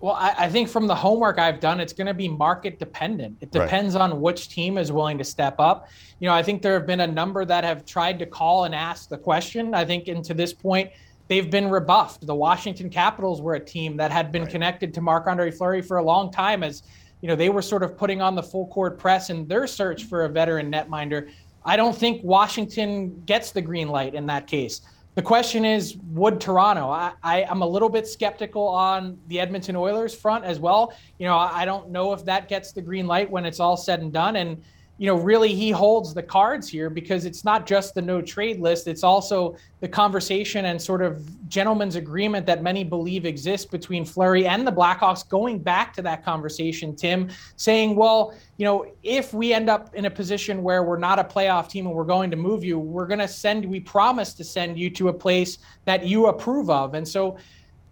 Well, 0.00 0.14
I, 0.14 0.34
I 0.36 0.48
think 0.50 0.68
from 0.68 0.86
the 0.86 0.94
homework 0.94 1.38
I've 1.38 1.60
done, 1.60 1.80
it's 1.80 1.94
going 1.94 2.08
to 2.08 2.12
be 2.12 2.28
market 2.28 2.78
dependent. 2.78 3.38
It 3.40 3.50
depends 3.50 3.94
right. 3.94 4.02
on 4.02 4.20
which 4.20 4.50
team 4.50 4.76
is 4.76 4.92
willing 4.92 5.16
to 5.16 5.24
step 5.24 5.58
up. 5.58 5.88
You 6.18 6.28
know, 6.28 6.34
I 6.34 6.42
think 6.42 6.60
there 6.60 6.74
have 6.74 6.86
been 6.86 7.00
a 7.00 7.06
number 7.06 7.46
that 7.46 7.64
have 7.64 7.86
tried 7.86 8.18
to 8.18 8.26
call 8.26 8.64
and 8.64 8.74
ask 8.74 9.08
the 9.08 9.16
question. 9.16 9.72
I 9.72 9.86
think, 9.86 10.08
and 10.08 10.22
to 10.26 10.34
this 10.34 10.52
point, 10.52 10.90
they've 11.28 11.50
been 11.50 11.68
rebuffed. 11.68 12.26
The 12.26 12.34
Washington 12.34 12.90
Capitals 12.90 13.40
were 13.40 13.54
a 13.54 13.60
team 13.60 13.96
that 13.96 14.10
had 14.10 14.32
been 14.32 14.42
right. 14.42 14.50
connected 14.50 14.94
to 14.94 15.00
Marc 15.00 15.26
Andre 15.26 15.50
Fleury 15.50 15.82
for 15.82 15.98
a 15.98 16.02
long 16.02 16.30
time 16.30 16.62
as 16.62 16.82
you 17.20 17.28
know 17.28 17.36
they 17.36 17.48
were 17.48 17.62
sort 17.62 17.82
of 17.82 17.96
putting 17.96 18.20
on 18.20 18.34
the 18.34 18.42
full 18.42 18.66
court 18.68 18.98
press 18.98 19.30
in 19.30 19.46
their 19.48 19.66
search 19.66 20.04
for 20.04 20.24
a 20.24 20.28
veteran 20.28 20.70
netminder. 20.70 21.30
I 21.64 21.76
don't 21.76 21.96
think 21.96 22.22
Washington 22.22 23.22
gets 23.24 23.50
the 23.50 23.62
green 23.62 23.88
light 23.88 24.14
in 24.14 24.26
that 24.26 24.46
case. 24.46 24.82
The 25.14 25.22
question 25.22 25.64
is, 25.64 25.96
would 26.10 26.40
Toronto? 26.40 26.90
I, 26.90 27.12
I, 27.22 27.42
am 27.42 27.62
a 27.62 27.66
little 27.66 27.88
bit 27.88 28.06
skeptical 28.06 28.66
on 28.66 29.16
the 29.28 29.38
Edmonton 29.38 29.76
Oilers 29.76 30.12
front 30.12 30.44
as 30.44 30.58
well. 30.58 30.92
You 31.18 31.26
know, 31.26 31.38
I 31.38 31.64
don't 31.64 31.90
know 31.90 32.12
if 32.12 32.24
that 32.24 32.48
gets 32.48 32.72
the 32.72 32.82
green 32.82 33.06
light 33.06 33.30
when 33.30 33.46
it's 33.46 33.60
all 33.60 33.76
said 33.76 34.00
and 34.00 34.12
done. 34.12 34.36
And 34.36 34.62
you 34.96 35.08
know, 35.08 35.16
really 35.16 35.52
he 35.52 35.70
holds 35.70 36.14
the 36.14 36.22
cards 36.22 36.68
here 36.68 36.88
because 36.88 37.24
it's 37.24 37.44
not 37.44 37.66
just 37.66 37.94
the 37.94 38.02
no 38.02 38.22
trade 38.22 38.60
list, 38.60 38.86
it's 38.86 39.02
also 39.02 39.56
the 39.80 39.88
conversation 39.88 40.66
and 40.66 40.80
sort 40.80 41.02
of 41.02 41.48
gentleman's 41.48 41.96
agreement 41.96 42.46
that 42.46 42.62
many 42.62 42.84
believe 42.84 43.26
exists 43.26 43.66
between 43.66 44.04
Fleury 44.04 44.46
and 44.46 44.64
the 44.64 44.70
Blackhawks 44.70 45.28
going 45.28 45.58
back 45.58 45.92
to 45.94 46.02
that 46.02 46.24
conversation, 46.24 46.94
Tim, 46.94 47.28
saying, 47.56 47.96
well, 47.96 48.34
you 48.56 48.64
know, 48.64 48.86
if 49.02 49.34
we 49.34 49.52
end 49.52 49.68
up 49.68 49.92
in 49.96 50.04
a 50.04 50.10
position 50.10 50.62
where 50.62 50.84
we're 50.84 50.98
not 50.98 51.18
a 51.18 51.24
playoff 51.24 51.68
team 51.68 51.86
and 51.86 51.94
we're 51.94 52.04
going 52.04 52.30
to 52.30 52.36
move 52.36 52.62
you, 52.62 52.78
we're 52.78 53.06
going 53.08 53.18
to 53.18 53.28
send, 53.28 53.64
we 53.64 53.80
promise 53.80 54.32
to 54.34 54.44
send 54.44 54.78
you 54.78 54.90
to 54.90 55.08
a 55.08 55.12
place 55.12 55.58
that 55.86 56.06
you 56.06 56.26
approve 56.26 56.70
of. 56.70 56.94
And 56.94 57.06
so, 57.06 57.36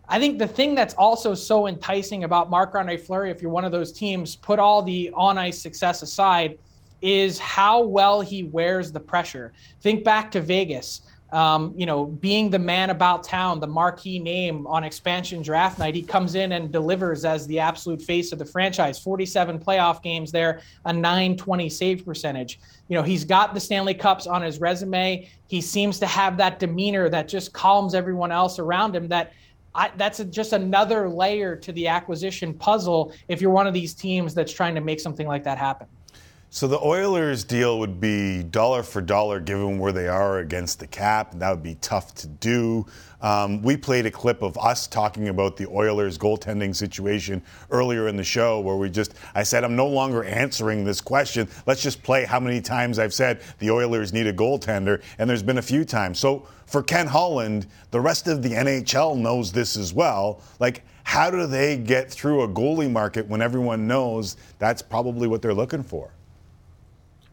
I 0.09 0.19
think 0.19 0.39
the 0.39 0.47
thing 0.47 0.75
that's 0.75 0.93
also 0.95 1.33
so 1.33 1.69
enticing 1.69 2.25
about 2.25 2.51
Marc 2.51 2.75
Andre 2.75 2.99
Fleury, 2.99 3.31
if 3.31 3.41
you're 3.41 3.51
one 3.51 3.65
of 3.65 3.73
those 3.73 3.93
teams, 3.93 4.37
put 4.37 4.59
all 4.59 4.83
the 4.83 5.11
on 5.15 5.39
ice 5.39 5.59
success 5.59 6.03
aside, 6.03 6.59
is 7.03 7.39
how 7.39 7.83
well 7.83 8.21
he 8.21 8.45
wears 8.45 8.93
the 8.93 9.01
pressure. 9.01 9.53
Think 9.81 10.05
back 10.05 10.31
to 10.33 10.41
Vegas. 10.41 11.03
um, 11.33 11.73
you 11.75 11.87
know, 11.87 12.05
being 12.05 12.51
the 12.51 12.59
man 12.59 12.91
about 12.91 13.25
town, 13.25 13.59
the 13.59 13.67
marquee 13.67 14.19
name 14.19 14.67
on 14.67 14.85
expansion 14.85 15.41
draft 15.41 15.79
night, 15.79 15.95
he 15.95 16.03
comes 16.03 16.35
in 16.35 16.53
and 16.53 16.71
delivers 16.71 17.25
as 17.25 17.47
the 17.47 17.59
absolute 17.59 18.03
face 18.03 18.33
of 18.33 18.39
the 18.39 18.45
franchise. 18.45 18.99
47 18.99 19.59
playoff 19.59 20.03
games 20.03 20.31
there, 20.31 20.61
a 20.85 20.93
920 20.93 21.71
save 21.71 22.05
percentage. 22.05 22.61
You 22.89 22.99
know, 22.99 23.03
he's 23.03 23.25
got 23.25 23.55
the 23.55 23.61
Stanley 23.61 23.95
Cups 23.95 24.27
on 24.27 24.43
his 24.43 24.61
resume. 24.61 25.27
He 25.49 25.63
seems 25.63 25.99
to 26.01 26.07
have 26.07 26.37
that 26.37 26.59
demeanor 26.59 27.09
that 27.09 27.29
just 27.29 27.55
calms 27.55 27.95
everyone 27.95 28.31
else 28.31 28.59
around 28.59 28.95
him 28.95 29.09
that 29.09 29.33
I, 29.75 29.91
that's 29.97 30.21
a, 30.21 30.27
just 30.27 30.53
another 30.53 31.09
layer 31.09 31.57
to 31.57 31.73
the 31.73 31.89
acquisition 31.89 32.53
puzzle 32.53 33.15
if 33.29 33.41
you're 33.41 33.51
one 33.51 33.67
of 33.67 33.73
these 33.73 33.95
teams 33.95 34.35
that's 34.35 34.53
trying 34.53 34.75
to 34.75 34.83
make 34.83 35.01
something 35.01 35.27
like 35.27 35.45
that 35.45 35.57
happen. 35.57 35.87
So 36.55 36.69
the 36.69 36.79
Oilers 36.85 37.45
deal 37.45 37.79
would 37.79 37.99
be 37.99 38.43
dollar 38.43 38.83
for 38.83 39.01
dollar 39.01 39.41
given 39.41 39.79
where 39.79 39.91
they 39.91 40.07
are 40.07 40.41
against 40.41 40.81
the 40.81 40.87
cap, 40.87 41.33
and 41.33 41.41
that 41.41 41.49
would 41.49 41.63
be 41.63 41.77
tough 41.77 42.15
to 42.17 42.27
do. 42.27 42.85
Um, 43.23 43.63
we 43.63 43.75
played 43.75 44.05
a 44.05 44.11
clip 44.11 44.43
of 44.43 44.59
us 44.59 44.87
talking 44.87 45.29
about 45.29 45.57
the 45.57 45.67
Oilers 45.67 46.19
goaltending 46.19 46.77
situation 46.77 47.43
earlier 47.71 48.07
in 48.07 48.19
the 48.19 48.23
show 48.23 48.61
where 48.61 48.77
we 48.77 48.91
just, 48.91 49.15
I 49.35 49.45
said, 49.45 49.65
I'm 49.65 49.77
no 49.77 49.87
longer 49.87 50.25
answering 50.25 50.85
this 50.85 51.01
question. 51.01 51.49
Let's 51.65 51.83
just 51.83 52.03
play 52.03 52.27
how 52.27 52.39
many 52.39 52.61
times 52.61 52.99
I've 52.99 53.15
said 53.15 53.41
the 53.59 53.71
Oilers 53.71 54.13
need 54.13 54.27
a 54.27 54.33
goaltender, 54.35 55.03
and 55.17 55.31
there's 55.31 55.43
been 55.43 55.57
a 55.57 55.63
few 55.63 55.87
times. 55.87 56.19
So 56.19 56.47
for 56.67 56.83
Ken 56.83 57.07
Holland, 57.07 57.67
the 57.93 58.01
rest 58.03 58.29
of 58.29 58.43
the 58.43 58.51
NHL 58.51 59.17
knows 59.17 59.53
this 59.53 59.79
as 59.79 59.95
well. 59.95 60.43
Like, 60.61 60.85
how 61.05 61.31
do 61.31 61.47
they 61.47 61.79
get 61.79 62.11
through 62.11 62.43
a 62.43 62.49
goalie 62.49 62.93
market 62.93 63.27
when 63.27 63.41
everyone 63.41 63.87
knows 63.87 64.37
that's 64.59 64.83
probably 64.83 65.27
what 65.29 65.41
they're 65.41 65.55
looking 65.55 65.83
for? 65.83 66.13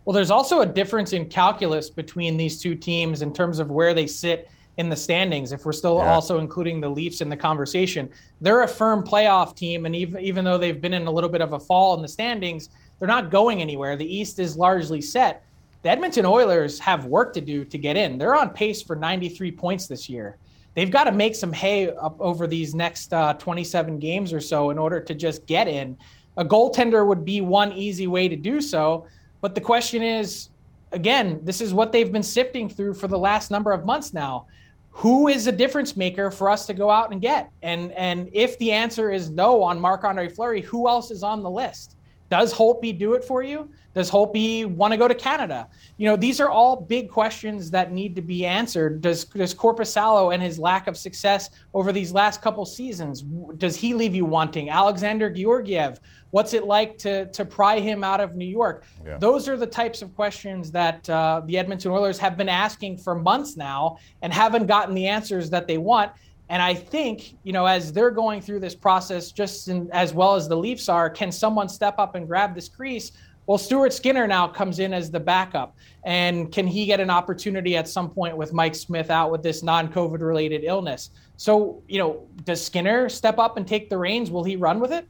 Well, 0.10 0.16
there's 0.16 0.32
also 0.32 0.62
a 0.62 0.66
difference 0.66 1.14
in 1.14 1.30
calculus 1.30 1.91
between 1.91 2.36
these 2.36 2.60
two 2.60 2.74
teams 2.74 3.22
in 3.22 3.32
terms 3.32 3.60
of 3.60 3.70
where 3.70 3.93
they 3.93 4.07
sit 4.07 4.49
in 4.78 4.89
the 4.89 4.95
standings. 4.95 5.51
If 5.51 5.66
we're 5.66 5.72
still 5.72 5.97
yeah. 5.97 6.12
also 6.12 6.39
including 6.39 6.82
the 6.82 6.89
Leafs 6.89 7.22
in 7.22 7.30
the 7.30 7.38
conversation, 7.38 8.10
they're 8.41 8.64
a 8.64 8.68
firm 8.68 9.03
playoff 9.03 9.55
team, 9.55 9.86
and 9.86 9.95
even 9.95 10.20
even 10.20 10.43
though 10.43 10.57
they've 10.57 10.82
been 10.82 10.95
in 10.95 11.05
a 11.05 11.12
little 11.12 11.30
bit 11.30 11.41
of 11.41 11.53
a 11.53 11.60
fall 11.60 11.95
in 11.95 12.01
the 12.01 12.07
standings, 12.07 12.70
they're 12.97 13.07
not 13.07 13.30
going 13.30 13.62
anywhere. 13.62 13.95
The 13.95 14.18
East 14.18 14.39
is 14.39 14.57
largely 14.57 14.99
set. 14.99 15.45
The 15.84 15.91
Edmonton 15.91 16.26
Oilers 16.26 16.80
have 16.80 17.05
work 17.05 17.32
to 17.34 17.41
do 17.41 17.64
to 17.66 17.78
get 17.78 17.95
in. 17.95 18.18
They're 18.18 18.36
on 18.36 18.49
pace 18.49 18.82
for 18.82 18.95
93 18.95 19.51
points 19.51 19.86
this 19.86 20.10
year. 20.10 20.38
They've 20.74 20.89
got 20.89 21.03
to 21.03 21.12
make 21.12 21.36
some 21.36 21.53
hay 21.53 21.91
up 21.91 22.20
over 22.20 22.47
these 22.47 22.74
next 22.74 23.14
uh, 23.14 23.36
27 23.36 23.99
games 23.99 24.34
or 24.34 24.41
so 24.41 24.72
in 24.72 24.80
order 24.80 24.99
to 25.01 25.14
just 25.14 25.45
get 25.45 25.68
in. 25.68 25.95
A 26.38 26.43
goaltender 26.43 27.05
would 27.05 27.24
be 27.24 27.41
one 27.41 27.72
easy 27.74 28.07
way 28.07 28.28
to 28.28 28.36
do 28.36 28.60
so. 28.60 29.05
But 29.42 29.56
the 29.56 29.62
question 29.62 30.04
is, 30.04 30.50
again, 30.92 31.40
this 31.44 31.62
is 31.62 31.74
what 31.74 31.92
they've 31.92 32.12
been 32.12 32.24
sifting 32.24 32.70
through 32.70 32.96
for 32.96 33.08
the 33.08 33.18
last 33.18 33.52
number 33.52 33.72
of 33.72 33.86
months 33.86 34.14
now. 34.14 34.48
Who 34.92 35.28
is 35.28 35.48
a 35.48 35.52
difference 35.52 35.96
maker 35.96 36.30
for 36.32 36.50
us 36.50 36.66
to 36.66 36.74
go 36.74 36.90
out 36.90 37.12
and 37.12 37.22
get? 37.22 37.50
And 37.62 37.92
and 37.94 38.30
if 38.34 38.58
the 38.60 38.72
answer 38.72 39.12
is 39.12 39.30
no 39.30 39.64
on 39.64 39.80
Marc 39.80 40.04
Andre 40.04 40.30
Fleury, 40.30 40.62
who 40.62 40.90
else 40.90 41.12
is 41.12 41.24
on 41.24 41.42
the 41.42 41.50
list? 41.50 41.96
Does 42.30 42.54
Holtby 42.54 42.98
do 42.98 43.14
it 43.14 43.24
for 43.24 43.42
you? 43.42 43.70
Does 43.96 44.10
Holtby 44.10 44.66
want 44.68 44.92
to 44.92 44.98
go 44.98 45.08
to 45.08 45.16
Canada? 45.16 45.68
You 45.98 46.08
know, 46.08 46.16
these 46.16 46.40
are 46.40 46.50
all 46.50 46.76
big 46.76 47.10
questions 47.10 47.72
that 47.72 47.92
need 47.92 48.16
to 48.16 48.22
be 48.22 48.46
answered. 48.46 49.02
Does 49.02 49.26
does 49.26 49.54
Korpisalo 49.54 50.34
and 50.34 50.42
his 50.42 50.60
lack 50.60 50.88
of 50.88 50.96
success 50.96 51.50
over 51.74 51.92
these 51.92 52.12
last 52.12 52.42
couple 52.42 52.66
seasons, 52.66 53.24
does 53.58 53.76
he 53.76 53.94
leave 53.94 54.14
you 54.14 54.26
wanting? 54.26 54.70
Alexander 54.70 55.30
Georgiev, 55.30 56.00
what's 56.32 56.54
it 56.54 56.66
like 56.66 56.98
to 57.00 57.26
to 57.28 57.46
pry 57.46 57.80
him 57.80 58.04
out 58.04 58.22
of 58.22 58.36
New 58.36 58.46
York? 58.46 58.86
Yeah. 59.06 59.18
Those 59.18 59.48
are 59.48 59.58
the 59.58 59.68
types 59.68 60.02
of 60.02 60.16
questions 60.16 60.72
that 60.72 61.10
uh, 61.10 61.42
the 61.46 61.58
Edmonton 61.58 61.92
Oilers 61.92 62.18
have 62.20 62.38
been 62.38 62.50
asking 62.50 62.98
for 62.98 63.16
months 63.16 63.58
now 63.58 63.98
and 64.22 64.34
haven't 64.34 64.68
gotten 64.68 64.96
the 64.96 65.08
answers 65.08 65.50
that 65.50 65.68
they 65.68 65.78
want. 65.78 66.12
And 66.50 66.64
I 66.64 66.74
think, 66.74 67.36
you 67.44 67.54
know, 67.54 67.68
as 67.68 67.94
they're 67.94 68.12
going 68.12 68.42
through 68.42 68.60
this 68.60 68.74
process, 68.74 69.32
just 69.32 69.68
in, 69.68 69.88
as 69.92 70.14
well 70.14 70.34
as 70.34 70.48
the 70.48 70.58
Leafs 70.58 70.90
are, 70.90 71.08
can 71.08 71.32
someone 71.32 71.70
step 71.70 71.96
up 72.00 72.16
and 72.16 72.26
grab 72.28 72.56
this 72.56 72.68
crease? 72.68 73.12
Well, 73.46 73.60
Stuart 73.60 73.94
Skinner 73.94 74.28
now 74.28 74.48
comes 74.48 74.80
in 74.80 74.94
as 74.94 75.10
the 75.12 75.20
backup. 75.20 75.76
And 76.04 76.52
can 76.52 76.66
he 76.66 76.86
get 76.86 77.00
an 77.00 77.10
opportunity 77.10 77.76
at 77.78 77.88
some 77.88 78.10
point 78.10 78.36
with 78.36 78.54
Mike 78.54 78.76
Smith 78.76 79.12
out 79.12 79.32
with 79.32 79.44
this 79.44 79.62
non 79.62 79.92
COVID 79.92 80.22
related 80.22 80.64
illness? 80.64 81.12
So, 81.38 81.84
you 81.88 82.00
know, 82.00 82.28
does 82.46 82.64
Skinner 82.64 83.10
step 83.10 83.38
up 83.38 83.58
and 83.58 83.68
take 83.68 83.90
the 83.90 83.98
reins? 83.98 84.32
Will 84.32 84.44
he 84.44 84.56
run 84.56 84.80
with 84.80 84.92
it? 84.92 85.08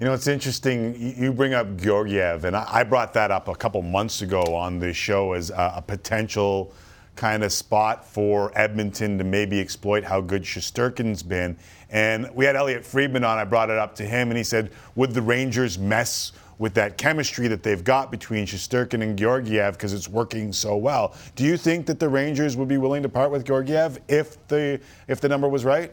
You 0.00 0.06
know, 0.06 0.14
it's 0.14 0.28
interesting. 0.28 1.14
You 1.18 1.30
bring 1.30 1.52
up 1.52 1.76
Georgiev, 1.76 2.46
and 2.46 2.56
I 2.56 2.84
brought 2.84 3.12
that 3.12 3.30
up 3.30 3.48
a 3.48 3.54
couple 3.54 3.82
months 3.82 4.22
ago 4.22 4.42
on 4.54 4.78
this 4.78 4.96
show 4.96 5.34
as 5.34 5.50
a 5.50 5.84
potential 5.86 6.72
kind 7.16 7.44
of 7.44 7.52
spot 7.52 8.08
for 8.08 8.50
Edmonton 8.58 9.18
to 9.18 9.24
maybe 9.24 9.60
exploit 9.60 10.02
how 10.02 10.22
good 10.22 10.42
Shesterkin's 10.42 11.22
been. 11.22 11.54
And 11.90 12.30
we 12.34 12.46
had 12.46 12.56
Elliot 12.56 12.82
Friedman 12.82 13.24
on. 13.24 13.36
I 13.36 13.44
brought 13.44 13.68
it 13.68 13.76
up 13.76 13.94
to 13.96 14.04
him, 14.04 14.30
and 14.30 14.38
he 14.38 14.42
said, 14.42 14.72
Would 14.94 15.12
the 15.12 15.20
Rangers 15.20 15.78
mess 15.78 16.32
with 16.56 16.72
that 16.74 16.96
chemistry 16.96 17.46
that 17.48 17.62
they've 17.62 17.84
got 17.84 18.10
between 18.10 18.46
Shesterkin 18.46 19.02
and 19.02 19.18
Georgiev 19.18 19.74
because 19.74 19.92
it's 19.92 20.08
working 20.08 20.50
so 20.54 20.78
well? 20.78 21.14
Do 21.36 21.44
you 21.44 21.58
think 21.58 21.84
that 21.84 22.00
the 22.00 22.08
Rangers 22.08 22.56
would 22.56 22.68
be 22.68 22.78
willing 22.78 23.02
to 23.02 23.10
part 23.10 23.30
with 23.30 23.44
Georgiev 23.44 24.00
if 24.08 24.48
the 24.48 24.80
if 25.08 25.20
the 25.20 25.28
number 25.28 25.46
was 25.46 25.66
right? 25.66 25.92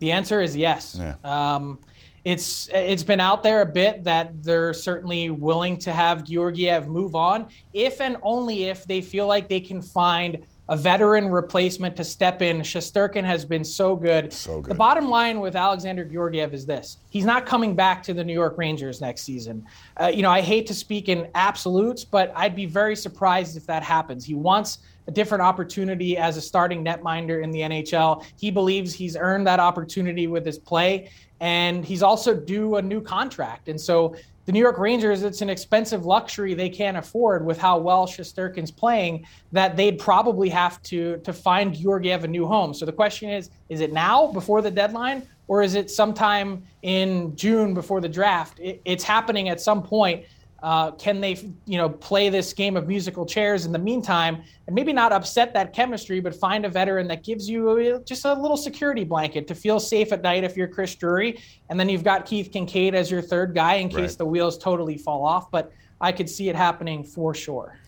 The 0.00 0.10
answer 0.10 0.40
is 0.40 0.56
yes. 0.56 0.98
Yeah. 0.98 1.14
Um, 1.22 1.78
it's 2.24 2.68
it's 2.72 3.02
been 3.02 3.20
out 3.20 3.42
there 3.42 3.62
a 3.62 3.66
bit 3.66 4.04
that 4.04 4.42
they're 4.42 4.74
certainly 4.74 5.30
willing 5.30 5.78
to 5.78 5.92
have 5.92 6.24
Georgiev 6.24 6.88
move 6.88 7.14
on 7.14 7.48
if 7.72 8.00
and 8.00 8.16
only 8.22 8.64
if 8.64 8.84
they 8.84 9.00
feel 9.00 9.26
like 9.26 9.48
they 9.48 9.60
can 9.60 9.80
find 9.80 10.44
a 10.68 10.76
veteran 10.76 11.28
replacement 11.28 11.96
to 11.96 12.04
step 12.04 12.42
in. 12.42 12.60
Shesterkin 12.60 13.24
has 13.24 13.44
been 13.44 13.64
so 13.64 13.96
good. 13.96 14.32
So 14.32 14.60
good. 14.60 14.70
The 14.70 14.76
bottom 14.76 15.08
line 15.08 15.40
with 15.40 15.56
Alexander 15.56 16.04
Georgiev 16.04 16.54
is 16.54 16.64
this: 16.64 16.98
he's 17.10 17.24
not 17.24 17.44
coming 17.44 17.74
back 17.74 18.02
to 18.04 18.14
the 18.14 18.22
New 18.22 18.32
York 18.32 18.56
Rangers 18.56 19.00
next 19.00 19.22
season. 19.22 19.66
Uh, 20.00 20.12
you 20.14 20.22
know, 20.22 20.30
I 20.30 20.40
hate 20.40 20.66
to 20.68 20.74
speak 20.74 21.08
in 21.08 21.28
absolutes, 21.34 22.04
but 22.04 22.32
I'd 22.36 22.54
be 22.54 22.66
very 22.66 22.94
surprised 22.94 23.56
if 23.56 23.66
that 23.66 23.82
happens. 23.82 24.24
He 24.24 24.34
wants 24.34 24.78
a 25.08 25.10
different 25.10 25.42
opportunity 25.42 26.16
as 26.16 26.36
a 26.36 26.40
starting 26.40 26.84
netminder 26.84 27.42
in 27.42 27.50
the 27.50 27.60
NHL. 27.60 28.24
He 28.38 28.52
believes 28.52 28.94
he's 28.94 29.16
earned 29.16 29.46
that 29.48 29.58
opportunity 29.58 30.28
with 30.28 30.46
his 30.46 30.58
play, 30.58 31.10
and 31.40 31.84
he's 31.84 32.02
also 32.02 32.34
due 32.34 32.76
a 32.76 32.82
new 32.82 33.00
contract. 33.00 33.68
And 33.68 33.80
so 33.80 34.14
the 34.46 34.52
New 34.52 34.60
York 34.60 34.78
Rangers, 34.78 35.22
it's 35.22 35.42
an 35.42 35.50
expensive 35.50 36.06
luxury 36.06 36.54
they 36.54 36.68
can't 36.68 36.96
afford 36.96 37.44
with 37.44 37.58
how 37.58 37.78
well 37.78 38.06
Shesterkin's 38.06 38.70
playing 38.70 39.26
that 39.52 39.76
they'd 39.76 39.98
probably 39.98 40.48
have 40.48 40.82
to 40.84 41.18
to 41.18 41.32
find 41.32 41.74
Georgiev 41.74 42.24
a 42.24 42.28
new 42.28 42.46
home. 42.46 42.74
So 42.74 42.84
the 42.84 42.92
question 42.92 43.30
is, 43.30 43.50
is 43.68 43.80
it 43.80 43.92
now 43.92 44.26
before 44.32 44.60
the 44.60 44.70
deadline 44.70 45.26
or 45.48 45.62
is 45.62 45.74
it 45.74 45.90
sometime 45.90 46.64
in 46.82 47.34
June 47.36 47.74
before 47.74 48.00
the 48.00 48.08
draft? 48.08 48.58
It, 48.60 48.80
it's 48.84 49.04
happening 49.04 49.48
at 49.48 49.60
some 49.60 49.82
point. 49.82 50.24
Uh, 50.62 50.90
can 50.92 51.20
they, 51.20 51.32
you 51.64 51.78
know, 51.78 51.88
play 51.88 52.28
this 52.28 52.52
game 52.52 52.76
of 52.76 52.86
musical 52.86 53.24
chairs 53.24 53.64
in 53.64 53.72
the 53.72 53.78
meantime, 53.78 54.42
and 54.66 54.74
maybe 54.74 54.92
not 54.92 55.12
upset 55.12 55.54
that 55.54 55.72
chemistry, 55.72 56.20
but 56.20 56.34
find 56.34 56.64
a 56.64 56.68
veteran 56.68 57.08
that 57.08 57.24
gives 57.24 57.48
you 57.48 58.02
just 58.04 58.24
a 58.24 58.34
little 58.34 58.56
security 58.56 59.04
blanket 59.04 59.48
to 59.48 59.54
feel 59.54 59.80
safe 59.80 60.12
at 60.12 60.22
night 60.22 60.44
if 60.44 60.56
you're 60.56 60.68
Chris 60.68 60.94
Drury, 60.94 61.40
and 61.70 61.80
then 61.80 61.88
you've 61.88 62.04
got 62.04 62.26
Keith 62.26 62.50
Kinkaid 62.52 62.92
as 62.92 63.10
your 63.10 63.22
third 63.22 63.54
guy 63.54 63.74
in 63.74 63.88
case 63.88 63.98
right. 63.98 64.18
the 64.18 64.26
wheels 64.26 64.58
totally 64.58 64.98
fall 64.98 65.24
off. 65.24 65.50
But 65.50 65.72
I 66.00 66.12
could 66.12 66.28
see 66.28 66.48
it 66.48 66.56
happening 66.56 67.04
for 67.04 67.34
sure. 67.34 67.79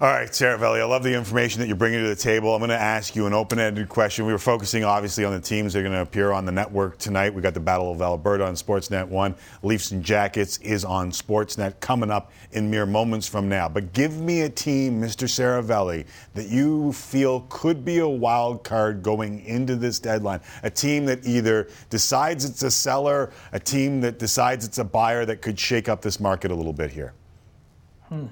All 0.00 0.08
right, 0.08 0.28
Seravalli, 0.28 0.80
I 0.80 0.84
love 0.86 1.04
the 1.04 1.14
information 1.14 1.60
that 1.60 1.68
you're 1.68 1.76
bringing 1.76 2.02
to 2.02 2.08
the 2.08 2.16
table. 2.16 2.52
I'm 2.52 2.58
going 2.58 2.68
to 2.70 2.74
ask 2.74 3.14
you 3.14 3.26
an 3.26 3.32
open-ended 3.32 3.88
question. 3.88 4.26
We 4.26 4.32
were 4.32 4.40
focusing 4.40 4.82
obviously 4.82 5.24
on 5.24 5.32
the 5.32 5.40
teams 5.40 5.72
that 5.72 5.78
are 5.78 5.82
going 5.82 5.94
to 5.94 6.00
appear 6.00 6.32
on 6.32 6.44
the 6.44 6.50
network 6.50 6.98
tonight. 6.98 7.32
We 7.32 7.40
got 7.40 7.54
the 7.54 7.60
Battle 7.60 7.92
of 7.92 8.02
Alberta 8.02 8.44
on 8.44 8.54
Sportsnet 8.54 9.06
1. 9.06 9.36
Leafs 9.62 9.92
and 9.92 10.02
Jackets 10.02 10.58
is 10.58 10.84
on 10.84 11.12
Sportsnet 11.12 11.78
coming 11.78 12.10
up 12.10 12.32
in 12.50 12.68
mere 12.68 12.86
moments 12.86 13.28
from 13.28 13.48
now. 13.48 13.68
But 13.68 13.92
give 13.92 14.20
me 14.20 14.40
a 14.40 14.48
team, 14.48 15.00
Mr. 15.00 15.28
Seravalli, 15.28 16.06
that 16.34 16.48
you 16.48 16.92
feel 16.92 17.46
could 17.48 17.84
be 17.84 17.98
a 17.98 18.08
wild 18.08 18.64
card 18.64 19.00
going 19.00 19.44
into 19.44 19.76
this 19.76 20.00
deadline. 20.00 20.40
A 20.64 20.70
team 20.70 21.04
that 21.04 21.24
either 21.24 21.68
decides 21.88 22.44
it's 22.44 22.64
a 22.64 22.70
seller, 22.70 23.30
a 23.52 23.60
team 23.60 24.00
that 24.00 24.18
decides 24.18 24.64
it's 24.64 24.78
a 24.78 24.84
buyer 24.84 25.24
that 25.24 25.40
could 25.40 25.56
shake 25.56 25.88
up 25.88 26.02
this 26.02 26.18
market 26.18 26.50
a 26.50 26.54
little 26.54 26.72
bit 26.72 26.90
here. 26.90 27.14
Hmm. 28.08 28.26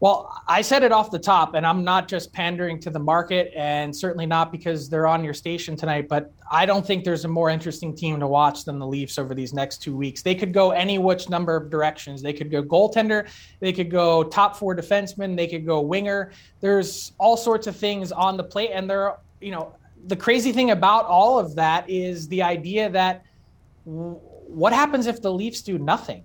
Well, 0.00 0.42
I 0.48 0.62
said 0.62 0.82
it 0.82 0.92
off 0.92 1.10
the 1.10 1.18
top, 1.18 1.52
and 1.52 1.66
I'm 1.66 1.84
not 1.84 2.08
just 2.08 2.32
pandering 2.32 2.80
to 2.80 2.88
the 2.88 2.98
market, 2.98 3.52
and 3.54 3.94
certainly 3.94 4.24
not 4.24 4.50
because 4.50 4.88
they're 4.88 5.06
on 5.06 5.22
your 5.22 5.34
station 5.34 5.76
tonight, 5.76 6.08
but 6.08 6.32
I 6.50 6.64
don't 6.64 6.86
think 6.86 7.04
there's 7.04 7.26
a 7.26 7.28
more 7.28 7.50
interesting 7.50 7.94
team 7.94 8.18
to 8.20 8.26
watch 8.26 8.64
than 8.64 8.78
the 8.78 8.86
Leafs 8.86 9.18
over 9.18 9.34
these 9.34 9.52
next 9.52 9.82
two 9.82 9.94
weeks. 9.94 10.22
They 10.22 10.34
could 10.34 10.54
go 10.54 10.70
any 10.70 10.96
which 10.96 11.28
number 11.28 11.54
of 11.54 11.68
directions. 11.68 12.22
They 12.22 12.32
could 12.32 12.50
go 12.50 12.62
goaltender, 12.62 13.28
they 13.60 13.74
could 13.74 13.90
go 13.90 14.24
top 14.24 14.56
four 14.56 14.74
defenseman, 14.74 15.36
they 15.36 15.46
could 15.46 15.66
go 15.66 15.82
winger. 15.82 16.32
There's 16.60 17.12
all 17.18 17.36
sorts 17.36 17.66
of 17.66 17.76
things 17.76 18.10
on 18.10 18.38
the 18.38 18.44
plate, 18.44 18.70
and 18.72 18.88
they're, 18.88 19.18
you 19.42 19.50
know, 19.50 19.74
the 20.06 20.16
crazy 20.16 20.50
thing 20.50 20.70
about 20.70 21.04
all 21.04 21.38
of 21.38 21.54
that 21.56 21.90
is 21.90 22.26
the 22.28 22.42
idea 22.42 22.88
that 22.88 23.26
what 23.84 24.72
happens 24.72 25.06
if 25.06 25.20
the 25.20 25.30
Leafs 25.30 25.60
do 25.60 25.76
nothing? 25.76 26.24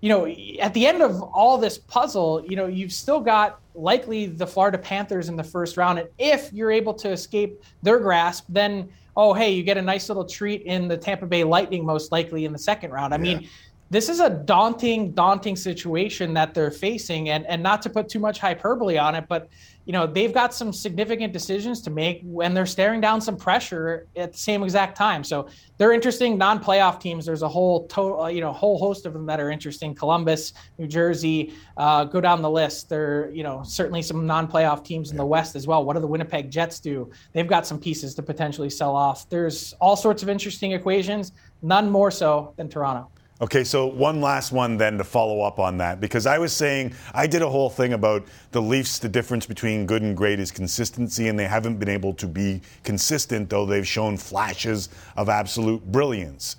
You 0.00 0.08
know, 0.08 0.26
at 0.60 0.72
the 0.72 0.86
end 0.86 1.02
of 1.02 1.22
all 1.22 1.58
this 1.58 1.78
puzzle, 1.78 2.44
you 2.46 2.56
know, 2.56 2.66
you've 2.66 2.92
still 2.92 3.20
got 3.20 3.60
likely 3.74 4.26
the 4.26 4.46
Florida 4.46 4.78
Panthers 4.78 5.28
in 5.28 5.36
the 5.36 5.44
first 5.44 5.76
round. 5.76 5.98
And 5.98 6.08
if 6.18 6.52
you're 6.52 6.70
able 6.70 6.94
to 6.94 7.10
escape 7.10 7.62
their 7.82 7.98
grasp, 7.98 8.46
then, 8.48 8.88
oh, 9.16 9.34
hey, 9.34 9.52
you 9.52 9.62
get 9.62 9.76
a 9.76 9.82
nice 9.82 10.08
little 10.08 10.24
treat 10.24 10.62
in 10.62 10.88
the 10.88 10.96
Tampa 10.96 11.26
Bay 11.26 11.44
Lightning, 11.44 11.84
most 11.84 12.12
likely 12.12 12.46
in 12.46 12.52
the 12.52 12.58
second 12.58 12.90
round. 12.90 13.12
I 13.12 13.18
yeah. 13.18 13.22
mean, 13.22 13.48
this 13.90 14.08
is 14.08 14.20
a 14.20 14.30
daunting, 14.30 15.12
daunting 15.12 15.56
situation 15.56 16.32
that 16.34 16.54
they're 16.54 16.70
facing. 16.70 17.28
And, 17.28 17.44
and 17.46 17.62
not 17.62 17.82
to 17.82 17.90
put 17.90 18.08
too 18.08 18.20
much 18.20 18.38
hyperbole 18.38 18.96
on 18.96 19.14
it, 19.14 19.26
but 19.28 19.48
you 19.90 19.92
know 19.92 20.06
they've 20.06 20.32
got 20.32 20.54
some 20.54 20.72
significant 20.72 21.32
decisions 21.32 21.82
to 21.82 21.90
make 21.90 22.20
when 22.22 22.54
they're 22.54 22.64
staring 22.64 23.00
down 23.00 23.20
some 23.20 23.36
pressure 23.36 24.06
at 24.14 24.30
the 24.30 24.38
same 24.38 24.62
exact 24.62 24.96
time. 24.96 25.24
So 25.24 25.48
they're 25.78 25.92
interesting 25.92 26.38
non-playoff 26.38 27.00
teams. 27.00 27.26
There's 27.26 27.42
a 27.42 27.48
whole 27.48 27.88
total, 27.88 28.22
uh, 28.22 28.28
you 28.28 28.40
know, 28.40 28.52
whole 28.52 28.78
host 28.78 29.04
of 29.04 29.12
them 29.12 29.26
that 29.26 29.40
are 29.40 29.50
interesting. 29.50 29.92
Columbus, 29.92 30.52
New 30.78 30.86
Jersey, 30.86 31.54
uh, 31.76 32.04
go 32.04 32.20
down 32.20 32.40
the 32.40 32.48
list. 32.48 32.88
There, 32.88 33.32
you 33.32 33.42
know, 33.42 33.64
certainly 33.64 34.00
some 34.00 34.28
non-playoff 34.28 34.84
teams 34.84 35.10
in 35.10 35.16
the 35.16 35.26
West 35.26 35.56
as 35.56 35.66
well. 35.66 35.84
What 35.84 35.94
do 35.94 36.00
the 36.00 36.06
Winnipeg 36.06 36.52
Jets 36.52 36.78
do? 36.78 37.10
They've 37.32 37.48
got 37.48 37.66
some 37.66 37.80
pieces 37.80 38.14
to 38.14 38.22
potentially 38.22 38.70
sell 38.70 38.94
off. 38.94 39.28
There's 39.28 39.72
all 39.80 39.96
sorts 39.96 40.22
of 40.22 40.28
interesting 40.28 40.70
equations. 40.70 41.32
None 41.62 41.90
more 41.90 42.12
so 42.12 42.54
than 42.56 42.68
Toronto. 42.68 43.10
Okay, 43.42 43.64
so 43.64 43.86
one 43.86 44.20
last 44.20 44.52
one 44.52 44.76
then 44.76 44.98
to 44.98 45.04
follow 45.04 45.40
up 45.40 45.58
on 45.58 45.78
that 45.78 45.98
because 45.98 46.26
I 46.26 46.36
was 46.36 46.52
saying 46.52 46.92
I 47.14 47.26
did 47.26 47.40
a 47.40 47.48
whole 47.48 47.70
thing 47.70 47.94
about 47.94 48.26
the 48.50 48.60
Leafs. 48.60 48.98
The 48.98 49.08
difference 49.08 49.46
between 49.46 49.86
good 49.86 50.02
and 50.02 50.14
great 50.14 50.38
is 50.38 50.50
consistency, 50.50 51.28
and 51.28 51.38
they 51.38 51.46
haven't 51.46 51.78
been 51.78 51.88
able 51.88 52.12
to 52.14 52.26
be 52.26 52.60
consistent, 52.84 53.48
though 53.48 53.64
they've 53.64 53.86
shown 53.86 54.18
flashes 54.18 54.90
of 55.16 55.30
absolute 55.30 55.82
brilliance. 55.90 56.56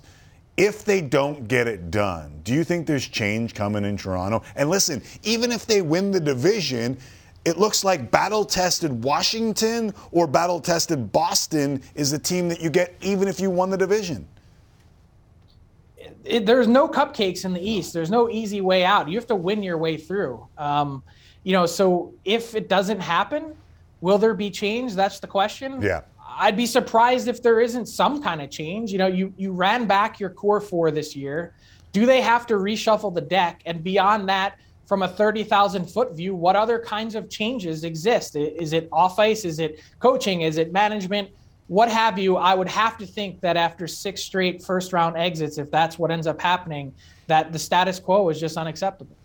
If 0.56 0.84
they 0.84 1.00
don't 1.00 1.46
get 1.46 1.68
it 1.68 1.92
done, 1.92 2.40
do 2.42 2.52
you 2.52 2.64
think 2.64 2.88
there's 2.88 3.06
change 3.06 3.54
coming 3.54 3.84
in 3.84 3.96
Toronto? 3.96 4.42
And 4.56 4.68
listen, 4.68 5.02
even 5.22 5.52
if 5.52 5.66
they 5.66 5.82
win 5.82 6.10
the 6.10 6.20
division, 6.20 6.98
it 7.44 7.58
looks 7.58 7.84
like 7.84 8.10
battle 8.10 8.44
tested 8.44 9.04
Washington 9.04 9.94
or 10.10 10.26
battle 10.26 10.58
tested 10.58 11.12
Boston 11.12 11.80
is 11.94 12.10
the 12.10 12.18
team 12.18 12.48
that 12.48 12.60
you 12.60 12.70
get 12.70 12.96
even 13.02 13.28
if 13.28 13.38
you 13.38 13.50
won 13.50 13.70
the 13.70 13.78
division 13.78 14.26
it, 16.24 16.46
there's 16.46 16.68
no 16.68 16.88
cupcakes 16.88 17.44
in 17.44 17.52
the 17.52 17.60
East. 17.60 17.92
There's 17.92 18.10
no 18.10 18.30
easy 18.30 18.60
way 18.60 18.84
out. 18.84 19.08
You 19.08 19.16
have 19.16 19.26
to 19.28 19.34
win 19.34 19.62
your 19.62 19.78
way 19.78 19.96
through. 19.96 20.46
Um, 20.58 21.02
you 21.44 21.52
know, 21.52 21.66
so 21.66 22.14
if 22.24 22.54
it 22.54 22.68
doesn't 22.68 23.00
happen, 23.00 23.56
will 24.00 24.18
there 24.18 24.34
be 24.34 24.50
change? 24.50 24.94
That's 24.94 25.20
the 25.20 25.26
question. 25.26 25.82
Yeah. 25.82 26.02
I'd 26.38 26.56
be 26.56 26.66
surprised 26.66 27.28
if 27.28 27.42
there 27.42 27.60
isn't 27.60 27.86
some 27.86 28.22
kind 28.22 28.40
of 28.40 28.50
change. 28.50 28.90
You 28.90 28.98
know, 28.98 29.06
you 29.06 29.34
you 29.36 29.52
ran 29.52 29.86
back 29.86 30.18
your 30.18 30.30
core 30.30 30.60
four 30.60 30.90
this 30.90 31.14
year. 31.14 31.54
Do 31.92 32.06
they 32.06 32.22
have 32.22 32.46
to 32.46 32.54
reshuffle 32.54 33.14
the 33.14 33.20
deck? 33.20 33.60
And 33.66 33.84
beyond 33.84 34.28
that, 34.28 34.58
from 34.86 35.02
a 35.02 35.08
30,000 35.08 35.86
foot 35.86 36.16
view, 36.16 36.34
what 36.34 36.56
other 36.56 36.78
kinds 36.78 37.14
of 37.14 37.28
changes 37.28 37.84
exist? 37.84 38.36
Is 38.36 38.72
it 38.72 38.88
off 38.92 39.18
ice? 39.18 39.44
Is 39.44 39.58
it 39.58 39.80
coaching? 40.00 40.42
Is 40.42 40.58
it 40.58 40.72
management? 40.72 41.30
What 41.72 41.88
have 41.88 42.18
you, 42.18 42.36
I 42.36 42.52
would 42.52 42.68
have 42.68 42.98
to 42.98 43.06
think 43.06 43.40
that 43.40 43.56
after 43.56 43.86
six 43.86 44.22
straight 44.22 44.62
first 44.62 44.92
round 44.92 45.16
exits, 45.16 45.56
if 45.56 45.70
that's 45.70 45.98
what 45.98 46.10
ends 46.10 46.26
up 46.26 46.38
happening, 46.38 46.92
that 47.28 47.50
the 47.50 47.58
status 47.58 47.98
quo 47.98 48.28
is 48.28 48.38
just 48.38 48.58
unacceptable. 48.58 49.16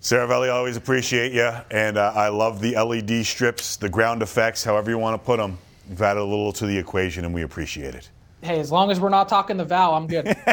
Seravalli, 0.00 0.50
always 0.50 0.78
appreciate 0.78 1.32
you, 1.32 1.50
and 1.70 1.98
uh, 1.98 2.10
I 2.14 2.28
love 2.28 2.62
the 2.62 2.74
LED 2.74 3.26
strips, 3.26 3.76
the 3.76 3.90
ground 3.90 4.22
effects, 4.22 4.64
however 4.64 4.90
you 4.90 4.96
want 4.96 5.20
to 5.20 5.26
put 5.26 5.36
them. 5.36 5.58
You've 5.90 6.00
added 6.00 6.20
a 6.20 6.24
little 6.24 6.54
to 6.54 6.66
the 6.66 6.78
equation, 6.78 7.26
and 7.26 7.34
we 7.34 7.42
appreciate 7.42 7.94
it. 7.94 8.08
Hey, 8.40 8.58
as 8.58 8.72
long 8.72 8.90
as 8.90 8.98
we're 8.98 9.10
not 9.10 9.28
talking 9.28 9.58
the 9.58 9.66
vow, 9.66 9.92
I'm 9.92 10.06
good. 10.06 10.24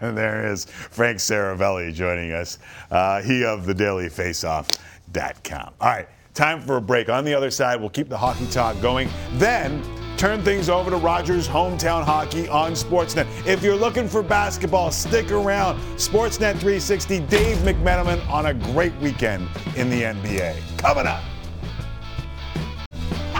there 0.00 0.50
is 0.50 0.64
Frank 0.64 1.18
Seravalli 1.18 1.94
joining 1.94 2.32
us. 2.32 2.58
Uh, 2.90 3.22
he 3.22 3.44
of 3.44 3.66
the 3.66 3.74
Daily 3.74 4.08
Faceoff.com. 4.08 5.74
All 5.80 5.88
right, 5.88 6.08
time 6.34 6.60
for 6.60 6.76
a 6.76 6.82
break. 6.82 7.08
On 7.08 7.24
the 7.24 7.34
other 7.34 7.52
side, 7.52 7.78
we'll 7.78 7.88
keep 7.88 8.08
the 8.08 8.18
hockey 8.18 8.48
talk 8.48 8.80
going. 8.82 9.08
Then 9.34 9.80
turn 10.20 10.42
things 10.42 10.68
over 10.68 10.90
to 10.90 10.98
Rogers 10.98 11.48
Hometown 11.48 12.04
Hockey 12.04 12.46
on 12.46 12.72
Sportsnet. 12.72 13.26
If 13.46 13.62
you're 13.62 13.74
looking 13.74 14.06
for 14.06 14.22
basketball, 14.22 14.90
stick 14.90 15.32
around. 15.32 15.80
Sportsnet 15.96 16.58
360, 16.60 17.20
Dave 17.20 17.56
McMenamin 17.58 18.28
on 18.28 18.44
a 18.44 18.52
great 18.52 18.94
weekend 18.96 19.48
in 19.76 19.88
the 19.88 20.02
NBA. 20.02 20.60
Coming 20.76 21.06
up. 21.06 21.22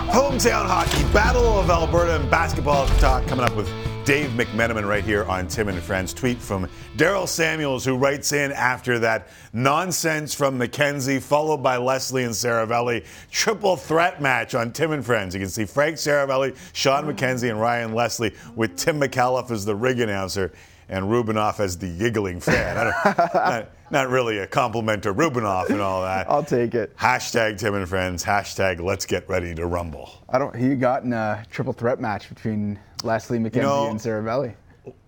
Hometown 0.08 0.64
Hockey, 0.64 1.04
Battle 1.12 1.58
of 1.58 1.68
Alberta, 1.68 2.18
and 2.18 2.30
basketball 2.30 2.86
talk 2.98 3.26
coming 3.26 3.44
up 3.44 3.54
with 3.54 3.68
Dave 4.04 4.30
McMenamin 4.30 4.88
right 4.88 5.04
here 5.04 5.24
on 5.24 5.46
Tim 5.46 5.68
and 5.68 5.80
Friends. 5.82 6.14
Tweet 6.14 6.38
from 6.38 6.68
Daryl 6.96 7.28
Samuels, 7.28 7.84
who 7.84 7.96
writes 7.96 8.32
in 8.32 8.50
after 8.52 8.98
that 8.98 9.28
nonsense 9.52 10.34
from 10.34 10.58
McKenzie, 10.58 11.20
followed 11.20 11.58
by 11.58 11.76
Leslie 11.76 12.24
and 12.24 12.32
Seravalli. 12.32 13.04
Triple 13.30 13.76
threat 13.76 14.22
match 14.22 14.54
on 14.54 14.72
Tim 14.72 14.92
and 14.92 15.04
Friends. 15.04 15.34
You 15.34 15.40
can 15.40 15.50
see 15.50 15.66
Frank 15.66 15.96
Seravalli, 15.96 16.56
Shawn 16.72 17.04
McKenzie, 17.04 17.50
and 17.50 17.60
Ryan 17.60 17.94
Leslie 17.94 18.34
with 18.56 18.76
Tim 18.76 18.98
Micallef 18.98 19.50
as 19.50 19.66
the 19.66 19.74
rig 19.74 20.00
announcer 20.00 20.52
and 20.88 21.04
Rubinoff 21.04 21.60
as 21.60 21.78
the 21.78 21.96
giggling 21.96 22.40
fan. 22.40 22.92
not, 23.04 23.70
not, 23.90 24.08
really 24.08 24.38
a 24.38 24.46
compliment 24.46 25.04
to 25.04 25.14
Rubinoff 25.14 25.68
and 25.70 25.80
all 25.80 26.02
that. 26.02 26.28
I'll 26.28 26.44
take 26.44 26.74
it. 26.74 26.96
Hashtag 26.96 27.58
Tim 27.58 27.74
and 27.74 27.88
Friends. 27.88 28.24
Hashtag 28.24 28.80
Let's 28.80 29.06
Get 29.06 29.28
Ready 29.28 29.54
to 29.54 29.66
Rumble. 29.66 30.10
I 30.28 30.38
don't. 30.38 30.54
He 30.54 30.74
got 30.74 31.04
in 31.04 31.12
a 31.12 31.44
triple 31.50 31.72
threat 31.72 32.00
match 32.00 32.28
between 32.28 32.78
Leslie 33.04 33.38
McKenzie 33.38 33.56
you 33.56 33.62
know, 33.62 33.88
and 33.88 33.98
Seravalli. 33.98 34.54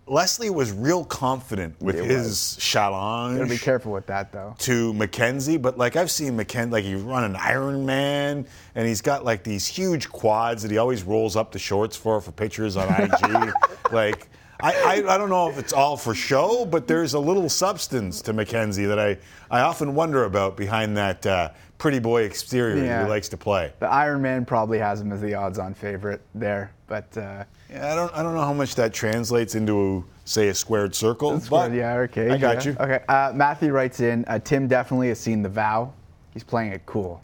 Leslie 0.07 0.51
was 0.51 0.73
real 0.73 1.05
confident 1.05 1.81
with 1.81 1.97
it 1.97 2.05
his 2.05 2.27
was. 2.27 2.57
challenge. 2.59 3.39
Gotta 3.39 3.49
be 3.49 3.59
careful 3.59 3.93
with 3.93 4.07
that 4.07 4.33
though. 4.33 4.55
To 4.59 4.93
McKenzie, 4.93 5.61
but 5.61 5.79
like 5.79 5.97
I've 5.97 6.11
seen 6.11 6.37
McKenzie, 6.37 6.73
like 6.73 6.85
he's 6.85 7.01
running 7.01 7.39
Ironman, 7.39 8.47
and 8.75 8.89
he's 8.89 9.01
got 9.01 9.25
like 9.25 9.45
these 9.45 9.67
huge 9.67 10.09
quads 10.09 10.63
that 10.63 10.71
he 10.71 10.79
always 10.79 11.03
rolls 11.05 11.37
up 11.37 11.53
the 11.53 11.59
shorts 11.59 11.97
for 11.97 12.21
for 12.21 12.33
pictures 12.33 12.77
on 12.77 12.89
IG. 12.89 13.53
like 13.93 14.29
I, 14.61 14.73
I, 14.73 15.15
I, 15.15 15.19
don't 15.19 15.29
know 15.29 15.51
if 15.51 15.59
it's 15.59 15.73
all 15.73 15.97
for 15.97 16.15
show, 16.15 16.65
but 16.65 16.87
there's 16.87 17.15
a 17.15 17.19
little 17.19 17.49
substance 17.49 18.23
to 18.23 18.33
McKenzie 18.33 18.87
that 18.87 18.99
I, 18.99 19.19
I 19.51 19.63
often 19.63 19.97
wonder 19.97 20.25
about 20.25 20.57
behind 20.57 20.97
that 20.97 21.27
uh, 21.27 21.51
pretty 21.83 21.99
boy 21.99 22.23
exterior 22.23 22.85
yeah. 22.85 23.03
he 23.03 23.11
likes 23.11 23.29
to 23.29 23.37
play. 23.37 23.73
The 23.81 23.89
Iron 23.89 24.23
Man 24.23 24.45
probably 24.45 24.79
has 24.79 25.01
him 25.01 25.11
as 25.11 25.21
the 25.21 25.35
odds-on 25.35 25.75
favorite 25.75 26.21
there, 26.33 26.73
but 26.87 27.19
uh, 27.19 27.43
yeah, 27.69 27.93
I 27.93 27.97
don't 27.97 28.15
I 28.15 28.23
don't 28.23 28.37
know 28.37 28.41
how 28.41 28.53
much 28.53 28.77
that 28.77 28.95
translates 28.95 29.57
into 29.57 30.05
say 30.25 30.47
a 30.47 30.55
squared 30.55 30.95
circle. 30.95 31.41
Squared, 31.41 31.75
yeah, 31.75 31.97
okay. 31.97 32.31
I 32.31 32.39
got 32.39 32.65
yeah. 32.65 32.71
you. 32.71 32.77
Okay, 32.79 33.05
uh, 33.09 33.33
Matthew 33.35 33.73
writes 33.73 33.99
in. 33.99 34.25
Uh, 34.29 34.39
Tim 34.39 34.69
definitely 34.69 35.09
has 35.09 35.19
seen 35.19 35.43
the 35.43 35.49
vow. 35.49 35.93
He's 36.33 36.45
playing 36.45 36.73
it 36.73 36.87
cool. 36.87 37.21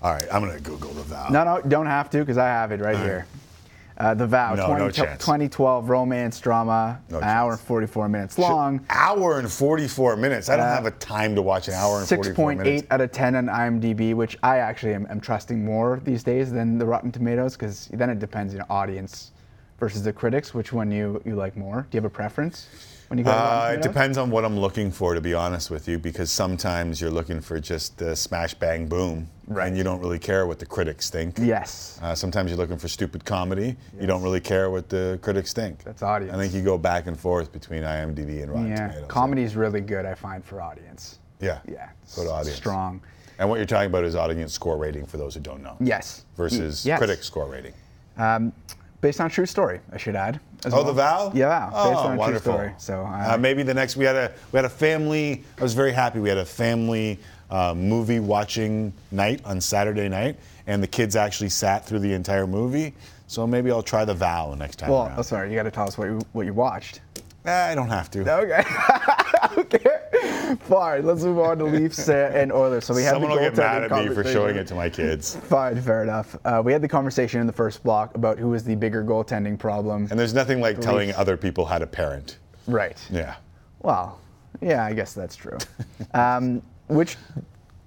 All 0.00 0.12
right, 0.12 0.26
I'm 0.32 0.46
gonna 0.46 0.60
Google 0.60 0.92
the 0.92 1.02
vow. 1.02 1.26
No, 1.30 1.42
no, 1.42 1.60
don't 1.62 1.86
have 1.86 2.08
to 2.10 2.18
because 2.18 2.38
I 2.38 2.46
have 2.46 2.70
it 2.70 2.78
right 2.78 2.96
here. 2.96 3.26
Uh, 4.02 4.14
the 4.14 4.26
Vow, 4.26 4.56
no, 4.56 4.66
20, 4.66 4.80
no 4.82 4.90
2012 4.90 5.88
romance 5.88 6.40
drama, 6.40 7.00
no 7.08 7.18
an 7.18 7.22
chance. 7.22 7.32
hour 7.32 7.52
and 7.52 7.60
44 7.60 8.08
minutes 8.08 8.36
long. 8.36 8.80
Should, 8.80 8.86
hour 8.90 9.38
and 9.38 9.48
44 9.48 10.16
minutes. 10.16 10.48
I 10.48 10.56
don't 10.56 10.66
uh, 10.66 10.74
have 10.74 10.86
a 10.86 10.90
time 10.90 11.36
to 11.36 11.42
watch 11.42 11.68
an 11.68 11.74
hour 11.74 12.00
and 12.00 12.08
44 12.08 12.56
minutes. 12.56 12.82
6.8 12.82 12.86
out 12.90 13.00
of 13.00 13.12
10 13.12 13.36
on 13.36 13.46
IMDb, 13.46 14.12
which 14.14 14.36
I 14.42 14.56
actually 14.56 14.94
am, 14.94 15.06
am 15.08 15.20
trusting 15.20 15.64
more 15.64 16.00
these 16.02 16.24
days 16.24 16.50
than 16.50 16.78
the 16.78 16.84
Rotten 16.84 17.12
Tomatoes 17.12 17.52
because 17.56 17.86
then 17.92 18.10
it 18.10 18.18
depends, 18.18 18.52
you 18.52 18.58
know, 18.58 18.66
audience 18.68 19.30
versus 19.78 20.02
the 20.02 20.12
critics. 20.12 20.52
Which 20.52 20.72
one 20.72 20.90
you, 20.90 21.22
you 21.24 21.36
like 21.36 21.56
more? 21.56 21.86
Do 21.88 21.96
you 21.96 21.98
have 21.98 22.10
a 22.10 22.12
preference? 22.12 22.66
When 23.12 23.18
you 23.18 23.24
go 23.24 23.30
uh, 23.30 23.72
It 23.74 23.82
depends 23.82 24.16
on 24.16 24.30
what 24.30 24.42
I'm 24.42 24.58
looking 24.58 24.90
for, 24.90 25.12
to 25.12 25.20
be 25.20 25.34
honest 25.34 25.70
with 25.70 25.86
you, 25.86 25.98
because 25.98 26.30
sometimes 26.30 26.98
you're 26.98 27.10
looking 27.10 27.42
for 27.42 27.60
just 27.60 27.98
the 27.98 28.16
smash, 28.16 28.54
bang, 28.54 28.86
boom, 28.86 29.28
right. 29.46 29.68
and 29.68 29.76
you 29.76 29.84
don't 29.84 30.00
really 30.00 30.18
care 30.18 30.46
what 30.46 30.58
the 30.58 30.64
critics 30.64 31.10
think. 31.10 31.36
Yes. 31.38 31.98
Uh, 32.00 32.14
sometimes 32.14 32.50
you're 32.50 32.56
looking 32.56 32.78
for 32.78 32.88
stupid 32.88 33.22
comedy. 33.26 33.66
Yes. 33.66 34.00
You 34.00 34.06
don't 34.06 34.22
really 34.22 34.40
care 34.40 34.70
what 34.70 34.88
the 34.88 35.18
critics 35.20 35.52
think. 35.52 35.84
That's 35.84 36.02
audience. 36.02 36.34
I 36.34 36.38
think 36.38 36.54
you 36.54 36.62
go 36.62 36.78
back 36.78 37.06
and 37.06 37.20
forth 37.20 37.52
between 37.52 37.82
IMDb 37.82 38.42
and 38.42 38.50
Rotten 38.50 38.68
yeah. 38.68 38.88
Tomatoes. 38.88 39.08
Comedy 39.08 39.42
is 39.42 39.56
really 39.56 39.82
good, 39.82 40.06
I 40.06 40.14
find, 40.14 40.42
for 40.42 40.62
audience. 40.62 41.18
Yeah. 41.38 41.60
Yeah. 41.68 41.90
To 42.14 42.30
audience. 42.30 42.56
Strong. 42.56 43.02
And 43.38 43.50
what 43.50 43.56
you're 43.56 43.66
talking 43.66 43.88
about 43.88 44.04
is 44.04 44.14
audience 44.14 44.54
score 44.54 44.78
rating 44.78 45.04
for 45.04 45.18
those 45.18 45.34
who 45.34 45.40
don't 45.40 45.62
know. 45.62 45.76
Yes. 45.80 46.24
Versus 46.34 46.86
yes. 46.86 46.96
critic 46.96 47.22
score 47.22 47.46
rating. 47.46 47.74
Um, 48.16 48.54
based 49.02 49.20
on 49.20 49.28
true 49.28 49.44
story, 49.44 49.80
I 49.92 49.98
should 49.98 50.16
add. 50.16 50.40
Oh, 50.66 50.70
well. 50.70 50.84
the 50.84 50.92
vow? 50.92 51.32
Yeah, 51.34 51.70
oh, 51.72 51.90
based 51.90 52.00
on 52.00 52.16
wonderful. 52.16 52.52
story. 52.52 52.72
So 52.78 53.04
uh, 53.04 53.36
maybe 53.38 53.62
the 53.62 53.74
next 53.74 53.96
we 53.96 54.04
had 54.04 54.16
a 54.16 54.32
we 54.52 54.56
had 54.56 54.64
a 54.64 54.70
family. 54.70 55.44
I 55.58 55.62
was 55.62 55.74
very 55.74 55.92
happy. 55.92 56.18
We 56.18 56.28
had 56.28 56.38
a 56.38 56.44
family 56.44 57.18
uh, 57.50 57.74
movie 57.74 58.20
watching 58.20 58.92
night 59.10 59.40
on 59.44 59.60
Saturday 59.60 60.08
night, 60.08 60.36
and 60.66 60.82
the 60.82 60.86
kids 60.86 61.16
actually 61.16 61.50
sat 61.50 61.84
through 61.86 62.00
the 62.00 62.12
entire 62.12 62.46
movie. 62.46 62.94
So 63.26 63.46
maybe 63.46 63.70
I'll 63.70 63.82
try 63.82 64.04
the 64.04 64.14
vow 64.14 64.54
next 64.54 64.76
time. 64.76 64.90
Well, 64.90 65.06
around. 65.06 65.18
oh, 65.18 65.22
sorry, 65.22 65.50
you 65.50 65.56
got 65.56 65.62
to 65.62 65.70
tell 65.70 65.88
us 65.88 65.96
what 65.96 66.08
you, 66.08 66.20
what 66.32 66.44
you 66.44 66.52
watched. 66.52 67.00
I 67.44 67.74
don't 67.74 67.88
have 67.88 68.10
to. 68.12 68.20
Okay. 68.20 68.62
okay. 69.58 70.56
Fine. 70.60 71.06
Let's 71.06 71.22
move 71.22 71.38
on 71.38 71.58
to 71.58 71.64
Leafs 71.64 72.08
and 72.08 72.52
Oilers. 72.52 72.84
So 72.84 72.94
we 72.94 73.02
have 73.02 73.14
Someone 73.14 73.30
the 73.30 73.36
will 73.36 73.42
get 73.50 73.56
mad 73.56 73.84
at 73.84 73.90
me 74.08 74.14
for 74.14 74.22
showing 74.24 74.56
it 74.56 74.66
to 74.68 74.74
my 74.74 74.88
kids. 74.88 75.36
Fine. 75.36 75.80
Fair 75.82 76.02
enough. 76.02 76.36
Uh, 76.44 76.62
we 76.64 76.72
had 76.72 76.82
the 76.82 76.88
conversation 76.88 77.40
in 77.40 77.46
the 77.46 77.52
first 77.52 77.82
block 77.82 78.14
about 78.14 78.38
who 78.38 78.50
was 78.50 78.62
the 78.64 78.74
bigger 78.76 79.02
goaltending 79.04 79.58
problem. 79.58 80.06
And 80.10 80.18
there's 80.18 80.34
nothing 80.34 80.60
like 80.60 80.80
telling 80.80 81.08
Leafs. 81.08 81.18
other 81.18 81.36
people 81.36 81.64
how 81.64 81.78
to 81.78 81.86
parent. 81.86 82.38
Right. 82.66 82.98
Yeah. 83.10 83.36
Well, 83.80 84.20
Yeah, 84.60 84.84
I 84.84 84.92
guess 84.92 85.12
that's 85.14 85.34
true. 85.34 85.58
um, 86.14 86.62
which 86.88 87.16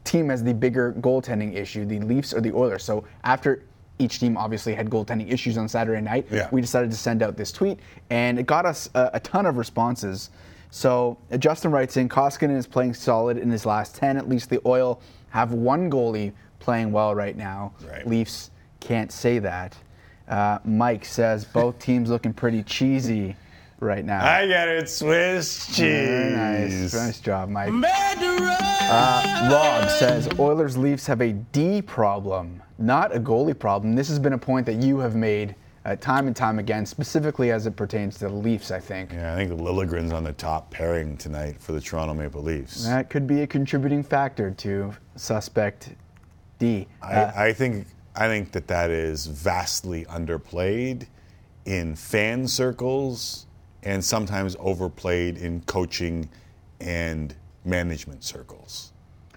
team 0.04 0.30
has 0.30 0.44
the 0.44 0.54
bigger 0.54 0.94
goaltending 1.00 1.56
issue, 1.56 1.86
the 1.86 2.00
Leafs 2.00 2.34
or 2.34 2.42
the 2.42 2.52
Oilers? 2.54 2.84
So 2.84 3.06
after 3.24 3.64
each 4.00 4.20
team 4.20 4.36
obviously 4.38 4.74
had 4.76 4.90
goaltending 4.90 5.32
issues 5.32 5.58
on 5.58 5.68
Saturday 5.70 6.02
night, 6.02 6.28
Yeah. 6.32 6.50
we 6.52 6.60
decided 6.62 6.92
to 6.92 6.98
send 6.98 7.24
out 7.24 7.38
this 7.38 7.52
tweet, 7.52 7.80
and 8.10 8.38
it 8.38 8.46
got 8.46 8.66
us 8.66 8.90
a, 8.94 9.12
a 9.14 9.20
ton 9.22 9.46
of 9.46 9.58
responses. 9.58 10.30
So 10.72 11.18
uh, 11.32 11.38
Justin 11.38 11.72
writes 11.72 11.96
in, 11.96 12.10
Koskinen 12.10 12.58
is 12.58 12.68
playing 12.68 12.94
solid 12.94 13.38
in 13.38 13.50
his 13.50 13.66
last 13.66 13.96
10. 13.96 14.18
At 14.18 14.28
least 14.28 14.50
the 14.50 14.60
Oil 14.66 15.00
have 15.30 15.54
one 15.54 15.90
goalie 15.90 16.34
playing 16.60 16.92
well 16.92 17.16
right 17.16 17.38
now. 17.38 17.72
Leafs 18.06 18.52
can't 18.82 19.12
say 19.12 19.40
that. 19.40 19.78
Uh, 20.28 20.58
Mike 20.66 21.06
says 21.06 21.46
both 21.46 21.78
teams 21.80 22.10
looking 22.10 22.34
pretty 22.34 22.64
cheesy 22.64 23.36
right 23.80 24.04
now. 24.04 24.26
I 24.26 24.48
get 24.48 24.68
it, 24.68 24.90
Swiss 24.90 25.68
cheese. 25.68 25.78
Very 25.78 26.34
nice. 26.34 26.94
Nice 26.94 27.20
job, 27.20 27.48
Mike. 27.50 27.72
Uh, 28.88 29.50
Rob 29.52 29.90
says 29.90 30.28
Oilers 30.40 30.78
Leafs 30.78 31.06
have 31.08 31.22
a 31.22 31.32
D 31.34 31.82
problem, 31.82 32.62
not 32.78 33.16
a 33.16 33.20
goalie 33.20 33.58
problem. 33.58 33.96
This 33.96 34.08
has 34.10 34.20
been 34.20 34.34
a 34.34 34.38
point 34.38 34.66
that 34.66 34.82
you 34.82 35.00
have 35.00 35.16
made 35.16 35.56
uh, 35.86 35.96
time 35.98 36.28
and 36.28 36.36
time 36.36 36.58
again, 36.58 36.86
specifically 36.86 37.52
as 37.52 37.68
it 37.68 37.76
pertains 37.76 38.18
to 38.18 38.28
the 38.28 38.34
Leafs, 38.34 38.72
I 38.72 38.80
think. 38.80 39.14
Yeah, 39.14 39.34
I 39.34 39.36
think 39.36 39.52
Liljegren's 39.52 40.12
on 40.12 40.24
the 40.24 40.34
top 40.34 40.72
pairing 40.72 41.16
tonight 41.16 41.62
for 41.62 41.74
the 41.74 41.82
Toronto 41.82 42.14
Maple 42.14 42.42
Leafs. 42.42 42.84
That 42.86 43.10
could 43.10 43.28
be 43.28 43.42
a 43.42 43.48
contributing 43.48 44.04
factor 44.04 44.52
to 44.52 44.94
suspect 45.16 45.94
D. 46.58 46.88
Uh, 47.02 47.32
I, 47.36 47.48
I 47.48 47.54
think 47.54 47.88
I 48.16 48.28
think 48.28 48.52
that 48.54 48.68
that 48.68 48.90
is 48.90 49.28
vastly 49.28 50.06
underplayed 50.06 51.08
in 51.66 51.96
fan 51.96 52.48
circles 52.48 53.46
and 53.84 54.04
sometimes 54.04 54.56
overplayed 54.60 55.38
in 55.38 55.62
coaching 55.62 56.30
and 56.80 57.36
management 57.64 58.24
circles. 58.24 58.94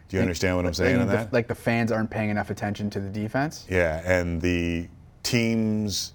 Do 0.09 0.17
you 0.17 0.23
understand 0.23 0.57
what 0.57 0.65
I'm 0.67 0.75
saying 0.75 1.07
like 1.07 1.31
the- 1.31 1.35
Like 1.35 1.49
the 1.49 1.55
fans 1.55 1.93
aren't 1.93 2.11
paying 2.11 2.31
enough 2.31 2.51
attention 2.51 2.89
to 2.91 3.01
the 3.01 3.11
defense? 3.11 3.67
Yeah, 3.69 4.01
and 4.05 4.41
the 4.41 4.89
teams 5.23 6.13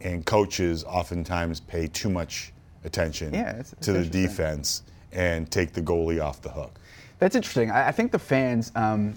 and 0.00 0.24
coaches 0.24 0.84
oftentimes 0.84 1.60
pay 1.60 1.86
too 1.86 2.08
much 2.10 2.52
attention 2.84 3.32
Yeah, 3.34 3.50
it's- 3.50 3.72
it's 3.74 3.86
to 3.86 3.92
the 3.92 4.04
defense 4.06 4.82
and 5.12 5.50
take 5.50 5.72
the 5.72 5.82
goalie 5.82 6.22
off 6.22 6.40
the 6.42 6.48
hook. 6.50 6.78
That's 7.18 7.36
interesting. 7.36 7.70
I, 7.70 7.88
I 7.88 7.92
think 7.92 8.12
the 8.12 8.18
fans, 8.18 8.72
um, 8.74 9.14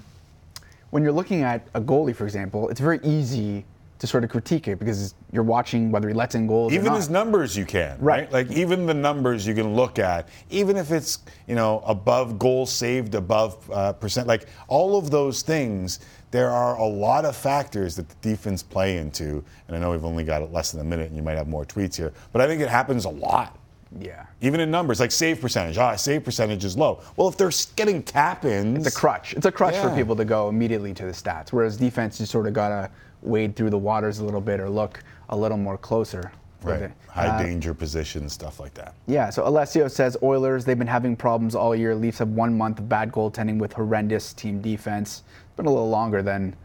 when 0.92 1.04
you're 1.04 1.12
looking 1.12 1.42
at 1.44 1.68
a 1.74 1.82
goalie, 1.82 2.16
for 2.16 2.26
example, 2.26 2.70
it's 2.70 2.80
very 2.80 3.00
easy 3.04 3.66
to 4.00 4.08
sort 4.08 4.24
of 4.24 4.30
critique 4.30 4.68
it 4.68 4.80
because 4.80 5.16
you're 5.32 5.44
watching 5.44 5.92
whether 5.92 6.08
he 6.08 6.14
lets 6.14 6.36
in 6.36 6.48
goals. 6.48 6.72
or 6.72 6.76
Even 6.76 6.94
his 6.94 7.10
numbers 7.10 7.58
you 7.58 7.66
can, 7.66 7.98
right? 8.00 8.32
Like 8.32 8.52
even 8.52 8.86
the 8.86 8.94
numbers 8.94 9.48
you 9.48 9.56
can 9.56 9.76
look 9.76 10.00
at, 10.00 10.30
even 10.50 10.78
if 10.78 10.92
it's 10.92 11.20
you 11.48 11.56
know 11.56 11.82
above 11.86 12.38
goals 12.38 12.72
saved, 12.72 13.16
above 13.16 13.70
uh, 13.72 13.94
percent, 13.94 14.28
like 14.28 14.48
all 14.68 14.98
of 14.98 15.12
those 15.12 15.42
things. 15.42 16.00
There 16.30 16.50
are 16.50 16.76
a 16.76 16.86
lot 16.86 17.24
of 17.24 17.38
factors 17.38 17.96
that 17.96 18.10
the 18.10 18.16
defense 18.16 18.62
play 18.62 18.98
into, 18.98 19.42
and 19.68 19.78
I 19.78 19.80
know 19.80 19.92
we've 19.92 20.04
only 20.04 20.26
got 20.26 20.52
less 20.52 20.74
than 20.74 20.82
a 20.82 20.84
minute, 20.84 21.08
and 21.08 21.16
you 21.16 21.24
might 21.24 21.38
have 21.38 21.48
more 21.48 21.64
tweets 21.64 21.96
here, 21.96 22.12
but 22.34 22.42
I 22.42 22.48
think 22.48 22.62
it 22.62 22.68
happens 22.68 23.06
a 23.06 23.10
lot. 23.10 23.58
Yeah. 23.98 24.26
Even 24.42 24.60
in 24.60 24.70
numbers, 24.70 25.00
like 25.00 25.12
save 25.12 25.40
percentage. 25.40 25.78
Ah, 25.78 25.96
save 25.96 26.24
percentage 26.26 26.66
is 26.66 26.78
low. 26.78 27.02
Well, 27.16 27.30
if 27.30 27.38
they're 27.38 27.52
getting 27.76 28.04
tap 28.04 28.44
ins. 28.44 28.86
It's 28.86 28.96
a 28.96 29.00
crutch. 29.00 29.34
It's 29.34 29.46
a 29.46 29.52
crutch 29.52 29.76
for 29.76 29.90
people 29.96 30.18
to 30.18 30.26
go 30.26 30.50
immediately 30.50 30.94
to 30.96 31.06
the 31.06 31.12
stats, 31.12 31.54
whereas 31.54 31.78
defense, 31.78 32.20
you 32.20 32.26
sort 32.26 32.48
of 32.48 32.54
got 32.54 32.70
to 32.70 32.92
wade 33.22 33.56
through 33.56 33.70
the 33.70 33.78
waters 33.78 34.20
a 34.20 34.26
little 34.26 34.42
bit 34.42 34.60
or 34.60 34.70
look 34.70 35.04
a 35.30 35.38
little 35.38 35.58
more 35.58 35.78
closer. 35.78 36.32
Right. 36.64 36.82
it. 36.84 36.92
High 37.08 37.28
Uh, 37.28 37.44
danger 37.44 37.74
positions, 37.74 38.34
stuff 38.34 38.60
like 38.60 38.74
that. 38.74 38.94
Yeah, 39.06 39.30
so 39.30 39.48
Alessio 39.48 39.88
says 39.88 40.18
Oilers, 40.24 40.66
they've 40.66 40.78
been 40.78 40.88
having 40.88 41.16
problems 41.16 41.54
all 41.56 41.76
year. 41.76 41.94
Leafs 41.96 42.18
have 42.18 42.30
one 42.30 42.58
month 42.58 42.80
of 42.80 42.90
bad 42.90 43.12
goaltending 43.12 43.60
with 43.60 43.74
horrendous 43.74 44.34
team 44.34 44.60
defense. 44.60 45.22
It's 45.28 45.56
been 45.56 45.68
a 45.68 45.72
little 45.72 45.90
longer 45.90 46.22
than 46.24 46.56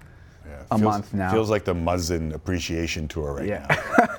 a 0.70 0.78
Feels- 0.78 0.80
month 0.82 1.14
now. 1.14 1.30
Feels 1.30 1.50
like 1.50 1.64
the 1.64 1.74
Muzzin 1.74 2.32
appreciation 2.34 3.06
tour 3.06 3.34
right 3.34 3.46
Yeah. 3.48 3.66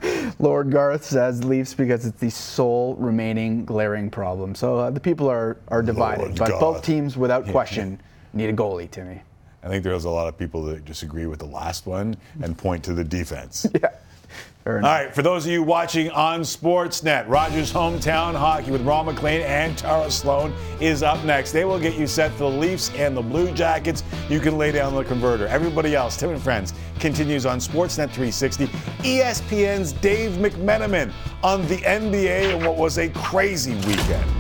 now. 0.04 0.32
Lord 0.40 0.72
Garth 0.72 1.04
says 1.04 1.44
Leafs 1.44 1.74
because 1.74 2.06
it's 2.06 2.20
the 2.20 2.30
sole 2.30 2.96
remaining 2.96 3.66
glaring 3.66 4.10
problem. 4.12 4.54
So 4.56 4.78
uh, 4.78 4.90
the 4.92 5.00
people 5.00 5.28
are, 5.30 5.58
are 5.70 5.82
divided, 5.82 6.22
Lord 6.22 6.38
but 6.38 6.50
Garth. 6.50 6.60
both 6.62 6.82
teams, 6.84 7.18
without 7.18 7.48
question, 7.48 8.00
need 8.34 8.50
a 8.50 8.54
goalie, 8.54 8.90
Timmy. 8.90 9.22
I 9.64 9.70
think 9.70 9.84
there's 9.84 10.06
a 10.06 10.10
lot 10.10 10.28
of 10.28 10.38
people 10.38 10.64
that 10.66 10.84
disagree 10.86 11.26
with 11.26 11.40
the 11.40 11.46
last 11.46 11.86
one 11.86 12.18
and 12.42 12.58
point 12.58 12.84
to 12.86 12.94
the 12.94 13.04
defense. 13.04 13.66
Fair 14.64 14.78
All 14.78 14.82
right, 14.82 15.14
for 15.14 15.22
those 15.22 15.46
of 15.46 15.52
you 15.52 15.62
watching 15.62 16.10
on 16.12 16.40
Sportsnet, 16.40 17.28
Rogers 17.28 17.72
Hometown 17.72 18.34
Hockey 18.34 18.72
with 18.72 18.82
Ron 18.84 19.08
MacLean 19.08 19.42
and 19.42 19.78
Tara 19.78 20.10
Slone 20.10 20.54
is 20.80 21.04
up 21.04 21.22
next. 21.26 21.52
They 21.52 21.66
will 21.66 21.80
get 21.80 21.96
you 21.96 22.08
set 22.08 22.32
for 22.32 22.50
the 22.50 22.58
Leafs 22.58 22.90
and 22.96 23.16
the 23.16 23.22
Blue 23.22 23.52
Jackets. 23.52 24.06
You 24.30 24.40
can 24.40 24.58
lay 24.58 24.72
down 24.72 24.96
the 24.96 25.04
converter. 25.04 25.48
Everybody 25.48 25.96
else, 25.96 26.16
Tim 26.16 26.30
and 26.30 26.42
Friends, 26.42 26.74
continues 27.00 27.46
on 27.46 27.60
Sportsnet 27.60 28.10
360. 28.10 28.68
ESPN's 29.04 29.92
Dave 29.94 30.32
McMenamin 30.34 31.12
on 31.44 31.68
the 31.68 31.78
NBA 31.80 32.54
and 32.56 32.66
what 32.66 32.78
was 32.78 32.98
a 33.00 33.10
crazy 33.10 33.76
weekend. 33.86 34.32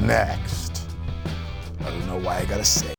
Next. 0.00 0.88
I 1.80 1.90
don't 1.90 2.06
know 2.06 2.18
why 2.18 2.38
I 2.38 2.44
gotta 2.46 2.64
say. 2.64 2.95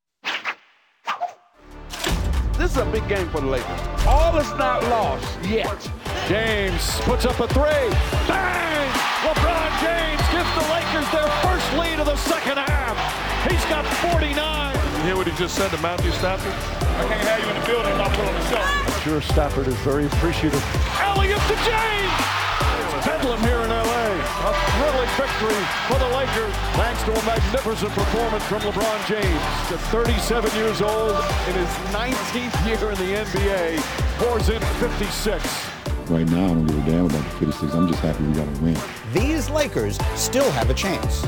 This 2.67 2.75
is 2.75 2.83
a 2.83 2.91
big 2.91 3.07
game 3.07 3.29
for 3.29 3.39
the 3.39 3.47
Lakers. 3.47 3.79
All 4.05 4.37
is 4.37 4.49
not 4.59 4.83
lost 4.91 5.39
yet. 5.45 5.89
James 6.27 6.99
puts 7.07 7.23
up 7.25 7.39
a 7.39 7.47
three. 7.47 7.87
Bang! 8.27 8.91
LeBron 9.23 9.71
James 9.79 10.19
gives 10.35 10.51
the 10.51 10.67
Lakers 10.75 11.07
their 11.15 11.31
first 11.47 11.63
lead 11.79 11.97
of 12.01 12.07
the 12.07 12.17
second 12.17 12.57
half. 12.57 12.99
He's 13.49 13.63
got 13.71 13.85
49. 14.11 14.75
You 14.75 15.03
hear 15.03 15.15
what 15.15 15.27
he 15.27 15.37
just 15.37 15.55
said 15.55 15.71
to 15.71 15.77
Matthew 15.77 16.11
Stafford? 16.11 16.51
I 16.51 17.07
can't 17.07 17.23
have 17.23 17.39
you 17.39 17.47
in 17.55 17.61
the 17.61 17.65
building 17.65 17.93
if 17.93 18.01
I 18.01 18.09
put 18.13 18.27
on 18.27 18.35
the 18.35 18.49
show. 18.51 18.59
I'm 18.59 19.01
sure 19.01 19.21
Stafford 19.21 19.67
is 19.69 19.75
very 19.75 20.05
appreciative. 20.05 20.59
Elliott 20.99 21.39
to 21.47 21.55
James. 21.63 22.15
It's 22.99 23.07
Bedlam 23.07 23.39
here 23.47 23.63
in 23.63 23.69
LA. 23.69 23.86
A 24.27 24.53
thrilling 24.75 25.09
victory 25.15 25.61
for 25.87 25.97
the 25.97 26.09
Lakers 26.15 26.53
thanks 26.75 27.01
to 27.03 27.11
a 27.11 27.25
magnificent 27.25 27.91
performance 27.91 28.43
from 28.45 28.61
LeBron 28.61 29.07
James. 29.07 29.41
At 29.71 29.79
37 29.91 30.55
years 30.55 30.81
old, 30.81 31.15
in 31.47 31.55
his 31.55 31.69
19th 31.95 32.67
year 32.67 32.91
in 32.91 32.97
the 32.97 33.25
NBA, 33.25 33.77
pours 34.17 34.49
in 34.49 34.61
56. 34.79 35.69
Right 36.09 36.27
now, 36.27 36.45
I 36.45 36.47
don't 36.49 36.65
give 36.65 36.77
a 36.77 36.91
damn 36.91 37.05
about 37.05 37.23
the 37.23 37.45
56. 37.45 37.73
I'm 37.73 37.87
just 37.87 37.99
happy 37.99 38.23
we 38.25 38.33
got 38.33 38.47
a 38.47 38.61
win. 38.61 38.77
These 39.13 39.49
Lakers 39.49 39.97
still 40.15 40.49
have 40.51 40.69
a 40.69 40.73
chance. 40.73 41.25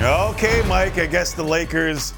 Okay, 0.00 0.62
Mike, 0.68 0.98
I 0.98 1.06
guess 1.06 1.34
the 1.34 1.42
Lakers 1.42 2.14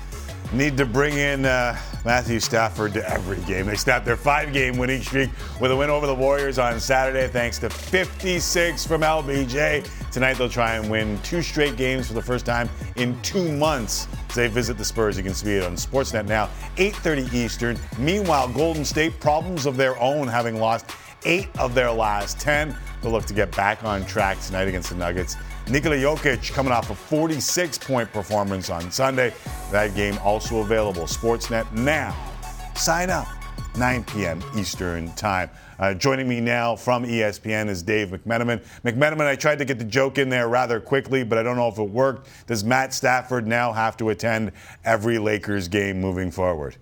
need 0.52 0.76
to 0.76 0.84
bring 0.84 1.16
in 1.16 1.44
uh, 1.44 1.78
Matthew 2.04 2.40
Stafford 2.40 2.94
to 2.94 3.08
every 3.08 3.38
game. 3.42 3.66
They 3.66 3.76
snapped 3.76 4.06
their 4.06 4.16
five 4.16 4.52
game 4.52 4.76
winning 4.78 5.02
streak 5.02 5.30
with 5.60 5.70
a 5.70 5.76
win 5.76 5.90
over 5.90 6.06
the 6.06 6.14
Warriors 6.14 6.58
on 6.58 6.80
Saturday, 6.80 7.28
thanks 7.28 7.58
to 7.58 7.70
56 7.70 8.86
from 8.86 9.02
LBJ. 9.02 9.88
Tonight, 10.10 10.34
they'll 10.34 10.48
try 10.48 10.74
and 10.76 10.90
win 10.90 11.18
two 11.22 11.42
straight 11.42 11.76
games 11.76 12.06
for 12.06 12.14
the 12.14 12.22
first 12.22 12.46
time 12.46 12.68
in 12.96 13.20
two 13.22 13.52
months 13.52 14.08
as 14.28 14.34
they 14.34 14.48
visit 14.48 14.78
the 14.78 14.84
Spurs. 14.84 15.16
You 15.16 15.22
can 15.22 15.34
see 15.34 15.56
it 15.56 15.64
on 15.64 15.74
Sportsnet 15.74 16.26
now, 16.26 16.48
8.30 16.76 17.32
Eastern. 17.32 17.78
Meanwhile, 17.98 18.48
Golden 18.48 18.84
State, 18.84 19.20
problems 19.20 19.66
of 19.66 19.76
their 19.76 19.98
own, 20.00 20.26
having 20.26 20.58
lost 20.58 20.86
eight 21.24 21.48
of 21.58 21.74
their 21.74 21.90
last 21.90 22.40
10. 22.40 22.76
They'll 23.02 23.12
look 23.12 23.26
to 23.26 23.34
get 23.34 23.54
back 23.54 23.84
on 23.84 24.04
track 24.06 24.40
tonight 24.40 24.68
against 24.68 24.90
the 24.90 24.96
Nuggets. 24.96 25.36
Nikola 25.70 25.94
Jokic 25.94 26.52
coming 26.52 26.72
off 26.72 26.90
a 26.90 26.96
46 26.96 27.78
point 27.78 28.12
performance 28.12 28.70
on 28.70 28.90
Sunday. 28.90 29.32
That 29.70 29.94
game 29.94 30.18
also 30.18 30.62
available. 30.62 31.02
Sportsnet 31.02 31.70
now. 31.72 32.12
Sign 32.74 33.08
up. 33.08 33.28
9 33.78 34.02
p.m. 34.02 34.42
Eastern 34.56 35.12
Time. 35.12 35.48
Uh, 35.78 35.94
joining 35.94 36.28
me 36.28 36.40
now 36.40 36.74
from 36.74 37.04
ESPN 37.04 37.68
is 37.68 37.84
Dave 37.84 38.08
McMenamin. 38.08 38.60
McMenamin, 38.84 39.26
I 39.26 39.36
tried 39.36 39.60
to 39.60 39.64
get 39.64 39.78
the 39.78 39.84
joke 39.84 40.18
in 40.18 40.28
there 40.28 40.48
rather 40.48 40.80
quickly, 40.80 41.22
but 41.22 41.38
I 41.38 41.44
don't 41.44 41.56
know 41.56 41.68
if 41.68 41.78
it 41.78 41.88
worked. 41.88 42.28
Does 42.48 42.64
Matt 42.64 42.92
Stafford 42.92 43.46
now 43.46 43.72
have 43.72 43.96
to 43.98 44.08
attend 44.08 44.50
every 44.84 45.18
Lakers 45.18 45.68
game 45.68 46.00
moving 46.00 46.32
forward? 46.32 46.76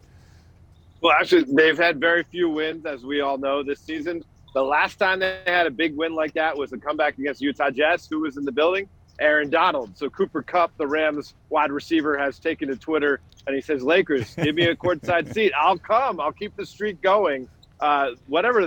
Well, 1.03 1.13
actually, 1.13 1.45
they've 1.55 1.77
had 1.77 2.01
very 2.01 2.25
few 2.25 2.49
wins, 2.49 2.87
as 2.87 3.05
we 3.05 3.21
all 3.21 3.37
know, 3.37 3.63
this 3.63 3.81
season. 3.81 4.25
The 4.59 4.65
last 4.65 4.99
time 4.99 5.21
they 5.21 5.39
had 5.47 5.69
a 5.69 5.71
big 5.71 5.97
win 5.97 6.17
like 6.17 6.35
that 6.35 6.59
was 6.59 6.73
a 6.73 6.79
comeback 6.79 7.17
against 7.17 7.41
Utah 7.41 7.71
Jazz. 7.71 8.09
Who 8.11 8.23
was 8.23 8.37
in 8.37 8.45
the 8.45 8.51
building? 8.51 8.89
Aaron 9.21 9.51
Donald. 9.51 9.97
So 9.97 10.11
Cooper 10.11 10.43
Kupp, 10.43 10.77
the 10.79 10.87
Rams 10.89 11.35
wide 11.49 11.71
receiver, 11.71 12.19
has 12.19 12.41
taken 12.41 12.67
to 12.67 12.75
Twitter 12.75 13.21
and 13.47 13.55
he 13.55 13.63
says, 13.63 13.85
"Lakers, 13.85 14.35
give 14.35 14.57
me 14.57 14.65
a 14.65 14.75
courtside 14.75 15.33
seat. 15.33 15.53
I'll 15.57 15.79
come. 15.79 16.19
I'll 16.19 16.33
keep 16.33 16.57
the 16.57 16.67
streak 16.67 17.01
going. 17.01 17.49
Uh, 17.79 18.17
whatever 18.27 18.67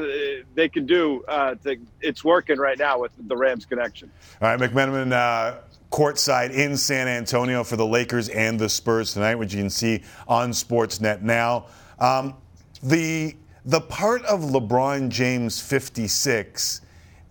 they 0.56 0.70
can 0.70 0.86
do, 0.86 1.26
uh, 1.28 1.56
to, 1.56 1.76
it's 2.00 2.24
working 2.24 2.58
right 2.58 2.80
now 2.80 2.98
with 2.98 3.12
the 3.28 3.36
Rams 3.36 3.66
connection." 3.66 4.10
All 4.42 4.48
right, 4.48 4.58
McMenamin, 4.58 5.12
uh, 5.12 5.58
courtside 5.92 6.52
in 6.52 6.78
San 6.78 7.10
Antonio 7.10 7.66
for 7.66 7.76
the 7.76 7.86
Lakers 7.86 8.30
and 8.30 8.58
the 8.58 8.70
Spurs 8.70 9.14
tonight, 9.14 9.36
which 9.36 9.54
you 9.54 9.60
can 9.60 9.70
see 9.70 10.04
on 10.26 10.52
Sportsnet 10.52 11.22
now. 11.22 11.66
Um, 12.00 12.36
the 12.82 13.36
the 13.66 13.82
part 13.82 14.24
of 14.26 14.42
LeBron 14.42 15.10
James 15.10 15.62
56 15.62 16.82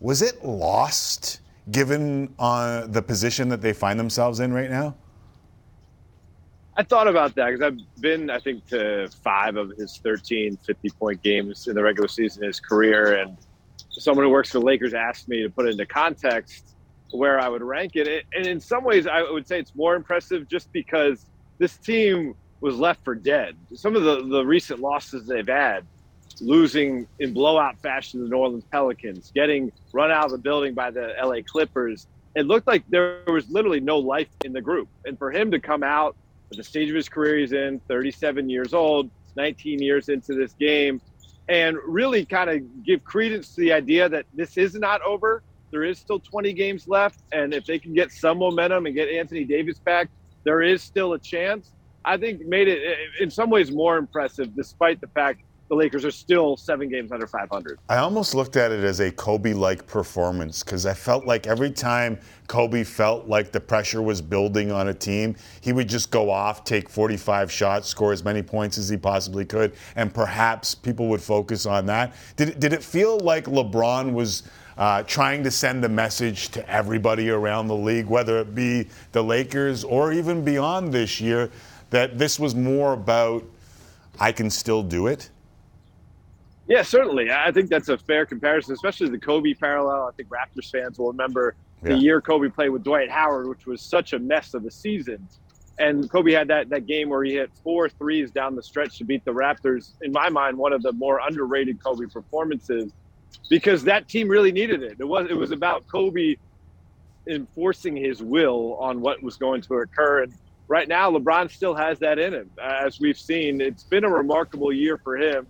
was 0.00 0.22
it 0.22 0.44
lost 0.44 1.40
given 1.70 2.34
uh, 2.38 2.86
the 2.86 3.02
position 3.02 3.48
that 3.48 3.60
they 3.60 3.72
find 3.72 3.98
themselves 3.98 4.40
in 4.40 4.52
right 4.52 4.70
now? 4.70 4.94
I 6.76 6.82
thought 6.82 7.08
about 7.08 7.34
that 7.34 7.50
because 7.50 7.62
I've 7.62 8.00
been, 8.00 8.30
I 8.30 8.38
think, 8.38 8.66
to 8.68 9.10
five 9.22 9.56
of 9.56 9.72
his 9.76 9.98
13 9.98 10.56
50 10.56 10.90
point 10.90 11.22
games 11.22 11.68
in 11.68 11.74
the 11.74 11.82
regular 11.82 12.08
season 12.08 12.44
in 12.44 12.48
his 12.48 12.60
career. 12.60 13.16
And 13.20 13.36
someone 13.90 14.24
who 14.24 14.30
works 14.30 14.50
for 14.50 14.60
the 14.60 14.64
Lakers 14.64 14.94
asked 14.94 15.28
me 15.28 15.42
to 15.42 15.50
put 15.50 15.66
it 15.66 15.72
into 15.72 15.84
context 15.84 16.74
where 17.10 17.40
I 17.40 17.48
would 17.48 17.62
rank 17.62 17.96
it. 17.96 18.24
And 18.32 18.46
in 18.46 18.60
some 18.60 18.84
ways, 18.84 19.06
I 19.06 19.22
would 19.22 19.46
say 19.46 19.58
it's 19.58 19.74
more 19.74 19.96
impressive 19.96 20.48
just 20.48 20.72
because 20.72 21.26
this 21.58 21.76
team 21.76 22.34
was 22.60 22.76
left 22.76 23.04
for 23.04 23.14
dead. 23.14 23.56
Some 23.74 23.96
of 23.96 24.04
the, 24.04 24.26
the 24.26 24.46
recent 24.46 24.80
losses 24.80 25.26
they've 25.26 25.46
had, 25.46 25.84
losing 26.40 27.06
in 27.18 27.32
blowout 27.32 27.78
fashion 27.80 28.20
to 28.20 28.24
the 28.24 28.30
New 28.30 28.36
Orleans 28.36 28.64
Pelicans, 28.70 29.32
getting 29.34 29.72
run 29.92 30.10
out 30.10 30.26
of 30.26 30.30
the 30.32 30.38
building 30.38 30.74
by 30.74 30.90
the 30.90 31.14
LA 31.22 31.42
Clippers, 31.46 32.06
it 32.34 32.46
looked 32.46 32.66
like 32.66 32.84
there 32.88 33.22
was 33.26 33.50
literally 33.50 33.80
no 33.80 33.98
life 33.98 34.28
in 34.44 34.52
the 34.52 34.60
group. 34.60 34.88
And 35.04 35.18
for 35.18 35.30
him 35.30 35.50
to 35.50 35.60
come 35.60 35.82
out 35.82 36.16
at 36.50 36.56
the 36.56 36.64
stage 36.64 36.88
of 36.88 36.94
his 36.94 37.08
career 37.08 37.38
he's 37.38 37.52
in, 37.52 37.80
37 37.88 38.48
years 38.48 38.74
old, 38.74 39.10
19 39.36 39.80
years 39.80 40.08
into 40.08 40.34
this 40.34 40.52
game, 40.54 41.00
and 41.48 41.76
really 41.84 42.24
kind 42.24 42.50
of 42.50 42.84
give 42.84 43.04
credence 43.04 43.54
to 43.54 43.60
the 43.60 43.72
idea 43.72 44.08
that 44.08 44.26
this 44.34 44.56
is 44.56 44.74
not 44.74 45.02
over. 45.02 45.42
There 45.72 45.84
is 45.84 45.98
still 45.98 46.20
20 46.20 46.52
games 46.52 46.88
left. 46.88 47.20
And 47.32 47.52
if 47.52 47.66
they 47.66 47.78
can 47.78 47.94
get 47.94 48.12
some 48.12 48.38
momentum 48.38 48.86
and 48.86 48.94
get 48.94 49.08
Anthony 49.08 49.44
Davis 49.44 49.78
back, 49.78 50.08
there 50.44 50.62
is 50.62 50.82
still 50.82 51.12
a 51.14 51.18
chance. 51.18 51.72
I 52.04 52.16
think 52.16 52.46
made 52.46 52.68
it 52.68 52.96
in 53.20 53.30
some 53.30 53.50
ways 53.50 53.70
more 53.70 53.98
impressive, 53.98 54.54
despite 54.56 55.00
the 55.00 55.08
fact 55.08 55.42
the 55.70 55.76
Lakers 55.76 56.04
are 56.04 56.10
still 56.10 56.56
seven 56.56 56.88
games 56.88 57.12
under 57.12 57.28
500. 57.28 57.78
I 57.88 57.98
almost 57.98 58.34
looked 58.34 58.56
at 58.56 58.72
it 58.72 58.82
as 58.82 58.98
a 58.98 59.12
Kobe 59.12 59.52
like 59.54 59.86
performance 59.86 60.64
because 60.64 60.84
I 60.84 60.94
felt 60.94 61.26
like 61.26 61.46
every 61.46 61.70
time 61.70 62.18
Kobe 62.48 62.82
felt 62.82 63.28
like 63.28 63.52
the 63.52 63.60
pressure 63.60 64.02
was 64.02 64.20
building 64.20 64.72
on 64.72 64.88
a 64.88 64.94
team, 64.94 65.36
he 65.60 65.72
would 65.72 65.88
just 65.88 66.10
go 66.10 66.28
off, 66.28 66.64
take 66.64 66.88
45 66.88 67.52
shots, 67.52 67.88
score 67.88 68.12
as 68.12 68.24
many 68.24 68.42
points 68.42 68.78
as 68.78 68.88
he 68.88 68.96
possibly 68.96 69.44
could, 69.44 69.72
and 69.94 70.12
perhaps 70.12 70.74
people 70.74 71.06
would 71.06 71.22
focus 71.22 71.66
on 71.66 71.86
that. 71.86 72.14
Did, 72.34 72.58
did 72.58 72.72
it 72.72 72.82
feel 72.82 73.18
like 73.20 73.44
LeBron 73.46 74.12
was. 74.12 74.42
Uh, 74.78 75.02
trying 75.02 75.44
to 75.44 75.50
send 75.50 75.84
a 75.84 75.88
message 75.90 76.48
to 76.48 76.66
everybody 76.66 77.28
around 77.28 77.66
the 77.66 77.76
league, 77.76 78.06
whether 78.06 78.38
it 78.38 78.54
be 78.54 78.88
the 79.12 79.22
Lakers 79.22 79.84
or 79.84 80.10
even 80.10 80.42
beyond 80.42 80.90
this 80.90 81.20
year, 81.20 81.50
that 81.90 82.16
this 82.16 82.40
was 82.40 82.54
more 82.54 82.94
about 82.94 83.44
I 84.18 84.32
can 84.32 84.48
still 84.48 84.82
do 84.82 85.06
it? 85.06 85.28
Yeah, 86.70 86.82
certainly. 86.82 87.32
I 87.32 87.50
think 87.50 87.68
that's 87.68 87.88
a 87.88 87.98
fair 87.98 88.24
comparison, 88.24 88.74
especially 88.74 89.08
the 89.08 89.18
Kobe 89.18 89.54
parallel. 89.54 90.06
I 90.06 90.12
think 90.12 90.28
Raptors 90.28 90.70
fans 90.70 91.00
will 91.00 91.08
remember 91.08 91.56
the 91.82 91.90
Yeah. 91.94 91.96
year 91.96 92.20
Kobe 92.20 92.48
played 92.48 92.68
with 92.68 92.84
Dwight 92.84 93.10
Howard, 93.10 93.48
which 93.48 93.66
was 93.66 93.82
such 93.82 94.12
a 94.12 94.20
mess 94.20 94.54
of 94.54 94.64
a 94.64 94.70
season. 94.70 95.26
And 95.80 96.08
Kobe 96.08 96.30
had 96.30 96.46
that, 96.46 96.68
that 96.68 96.86
game 96.86 97.08
where 97.08 97.24
he 97.24 97.34
hit 97.34 97.50
four 97.64 97.88
threes 97.88 98.30
down 98.30 98.54
the 98.54 98.62
stretch 98.62 98.98
to 98.98 99.04
beat 99.04 99.24
the 99.24 99.32
Raptors. 99.32 99.94
In 100.02 100.12
my 100.12 100.28
mind, 100.28 100.56
one 100.56 100.72
of 100.72 100.82
the 100.82 100.92
more 100.92 101.18
underrated 101.26 101.82
Kobe 101.82 102.06
performances 102.06 102.92
because 103.48 103.82
that 103.84 104.06
team 104.06 104.28
really 104.28 104.52
needed 104.52 104.82
it. 104.84 104.96
It 105.00 105.04
was 105.08 105.28
it 105.28 105.36
was 105.36 105.50
about 105.50 105.88
Kobe 105.88 106.36
enforcing 107.26 107.96
his 107.96 108.22
will 108.22 108.76
on 108.78 109.00
what 109.00 109.22
was 109.24 109.36
going 109.36 109.62
to 109.62 109.74
occur. 109.76 110.22
And 110.22 110.32
right 110.68 110.86
now, 110.86 111.10
LeBron 111.10 111.50
still 111.50 111.74
has 111.74 111.98
that 111.98 112.18
in 112.20 112.32
him. 112.32 112.50
As 112.62 113.00
we've 113.00 113.18
seen, 113.18 113.60
it's 113.60 113.82
been 113.82 114.04
a 114.04 114.08
remarkable 114.08 114.72
year 114.72 114.98
for 114.98 115.16
him. 115.16 115.46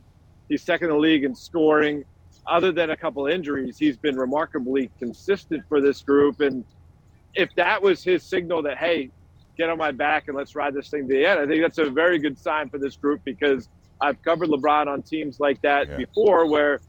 He's 0.50 0.64
second 0.64 0.88
in 0.88 0.94
the 0.94 1.00
league 1.00 1.24
in 1.24 1.34
scoring. 1.34 2.04
Other 2.46 2.72
than 2.72 2.90
a 2.90 2.96
couple 2.96 3.26
injuries, 3.28 3.78
he's 3.78 3.96
been 3.96 4.16
remarkably 4.16 4.90
consistent 4.98 5.62
for 5.68 5.80
this 5.80 6.02
group. 6.02 6.40
And 6.40 6.64
if 7.34 7.48
that 7.54 7.80
was 7.80 8.02
his 8.02 8.24
signal 8.24 8.60
that, 8.62 8.76
hey, 8.76 9.10
get 9.56 9.70
on 9.70 9.78
my 9.78 9.92
back 9.92 10.26
and 10.26 10.36
let's 10.36 10.56
ride 10.56 10.74
this 10.74 10.88
thing 10.88 11.06
to 11.08 11.14
the 11.14 11.24
end, 11.24 11.38
I 11.38 11.46
think 11.46 11.62
that's 11.62 11.78
a 11.78 11.88
very 11.88 12.18
good 12.18 12.36
sign 12.36 12.68
for 12.68 12.78
this 12.78 12.96
group 12.96 13.20
because 13.24 13.68
I've 14.00 14.20
covered 14.22 14.48
LeBron 14.48 14.88
on 14.88 15.02
teams 15.02 15.38
like 15.38 15.62
that 15.62 15.96
before 15.96 16.46
where 16.46 16.80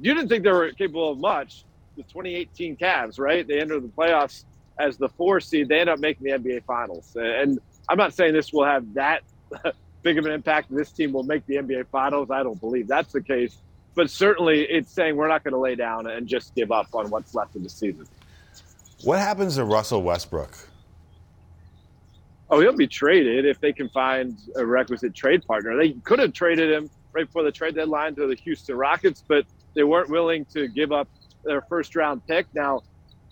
you 0.00 0.14
didn't 0.14 0.28
think 0.28 0.44
they 0.44 0.52
were 0.52 0.70
capable 0.70 1.12
of 1.12 1.18
much. 1.18 1.64
The 1.96 2.04
2018 2.04 2.78
Cavs, 2.78 3.18
right? 3.18 3.46
They 3.46 3.60
entered 3.60 3.82
the 3.82 3.88
playoffs 3.88 4.44
as 4.78 4.96
the 4.96 5.10
four 5.10 5.40
seed. 5.40 5.68
They 5.68 5.80
end 5.80 5.90
up 5.90 5.98
making 5.98 6.24
the 6.24 6.38
NBA 6.38 6.64
Finals. 6.64 7.14
And 7.16 7.58
I'm 7.90 7.98
not 7.98 8.14
saying 8.14 8.32
this 8.32 8.50
will 8.52 8.64
have 8.64 8.94
that 8.94 9.22
big 10.02 10.18
of 10.18 10.26
an 10.26 10.32
impact. 10.32 10.74
This 10.74 10.90
team 10.92 11.12
will 11.12 11.22
make 11.22 11.46
the 11.46 11.56
NBA 11.56 11.86
Finals. 11.88 12.30
I 12.30 12.42
don't 12.42 12.60
believe 12.60 12.88
that's 12.88 13.12
the 13.12 13.22
case. 13.22 13.58
But 13.94 14.10
certainly, 14.10 14.62
it's 14.62 14.92
saying 14.92 15.16
we're 15.16 15.28
not 15.28 15.42
going 15.42 15.52
to 15.52 15.58
lay 15.58 15.74
down 15.74 16.06
and 16.06 16.26
just 16.26 16.54
give 16.54 16.70
up 16.70 16.88
on 16.94 17.10
what's 17.10 17.34
left 17.34 17.56
of 17.56 17.62
the 17.62 17.68
season. 17.68 18.06
What 19.02 19.18
happens 19.18 19.56
to 19.56 19.64
Russell 19.64 20.02
Westbrook? 20.02 20.56
Oh, 22.50 22.60
he'll 22.60 22.76
be 22.76 22.86
traded 22.86 23.46
if 23.46 23.60
they 23.60 23.72
can 23.72 23.88
find 23.88 24.36
a 24.56 24.64
requisite 24.64 25.14
trade 25.14 25.44
partner. 25.46 25.76
They 25.76 25.92
could 25.92 26.18
have 26.18 26.32
traded 26.32 26.70
him 26.70 26.90
right 27.12 27.26
before 27.26 27.42
the 27.42 27.52
trade 27.52 27.74
deadline 27.74 28.14
to 28.16 28.26
the 28.26 28.34
Houston 28.34 28.76
Rockets, 28.76 29.24
but 29.26 29.44
they 29.74 29.84
weren't 29.84 30.10
willing 30.10 30.44
to 30.46 30.68
give 30.68 30.92
up 30.92 31.08
their 31.44 31.62
first 31.62 31.94
round 31.96 32.26
pick. 32.26 32.46
Now, 32.54 32.82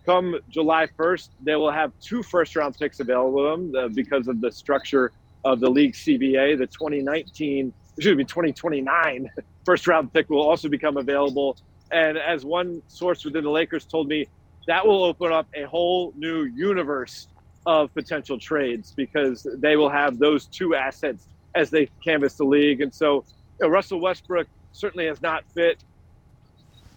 come 0.07 0.37
July 0.49 0.87
1st, 0.99 1.29
they 1.43 1.57
will 1.57 1.71
have 1.71 1.93
two 2.01 2.23
first 2.23 2.57
round 2.57 2.77
picks 2.79 3.01
available 3.01 3.43
to 3.43 3.51
them 3.51 3.75
uh, 3.77 3.89
because 3.89 4.29
of 4.29 4.41
the 4.41 4.51
structure 4.51 5.13
of 5.53 5.61
the 5.61 5.71
league 5.71 5.95
CBA. 5.95 6.59
The 6.59 6.67
2019, 6.67 7.73
excuse 7.97 8.17
me, 8.17 8.25
2029 8.25 9.31
first 9.65 9.87
round 9.87 10.13
pick 10.13 10.29
will 10.31 10.47
also 10.47 10.69
become 10.69 10.97
available. 10.97 11.57
And 11.91 12.19
as 12.19 12.45
one 12.45 12.83
source 12.89 13.25
within 13.25 13.45
the 13.45 13.51
Lakers 13.51 13.85
told 13.85 14.09
me, 14.09 14.27
that 14.67 14.87
will 14.87 15.05
open 15.05 15.33
up 15.33 15.49
a 15.55 15.63
whole 15.63 16.13
new 16.17 16.45
universe 16.45 17.29
of 17.67 17.93
potential 17.95 18.39
trades 18.39 18.93
because 18.95 19.47
they 19.57 19.77
will 19.77 19.89
have 19.89 20.19
those 20.19 20.47
two 20.47 20.75
assets 20.75 21.27
as 21.55 21.71
they 21.71 21.89
canvass 22.05 22.35
the 22.35 22.45
league. 22.45 22.81
And 22.83 22.95
so 22.95 23.25
you 23.59 23.67
know, 23.67 23.69
Russell 23.69 24.01
Westbrook 24.01 24.47
certainly 24.73 25.07
has 25.07 25.23
not 25.23 25.45
fit. 25.55 25.83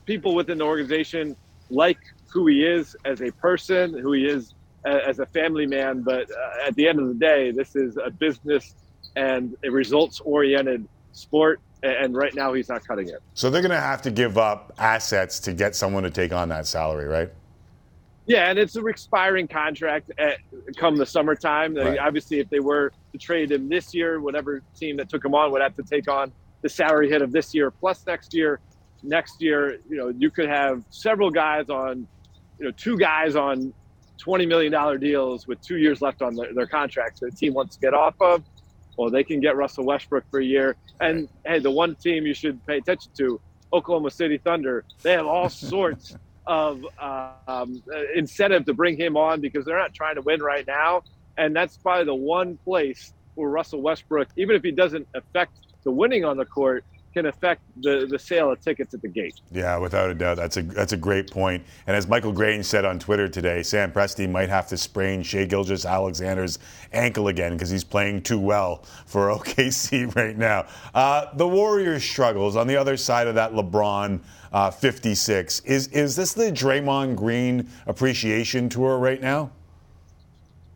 People 0.05 0.35
within 0.35 0.57
the 0.57 0.65
organization 0.65 1.35
like 1.69 1.99
who 2.27 2.47
he 2.47 2.65
is 2.65 2.95
as 3.05 3.21
a 3.21 3.31
person, 3.31 3.97
who 3.97 4.11
he 4.11 4.25
is 4.25 4.53
as 4.85 5.19
a 5.19 5.25
family 5.25 5.65
man. 5.65 6.01
But 6.01 6.29
uh, 6.31 6.67
at 6.67 6.75
the 6.75 6.87
end 6.87 6.99
of 6.99 7.07
the 7.07 7.13
day, 7.13 7.51
this 7.51 7.75
is 7.75 7.97
a 7.97 8.09
business 8.09 8.75
and 9.15 9.55
a 9.63 9.69
results 9.69 10.19
oriented 10.21 10.87
sport. 11.11 11.59
And 11.83 12.15
right 12.15 12.33
now, 12.35 12.53
he's 12.53 12.69
not 12.69 12.85
cutting 12.85 13.09
it. 13.09 13.23
So 13.33 13.49
they're 13.49 13.61
going 13.61 13.71
to 13.71 13.79
have 13.79 14.03
to 14.03 14.11
give 14.11 14.37
up 14.37 14.71
assets 14.77 15.39
to 15.41 15.53
get 15.53 15.75
someone 15.75 16.03
to 16.03 16.11
take 16.11 16.31
on 16.31 16.49
that 16.49 16.67
salary, 16.67 17.07
right? 17.07 17.31
Yeah, 18.27 18.51
and 18.51 18.59
it's 18.59 18.75
an 18.75 18.87
expiring 18.87 19.47
contract 19.47 20.11
at 20.19 20.37
come 20.77 20.95
the 20.95 21.07
summertime. 21.07 21.75
Right. 21.75 21.97
Obviously, 21.97 22.39
if 22.39 22.49
they 22.49 22.59
were 22.59 22.93
to 23.11 23.17
trade 23.17 23.51
him 23.51 23.67
this 23.67 23.95
year, 23.95 24.21
whatever 24.21 24.61
team 24.75 24.97
that 24.97 25.09
took 25.09 25.25
him 25.25 25.33
on 25.33 25.51
would 25.51 25.61
have 25.61 25.75
to 25.75 25.83
take 25.83 26.07
on 26.07 26.31
the 26.61 26.69
salary 26.69 27.09
hit 27.09 27.23
of 27.23 27.31
this 27.31 27.53
year 27.53 27.71
plus 27.71 28.05
next 28.05 28.33
year. 28.33 28.59
Next 29.03 29.41
year, 29.41 29.79
you 29.89 29.97
know, 29.97 30.09
you 30.09 30.29
could 30.29 30.47
have 30.47 30.83
several 30.91 31.31
guys 31.31 31.71
on, 31.71 32.07
you 32.59 32.65
know, 32.65 32.71
two 32.71 32.95
guys 32.95 33.35
on 33.35 33.73
twenty 34.21 34.45
million 34.45 34.71
dollar 34.71 34.97
deals 34.97 35.47
with 35.47 35.59
two 35.61 35.77
years 35.77 36.01
left 36.01 36.21
on 36.21 36.35
their, 36.35 36.53
their 36.53 36.67
contracts. 36.67 37.19
that 37.19 37.31
The 37.31 37.37
team 37.37 37.53
wants 37.53 37.75
to 37.75 37.81
get 37.81 37.93
off 37.93 38.15
of, 38.21 38.43
well, 38.97 39.09
they 39.09 39.23
can 39.23 39.39
get 39.39 39.55
Russell 39.55 39.83
Westbrook 39.83 40.25
for 40.29 40.39
a 40.39 40.45
year. 40.45 40.75
And 40.99 41.27
hey, 41.45 41.59
the 41.59 41.71
one 41.71 41.95
team 41.95 42.25
you 42.25 42.33
should 42.33 42.65
pay 42.65 42.77
attention 42.77 43.11
to, 43.17 43.41
Oklahoma 43.73 44.11
City 44.11 44.37
Thunder. 44.37 44.83
They 45.01 45.13
have 45.13 45.25
all 45.25 45.49
sorts 45.73 46.15
of 46.45 46.85
uh, 46.99 47.31
um, 47.47 47.81
incentive 48.15 48.65
to 48.65 48.73
bring 48.73 48.97
him 48.97 49.17
on 49.17 49.41
because 49.41 49.65
they're 49.65 49.79
not 49.79 49.93
trying 49.93 50.15
to 50.15 50.21
win 50.21 50.41
right 50.41 50.65
now. 50.67 51.01
And 51.37 51.55
that's 51.55 51.77
probably 51.77 52.05
the 52.05 52.15
one 52.15 52.57
place 52.63 53.13
where 53.35 53.49
Russell 53.49 53.81
Westbrook, 53.81 54.27
even 54.37 54.55
if 54.55 54.61
he 54.61 54.71
doesn't 54.71 55.07
affect 55.15 55.53
the 55.83 55.91
winning 55.91 56.25
on 56.25 56.37
the 56.37 56.45
court, 56.45 56.83
can 57.13 57.25
affect 57.25 57.61
the, 57.81 58.07
the 58.09 58.17
sale 58.17 58.51
of 58.51 58.61
tickets 58.61 58.93
at 58.93 59.01
the 59.01 59.07
gate. 59.07 59.39
Yeah, 59.51 59.77
without 59.77 60.09
a 60.09 60.13
doubt, 60.13 60.37
that's 60.37 60.57
a 60.57 60.61
that's 60.61 60.93
a 60.93 60.97
great 60.97 61.29
point. 61.29 61.63
And 61.87 61.95
as 61.95 62.07
Michael 62.07 62.31
Grange 62.31 62.65
said 62.65 62.85
on 62.85 62.99
Twitter 62.99 63.27
today, 63.27 63.63
Sam 63.63 63.91
Presti 63.91 64.29
might 64.29 64.49
have 64.49 64.67
to 64.67 64.77
sprain 64.77 65.23
Shai 65.23 65.45
Gilgeous-Alexander's 65.45 66.59
ankle 66.93 67.27
again 67.27 67.53
because 67.53 67.69
he's 67.69 67.83
playing 67.83 68.21
too 68.21 68.39
well 68.39 68.83
for 69.05 69.27
OKC 69.37 70.15
right 70.15 70.37
now. 70.37 70.65
Uh, 70.93 71.27
the 71.35 71.47
Warriors' 71.47 72.03
struggles 72.03 72.55
on 72.55 72.67
the 72.67 72.75
other 72.75 72.97
side 72.97 73.27
of 73.27 73.35
that 73.35 73.53
LeBron 73.53 74.21
uh, 74.53 74.69
56 74.69 75.61
is 75.61 75.87
is 75.87 76.15
this 76.15 76.33
the 76.33 76.51
Draymond 76.51 77.15
Green 77.15 77.69
appreciation 77.87 78.69
tour 78.69 78.97
right 78.97 79.21
now? 79.21 79.51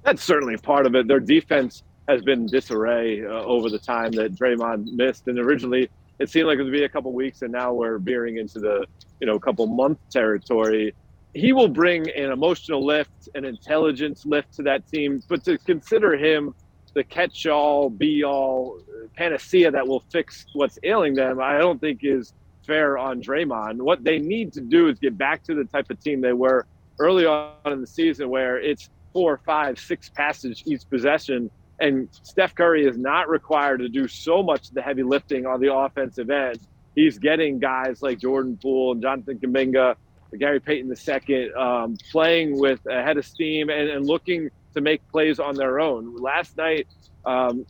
That's 0.04 0.24
certainly 0.24 0.56
part 0.58 0.86
of 0.86 0.96
it. 0.96 1.08
Their 1.08 1.20
defense 1.20 1.84
has 2.08 2.22
been 2.22 2.46
disarray 2.46 3.26
uh, 3.26 3.30
over 3.30 3.70
the 3.70 3.80
time 3.80 4.12
that 4.12 4.36
Draymond 4.36 4.94
missed, 4.94 5.28
and 5.28 5.40
originally 5.40 5.90
it 6.20 6.30
seemed 6.30 6.48
like 6.48 6.60
it 6.60 6.64
would 6.64 6.72
be 6.72 6.84
a 6.84 6.90
couple 6.90 7.14
weeks, 7.14 7.42
and 7.42 7.52
now 7.52 7.74
we're 7.74 7.98
veering 7.98 8.38
into 8.38 8.60
the 8.60 8.86
you 9.20 9.28
know 9.28 9.40
couple 9.40 9.68
month 9.68 10.00
territory. 10.12 10.94
He 11.34 11.52
will 11.52 11.68
bring 11.68 12.10
an 12.12 12.32
emotional 12.32 12.86
lift, 12.86 13.28
an 13.36 13.44
intelligence 13.44 14.24
lift 14.26 14.54
to 14.56 14.64
that 14.64 14.88
team, 14.88 15.22
but 15.28 15.44
to 15.44 15.58
consider 15.60 16.16
him 16.16 16.54
the 16.96 17.04
catch-all, 17.04 17.90
be-all 17.90 18.80
panacea 19.18 19.70
that 19.70 19.86
will 19.86 20.02
fix 20.12 20.46
what's 20.54 20.80
ailing 20.84 21.14
them, 21.14 21.42
I 21.42 21.58
don't 21.58 21.80
think 21.80 22.00
is 22.04 22.34
fair 22.66 22.98
on 22.98 23.22
Draymond. 23.22 23.82
What 23.82 24.04
they 24.04 24.18
need 24.18 24.54
to 24.54 24.62
do 24.62 24.88
is 24.88 24.98
get 25.00 25.18
back 25.18 25.44
to 25.44 25.54
the 25.54 25.66
type 25.66 25.88
of 25.90 26.00
team 26.00 26.22
they 26.22 26.34
were 26.34 26.66
early 27.00 27.26
on 27.26 27.52
in 27.66 27.82
the 27.82 27.88
season 27.88 28.30
where 28.30 28.58
it's 28.60 28.90
four, 29.14 29.42
five, 29.46 29.78
six 29.78 30.10
passes 30.10 30.64
each 30.66 30.84
possession. 30.90 31.52
And 31.80 32.08
Steph 32.24 32.56
Curry 32.56 32.86
is 32.86 32.98
not 32.98 33.30
required 33.30 33.80
to 33.80 33.90
do 33.90 34.08
so 34.08 34.42
much 34.42 34.70
of 34.70 34.76
the 34.76 34.82
heavy 34.82 35.04
lifting 35.04 35.46
on 35.46 35.60
the 35.60 35.74
offensive 35.74 36.30
end. 36.30 36.60
He's 36.96 37.20
getting 37.20 37.60
guys 37.60 38.02
like 38.02 38.20
Jordan 38.20 38.58
Poole 38.62 38.94
and 38.94 39.02
Jonathan 39.02 39.38
Kuminga, 39.38 39.96
Gary 40.38 40.60
Payton 40.60 40.94
II, 40.94 41.52
um, 41.54 41.98
playing 42.12 42.58
with 42.58 42.80
a 42.90 43.04
head 43.04 43.18
of 43.18 43.26
steam 43.26 43.70
and, 43.70 43.90
and, 43.90 44.06
looking 44.06 44.50
to 44.74 44.82
make 44.82 45.06
plays 45.10 45.40
on 45.40 45.56
their 45.56 45.80
own. 45.80 46.16
Last 46.16 46.58
night, 46.58 46.88
um, 47.26 47.66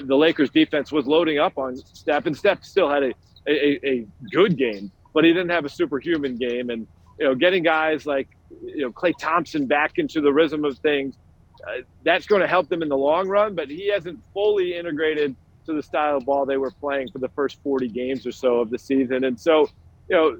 the 0.00 0.16
Lakers 0.16 0.50
defense 0.50 0.90
was 0.92 1.06
loading 1.06 1.38
up 1.38 1.58
on 1.58 1.76
Steph, 1.76 2.26
and 2.26 2.36
Steph 2.36 2.64
still 2.64 2.88
had 2.88 3.02
a, 3.02 3.12
a, 3.46 3.86
a 3.86 4.06
good 4.30 4.56
game, 4.56 4.90
but 5.14 5.24
he 5.24 5.32
didn't 5.32 5.50
have 5.50 5.64
a 5.64 5.68
superhuman 5.68 6.36
game. 6.36 6.70
And 6.70 6.86
you 7.18 7.26
know, 7.26 7.34
getting 7.34 7.62
guys 7.62 8.06
like 8.06 8.28
you 8.62 8.82
know 8.82 8.90
Klay 8.90 9.12
Thompson 9.18 9.66
back 9.66 9.98
into 9.98 10.20
the 10.20 10.32
rhythm 10.32 10.64
of 10.64 10.78
things, 10.78 11.16
uh, 11.66 11.82
that's 12.04 12.26
going 12.26 12.42
to 12.42 12.48
help 12.48 12.68
them 12.68 12.82
in 12.82 12.88
the 12.88 12.96
long 12.96 13.28
run. 13.28 13.54
But 13.54 13.68
he 13.68 13.90
hasn't 13.90 14.20
fully 14.32 14.76
integrated 14.76 15.36
to 15.66 15.72
the 15.72 15.82
style 15.82 16.16
of 16.16 16.24
ball 16.24 16.46
they 16.46 16.56
were 16.56 16.70
playing 16.70 17.10
for 17.10 17.18
the 17.18 17.28
first 17.30 17.62
40 17.62 17.88
games 17.88 18.26
or 18.26 18.32
so 18.32 18.60
of 18.60 18.70
the 18.70 18.78
season. 18.78 19.24
And 19.24 19.38
so, 19.38 19.68
you 20.08 20.16
know, 20.16 20.38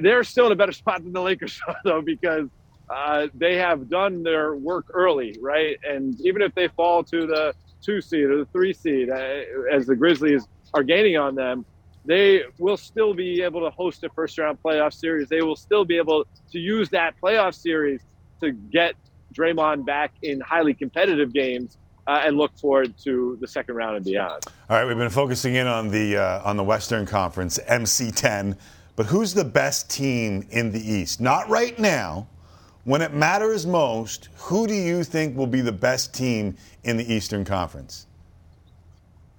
they're 0.00 0.24
still 0.24 0.46
in 0.46 0.52
a 0.52 0.56
better 0.56 0.72
spot 0.82 1.02
than 1.02 1.12
the 1.12 1.22
Lakers 1.22 1.60
though, 1.84 2.02
because 2.02 2.48
uh, 2.88 3.28
they 3.34 3.56
have 3.56 3.88
done 3.88 4.22
their 4.22 4.56
work 4.56 4.86
early, 4.92 5.36
right? 5.40 5.78
And 5.88 6.20
even 6.22 6.42
if 6.42 6.54
they 6.54 6.68
fall 6.68 7.04
to 7.04 7.26
the 7.26 7.54
two 7.82 8.00
seed 8.00 8.24
or 8.24 8.38
the 8.38 8.46
three 8.46 8.72
seed, 8.72 9.10
uh, 9.10 9.42
as 9.72 9.86
the 9.86 9.96
Grizzlies 9.96 10.46
are 10.74 10.82
gaining 10.82 11.16
on 11.16 11.34
them, 11.34 11.64
they 12.04 12.42
will 12.58 12.76
still 12.76 13.14
be 13.14 13.42
able 13.42 13.60
to 13.60 13.70
host 13.70 14.02
a 14.04 14.08
first 14.10 14.38
round 14.38 14.58
playoff 14.62 14.94
series. 14.94 15.28
They 15.28 15.42
will 15.42 15.56
still 15.56 15.84
be 15.84 15.98
able 15.98 16.24
to 16.50 16.58
use 16.58 16.88
that 16.90 17.14
playoff 17.22 17.54
series 17.54 18.00
to 18.40 18.52
get 18.52 18.94
Draymond 19.34 19.84
back 19.84 20.12
in 20.22 20.40
highly 20.40 20.74
competitive 20.74 21.32
games 21.32 21.76
uh, 22.06 22.22
and 22.24 22.36
look 22.36 22.56
forward 22.58 22.94
to 23.04 23.36
the 23.40 23.46
second 23.46 23.76
round 23.76 23.96
and 23.96 24.04
beyond. 24.04 24.44
All 24.68 24.76
right, 24.76 24.84
we've 24.84 24.96
been 24.96 25.10
focusing 25.10 25.54
in 25.54 25.66
on 25.66 25.88
the 25.88 26.16
uh, 26.16 26.42
on 26.44 26.56
the 26.56 26.64
Western 26.64 27.06
Conference 27.06 27.58
MC10, 27.68 28.56
but 28.96 29.06
who's 29.06 29.34
the 29.34 29.44
best 29.44 29.90
team 29.90 30.46
in 30.50 30.72
the 30.72 30.80
East? 30.80 31.20
Not 31.20 31.48
right 31.48 31.78
now. 31.78 32.26
When 32.84 33.02
it 33.02 33.12
matters 33.12 33.66
most, 33.66 34.30
who 34.36 34.66
do 34.66 34.74
you 34.74 35.04
think 35.04 35.36
will 35.36 35.46
be 35.46 35.60
the 35.60 35.70
best 35.70 36.14
team 36.14 36.56
in 36.82 36.96
the 36.96 37.12
Eastern 37.12 37.44
Conference? 37.44 38.06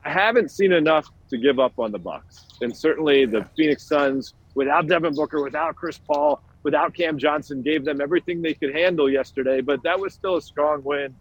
I 0.05 0.11
haven't 0.11 0.51
seen 0.51 0.71
enough 0.71 1.07
to 1.29 1.37
give 1.37 1.59
up 1.59 1.79
on 1.79 1.91
the 1.91 1.99
Bucks, 1.99 2.45
and 2.61 2.75
certainly 2.75 3.25
the 3.25 3.43
Phoenix 3.57 3.83
Suns, 3.83 4.35
without 4.53 4.87
Devin 4.87 5.15
Booker, 5.15 5.43
without 5.43 5.75
Chris 5.75 5.97
Paul, 5.97 6.41
without 6.63 6.93
Cam 6.93 7.17
Johnson, 7.17 7.61
gave 7.61 7.85
them 7.85 8.01
everything 8.01 8.41
they 8.41 8.53
could 8.53 8.75
handle 8.75 9.09
yesterday. 9.09 9.61
But 9.61 9.83
that 9.83 9.99
was 9.99 10.13
still 10.13 10.37
a 10.37 10.41
strong 10.41 10.83
win 10.83 11.15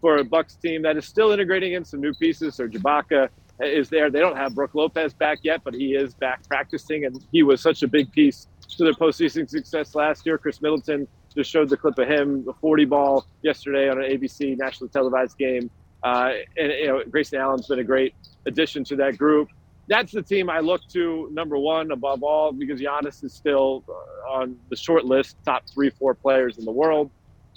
for 0.00 0.16
a 0.16 0.24
Bucks 0.24 0.56
team 0.56 0.82
that 0.82 0.96
is 0.96 1.06
still 1.06 1.32
integrating 1.32 1.72
in 1.74 1.84
some 1.84 2.00
new 2.00 2.12
pieces. 2.14 2.58
Or 2.60 2.68
Ibaka 2.68 3.28
is 3.60 3.88
there. 3.88 4.10
They 4.10 4.20
don't 4.20 4.36
have 4.36 4.54
Brook 4.54 4.74
Lopez 4.74 5.12
back 5.12 5.38
yet, 5.42 5.62
but 5.64 5.74
he 5.74 5.94
is 5.94 6.14
back 6.14 6.46
practicing, 6.48 7.04
and 7.04 7.24
he 7.32 7.42
was 7.42 7.60
such 7.60 7.82
a 7.82 7.88
big 7.88 8.10
piece 8.12 8.48
to 8.76 8.84
their 8.84 8.94
postseason 8.94 9.48
success 9.48 9.94
last 9.94 10.26
year. 10.26 10.38
Khris 10.38 10.60
Middleton 10.60 11.06
just 11.34 11.50
showed 11.50 11.68
the 11.68 11.76
clip 11.76 11.98
of 11.98 12.08
him, 12.08 12.44
the 12.44 12.52
40 12.54 12.84
ball 12.86 13.26
yesterday 13.42 13.88
on 13.88 14.02
an 14.02 14.10
ABC 14.10 14.58
nationally 14.58 14.90
televised 14.90 15.38
game. 15.38 15.70
Uh, 16.02 16.32
and 16.56 16.72
you 16.72 16.86
know, 16.88 17.02
Grayson 17.08 17.38
Allen's 17.38 17.68
been 17.68 17.78
a 17.78 17.84
great 17.84 18.14
addition 18.46 18.84
to 18.84 18.96
that 18.96 19.16
group. 19.16 19.48
That's 19.88 20.12
the 20.12 20.22
team 20.22 20.48
I 20.48 20.60
look 20.60 20.86
to 20.92 21.28
number 21.32 21.58
one 21.58 21.90
above 21.90 22.22
all 22.22 22.52
because 22.52 22.80
Giannis 22.80 23.24
is 23.24 23.32
still 23.32 23.84
uh, 23.88 24.32
on 24.32 24.56
the 24.70 24.76
short 24.76 25.04
list, 25.04 25.36
top 25.44 25.64
three, 25.72 25.90
four 25.90 26.14
players 26.14 26.58
in 26.58 26.64
the 26.64 26.70
world. 26.72 27.10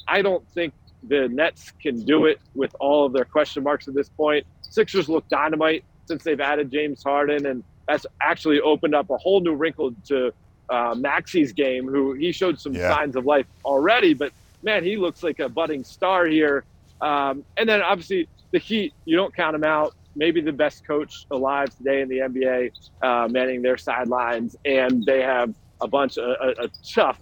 I 0.08 0.22
don't 0.22 0.48
think 0.50 0.74
the 1.04 1.30
Nets 1.30 1.72
can 1.82 2.04
do 2.04 2.26
it 2.26 2.40
with 2.56 2.76
all 2.80 3.06
of 3.06 3.14
their 3.14 3.26
question 3.26 3.64
marks 3.64 3.88
at 3.88 3.94
this 3.94 4.10
point. 4.10 4.46
Sixers 4.62 5.08
look 5.08 5.28
dynamite 5.30 5.84
since 6.08 6.24
they've 6.24 6.40
added 6.40 6.72
James 6.72 7.04
Harden, 7.04 7.46
and 7.46 7.64
that's 7.88 8.06
actually 8.22 8.60
opened 8.60 8.96
up 8.96 9.10
a 9.10 9.18
whole 9.18 9.40
new 9.40 9.54
wrinkle 9.54 9.94
to 10.08 10.34
uh, 10.70 10.96
Maxey's 10.96 11.54
game, 11.54 11.88
who 11.88 12.14
he 12.14 12.32
showed 12.32 12.60
some 12.60 12.74
yeah. 12.74 12.90
signs 12.90 13.16
of 13.16 13.26
life 13.26 13.46
already, 13.64 14.14
but 14.14 14.32
man, 14.64 14.84
he 14.84 14.98
looks 14.98 15.24
like 15.24 15.40
a 15.40 15.48
budding 15.48 15.84
star 15.84 16.26
here. 16.26 16.64
Um, 17.02 17.44
and 17.58 17.70
then 17.70 17.82
obviously 17.82 18.28
the 18.52 18.60
Heat, 18.60 18.94
you 19.06 19.16
don't 19.16 19.34
count 19.34 19.54
them 19.54 19.64
out. 19.64 19.96
Maybe 20.16 20.42
the 20.42 20.54
best 20.54 20.86
coach 20.86 21.26
alive 21.32 21.76
today 21.76 22.02
in 22.02 22.10
the 22.10 22.20
NBA, 22.20 22.72
uh, 23.02 23.28
manning 23.30 23.62
their 23.62 23.78
sidelines, 23.78 24.56
and 24.66 25.04
they 25.06 25.22
have 25.22 25.54
a 25.82 25.88
bunch 25.88 26.18
of 26.18 26.24
a, 26.26 26.64
a 26.64 26.70
tough 26.90 27.20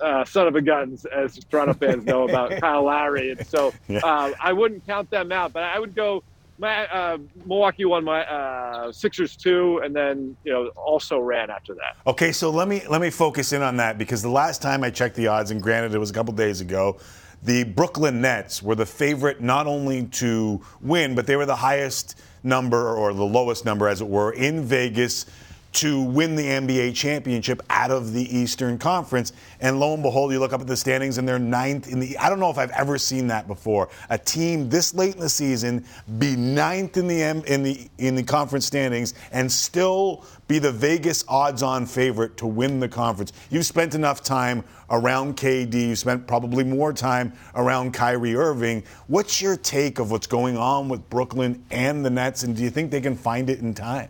uh, 0.00 0.24
son 0.24 0.48
of 0.48 0.56
a 0.56 0.62
guns, 0.62 1.04
as 1.04 1.38
Toronto 1.50 1.74
fans 1.74 2.04
know 2.04 2.28
about 2.28 2.50
Kyle 2.60 2.84
Lowry. 2.84 3.32
And 3.32 3.46
so 3.46 3.72
uh, 4.02 4.32
I 4.40 4.52
wouldn't 4.52 4.86
count 4.86 5.10
them 5.10 5.32
out, 5.32 5.52
but 5.52 5.62
I 5.62 5.78
would 5.78 5.94
go. 5.94 6.22
My, 6.58 6.86
uh, 6.88 7.16
Milwaukee 7.46 7.86
won 7.86 8.04
my 8.04 8.22
uh, 8.26 8.92
Sixers 8.92 9.34
two, 9.34 9.80
and 9.82 9.96
then 9.96 10.36
you 10.44 10.52
know 10.52 10.66
also 10.76 11.18
ran 11.18 11.48
after 11.48 11.74
that. 11.76 11.96
Okay, 12.06 12.32
so 12.32 12.50
let 12.50 12.68
me 12.68 12.82
let 12.86 13.00
me 13.00 13.08
focus 13.08 13.54
in 13.54 13.62
on 13.62 13.78
that 13.78 13.96
because 13.96 14.20
the 14.20 14.28
last 14.28 14.60
time 14.60 14.84
I 14.84 14.90
checked 14.90 15.16
the 15.16 15.28
odds, 15.28 15.50
and 15.50 15.62
granted 15.62 15.94
it 15.94 15.98
was 15.98 16.10
a 16.10 16.12
couple 16.12 16.34
days 16.34 16.60
ago, 16.60 16.98
the 17.42 17.64
Brooklyn 17.64 18.20
Nets 18.20 18.62
were 18.62 18.74
the 18.74 18.86
favorite 18.86 19.40
not 19.40 19.66
only 19.66 20.04
to 20.06 20.60
win, 20.80 21.14
but 21.14 21.26
they 21.26 21.36
were 21.36 21.46
the 21.46 21.56
highest 21.56 22.18
number 22.42 22.94
or 22.94 23.12
the 23.12 23.24
lowest 23.24 23.64
number, 23.64 23.88
as 23.88 24.00
it 24.00 24.08
were, 24.08 24.32
in 24.32 24.62
Vegas 24.62 25.26
to 25.72 26.02
win 26.02 26.34
the 26.34 26.44
NBA 26.44 26.94
championship 26.94 27.62
out 27.70 27.90
of 27.90 28.12
the 28.12 28.36
Eastern 28.36 28.78
Conference. 28.78 29.32
And 29.60 29.78
lo 29.78 29.94
and 29.94 30.02
behold, 30.02 30.32
you 30.32 30.38
look 30.38 30.52
up 30.52 30.60
at 30.60 30.66
the 30.66 30.76
standings 30.76 31.18
and 31.18 31.28
they're 31.28 31.38
ninth 31.38 31.88
in 31.88 32.00
the. 32.00 32.16
I 32.18 32.28
don't 32.28 32.40
know 32.40 32.50
if 32.50 32.58
I've 32.58 32.70
ever 32.70 32.98
seen 32.98 33.28
that 33.28 33.46
before. 33.46 33.88
A 34.08 34.18
team 34.18 34.68
this 34.68 34.94
late 34.94 35.14
in 35.14 35.20
the 35.20 35.28
season 35.28 35.84
be 36.18 36.34
ninth 36.36 36.96
in 36.96 37.06
the 37.06 37.22
in 37.22 37.62
the 37.62 37.88
in 37.98 38.14
the 38.14 38.22
conference 38.22 38.66
standings 38.66 39.14
and 39.32 39.50
still 39.50 40.24
be 40.48 40.58
the 40.58 40.72
Vegas 40.72 41.24
odds-on 41.28 41.86
favorite 41.86 42.36
to 42.38 42.46
win 42.46 42.80
the 42.80 42.88
conference. 42.88 43.32
You've 43.50 43.66
spent 43.66 43.94
enough 43.94 44.22
time 44.22 44.64
around 44.90 45.36
KD. 45.36 45.74
You 45.74 45.96
spent 45.96 46.26
probably 46.26 46.64
more 46.64 46.92
time 46.92 47.32
around 47.54 47.94
Kyrie 47.94 48.34
Irving. 48.34 48.82
What's 49.06 49.40
your 49.40 49.56
take 49.56 50.00
of 50.00 50.10
what's 50.10 50.26
going 50.26 50.56
on 50.56 50.88
with 50.88 51.08
Brooklyn 51.08 51.64
and 51.70 52.04
the 52.04 52.10
Nets? 52.10 52.42
And 52.42 52.56
do 52.56 52.64
you 52.64 52.70
think 52.70 52.90
they 52.90 53.00
can 53.00 53.14
find 53.14 53.48
it 53.48 53.60
in 53.60 53.74
time? 53.74 54.08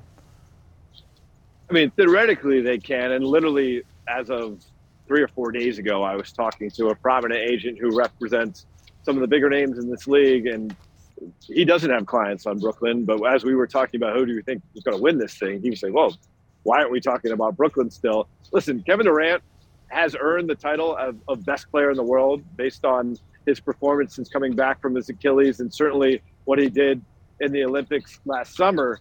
I 1.71 1.73
mean, 1.73 1.91
theoretically 1.93 2.61
they 2.61 2.79
can, 2.79 3.13
and 3.13 3.25
literally 3.25 3.83
as 4.09 4.29
of 4.29 4.61
three 5.07 5.23
or 5.23 5.29
four 5.29 5.53
days 5.53 5.79
ago, 5.79 6.03
I 6.03 6.17
was 6.17 6.33
talking 6.33 6.69
to 6.73 6.89
a 6.89 6.97
prominent 6.97 7.41
agent 7.41 7.79
who 7.79 7.97
represents 7.97 8.67
some 9.05 9.17
of 9.17 9.21
the 9.21 9.29
bigger 9.29 9.49
names 9.49 9.79
in 9.79 9.89
this 9.89 10.09
league, 10.09 10.47
and 10.47 10.75
he 11.47 11.65
doesn't 11.65 11.91
have 11.91 12.07
clients 12.07 12.45
on 12.47 12.59
Brooklyn. 12.59 13.05
But 13.05 13.23
as 13.25 13.45
we 13.45 13.55
were 13.55 13.69
talking 13.69 14.01
about 14.01 14.17
who 14.17 14.27
do 14.27 14.33
you 14.33 14.43
think 14.43 14.63
is 14.75 14.83
going 14.83 14.97
to 14.97 15.03
win 15.03 15.17
this 15.17 15.39
thing, 15.39 15.63
he 15.63 15.71
was 15.71 15.79
saying, 15.79 15.95
"Well, 15.95 16.17
why 16.65 16.79
aren't 16.79 16.91
we 16.91 17.01
talking 17.01 17.31
about 17.31 17.57
Brooklyn 17.57 17.89
still?" 17.89 18.29
Listen, 18.53 18.83
Kevin 18.83 19.07
Durant 19.07 19.41
has 19.89 20.17
earned 20.19 20.51
the 20.51 20.57
title 20.57 20.97
of, 20.97 21.17
of 21.29 21.45
best 21.45 21.71
player 21.71 21.91
in 21.91 21.97
the 21.97 22.03
world 22.03 22.43
based 22.57 22.85
on 22.85 23.17
his 23.47 23.61
performance 23.61 24.17
since 24.17 24.29
coming 24.29 24.57
back 24.57 24.81
from 24.83 24.97
his 24.97 25.09
Achilles, 25.09 25.61
and 25.61 25.73
certainly 25.73 26.21
what 26.47 26.59
he 26.59 26.69
did 26.69 27.01
in 27.41 27.53
the 27.53 27.65
Olympics 27.65 28.19
last 28.25 28.57
summer. 28.57 28.99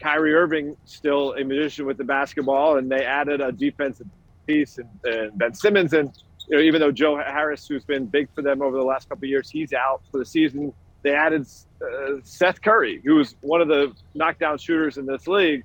Kyrie 0.00 0.34
Irving 0.34 0.76
still 0.84 1.32
a 1.34 1.44
magician 1.44 1.86
with 1.86 1.96
the 1.96 2.04
basketball, 2.04 2.76
and 2.76 2.90
they 2.90 3.04
added 3.04 3.40
a 3.40 3.52
defensive 3.52 4.06
piece 4.46 4.78
and, 4.78 4.88
and 5.04 5.36
Ben 5.38 5.54
Simmons. 5.54 5.92
And 5.92 6.10
you 6.48 6.56
know, 6.56 6.62
even 6.62 6.80
though 6.80 6.92
Joe 6.92 7.16
Harris, 7.16 7.66
who's 7.66 7.84
been 7.84 8.06
big 8.06 8.28
for 8.34 8.42
them 8.42 8.62
over 8.62 8.76
the 8.76 8.84
last 8.84 9.08
couple 9.08 9.24
of 9.24 9.30
years, 9.30 9.50
he's 9.50 9.72
out 9.72 10.02
for 10.10 10.18
the 10.18 10.26
season. 10.26 10.72
They 11.02 11.14
added 11.14 11.46
uh, 11.82 12.16
Seth 12.24 12.60
Curry, 12.60 13.00
who's 13.04 13.36
one 13.40 13.60
of 13.60 13.68
the 13.68 13.92
knockdown 14.14 14.58
shooters 14.58 14.98
in 14.98 15.06
this 15.06 15.26
league. 15.26 15.64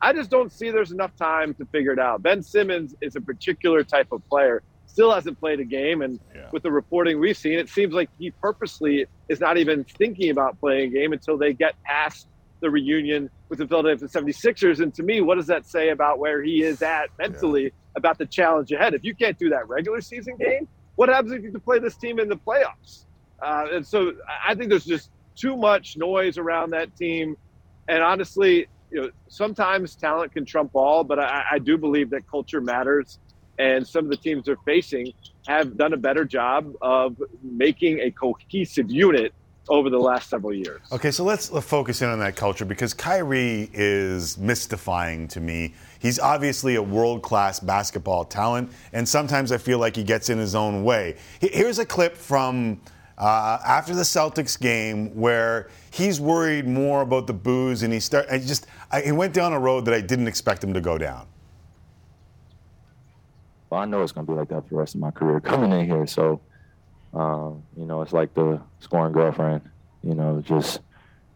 I 0.00 0.12
just 0.12 0.30
don't 0.30 0.52
see 0.52 0.70
there's 0.70 0.90
enough 0.90 1.14
time 1.16 1.54
to 1.54 1.64
figure 1.66 1.92
it 1.92 1.98
out. 1.98 2.22
Ben 2.22 2.42
Simmons 2.42 2.94
is 3.00 3.16
a 3.16 3.20
particular 3.20 3.84
type 3.84 4.10
of 4.10 4.26
player. 4.28 4.62
Still 4.86 5.12
hasn't 5.12 5.38
played 5.40 5.60
a 5.60 5.64
game, 5.64 6.02
and 6.02 6.20
yeah. 6.34 6.48
with 6.52 6.64
the 6.64 6.70
reporting 6.70 7.18
we've 7.18 7.36
seen, 7.36 7.58
it 7.58 7.68
seems 7.68 7.94
like 7.94 8.10
he 8.18 8.30
purposely 8.30 9.06
is 9.28 9.40
not 9.40 9.56
even 9.56 9.84
thinking 9.84 10.30
about 10.30 10.58
playing 10.60 10.90
a 10.90 10.92
game 10.92 11.12
until 11.12 11.38
they 11.38 11.54
get 11.54 11.80
past 11.84 12.26
the 12.62 12.70
reunion 12.70 13.28
with 13.50 13.58
the 13.58 13.68
Philadelphia 13.68 14.08
76ers. 14.08 14.80
And 14.80 14.94
to 14.94 15.02
me, 15.02 15.20
what 15.20 15.34
does 15.34 15.48
that 15.48 15.66
say 15.66 15.90
about 15.90 16.18
where 16.18 16.42
he 16.42 16.62
is 16.62 16.80
at 16.80 17.10
mentally 17.18 17.64
yeah. 17.64 17.70
about 17.96 18.16
the 18.16 18.24
challenge 18.24 18.72
ahead? 18.72 18.94
If 18.94 19.04
you 19.04 19.14
can't 19.14 19.38
do 19.38 19.50
that 19.50 19.68
regular 19.68 20.00
season 20.00 20.36
game, 20.36 20.66
what 20.96 21.10
happens 21.10 21.32
if 21.32 21.42
you 21.42 21.50
can 21.50 21.60
play 21.60 21.78
this 21.78 21.96
team 21.96 22.18
in 22.18 22.28
the 22.28 22.36
playoffs? 22.36 23.04
Uh, 23.42 23.66
and 23.72 23.86
so 23.86 24.12
I 24.46 24.54
think 24.54 24.70
there's 24.70 24.86
just 24.86 25.10
too 25.34 25.56
much 25.56 25.96
noise 25.96 26.38
around 26.38 26.70
that 26.70 26.96
team. 26.96 27.36
And 27.88 28.02
honestly, 28.02 28.68
you 28.90 29.02
know, 29.02 29.10
sometimes 29.28 29.96
talent 29.96 30.32
can 30.32 30.44
trump 30.44 30.70
all, 30.74 31.02
but 31.02 31.18
I, 31.18 31.44
I 31.52 31.58
do 31.58 31.76
believe 31.76 32.10
that 32.10 32.28
culture 32.30 32.60
matters. 32.60 33.18
And 33.58 33.86
some 33.86 34.04
of 34.04 34.10
the 34.10 34.16
teams 34.16 34.46
they're 34.46 34.56
facing 34.64 35.12
have 35.46 35.76
done 35.76 35.92
a 35.92 35.96
better 35.96 36.24
job 36.24 36.72
of 36.80 37.20
making 37.42 38.00
a 38.00 38.10
cohesive 38.10 38.90
unit 38.90 39.34
over 39.68 39.90
the 39.90 39.98
last 39.98 40.28
several 40.28 40.52
years. 40.52 40.80
Okay, 40.90 41.10
so 41.10 41.24
let's 41.24 41.48
focus 41.48 42.02
in 42.02 42.08
on 42.08 42.18
that 42.18 42.36
culture 42.36 42.64
because 42.64 42.92
Kyrie 42.94 43.70
is 43.72 44.36
mystifying 44.38 45.28
to 45.28 45.40
me. 45.40 45.74
He's 46.00 46.18
obviously 46.18 46.74
a 46.74 46.82
world 46.82 47.22
class 47.22 47.60
basketball 47.60 48.24
talent, 48.24 48.72
and 48.92 49.08
sometimes 49.08 49.52
I 49.52 49.58
feel 49.58 49.78
like 49.78 49.94
he 49.94 50.02
gets 50.02 50.30
in 50.30 50.38
his 50.38 50.54
own 50.54 50.82
way. 50.84 51.16
Here's 51.40 51.78
a 51.78 51.86
clip 51.86 52.16
from 52.16 52.80
uh, 53.18 53.58
after 53.64 53.94
the 53.94 54.02
Celtics 54.02 54.58
game 54.58 55.14
where 55.14 55.68
he's 55.92 56.20
worried 56.20 56.66
more 56.66 57.02
about 57.02 57.26
the 57.26 57.32
booze, 57.32 57.82
and 57.82 57.92
he 57.92 58.00
start. 58.00 58.26
I 58.30 58.38
just 58.38 58.66
I, 58.90 59.02
he 59.02 59.12
went 59.12 59.32
down 59.32 59.52
a 59.52 59.60
road 59.60 59.84
that 59.84 59.94
I 59.94 60.00
didn't 60.00 60.26
expect 60.26 60.64
him 60.64 60.74
to 60.74 60.80
go 60.80 60.98
down. 60.98 61.26
Well, 63.70 63.80
I 63.80 63.84
know 63.84 64.02
it's 64.02 64.12
gonna 64.12 64.26
be 64.26 64.34
like 64.34 64.48
that 64.48 64.64
for 64.64 64.70
the 64.70 64.76
rest 64.76 64.94
of 64.96 65.00
my 65.00 65.10
career 65.10 65.40
coming 65.40 65.72
in 65.72 65.86
here. 65.86 66.06
So, 66.06 66.40
um, 67.12 67.62
you 67.76 67.84
know, 67.86 68.02
it's 68.02 68.12
like 68.12 68.32
the 68.34 68.60
scoring 68.80 69.12
girlfriend. 69.12 69.62
You 70.02 70.14
know, 70.14 70.40
just 70.44 70.80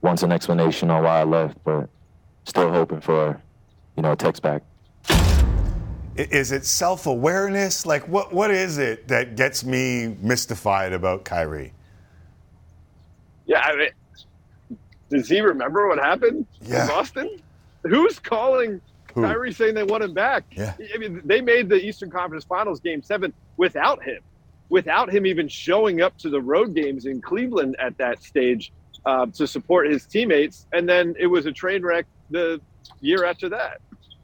wants 0.02 0.22
an 0.22 0.32
explanation 0.32 0.90
on 0.90 1.04
why 1.04 1.20
I 1.20 1.24
left, 1.24 1.56
but 1.64 1.88
still 2.44 2.70
hoping 2.72 3.00
for, 3.00 3.40
you 3.96 4.02
know, 4.02 4.12
a 4.12 4.16
text 4.16 4.42
back. 4.42 4.62
Is 6.16 6.50
it 6.50 6.64
self 6.64 7.06
awareness? 7.06 7.84
Like, 7.86 8.08
what, 8.08 8.32
what 8.32 8.50
is 8.50 8.78
it 8.78 9.08
that 9.08 9.36
gets 9.36 9.64
me 9.64 10.16
mystified 10.20 10.92
about 10.92 11.24
Kyrie? 11.24 11.72
Yeah, 13.46 13.60
I 13.60 13.76
mean, 13.76 14.78
does 15.10 15.28
he 15.28 15.40
remember 15.40 15.86
what 15.86 15.98
happened 15.98 16.46
Yeah. 16.62 16.82
in 16.82 16.88
Boston? 16.88 17.38
Who's 17.84 18.18
calling 18.18 18.80
Who? 19.14 19.22
Kyrie 19.22 19.52
saying 19.52 19.74
they 19.74 19.84
want 19.84 20.02
him 20.02 20.14
back? 20.14 20.44
Yeah. 20.50 20.74
I 20.94 20.98
mean, 20.98 21.20
they 21.24 21.40
made 21.40 21.68
the 21.68 21.76
Eastern 21.76 22.10
Conference 22.10 22.44
Finals 22.44 22.80
game 22.80 23.02
seven 23.02 23.32
without 23.56 24.02
him, 24.02 24.20
without 24.68 25.12
him 25.12 25.26
even 25.26 25.48
showing 25.48 26.00
up 26.00 26.16
to 26.18 26.28
the 26.28 26.40
road 26.40 26.74
games 26.74 27.06
in 27.06 27.20
Cleveland 27.20 27.76
at 27.78 27.96
that 27.98 28.22
stage 28.22 28.72
uh, 29.04 29.26
to 29.26 29.46
support 29.46 29.88
his 29.88 30.06
teammates. 30.06 30.66
And 30.72 30.88
then 30.88 31.14
it 31.18 31.26
was 31.26 31.46
a 31.46 31.52
train 31.52 31.82
wreck 31.82 32.06
the 32.30 32.60
year 33.00 33.24
after 33.24 33.48
that. 33.50 33.80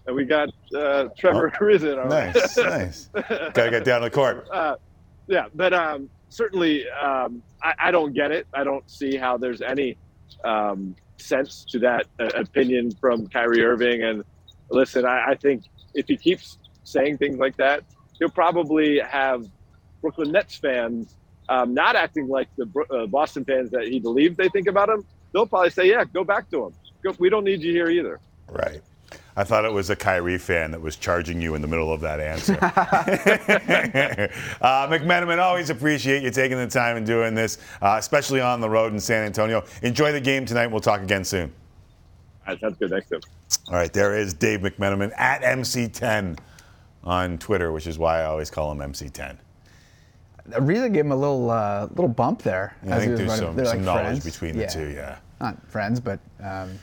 And 0.06 0.16
we 0.16 0.24
got 0.24 0.48
uh, 0.76 1.06
Trevor 1.16 1.52
all 1.60 2.08
right. 2.08 2.34
Nice, 2.34 2.56
nice. 2.56 3.08
Gotta 3.14 3.70
get 3.70 3.84
down 3.84 4.00
to 4.00 4.06
the 4.06 4.10
court. 4.10 4.48
Uh, 4.52 4.76
yeah, 5.28 5.46
but 5.54 5.72
um, 5.72 6.10
certainly, 6.28 6.84
um, 6.90 7.42
I, 7.62 7.74
I 7.78 7.90
don't 7.92 8.12
get 8.12 8.32
it. 8.32 8.46
I 8.52 8.64
don't 8.64 8.88
see 8.90 9.16
how 9.16 9.38
there's 9.38 9.62
any 9.62 9.96
um, 10.44 10.96
sense 11.16 11.64
to 11.70 11.78
that 11.78 12.06
uh, 12.18 12.28
opinion 12.34 12.90
from 13.00 13.28
Kyrie 13.28 13.64
Irving. 13.64 14.02
And 14.02 14.24
listen, 14.68 15.06
I, 15.06 15.30
I 15.30 15.34
think 15.36 15.64
if 15.94 16.08
he 16.08 16.16
keeps 16.16 16.58
saying 16.84 17.18
things 17.18 17.38
like 17.38 17.56
that, 17.58 17.84
he'll 18.18 18.30
probably 18.30 18.98
have 18.98 19.46
Brooklyn 20.02 20.32
Nets 20.32 20.56
fans 20.56 21.14
um, 21.48 21.74
not 21.74 21.96
acting 21.96 22.28
like 22.28 22.48
the 22.56 22.68
uh, 22.90 23.06
Boston 23.06 23.44
fans 23.44 23.70
that 23.70 23.88
he 23.88 23.98
believes 23.98 24.36
they 24.36 24.48
think 24.48 24.68
about 24.68 24.88
him. 24.88 25.04
They'll 25.32 25.46
probably 25.46 25.70
say, 25.70 25.88
"Yeah, 25.88 26.04
go 26.04 26.24
back 26.24 26.50
to 26.50 26.66
him. 26.66 26.74
Go, 27.02 27.14
we 27.18 27.30
don't 27.30 27.44
need 27.44 27.62
you 27.62 27.72
here 27.72 27.88
either." 27.88 28.20
Right. 28.48 28.82
I 29.34 29.44
thought 29.44 29.64
it 29.64 29.72
was 29.72 29.88
a 29.88 29.96
Kyrie 29.96 30.36
fan 30.36 30.72
that 30.72 30.80
was 30.80 30.96
charging 30.96 31.40
you 31.40 31.54
in 31.54 31.62
the 31.62 31.68
middle 31.68 31.90
of 31.90 32.02
that 32.02 32.20
answer. 32.20 32.52
uh, 34.60 34.88
McMenamin, 34.88 35.38
always 35.38 35.70
appreciate 35.70 36.22
you 36.22 36.30
taking 36.30 36.58
the 36.58 36.66
time 36.66 36.98
and 36.98 37.06
doing 37.06 37.34
this, 37.34 37.56
uh, 37.80 37.96
especially 37.98 38.42
on 38.42 38.60
the 38.60 38.68
road 38.68 38.92
in 38.92 39.00
San 39.00 39.24
Antonio. 39.24 39.64
Enjoy 39.82 40.12
the 40.12 40.20
game 40.20 40.44
tonight. 40.44 40.66
We'll 40.66 40.82
talk 40.82 41.00
again 41.00 41.24
soon. 41.24 41.50
All 42.46 42.52
right, 42.52 42.60
sounds 42.60 42.76
good. 42.76 42.90
Thanks, 42.90 43.08
Tim. 43.08 43.20
All 43.68 43.74
right, 43.74 43.92
there 43.92 44.16
is 44.16 44.34
Dave 44.34 44.60
McMenamin 44.60 45.12
at 45.16 45.40
MC10 45.40 46.38
on 47.04 47.38
Twitter, 47.38 47.72
which 47.72 47.86
is 47.86 47.98
why 47.98 48.20
I 48.20 48.24
always 48.24 48.50
call 48.50 48.70
him 48.70 48.78
MC10. 48.78 49.38
Ariza 50.50 50.92
gave 50.92 51.04
him 51.04 51.12
a 51.12 51.16
little 51.16 51.50
uh, 51.50 51.86
little 51.90 52.08
bump 52.08 52.42
there. 52.42 52.76
Yeah, 52.84 52.96
I 52.96 53.00
think 53.00 53.16
there's 53.16 53.28
running. 53.28 53.44
some, 53.46 53.56
They're 53.56 53.64
some 53.66 53.76
like 53.78 53.84
knowledge 53.84 54.04
friends. 54.20 54.24
between 54.24 54.56
the 54.56 54.66
two, 54.66 54.88
yeah. 54.90 55.18
Not 55.40 55.64
friends, 55.70 56.00
but 56.00 56.20
um, 56.42 56.78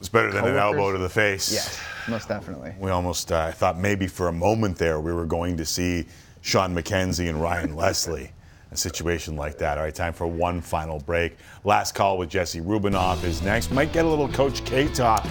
It's 0.00 0.08
better 0.08 0.32
than 0.32 0.44
an 0.46 0.56
elbow 0.56 0.92
to 0.92 0.98
the 0.98 1.08
face. 1.08 1.52
yes, 1.52 1.80
most 2.08 2.28
definitely. 2.28 2.74
We 2.78 2.90
almost 2.90 3.30
uh, 3.32 3.50
thought 3.52 3.78
maybe 3.78 4.06
for 4.06 4.28
a 4.28 4.32
moment 4.32 4.76
there 4.78 5.00
we 5.00 5.12
were 5.12 5.26
going 5.26 5.56
to 5.56 5.64
see 5.64 6.06
Shawn 6.40 6.74
McKenzie 6.74 7.28
and 7.28 7.40
Ryan 7.40 7.74
Leslie. 7.82 8.30
A 8.72 8.76
situation 8.76 9.36
like 9.36 9.56
that. 9.58 9.78
All 9.78 9.84
right, 9.84 9.94
time 9.94 10.12
for 10.12 10.26
one 10.26 10.60
final 10.60 10.98
break. 10.98 11.36
Last 11.62 11.94
call 11.94 12.18
with 12.18 12.28
Jesse 12.28 12.60
Rubinoff 12.60 13.22
is 13.22 13.40
next. 13.40 13.70
Might 13.70 13.92
get 13.92 14.04
a 14.04 14.08
little 14.08 14.28
Coach 14.28 14.64
K 14.64 14.88
talk 14.88 15.24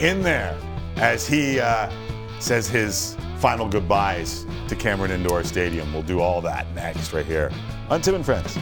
in 0.00 0.20
there 0.20 0.58
as 0.96 1.24
he 1.28 1.60
uh, 1.60 1.88
says 2.40 2.66
his 2.68 3.16
final 3.38 3.68
goodbyes 3.68 4.46
to 4.68 4.74
Cameron 4.76 5.10
Indoor 5.10 5.44
Stadium. 5.44 5.92
We'll 5.92 6.02
do 6.02 6.20
all 6.20 6.40
that 6.42 6.66
next, 6.74 7.12
right 7.12 7.26
here 7.26 7.50
on 7.88 8.00
Tim 8.02 8.16
and 8.16 8.24
Friends. 8.24 8.58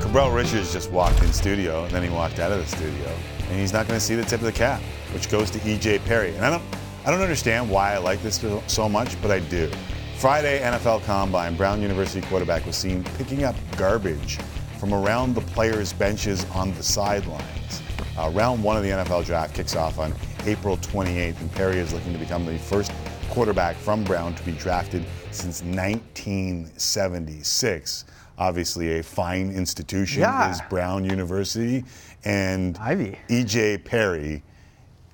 Cabral 0.00 0.30
Richards 0.30 0.72
just 0.72 0.90
walked 0.90 1.20
in 1.22 1.32
studio 1.32 1.84
and 1.84 1.92
then 1.92 2.02
he 2.02 2.08
walked 2.08 2.38
out 2.38 2.52
of 2.52 2.58
the 2.58 2.76
studio 2.76 3.08
and 3.48 3.60
he's 3.60 3.72
not 3.72 3.86
going 3.86 3.98
to 3.98 4.04
see 4.04 4.14
the 4.14 4.24
tip 4.24 4.40
of 4.40 4.46
the 4.46 4.52
cap, 4.52 4.80
which 5.12 5.28
goes 5.30 5.50
to 5.50 5.58
EJ 5.60 6.04
Perry. 6.04 6.34
And 6.36 6.44
I 6.44 6.50
don't, 6.50 6.62
I 7.04 7.10
don't 7.10 7.20
understand 7.20 7.68
why 7.70 7.94
I 7.94 7.98
like 7.98 8.22
this 8.22 8.40
so- 8.40 8.62
so 8.66 8.88
much, 8.88 9.20
but 9.22 9.30
I 9.30 9.40
do. 9.40 9.70
Friday 10.18 10.60
NFL 10.60 11.04
Combine, 11.04 11.56
Brown 11.56 11.82
University 11.82 12.26
quarterback 12.26 12.64
was 12.66 12.76
seen 12.76 13.04
picking 13.18 13.44
up 13.44 13.54
garbage 13.76 14.38
from 14.78 14.92
around 14.94 15.34
the 15.34 15.40
players' 15.40 15.92
benches 15.92 16.44
on 16.54 16.72
the 16.74 16.82
sidelines. 16.82 17.82
Uh, 18.18 18.30
round 18.34 18.62
one 18.62 18.76
of 18.76 18.82
the 18.82 18.90
NFL 18.90 19.24
draft 19.24 19.54
kicks 19.54 19.74
off 19.76 19.98
on 19.98 20.12
April 20.46 20.76
28th, 20.78 21.40
and 21.40 21.50
Perry 21.52 21.78
is 21.78 21.92
looking 21.92 22.12
to 22.12 22.18
become 22.18 22.44
the 22.46 22.58
first 22.58 22.92
quarterback 23.30 23.76
from 23.76 24.02
Brown 24.04 24.34
to 24.34 24.42
be 24.44 24.52
drafted 24.52 25.04
since 25.30 25.62
1976. 25.62 28.04
Obviously, 28.38 28.98
a 28.98 29.02
fine 29.02 29.50
institution 29.50 30.20
Yeah. 30.22 30.50
is 30.50 30.60
Brown 30.68 31.04
University, 31.04 31.84
and 32.24 32.76
Ivy. 32.78 33.18
EJ 33.28 33.78
Perry 33.78 34.42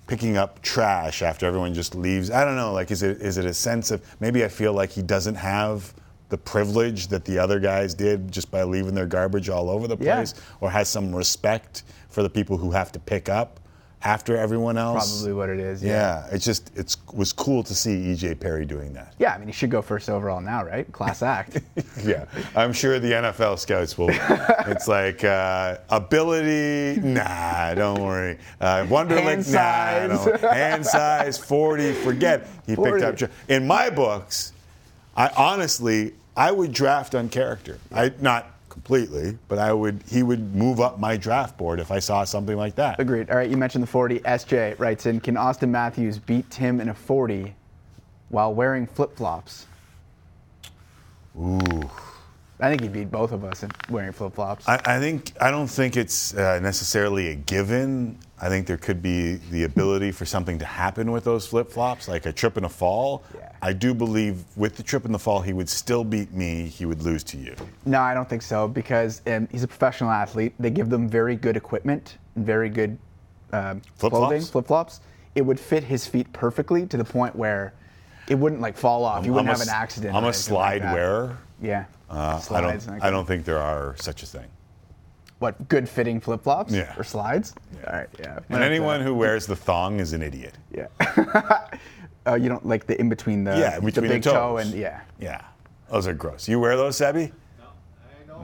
picking 0.09 0.37
up 0.37 0.61
trash 0.63 1.23
after 1.23 1.47
everyone 1.47 1.73
just 1.75 1.95
leaves. 1.95 2.29
I 2.31 2.45
don't 2.45 2.57
know. 2.57 2.73
Like, 2.73 2.91
is 2.91 3.03
it 3.05 3.21
is 3.23 3.39
it 3.39 3.45
a 3.45 3.55
sense 3.55 3.91
of 3.93 4.03
maybe 4.21 4.45
I 4.45 4.49
feel 4.49 4.73
like 4.73 4.91
he 4.91 5.03
doesn't 5.03 5.37
have 5.37 5.95
the 6.33 6.39
privilege 6.39 7.09
that 7.09 7.27
the 7.27 7.39
other 7.39 7.61
guys 7.61 7.93
did 7.93 8.33
just 8.33 8.51
by 8.51 8.63
leaving 8.63 8.95
their 8.95 9.05
garbage 9.07 9.51
all 9.51 9.69
over 9.69 9.87
the 9.87 9.99
Yeah. 10.01 10.15
place, 10.17 10.33
or 10.63 10.71
has 10.71 10.89
some 10.89 11.15
respect 11.15 11.83
for 12.09 12.23
the 12.23 12.31
people 12.31 12.57
who 12.57 12.71
have 12.71 12.91
to 12.93 12.99
pick 12.99 13.29
up 13.29 13.61
after 14.03 14.35
everyone 14.37 14.79
else. 14.79 15.13
Probably 15.21 15.35
what 15.35 15.51
it 15.51 15.61
is. 15.61 15.83
Yeah. 15.83 15.93
Yeah, 16.25 16.35
it's 16.35 16.45
just 16.47 16.71
it 16.75 16.97
was 17.13 17.35
cool 17.35 17.63
to 17.65 17.75
see 17.75 18.13
EJ 18.15 18.41
Perry 18.41 18.65
doing 18.65 18.95
that. 18.95 19.13
Yeah, 19.19 19.35
I 19.35 19.39
mean, 19.39 19.47
he 19.49 19.53
should 19.53 19.71
go 19.71 19.83
first 19.83 20.09
overall 20.09 20.41
now, 20.41 20.65
right? 20.65 20.91
Class 20.91 21.23
act. 21.37 21.61
Yeah, 22.03 22.25
I'm 22.57 22.73
sure 22.73 22.99
the 22.99 23.13
NFL 23.13 23.59
scouts 23.59 23.99
will. 23.99 24.09
it's 24.67 24.89
like 24.89 25.23
uh, 25.25 25.77
ability, 25.91 26.99
nah, 27.03 27.75
don't 27.75 28.03
worry. 28.03 28.39
Uh, 28.59 28.87
Wonderlic, 28.89 29.45
Hand 29.45 29.53
nah, 29.53 30.17
size. 30.17 30.41
don't- 30.41 30.53
hand 30.55 30.87
size, 30.87 31.37
40, 31.37 31.93
forget. 31.93 32.49
He 32.67 32.75
40. 32.75 33.01
picked 33.05 33.23
up. 33.23 33.31
In 33.49 33.67
my 33.67 33.91
books, 33.91 34.53
I 35.15 35.29
honestly, 35.37 36.15
I 36.37 36.51
would 36.51 36.73
draft 36.73 37.15
on 37.15 37.29
character. 37.29 37.79
I 37.93 38.13
not 38.21 38.53
completely, 38.69 39.37
but 39.49 39.59
I 39.59 39.73
would. 39.73 40.03
He 40.09 40.23
would 40.23 40.55
move 40.55 40.81
up 40.81 40.99
my 40.99 41.17
draft 41.17 41.59
board 41.59 41.79
if 41.79 41.91
I 41.91 41.99
saw 41.99 42.25
something 42.25 42.57
like 42.57 42.77
that. 42.77 42.99
Agreed. 42.99 43.31
All 43.31 43.37
right, 43.37 43.51
you 43.51 43.57
mentioned 43.57 43.83
the 43.83 43.89
40. 43.89 44.21
SJ 44.21 44.79
writes 44.79 45.07
in 45.07 45.21
Can 45.21 45.35
Auston 45.35 45.69
Matthews 45.69 46.19
beat 46.19 46.51
Tim 46.51 46.81
in 46.81 46.89
a 46.89 46.95
40 46.95 47.55
while 48.31 48.55
wearing 48.55 48.87
flip 48.87 49.15
flops? 49.15 49.67
Ooh. 51.39 51.91
I 52.61 52.69
think 52.69 52.81
he 52.81 52.89
beat 52.89 53.11
both 53.11 53.33
of 53.33 53.45
us 53.45 53.63
in 53.65 53.71
wearing 53.91 54.13
flip 54.13 54.35
flops. 54.35 54.69
I, 54.69 54.81
I 54.85 55.01
think 55.01 55.33
I 55.41 55.51
don't 55.51 55.69
think 55.69 55.97
it's 55.97 56.35
uh, 56.35 56.61
necessarily 56.61 57.29
a 57.29 57.35
given. 57.35 58.19
I 58.43 58.49
think 58.49 58.67
there 58.67 58.77
could 58.77 59.01
be 59.01 59.37
the 59.37 59.63
ability 59.63 60.11
for 60.11 60.27
something 60.27 60.59
to 60.59 60.65
happen 60.65 61.13
with 61.13 61.23
those 61.23 61.47
flip 61.47 61.71
flops, 61.71 62.09
like 62.09 62.27
a 62.27 62.33
trip 62.33 62.57
and 62.57 62.67
a 62.67 62.69
fall. 62.69 63.23
I 63.63 63.73
do 63.73 63.95
believe 63.95 64.43
with 64.57 64.75
the 64.75 64.83
trip 64.83 65.05
and 65.05 65.15
the 65.15 65.19
fall, 65.19 65.41
he 65.41 65.53
would 65.53 65.69
still 65.69 66.03
beat 66.03 66.33
me. 66.33 66.67
He 66.67 66.85
would 66.85 67.03
lose 67.03 67.23
to 67.25 67.37
you. 67.37 67.55
No, 67.87 68.01
I 68.01 68.15
don't 68.15 68.29
think 68.29 68.43
so 68.43 68.67
because 68.67 69.23
um, 69.29 69.47
he's 69.53 69.63
a 69.63 69.69
professional 69.69 70.11
athlete. 70.11 70.55
They 70.59 70.71
give 70.71 70.91
them 70.91 71.09
very 71.09 71.37
good 71.37 71.57
equipment 71.57 72.19
and 72.35 72.45
very 72.45 72.69
good 72.69 72.99
um, 73.53 73.81
Flip-flops? 73.95 74.11
clothing, 74.11 74.43
flip 74.43 74.67
flops. 74.67 75.01
It 75.37 75.43
would 75.43 75.61
fit 75.61 75.85
his 75.85 76.09
feet 76.09 76.31
perfectly 76.33 76.85
to 76.87 76.97
the 76.97 77.05
point 77.05 77.37
where 77.37 77.75
it 78.29 78.35
wouldn't 78.35 78.61
like 78.61 78.77
fall 78.77 79.05
off. 79.05 79.25
you 79.25 79.33
wouldn't 79.33 79.51
I'm 79.51 79.57
have 79.57 79.69
a, 79.69 79.71
an 79.71 79.77
accident. 79.77 80.17
I'm 80.17 80.25
a 80.25 80.27
anything 80.27 80.55
like 80.55 80.81
slide 80.81 80.93
wearer. 80.93 81.39
Yeah. 81.61 81.85
Uh, 82.11 82.43
I 82.51 82.61
don't. 82.61 82.89
okay. 82.89 82.99
I 83.01 83.11
don't 83.11 83.25
think 83.25 83.45
there 83.45 83.59
are 83.59 83.95
such 83.99 84.25
a 84.25 84.27
thing. 84.27 84.49
What 85.43 85.69
good 85.69 85.89
fitting 85.89 86.21
flip 86.21 86.45
flops? 86.45 86.73
Yeah. 86.73 86.95
Or 86.97 87.03
slides? 87.03 87.53
All 87.85 87.93
right. 87.93 88.09
Yeah. 88.21 88.39
And 88.49 88.63
anyone 88.63 89.01
who 89.01 89.13
wears 89.13 89.45
the 89.45 89.57
thong 89.57 89.99
is 89.99 90.13
an 90.13 90.23
idiot. 90.23 90.55
Yeah. 90.71 90.87
uh, 92.25 92.35
you 92.41 92.49
don't 92.49 92.65
like 92.65 92.87
the 92.87 92.99
in 93.01 93.09
between 93.09 93.43
the 93.43 93.59
yeah, 93.59 93.81
between 93.81 94.05
the 94.07 94.15
big 94.15 94.23
the 94.23 94.31
toe 94.31 94.59
and 94.59 94.71
yeah. 94.73 95.01
Yeah, 95.19 95.41
those 95.91 96.07
are 96.07 96.15
gross. 96.15 96.49
You 96.49 96.61
wear 96.61 96.77
those, 96.77 96.97
Sebi? 96.97 97.33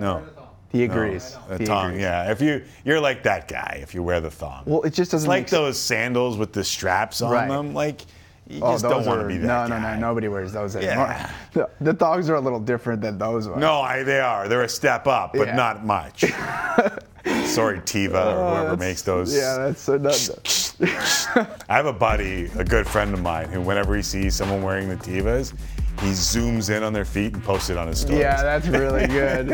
No. 0.01 0.25
He 0.73 0.87
No, 0.89 0.93
agrees. 0.93 1.37
The 1.49 1.59
He 1.59 1.67
thong, 1.67 1.87
agrees. 1.87 2.03
yeah. 2.03 2.33
If 2.33 2.41
you 2.43 2.65
you're 2.85 3.01
like 3.01 3.23
that 3.23 3.47
guy, 3.47 3.79
if 3.81 3.95
you 3.95 4.03
wear 4.03 4.21
the 4.21 4.31
thong. 4.31 4.65
Well, 4.67 4.83
it 4.83 4.93
just 4.93 5.13
doesn't 5.13 5.29
like 5.29 5.43
make 5.43 5.49
sense. 5.49 5.59
those 5.61 5.79
sandals 5.79 6.37
with 6.37 6.53
the 6.53 6.65
straps 6.65 7.23
on 7.23 7.31
Right. 7.31 7.49
them. 7.49 7.75
Like 7.75 8.03
you 8.49 8.61
Oh, 8.63 8.73
just 8.73 8.85
don't 8.85 9.05
want 9.05 9.21
to 9.21 9.27
be 9.27 9.39
no, 9.39 9.47
that 9.47 9.69
no, 9.69 9.77
guy. 9.77 9.95
no. 9.95 10.01
Nobody 10.09 10.29
wears 10.29 10.53
those 10.53 10.75
anymore. 10.77 11.07
Yeah. 11.09 11.31
The, 11.53 11.69
the 11.81 11.93
dogs 11.93 12.29
are 12.31 12.35
a 12.37 12.41
little 12.41 12.61
different 12.61 13.01
than 13.03 13.19
those 13.19 13.49
ones. 13.49 13.61
No, 13.61 13.81
I, 13.81 14.03
they 14.03 14.21
are. 14.21 14.49
They're 14.49 14.63
a 14.63 14.69
step 14.69 15.07
up, 15.07 15.33
but 15.33 15.49
Yeah. 15.49 15.57
not 15.57 15.85
much. 15.85 16.21
Sorry, 17.47 17.81
Teva 17.81 18.13
or 18.15 18.17
Oh, 18.17 18.57
whoever 18.57 18.77
makes 18.77 19.03
those. 19.03 19.35
Yeah, 19.35 19.57
that's 19.59 19.81
so 19.83 19.97
nuts. 19.99 20.77
I 20.81 21.47
have 21.77 21.87
a 21.87 21.93
buddy, 21.93 22.51
a 22.59 22.65
good 22.65 22.87
friend 22.87 23.13
of 23.15 23.21
mine, 23.23 23.49
who 23.49 23.61
whenever 23.61 23.97
he 23.97 24.03
sees 24.03 24.35
someone 24.35 24.63
wearing 24.63 24.89
the 24.89 24.97
Tevas, 24.97 25.53
he 26.01 26.11
zooms 26.11 26.75
in 26.75 26.83
on 26.85 26.93
their 26.93 27.05
feet 27.05 27.35
and 27.35 27.43
posts 27.43 27.71
it 27.71 27.77
on 27.77 27.89
his 27.89 28.01
stories. 28.01 28.21
Yeah, 28.21 28.41
that's 28.43 28.69
really 28.69 29.07
good. 29.21 29.49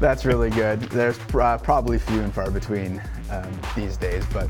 that's 0.00 0.24
really 0.24 0.50
good. 0.50 0.80
There's 0.82 1.18
uh, 1.34 1.58
probably 1.58 1.98
few 1.98 2.20
and 2.20 2.32
far 2.32 2.50
between 2.50 3.02
um, 3.30 3.50
these 3.76 3.96
days, 3.96 4.24
but. 4.32 4.48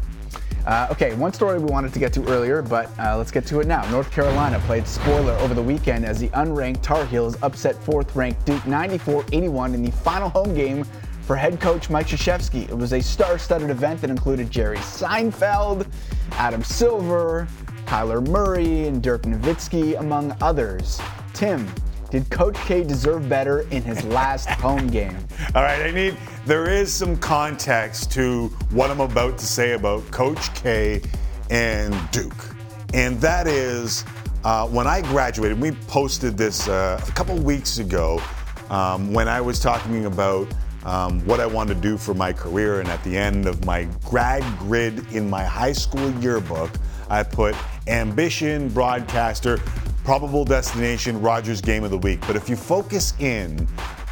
Uh, 0.67 0.89
okay, 0.91 1.15
one 1.15 1.33
story 1.33 1.59
we 1.59 1.67
wanted 1.67 1.93
to 1.93 1.99
get 1.99 2.13
to 2.15 2.25
earlier, 2.27 2.63
but 2.63 2.91
uh, 2.99 3.17
let's 3.19 3.31
get 3.31 3.47
to 3.47 3.61
it 3.61 3.67
now. 3.67 3.89
North 3.91 4.11
Carolina 4.11 4.59
played 4.61 4.87
spoiler 4.87 5.35
over 5.35 5.53
the 5.53 5.63
weekend 5.63 6.07
as 6.07 6.19
the 6.19 6.29
unranked 6.29 6.81
Tar 6.81 7.05
Heels 7.07 7.37
upset 7.43 7.77
fourth-ranked 7.85 8.47
Duke 8.47 8.63
94-81 8.63 9.75
in 9.75 9.83
the 9.83 9.91
final 9.91 10.31
home 10.31 10.55
game 10.55 10.85
for 11.23 11.37
head 11.37 11.61
coach 11.61 11.91
Mike 11.91 12.07
Krzyzewski. 12.07 12.69
It 12.69 12.77
was 12.77 12.95
a 12.95 13.01
star-studded 13.01 13.69
event 13.69 14.01
that 14.01 14.11
included 14.11 14.51
Jerry 14.51 14.79
Seinfeld, 14.79 15.87
Adam 16.33 16.65
Silver, 16.65 17.47
Kyler 17.85 18.27
Murray, 18.27 18.87
and 18.87 19.03
Dirk 19.03 19.23
Nowitzki, 19.23 19.99
among 20.01 20.35
others. 20.41 21.01
Tim, 21.35 21.69
did 22.15 22.31
Coach 22.31 22.55
K 22.59 22.85
deserve 22.85 23.29
better 23.29 23.63
in 23.73 23.83
his 23.83 24.05
last 24.05 24.49
home 24.61 24.87
game? 24.87 25.19
All 25.53 25.65
right, 25.65 25.83
I 25.83 25.91
need, 25.91 26.17
there 26.47 26.71
is 26.71 26.95
some 26.95 27.17
context 27.17 28.13
to 28.13 28.47
what 28.71 28.89
I'm 28.89 29.01
about 29.01 29.37
to 29.39 29.45
say 29.45 29.73
about 29.73 30.09
Coach 30.13 30.55
K 30.55 31.03
and 31.51 31.93
Duke. 32.13 32.55
And 32.93 33.21
that 33.21 33.49
is 33.49 34.05
uh, 34.45 34.69
when 34.69 34.87
I 34.87 35.01
graduated, 35.01 35.61
we 35.61 35.73
posted 35.89 36.39
this 36.39 36.69
uh, 36.69 37.05
a 37.05 37.13
couple 37.15 37.37
weeks 37.37 37.79
ago 37.79 38.23
um, 38.71 39.13
when 39.13 39.27
I 39.27 39.41
was 39.41 39.59
talking 39.59 40.05
about 40.05 40.47
um, 40.85 41.19
what 41.27 41.41
I 41.41 41.47
wanted 41.47 41.75
to 41.75 41.81
do 41.81 41.97
for 41.97 42.15
my 42.15 42.33
career. 42.33 42.79
And 42.79 42.89
at 42.91 43.03
the 43.03 43.17
end 43.17 43.47
of 43.47 43.65
my 43.65 43.89
grad 44.05 44.45
grid 44.61 45.13
in 45.13 45.29
my 45.29 45.43
high 45.43 45.73
school 45.73 46.13
yearbook, 46.21 46.71
I 47.11 47.25
put 47.25 47.57
ambition, 47.89 48.69
broadcaster, 48.69 49.59
probable 50.05 50.45
destination, 50.45 51.21
Rogers 51.21 51.61
game 51.61 51.83
of 51.83 51.91
the 51.91 51.99
week. 51.99 52.21
But 52.27 52.37
if 52.37 52.49
you 52.49 52.57
focus 52.57 53.15
in 53.19 53.67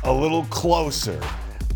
a 0.05 0.13
little 0.13 0.45
closer 0.47 1.21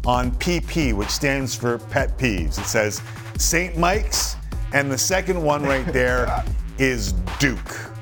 on 0.07 0.33
PP, 0.33 0.95
which 0.95 1.11
stands 1.11 1.55
for 1.55 1.79
pet 1.79 2.17
peeves, 2.19 2.59
it 2.59 2.65
says 2.65 3.03
St. 3.39 3.77
Mike's, 3.77 4.37
and 4.73 4.91
the 4.91 4.99
second 4.99 5.41
one 5.41 5.63
right 5.63 5.87
there 5.93 6.45
is 6.79 7.13
Duke. 7.39 7.93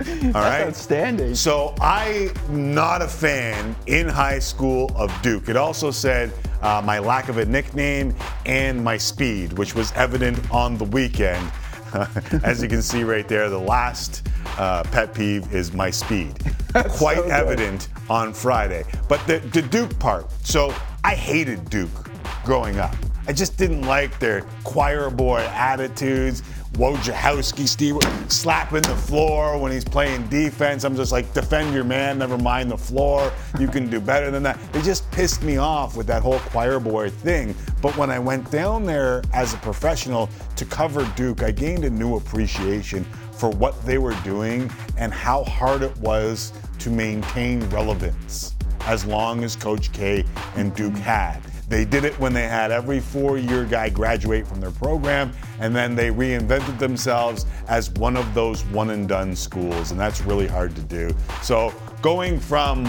All 0.00 0.32
right. 0.32 0.66
outstanding. 0.66 1.34
So 1.34 1.74
I'm 1.80 2.32
not 2.48 3.00
a 3.02 3.06
fan 3.08 3.76
in 3.86 4.08
high 4.08 4.40
school 4.40 4.90
of 4.96 5.12
Duke. 5.22 5.48
It 5.48 5.56
also 5.56 5.92
said 5.92 6.32
uh, 6.62 6.82
my 6.84 6.98
lack 6.98 7.28
of 7.28 7.38
a 7.38 7.44
nickname 7.44 8.14
and 8.44 8.82
my 8.82 8.96
speed, 8.96 9.56
which 9.56 9.74
was 9.74 9.92
evident 9.92 10.50
on 10.50 10.76
the 10.78 10.84
weekend. 10.84 11.48
As 12.42 12.62
you 12.62 12.68
can 12.68 12.82
see 12.82 13.04
right 13.04 13.26
there, 13.28 13.48
the 13.48 13.58
last 13.58 14.26
uh, 14.58 14.82
pet 14.84 15.14
peeve 15.14 15.52
is 15.54 15.72
my 15.72 15.90
speed. 15.90 16.38
Quite 16.90 17.18
so 17.18 17.24
evident 17.24 17.88
on 18.10 18.32
Friday. 18.32 18.84
But 19.08 19.24
the, 19.26 19.38
the 19.38 19.62
Duke 19.62 19.96
part. 19.98 20.30
So 20.44 20.74
I 21.04 21.14
hated 21.14 21.70
Duke 21.70 22.10
growing 22.44 22.78
up. 22.78 22.94
I 23.26 23.32
just 23.32 23.56
didn't 23.56 23.82
like 23.82 24.18
their 24.18 24.42
choir 24.64 25.08
boy 25.08 25.40
attitudes. 25.40 26.42
Wojciechowski, 26.74 27.68
Steve 27.68 27.96
slapping 28.28 28.82
the 28.82 28.96
floor 28.96 29.58
when 29.58 29.72
he's 29.72 29.84
playing 29.84 30.26
defense. 30.28 30.84
I'm 30.84 30.96
just 30.96 31.12
like, 31.12 31.32
defend 31.32 31.72
your 31.74 31.84
man, 31.84 32.18
never 32.18 32.36
mind 32.36 32.70
the 32.70 32.76
floor. 32.76 33.32
You 33.58 33.68
can 33.68 33.88
do 33.88 34.00
better 34.00 34.30
than 34.30 34.42
that. 34.42 34.58
They 34.72 34.82
just 34.82 35.10
pissed 35.10 35.42
me 35.42 35.56
off 35.56 35.96
with 35.96 36.06
that 36.08 36.22
whole 36.22 36.38
choir 36.40 36.80
boy 36.80 37.10
thing. 37.10 37.54
But 37.80 37.96
when 37.96 38.10
I 38.10 38.18
went 38.18 38.50
down 38.50 38.84
there 38.84 39.22
as 39.32 39.54
a 39.54 39.58
professional 39.58 40.28
to 40.56 40.64
cover 40.64 41.10
Duke, 41.16 41.42
I 41.42 41.50
gained 41.50 41.84
a 41.84 41.90
new 41.90 42.16
appreciation 42.16 43.04
for 43.32 43.50
what 43.50 43.80
they 43.86 43.98
were 43.98 44.16
doing 44.24 44.70
and 44.96 45.12
how 45.12 45.44
hard 45.44 45.82
it 45.82 45.96
was 45.98 46.52
to 46.80 46.90
maintain 46.90 47.60
relevance 47.70 48.54
as 48.86 49.04
long 49.04 49.44
as 49.44 49.56
Coach 49.56 49.92
K 49.92 50.24
and 50.56 50.74
Duke 50.74 50.96
had. 50.96 51.40
They 51.68 51.84
did 51.84 52.04
it 52.04 52.18
when 52.20 52.32
they 52.32 52.46
had 52.46 52.70
every 52.70 53.00
four 53.00 53.38
year 53.38 53.64
guy 53.64 53.88
graduate 53.88 54.46
from 54.46 54.60
their 54.60 54.70
program, 54.70 55.32
and 55.60 55.74
then 55.74 55.94
they 55.94 56.10
reinvented 56.10 56.78
themselves 56.78 57.46
as 57.68 57.90
one 57.90 58.16
of 58.16 58.34
those 58.34 58.64
one 58.66 58.90
and 58.90 59.08
done 59.08 59.34
schools, 59.34 59.90
and 59.90 59.98
that's 59.98 60.20
really 60.22 60.46
hard 60.46 60.74
to 60.76 60.82
do. 60.82 61.10
So, 61.42 61.72
going 62.02 62.38
from 62.38 62.84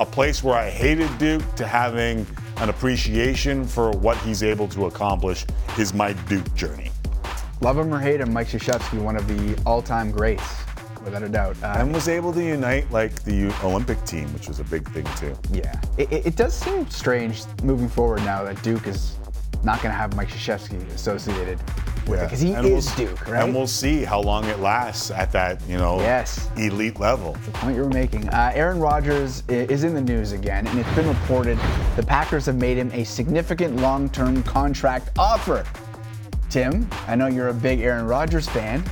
a 0.00 0.06
place 0.06 0.42
where 0.42 0.56
I 0.56 0.70
hated 0.70 1.16
Duke 1.18 1.54
to 1.56 1.66
having 1.66 2.26
an 2.56 2.68
appreciation 2.68 3.66
for 3.66 3.90
what 3.90 4.16
he's 4.18 4.42
able 4.42 4.68
to 4.68 4.86
accomplish 4.86 5.44
is 5.78 5.92
my 5.92 6.12
Duke 6.28 6.52
journey. 6.54 6.90
Love 7.60 7.78
him 7.78 7.92
or 7.94 8.00
hate 8.00 8.20
him, 8.20 8.32
Mike 8.32 8.48
Krzyzewski, 8.48 9.00
one 9.00 9.16
of 9.16 9.26
the 9.28 9.60
all-time 9.64 10.10
greats, 10.10 10.63
without 11.04 11.22
a 11.22 11.28
doubt. 11.28 11.56
Uh, 11.62 11.74
And 11.78 11.92
was 11.92 12.08
able 12.08 12.32
to 12.32 12.42
unite 12.42 12.90
like 12.90 13.22
the 13.24 13.52
Olympic 13.62 14.02
team, 14.04 14.32
which 14.34 14.48
was 14.48 14.60
a 14.60 14.64
big 14.64 14.88
thing 14.90 15.04
too. 15.16 15.36
Yeah, 15.52 15.80
it, 15.98 16.10
it, 16.26 16.36
does 16.36 16.54
seem 16.54 16.88
strange 16.90 17.42
moving 17.62 17.88
forward 17.88 18.20
now 18.24 18.42
that 18.44 18.60
Duke 18.62 18.86
is 18.86 19.16
not 19.62 19.80
going 19.82 19.92
to 19.92 19.96
have 19.96 20.14
Mike 20.16 20.28
Krzyzewski 20.28 20.86
associated 20.94 21.58
with 22.06 22.20
it 22.20 22.24
because 22.24 22.40
he 22.40 22.52
And 22.52 22.66
is 22.66 22.86
we'll- 22.98 23.06
Duke, 23.08 23.28
right? 23.28 23.42
And 23.44 23.54
we'll 23.54 23.66
see 23.66 24.04
how 24.04 24.20
long 24.20 24.44
it 24.44 24.58
lasts 24.60 25.10
at 25.10 25.32
that, 25.32 25.60
you 25.66 25.78
know, 25.78 26.00
Yes. 26.00 26.50
elite 26.56 27.00
level. 27.00 27.32
That's 27.32 27.46
the 27.46 27.52
point 27.52 27.76
you 27.76 27.82
were 27.82 27.88
making. 27.88 28.28
Uh, 28.28 28.52
Aaron 28.54 28.78
Rodgers 28.78 29.42
is 29.48 29.84
in 29.84 29.94
the 29.94 30.02
news 30.02 30.32
again, 30.32 30.66
and 30.66 30.78
it's 30.78 30.94
been 30.94 31.08
reported 31.08 31.58
the 31.96 32.02
Packers 32.02 32.44
have 32.46 32.56
made 32.56 32.76
him 32.76 32.90
a 32.92 33.04
significant 33.04 33.76
long-term 33.76 34.42
contract 34.42 35.10
offer. 35.18 35.64
Tim, 36.54 36.88
I 37.08 37.16
know 37.16 37.26
you're 37.26 37.48
a 37.48 37.52
big 37.52 37.80
Aaron 37.80 38.06
Rodgers 38.06 38.48
fan, 38.48 38.84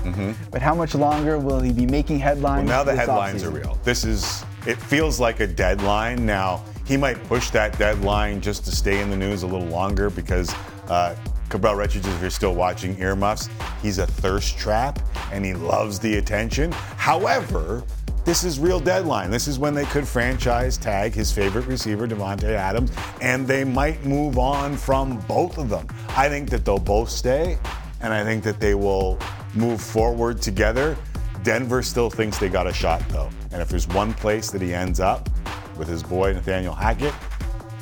but 0.50 0.60
how 0.60 0.74
much 0.74 0.96
longer 0.96 1.38
will 1.38 1.60
he 1.60 1.72
be 1.72 1.86
making 1.86 2.18
Mm-hmm. 2.18 2.24
Well, 2.24 2.34
headlines? 2.34 2.68
now 2.68 2.82
the 2.82 2.96
headlines 2.96 3.44
are 3.44 3.50
real. 3.50 3.78
This 3.84 4.02
is, 4.04 4.44
it 4.66 4.78
feels 4.78 5.20
like 5.20 5.38
a 5.38 5.46
deadline. 5.46 6.26
Now, 6.26 6.64
he 6.84 6.96
might 6.96 7.22
push 7.28 7.50
that 7.50 7.78
deadline 7.78 8.40
just 8.40 8.64
to 8.64 8.72
stay 8.72 9.00
in 9.00 9.10
the 9.10 9.16
news 9.16 9.44
a 9.44 9.46
little 9.46 9.68
longer 9.68 10.10
because 10.10 10.52
uh, 10.88 11.14
Cabral 11.50 11.76
Richards, 11.76 12.08
if 12.08 12.20
you're 12.20 12.30
still 12.30 12.56
watching 12.56 12.98
Earmuffs, 12.98 13.48
he's 13.80 13.98
a 13.98 14.08
thirst 14.08 14.58
trap 14.58 14.98
and 15.30 15.44
he 15.44 15.54
loves 15.54 16.00
the 16.00 16.16
attention. 16.18 16.72
However, 16.96 17.84
this 18.24 18.44
is 18.44 18.60
real 18.60 18.78
deadline. 18.78 19.30
This 19.30 19.48
is 19.48 19.58
when 19.58 19.74
they 19.74 19.84
could 19.86 20.06
franchise 20.06 20.76
tag 20.76 21.12
his 21.12 21.32
favorite 21.32 21.66
receiver, 21.66 22.06
Davante 22.06 22.44
Adams, 22.44 22.92
and 23.20 23.46
they 23.46 23.64
might 23.64 24.04
move 24.04 24.38
on 24.38 24.76
from 24.76 25.18
both 25.22 25.58
of 25.58 25.68
them. 25.68 25.86
I 26.10 26.28
think 26.28 26.48
that 26.50 26.64
they'll 26.64 26.78
both 26.78 27.10
stay, 27.10 27.58
and 28.00 28.12
I 28.12 28.22
think 28.24 28.44
that 28.44 28.60
they 28.60 28.74
will 28.74 29.18
move 29.54 29.80
forward 29.80 30.40
together. 30.40 30.96
Denver 31.42 31.82
still 31.82 32.08
thinks 32.08 32.38
they 32.38 32.48
got 32.48 32.66
a 32.66 32.72
shot, 32.72 33.06
though. 33.08 33.28
And 33.50 33.60
if 33.60 33.68
there's 33.68 33.88
one 33.88 34.14
place 34.14 34.50
that 34.50 34.62
he 34.62 34.72
ends 34.72 35.00
up 35.00 35.28
with 35.76 35.88
his 35.88 36.02
boy 36.02 36.32
Nathaniel 36.32 36.74
Hackett, 36.74 37.14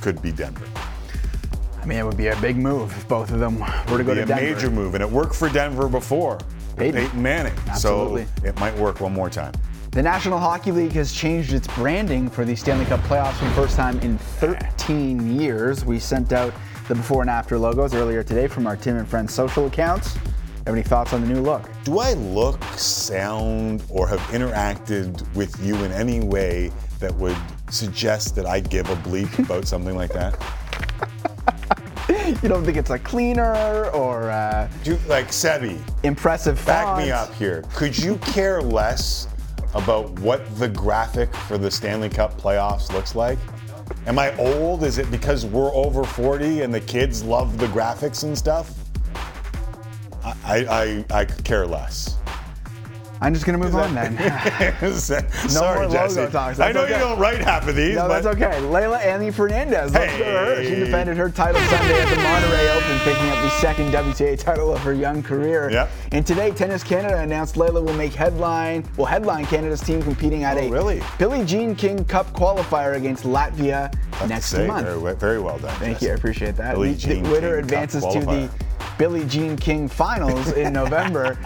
could 0.01 0.23
be 0.23 0.33
Denver. 0.33 0.67
I 1.83 1.87
mean, 1.87 1.99
it 1.99 2.05
would 2.05 2.17
be 2.17 2.29
a 2.29 2.37
big 2.41 2.57
move 2.57 2.91
if 2.97 3.07
both 3.09 3.31
of 3.31 3.41
them 3.41 3.61
were 3.61 3.99
to 3.99 4.05
go 4.05 4.15
to 4.15 4.23
a 4.23 4.27
Denver. 4.27 4.33
A 4.33 4.55
major 4.55 4.71
move, 4.71 4.95
and 4.95 5.03
it 5.03 5.11
worked 5.11 5.35
for 5.35 5.49
Denver 5.51 5.89
before. 5.89 6.39
Peyton. 6.77 7.03
Peyton 7.03 7.23
Manning. 7.23 7.55
Absolutely. 7.69 8.25
So 8.25 8.49
it 8.49 8.59
might 8.59 8.75
work 8.77 9.01
one 9.01 9.13
more 9.13 9.29
time. 9.29 9.53
The 9.93 10.03
National 10.03 10.39
Hockey 10.39 10.71
League 10.71 10.93
has 10.93 11.13
changed 11.13 11.53
its 11.53 11.67
branding 11.67 12.31
for 12.31 12.45
the 12.45 12.55
Stanley 12.55 12.85
Cup 12.85 13.01
playoffs 13.01 13.35
for 13.39 13.47
the 13.47 13.51
first 13.51 13.75
time 13.75 13.99
in 14.01 14.19
13 14.19 15.41
years. 15.41 15.85
We 15.85 15.99
sent 15.99 16.33
out 16.33 16.55
the 16.87 16.95
before 16.95 17.23
and 17.23 17.31
after 17.31 17.59
logos 17.59 17.93
earlier 17.93 18.23
today 18.23 18.47
from 18.47 18.69
our 18.69 18.77
Tim 18.77 18.99
and 18.99 19.09
Friends 19.09 19.35
social 19.35 19.67
accounts. 19.67 20.15
Have 20.65 20.75
any 20.75 20.85
thoughts 20.85 21.13
on 21.13 21.23
the 21.23 21.27
new 21.27 21.41
look? 21.41 21.69
Do 21.83 21.99
I 21.99 22.13
look, 22.13 22.63
sound, 22.77 23.83
or 23.89 24.07
have 24.07 24.21
interacted 24.31 25.29
with 25.35 25.61
you 25.61 25.75
in 25.83 25.91
any 25.91 26.21
way 26.21 26.71
that 27.01 27.13
would 27.17 27.37
suggest 27.71 28.37
that 28.37 28.47
I 28.47 28.61
give 28.61 28.89
a 28.91 28.97
bleep 28.97 29.41
about 29.41 29.67
something 29.67 29.97
like 29.97 30.13
that? 30.13 30.41
You 32.43 32.49
don't 32.49 32.65
think 32.65 32.77
it's 32.77 32.91
a 32.91 32.99
cleaner 32.99 33.87
or 33.91 34.31
uh, 34.31 34.69
Do 34.85 34.99
like 35.09 35.29
Sebi, 35.29 35.81
impressive 36.05 36.65
back 36.65 36.97
me 36.97 37.11
up 37.11 37.35
here. 37.35 37.65
Could 37.75 37.99
you 37.99 38.17
care 38.19 38.63
less 38.63 39.27
about 39.75 40.11
what 40.21 40.43
the 40.59 40.69
graphic 40.69 41.35
for 41.35 41.59
the 41.59 41.71
Stanley 41.71 42.09
Cup 42.09 42.41
playoffs 42.41 42.93
looks 42.93 43.15
like? 43.15 43.39
Am 44.07 44.19
I 44.19 44.37
old? 44.39 44.83
Is 44.83 44.99
it 44.99 45.11
because 45.11 45.45
we're 45.45 45.75
over 45.75 46.05
40 46.05 46.63
and 46.63 46.73
the 46.73 46.81
kids 46.81 47.23
love 47.23 47.59
the 47.59 47.67
graphics 47.67 48.23
and 48.23 48.37
stuff? 48.37 48.73
I, 50.25 51.05
I, 51.11 51.19
I 51.21 51.25
could 51.25 51.45
care 51.45 51.67
less. 51.67 52.17
I'm 53.23 53.35
just 53.35 53.45
gonna 53.45 53.59
move 53.59 53.75
on 53.75 53.95
then. 53.95 54.17
Sorry, 55.51 55.87
more 55.87 55.93
Jesse. 55.93 56.21
logo 56.21 56.31
talks. 56.31 56.59
I 56.59 56.73
know 56.73 56.85
okay. 56.85 56.95
you 56.95 56.99
don't 56.99 57.19
write 57.19 57.41
half 57.41 57.69
of 57.69 57.77
these, 57.77 57.95
No, 57.97 58.09
but 58.09 58.23
that's 58.23 58.37
okay. 58.37 58.59
Leylah 58.63 59.05
Annie 59.05 59.31
Fernandez. 59.31 59.93
Let's 59.93 60.17
go 60.19 60.25
her. 60.25 60.65
She 60.65 60.75
defended 60.77 61.17
her 61.19 61.29
title 61.29 61.61
Sunday 61.63 62.01
at 62.01 62.09
the 62.09 62.17
Monterrey 62.17 62.77
Open, 62.77 62.99
picking 63.01 63.29
up 63.29 63.43
the 63.43 63.51
second 63.61 63.93
WTA 63.93 64.39
title 64.39 64.73
of 64.73 64.81
her 64.81 64.95
young 64.95 65.23
career. 65.23 65.71
Yep. 65.71 65.91
And 66.13 66.27
today, 66.27 66.51
Tennis 66.51 66.83
Canada 66.83 67.19
announced 67.19 67.57
Leylah 67.57 67.85
will 67.85 67.93
make 67.95 68.15
headline, 68.15 68.85
will 68.97 69.05
headline 69.07 69.45
Canada's 69.47 69.81
team 69.83 70.03
competing 70.03 70.45
at 70.45 70.57
Oh, 70.57 70.61
a 70.61 70.71
really? 70.71 71.03
Billie 71.19 71.45
Jean 71.45 71.75
King 71.75 72.05
Cup 72.07 72.33
qualifier 72.33 72.97
against 72.97 73.25
Latvia 73.25 73.93
to 74.21 74.27
next 74.29 74.55
month. 74.55 74.87
Very, 74.87 75.15
very 75.17 75.41
well 75.41 75.59
done. 75.59 75.75
Thank 75.79 75.97
Jesse. 75.97 76.07
you. 76.07 76.13
I 76.13 76.15
appreciate 76.15 76.57
that. 76.57 76.75
Billie 76.75 76.95
the, 76.95 77.21
the 77.21 77.29
winner 77.31 77.51
King 77.57 77.65
advances 77.65 78.03
to 78.07 78.21
the. 78.21 78.51
Billie 79.01 79.25
Jean 79.25 79.57
King 79.57 79.89
finals 79.89 80.53
in 80.53 80.73
November. 80.75 81.39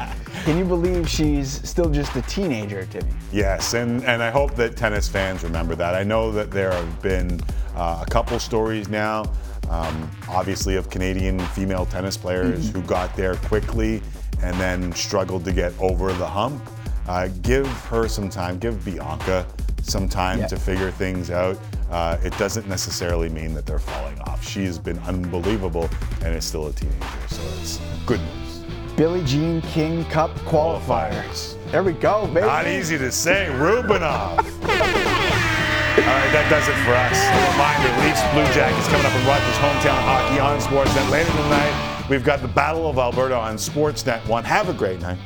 Can 0.43 0.59
you 0.59 0.64
believe 0.64 1.09
she's 1.09 1.66
still 1.66 1.89
just 1.89 2.16
a 2.16 2.22
teenager, 2.22 2.85
Timmy? 2.86 3.12
Yes, 3.32 3.74
and, 3.74 4.02
and 4.06 4.20
I 4.24 4.31
hope 4.31 4.56
that 4.56 4.76
tennis 4.76 5.06
fans 5.06 5.44
remember 5.44 5.76
that. 5.76 5.94
I 5.94 6.02
know 6.02 6.32
that 6.32 6.51
there 6.51 6.72
have 6.72 7.01
been 7.01 7.40
uh, 7.76 8.02
a 8.05 8.10
couple 8.10 8.40
stories 8.40 8.89
now, 8.89 9.32
um, 9.70 10.10
obviously, 10.28 10.74
of 10.74 10.90
Canadian 10.90 11.39
female 11.39 11.86
tennis 11.86 12.16
players 12.16 12.70
Mm-hmm. 12.70 12.81
who 12.81 12.86
got 12.89 13.14
there 13.14 13.36
quickly 13.36 14.02
and 14.43 14.59
then 14.59 14.90
struggled 14.90 15.44
to 15.44 15.52
get 15.52 15.72
over 15.78 16.12
the 16.12 16.26
hump. 16.26 16.60
Uh, 17.06 17.28
give 17.43 17.68
her 17.85 18.09
some 18.09 18.28
time, 18.28 18.59
give 18.59 18.85
Bianca 18.85 19.47
some 19.81 20.09
time 20.09 20.40
Yeah. 20.40 20.47
to 20.48 20.56
figure 20.56 20.90
things 20.90 21.31
out. 21.31 21.56
Uh, 21.94 22.18
it 22.24 22.36
doesn't 22.38 22.68
necessarily 22.68 23.28
mean 23.28 23.54
that 23.54 23.66
they're 23.66 23.78
falling 23.78 24.18
off. 24.22 24.44
She's 24.44 24.80
been 24.80 24.98
unbelievable 25.06 25.88
and 26.24 26.34
is 26.34 26.44
still 26.44 26.66
a 26.66 26.72
teenager, 26.72 27.06
so 27.28 27.40
it's 27.60 27.80
good 28.04 28.18
news. 28.18 28.64
Billie 28.96 29.22
Jean 29.22 29.60
King 29.60 30.04
Cup 30.06 30.34
qualifiers. 30.40 31.54
There 31.70 31.84
we 31.84 31.92
go, 31.92 32.26
baby. 32.26 32.48
Not 32.48 32.66
easy 32.66 32.98
to 32.98 33.12
say, 33.12 33.46
Rubinov. 33.52 34.38
All 34.40 36.10
right, 36.10 36.32
that 36.34 36.48
does 36.50 36.66
it 36.66 36.74
for 36.82 36.94
us. 36.98 37.14
A 37.30 37.38
reminder, 37.52 37.86
Leafs 38.02 38.26
Blue 38.34 38.42
Jackets 38.52 38.88
coming 38.88 39.06
up 39.06 39.14
in 39.14 39.24
Rogers 39.28 39.56
Hometown 39.62 40.02
Hockey 40.02 40.40
on 40.40 40.58
Sportsnet. 40.58 41.08
Later 41.12 41.30
tonight, 41.30 42.08
we've 42.10 42.24
got 42.24 42.42
the 42.42 42.48
Battle 42.48 42.90
of 42.90 42.98
Alberta 42.98 43.36
on 43.36 43.54
Sportsnet 43.54 44.26
1. 44.26 44.42
Have 44.42 44.68
a 44.68 44.74
great 44.74 45.00
night. 45.00 45.18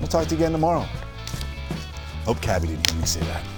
We'll 0.00 0.08
talk 0.08 0.26
to 0.26 0.34
you 0.34 0.36
again 0.36 0.52
tomorrow. 0.52 0.86
Hope 2.26 2.42
Cabbie 2.42 2.68
didn't 2.68 2.90
hear 2.90 3.00
me 3.00 3.06
say 3.06 3.20
that. 3.20 3.53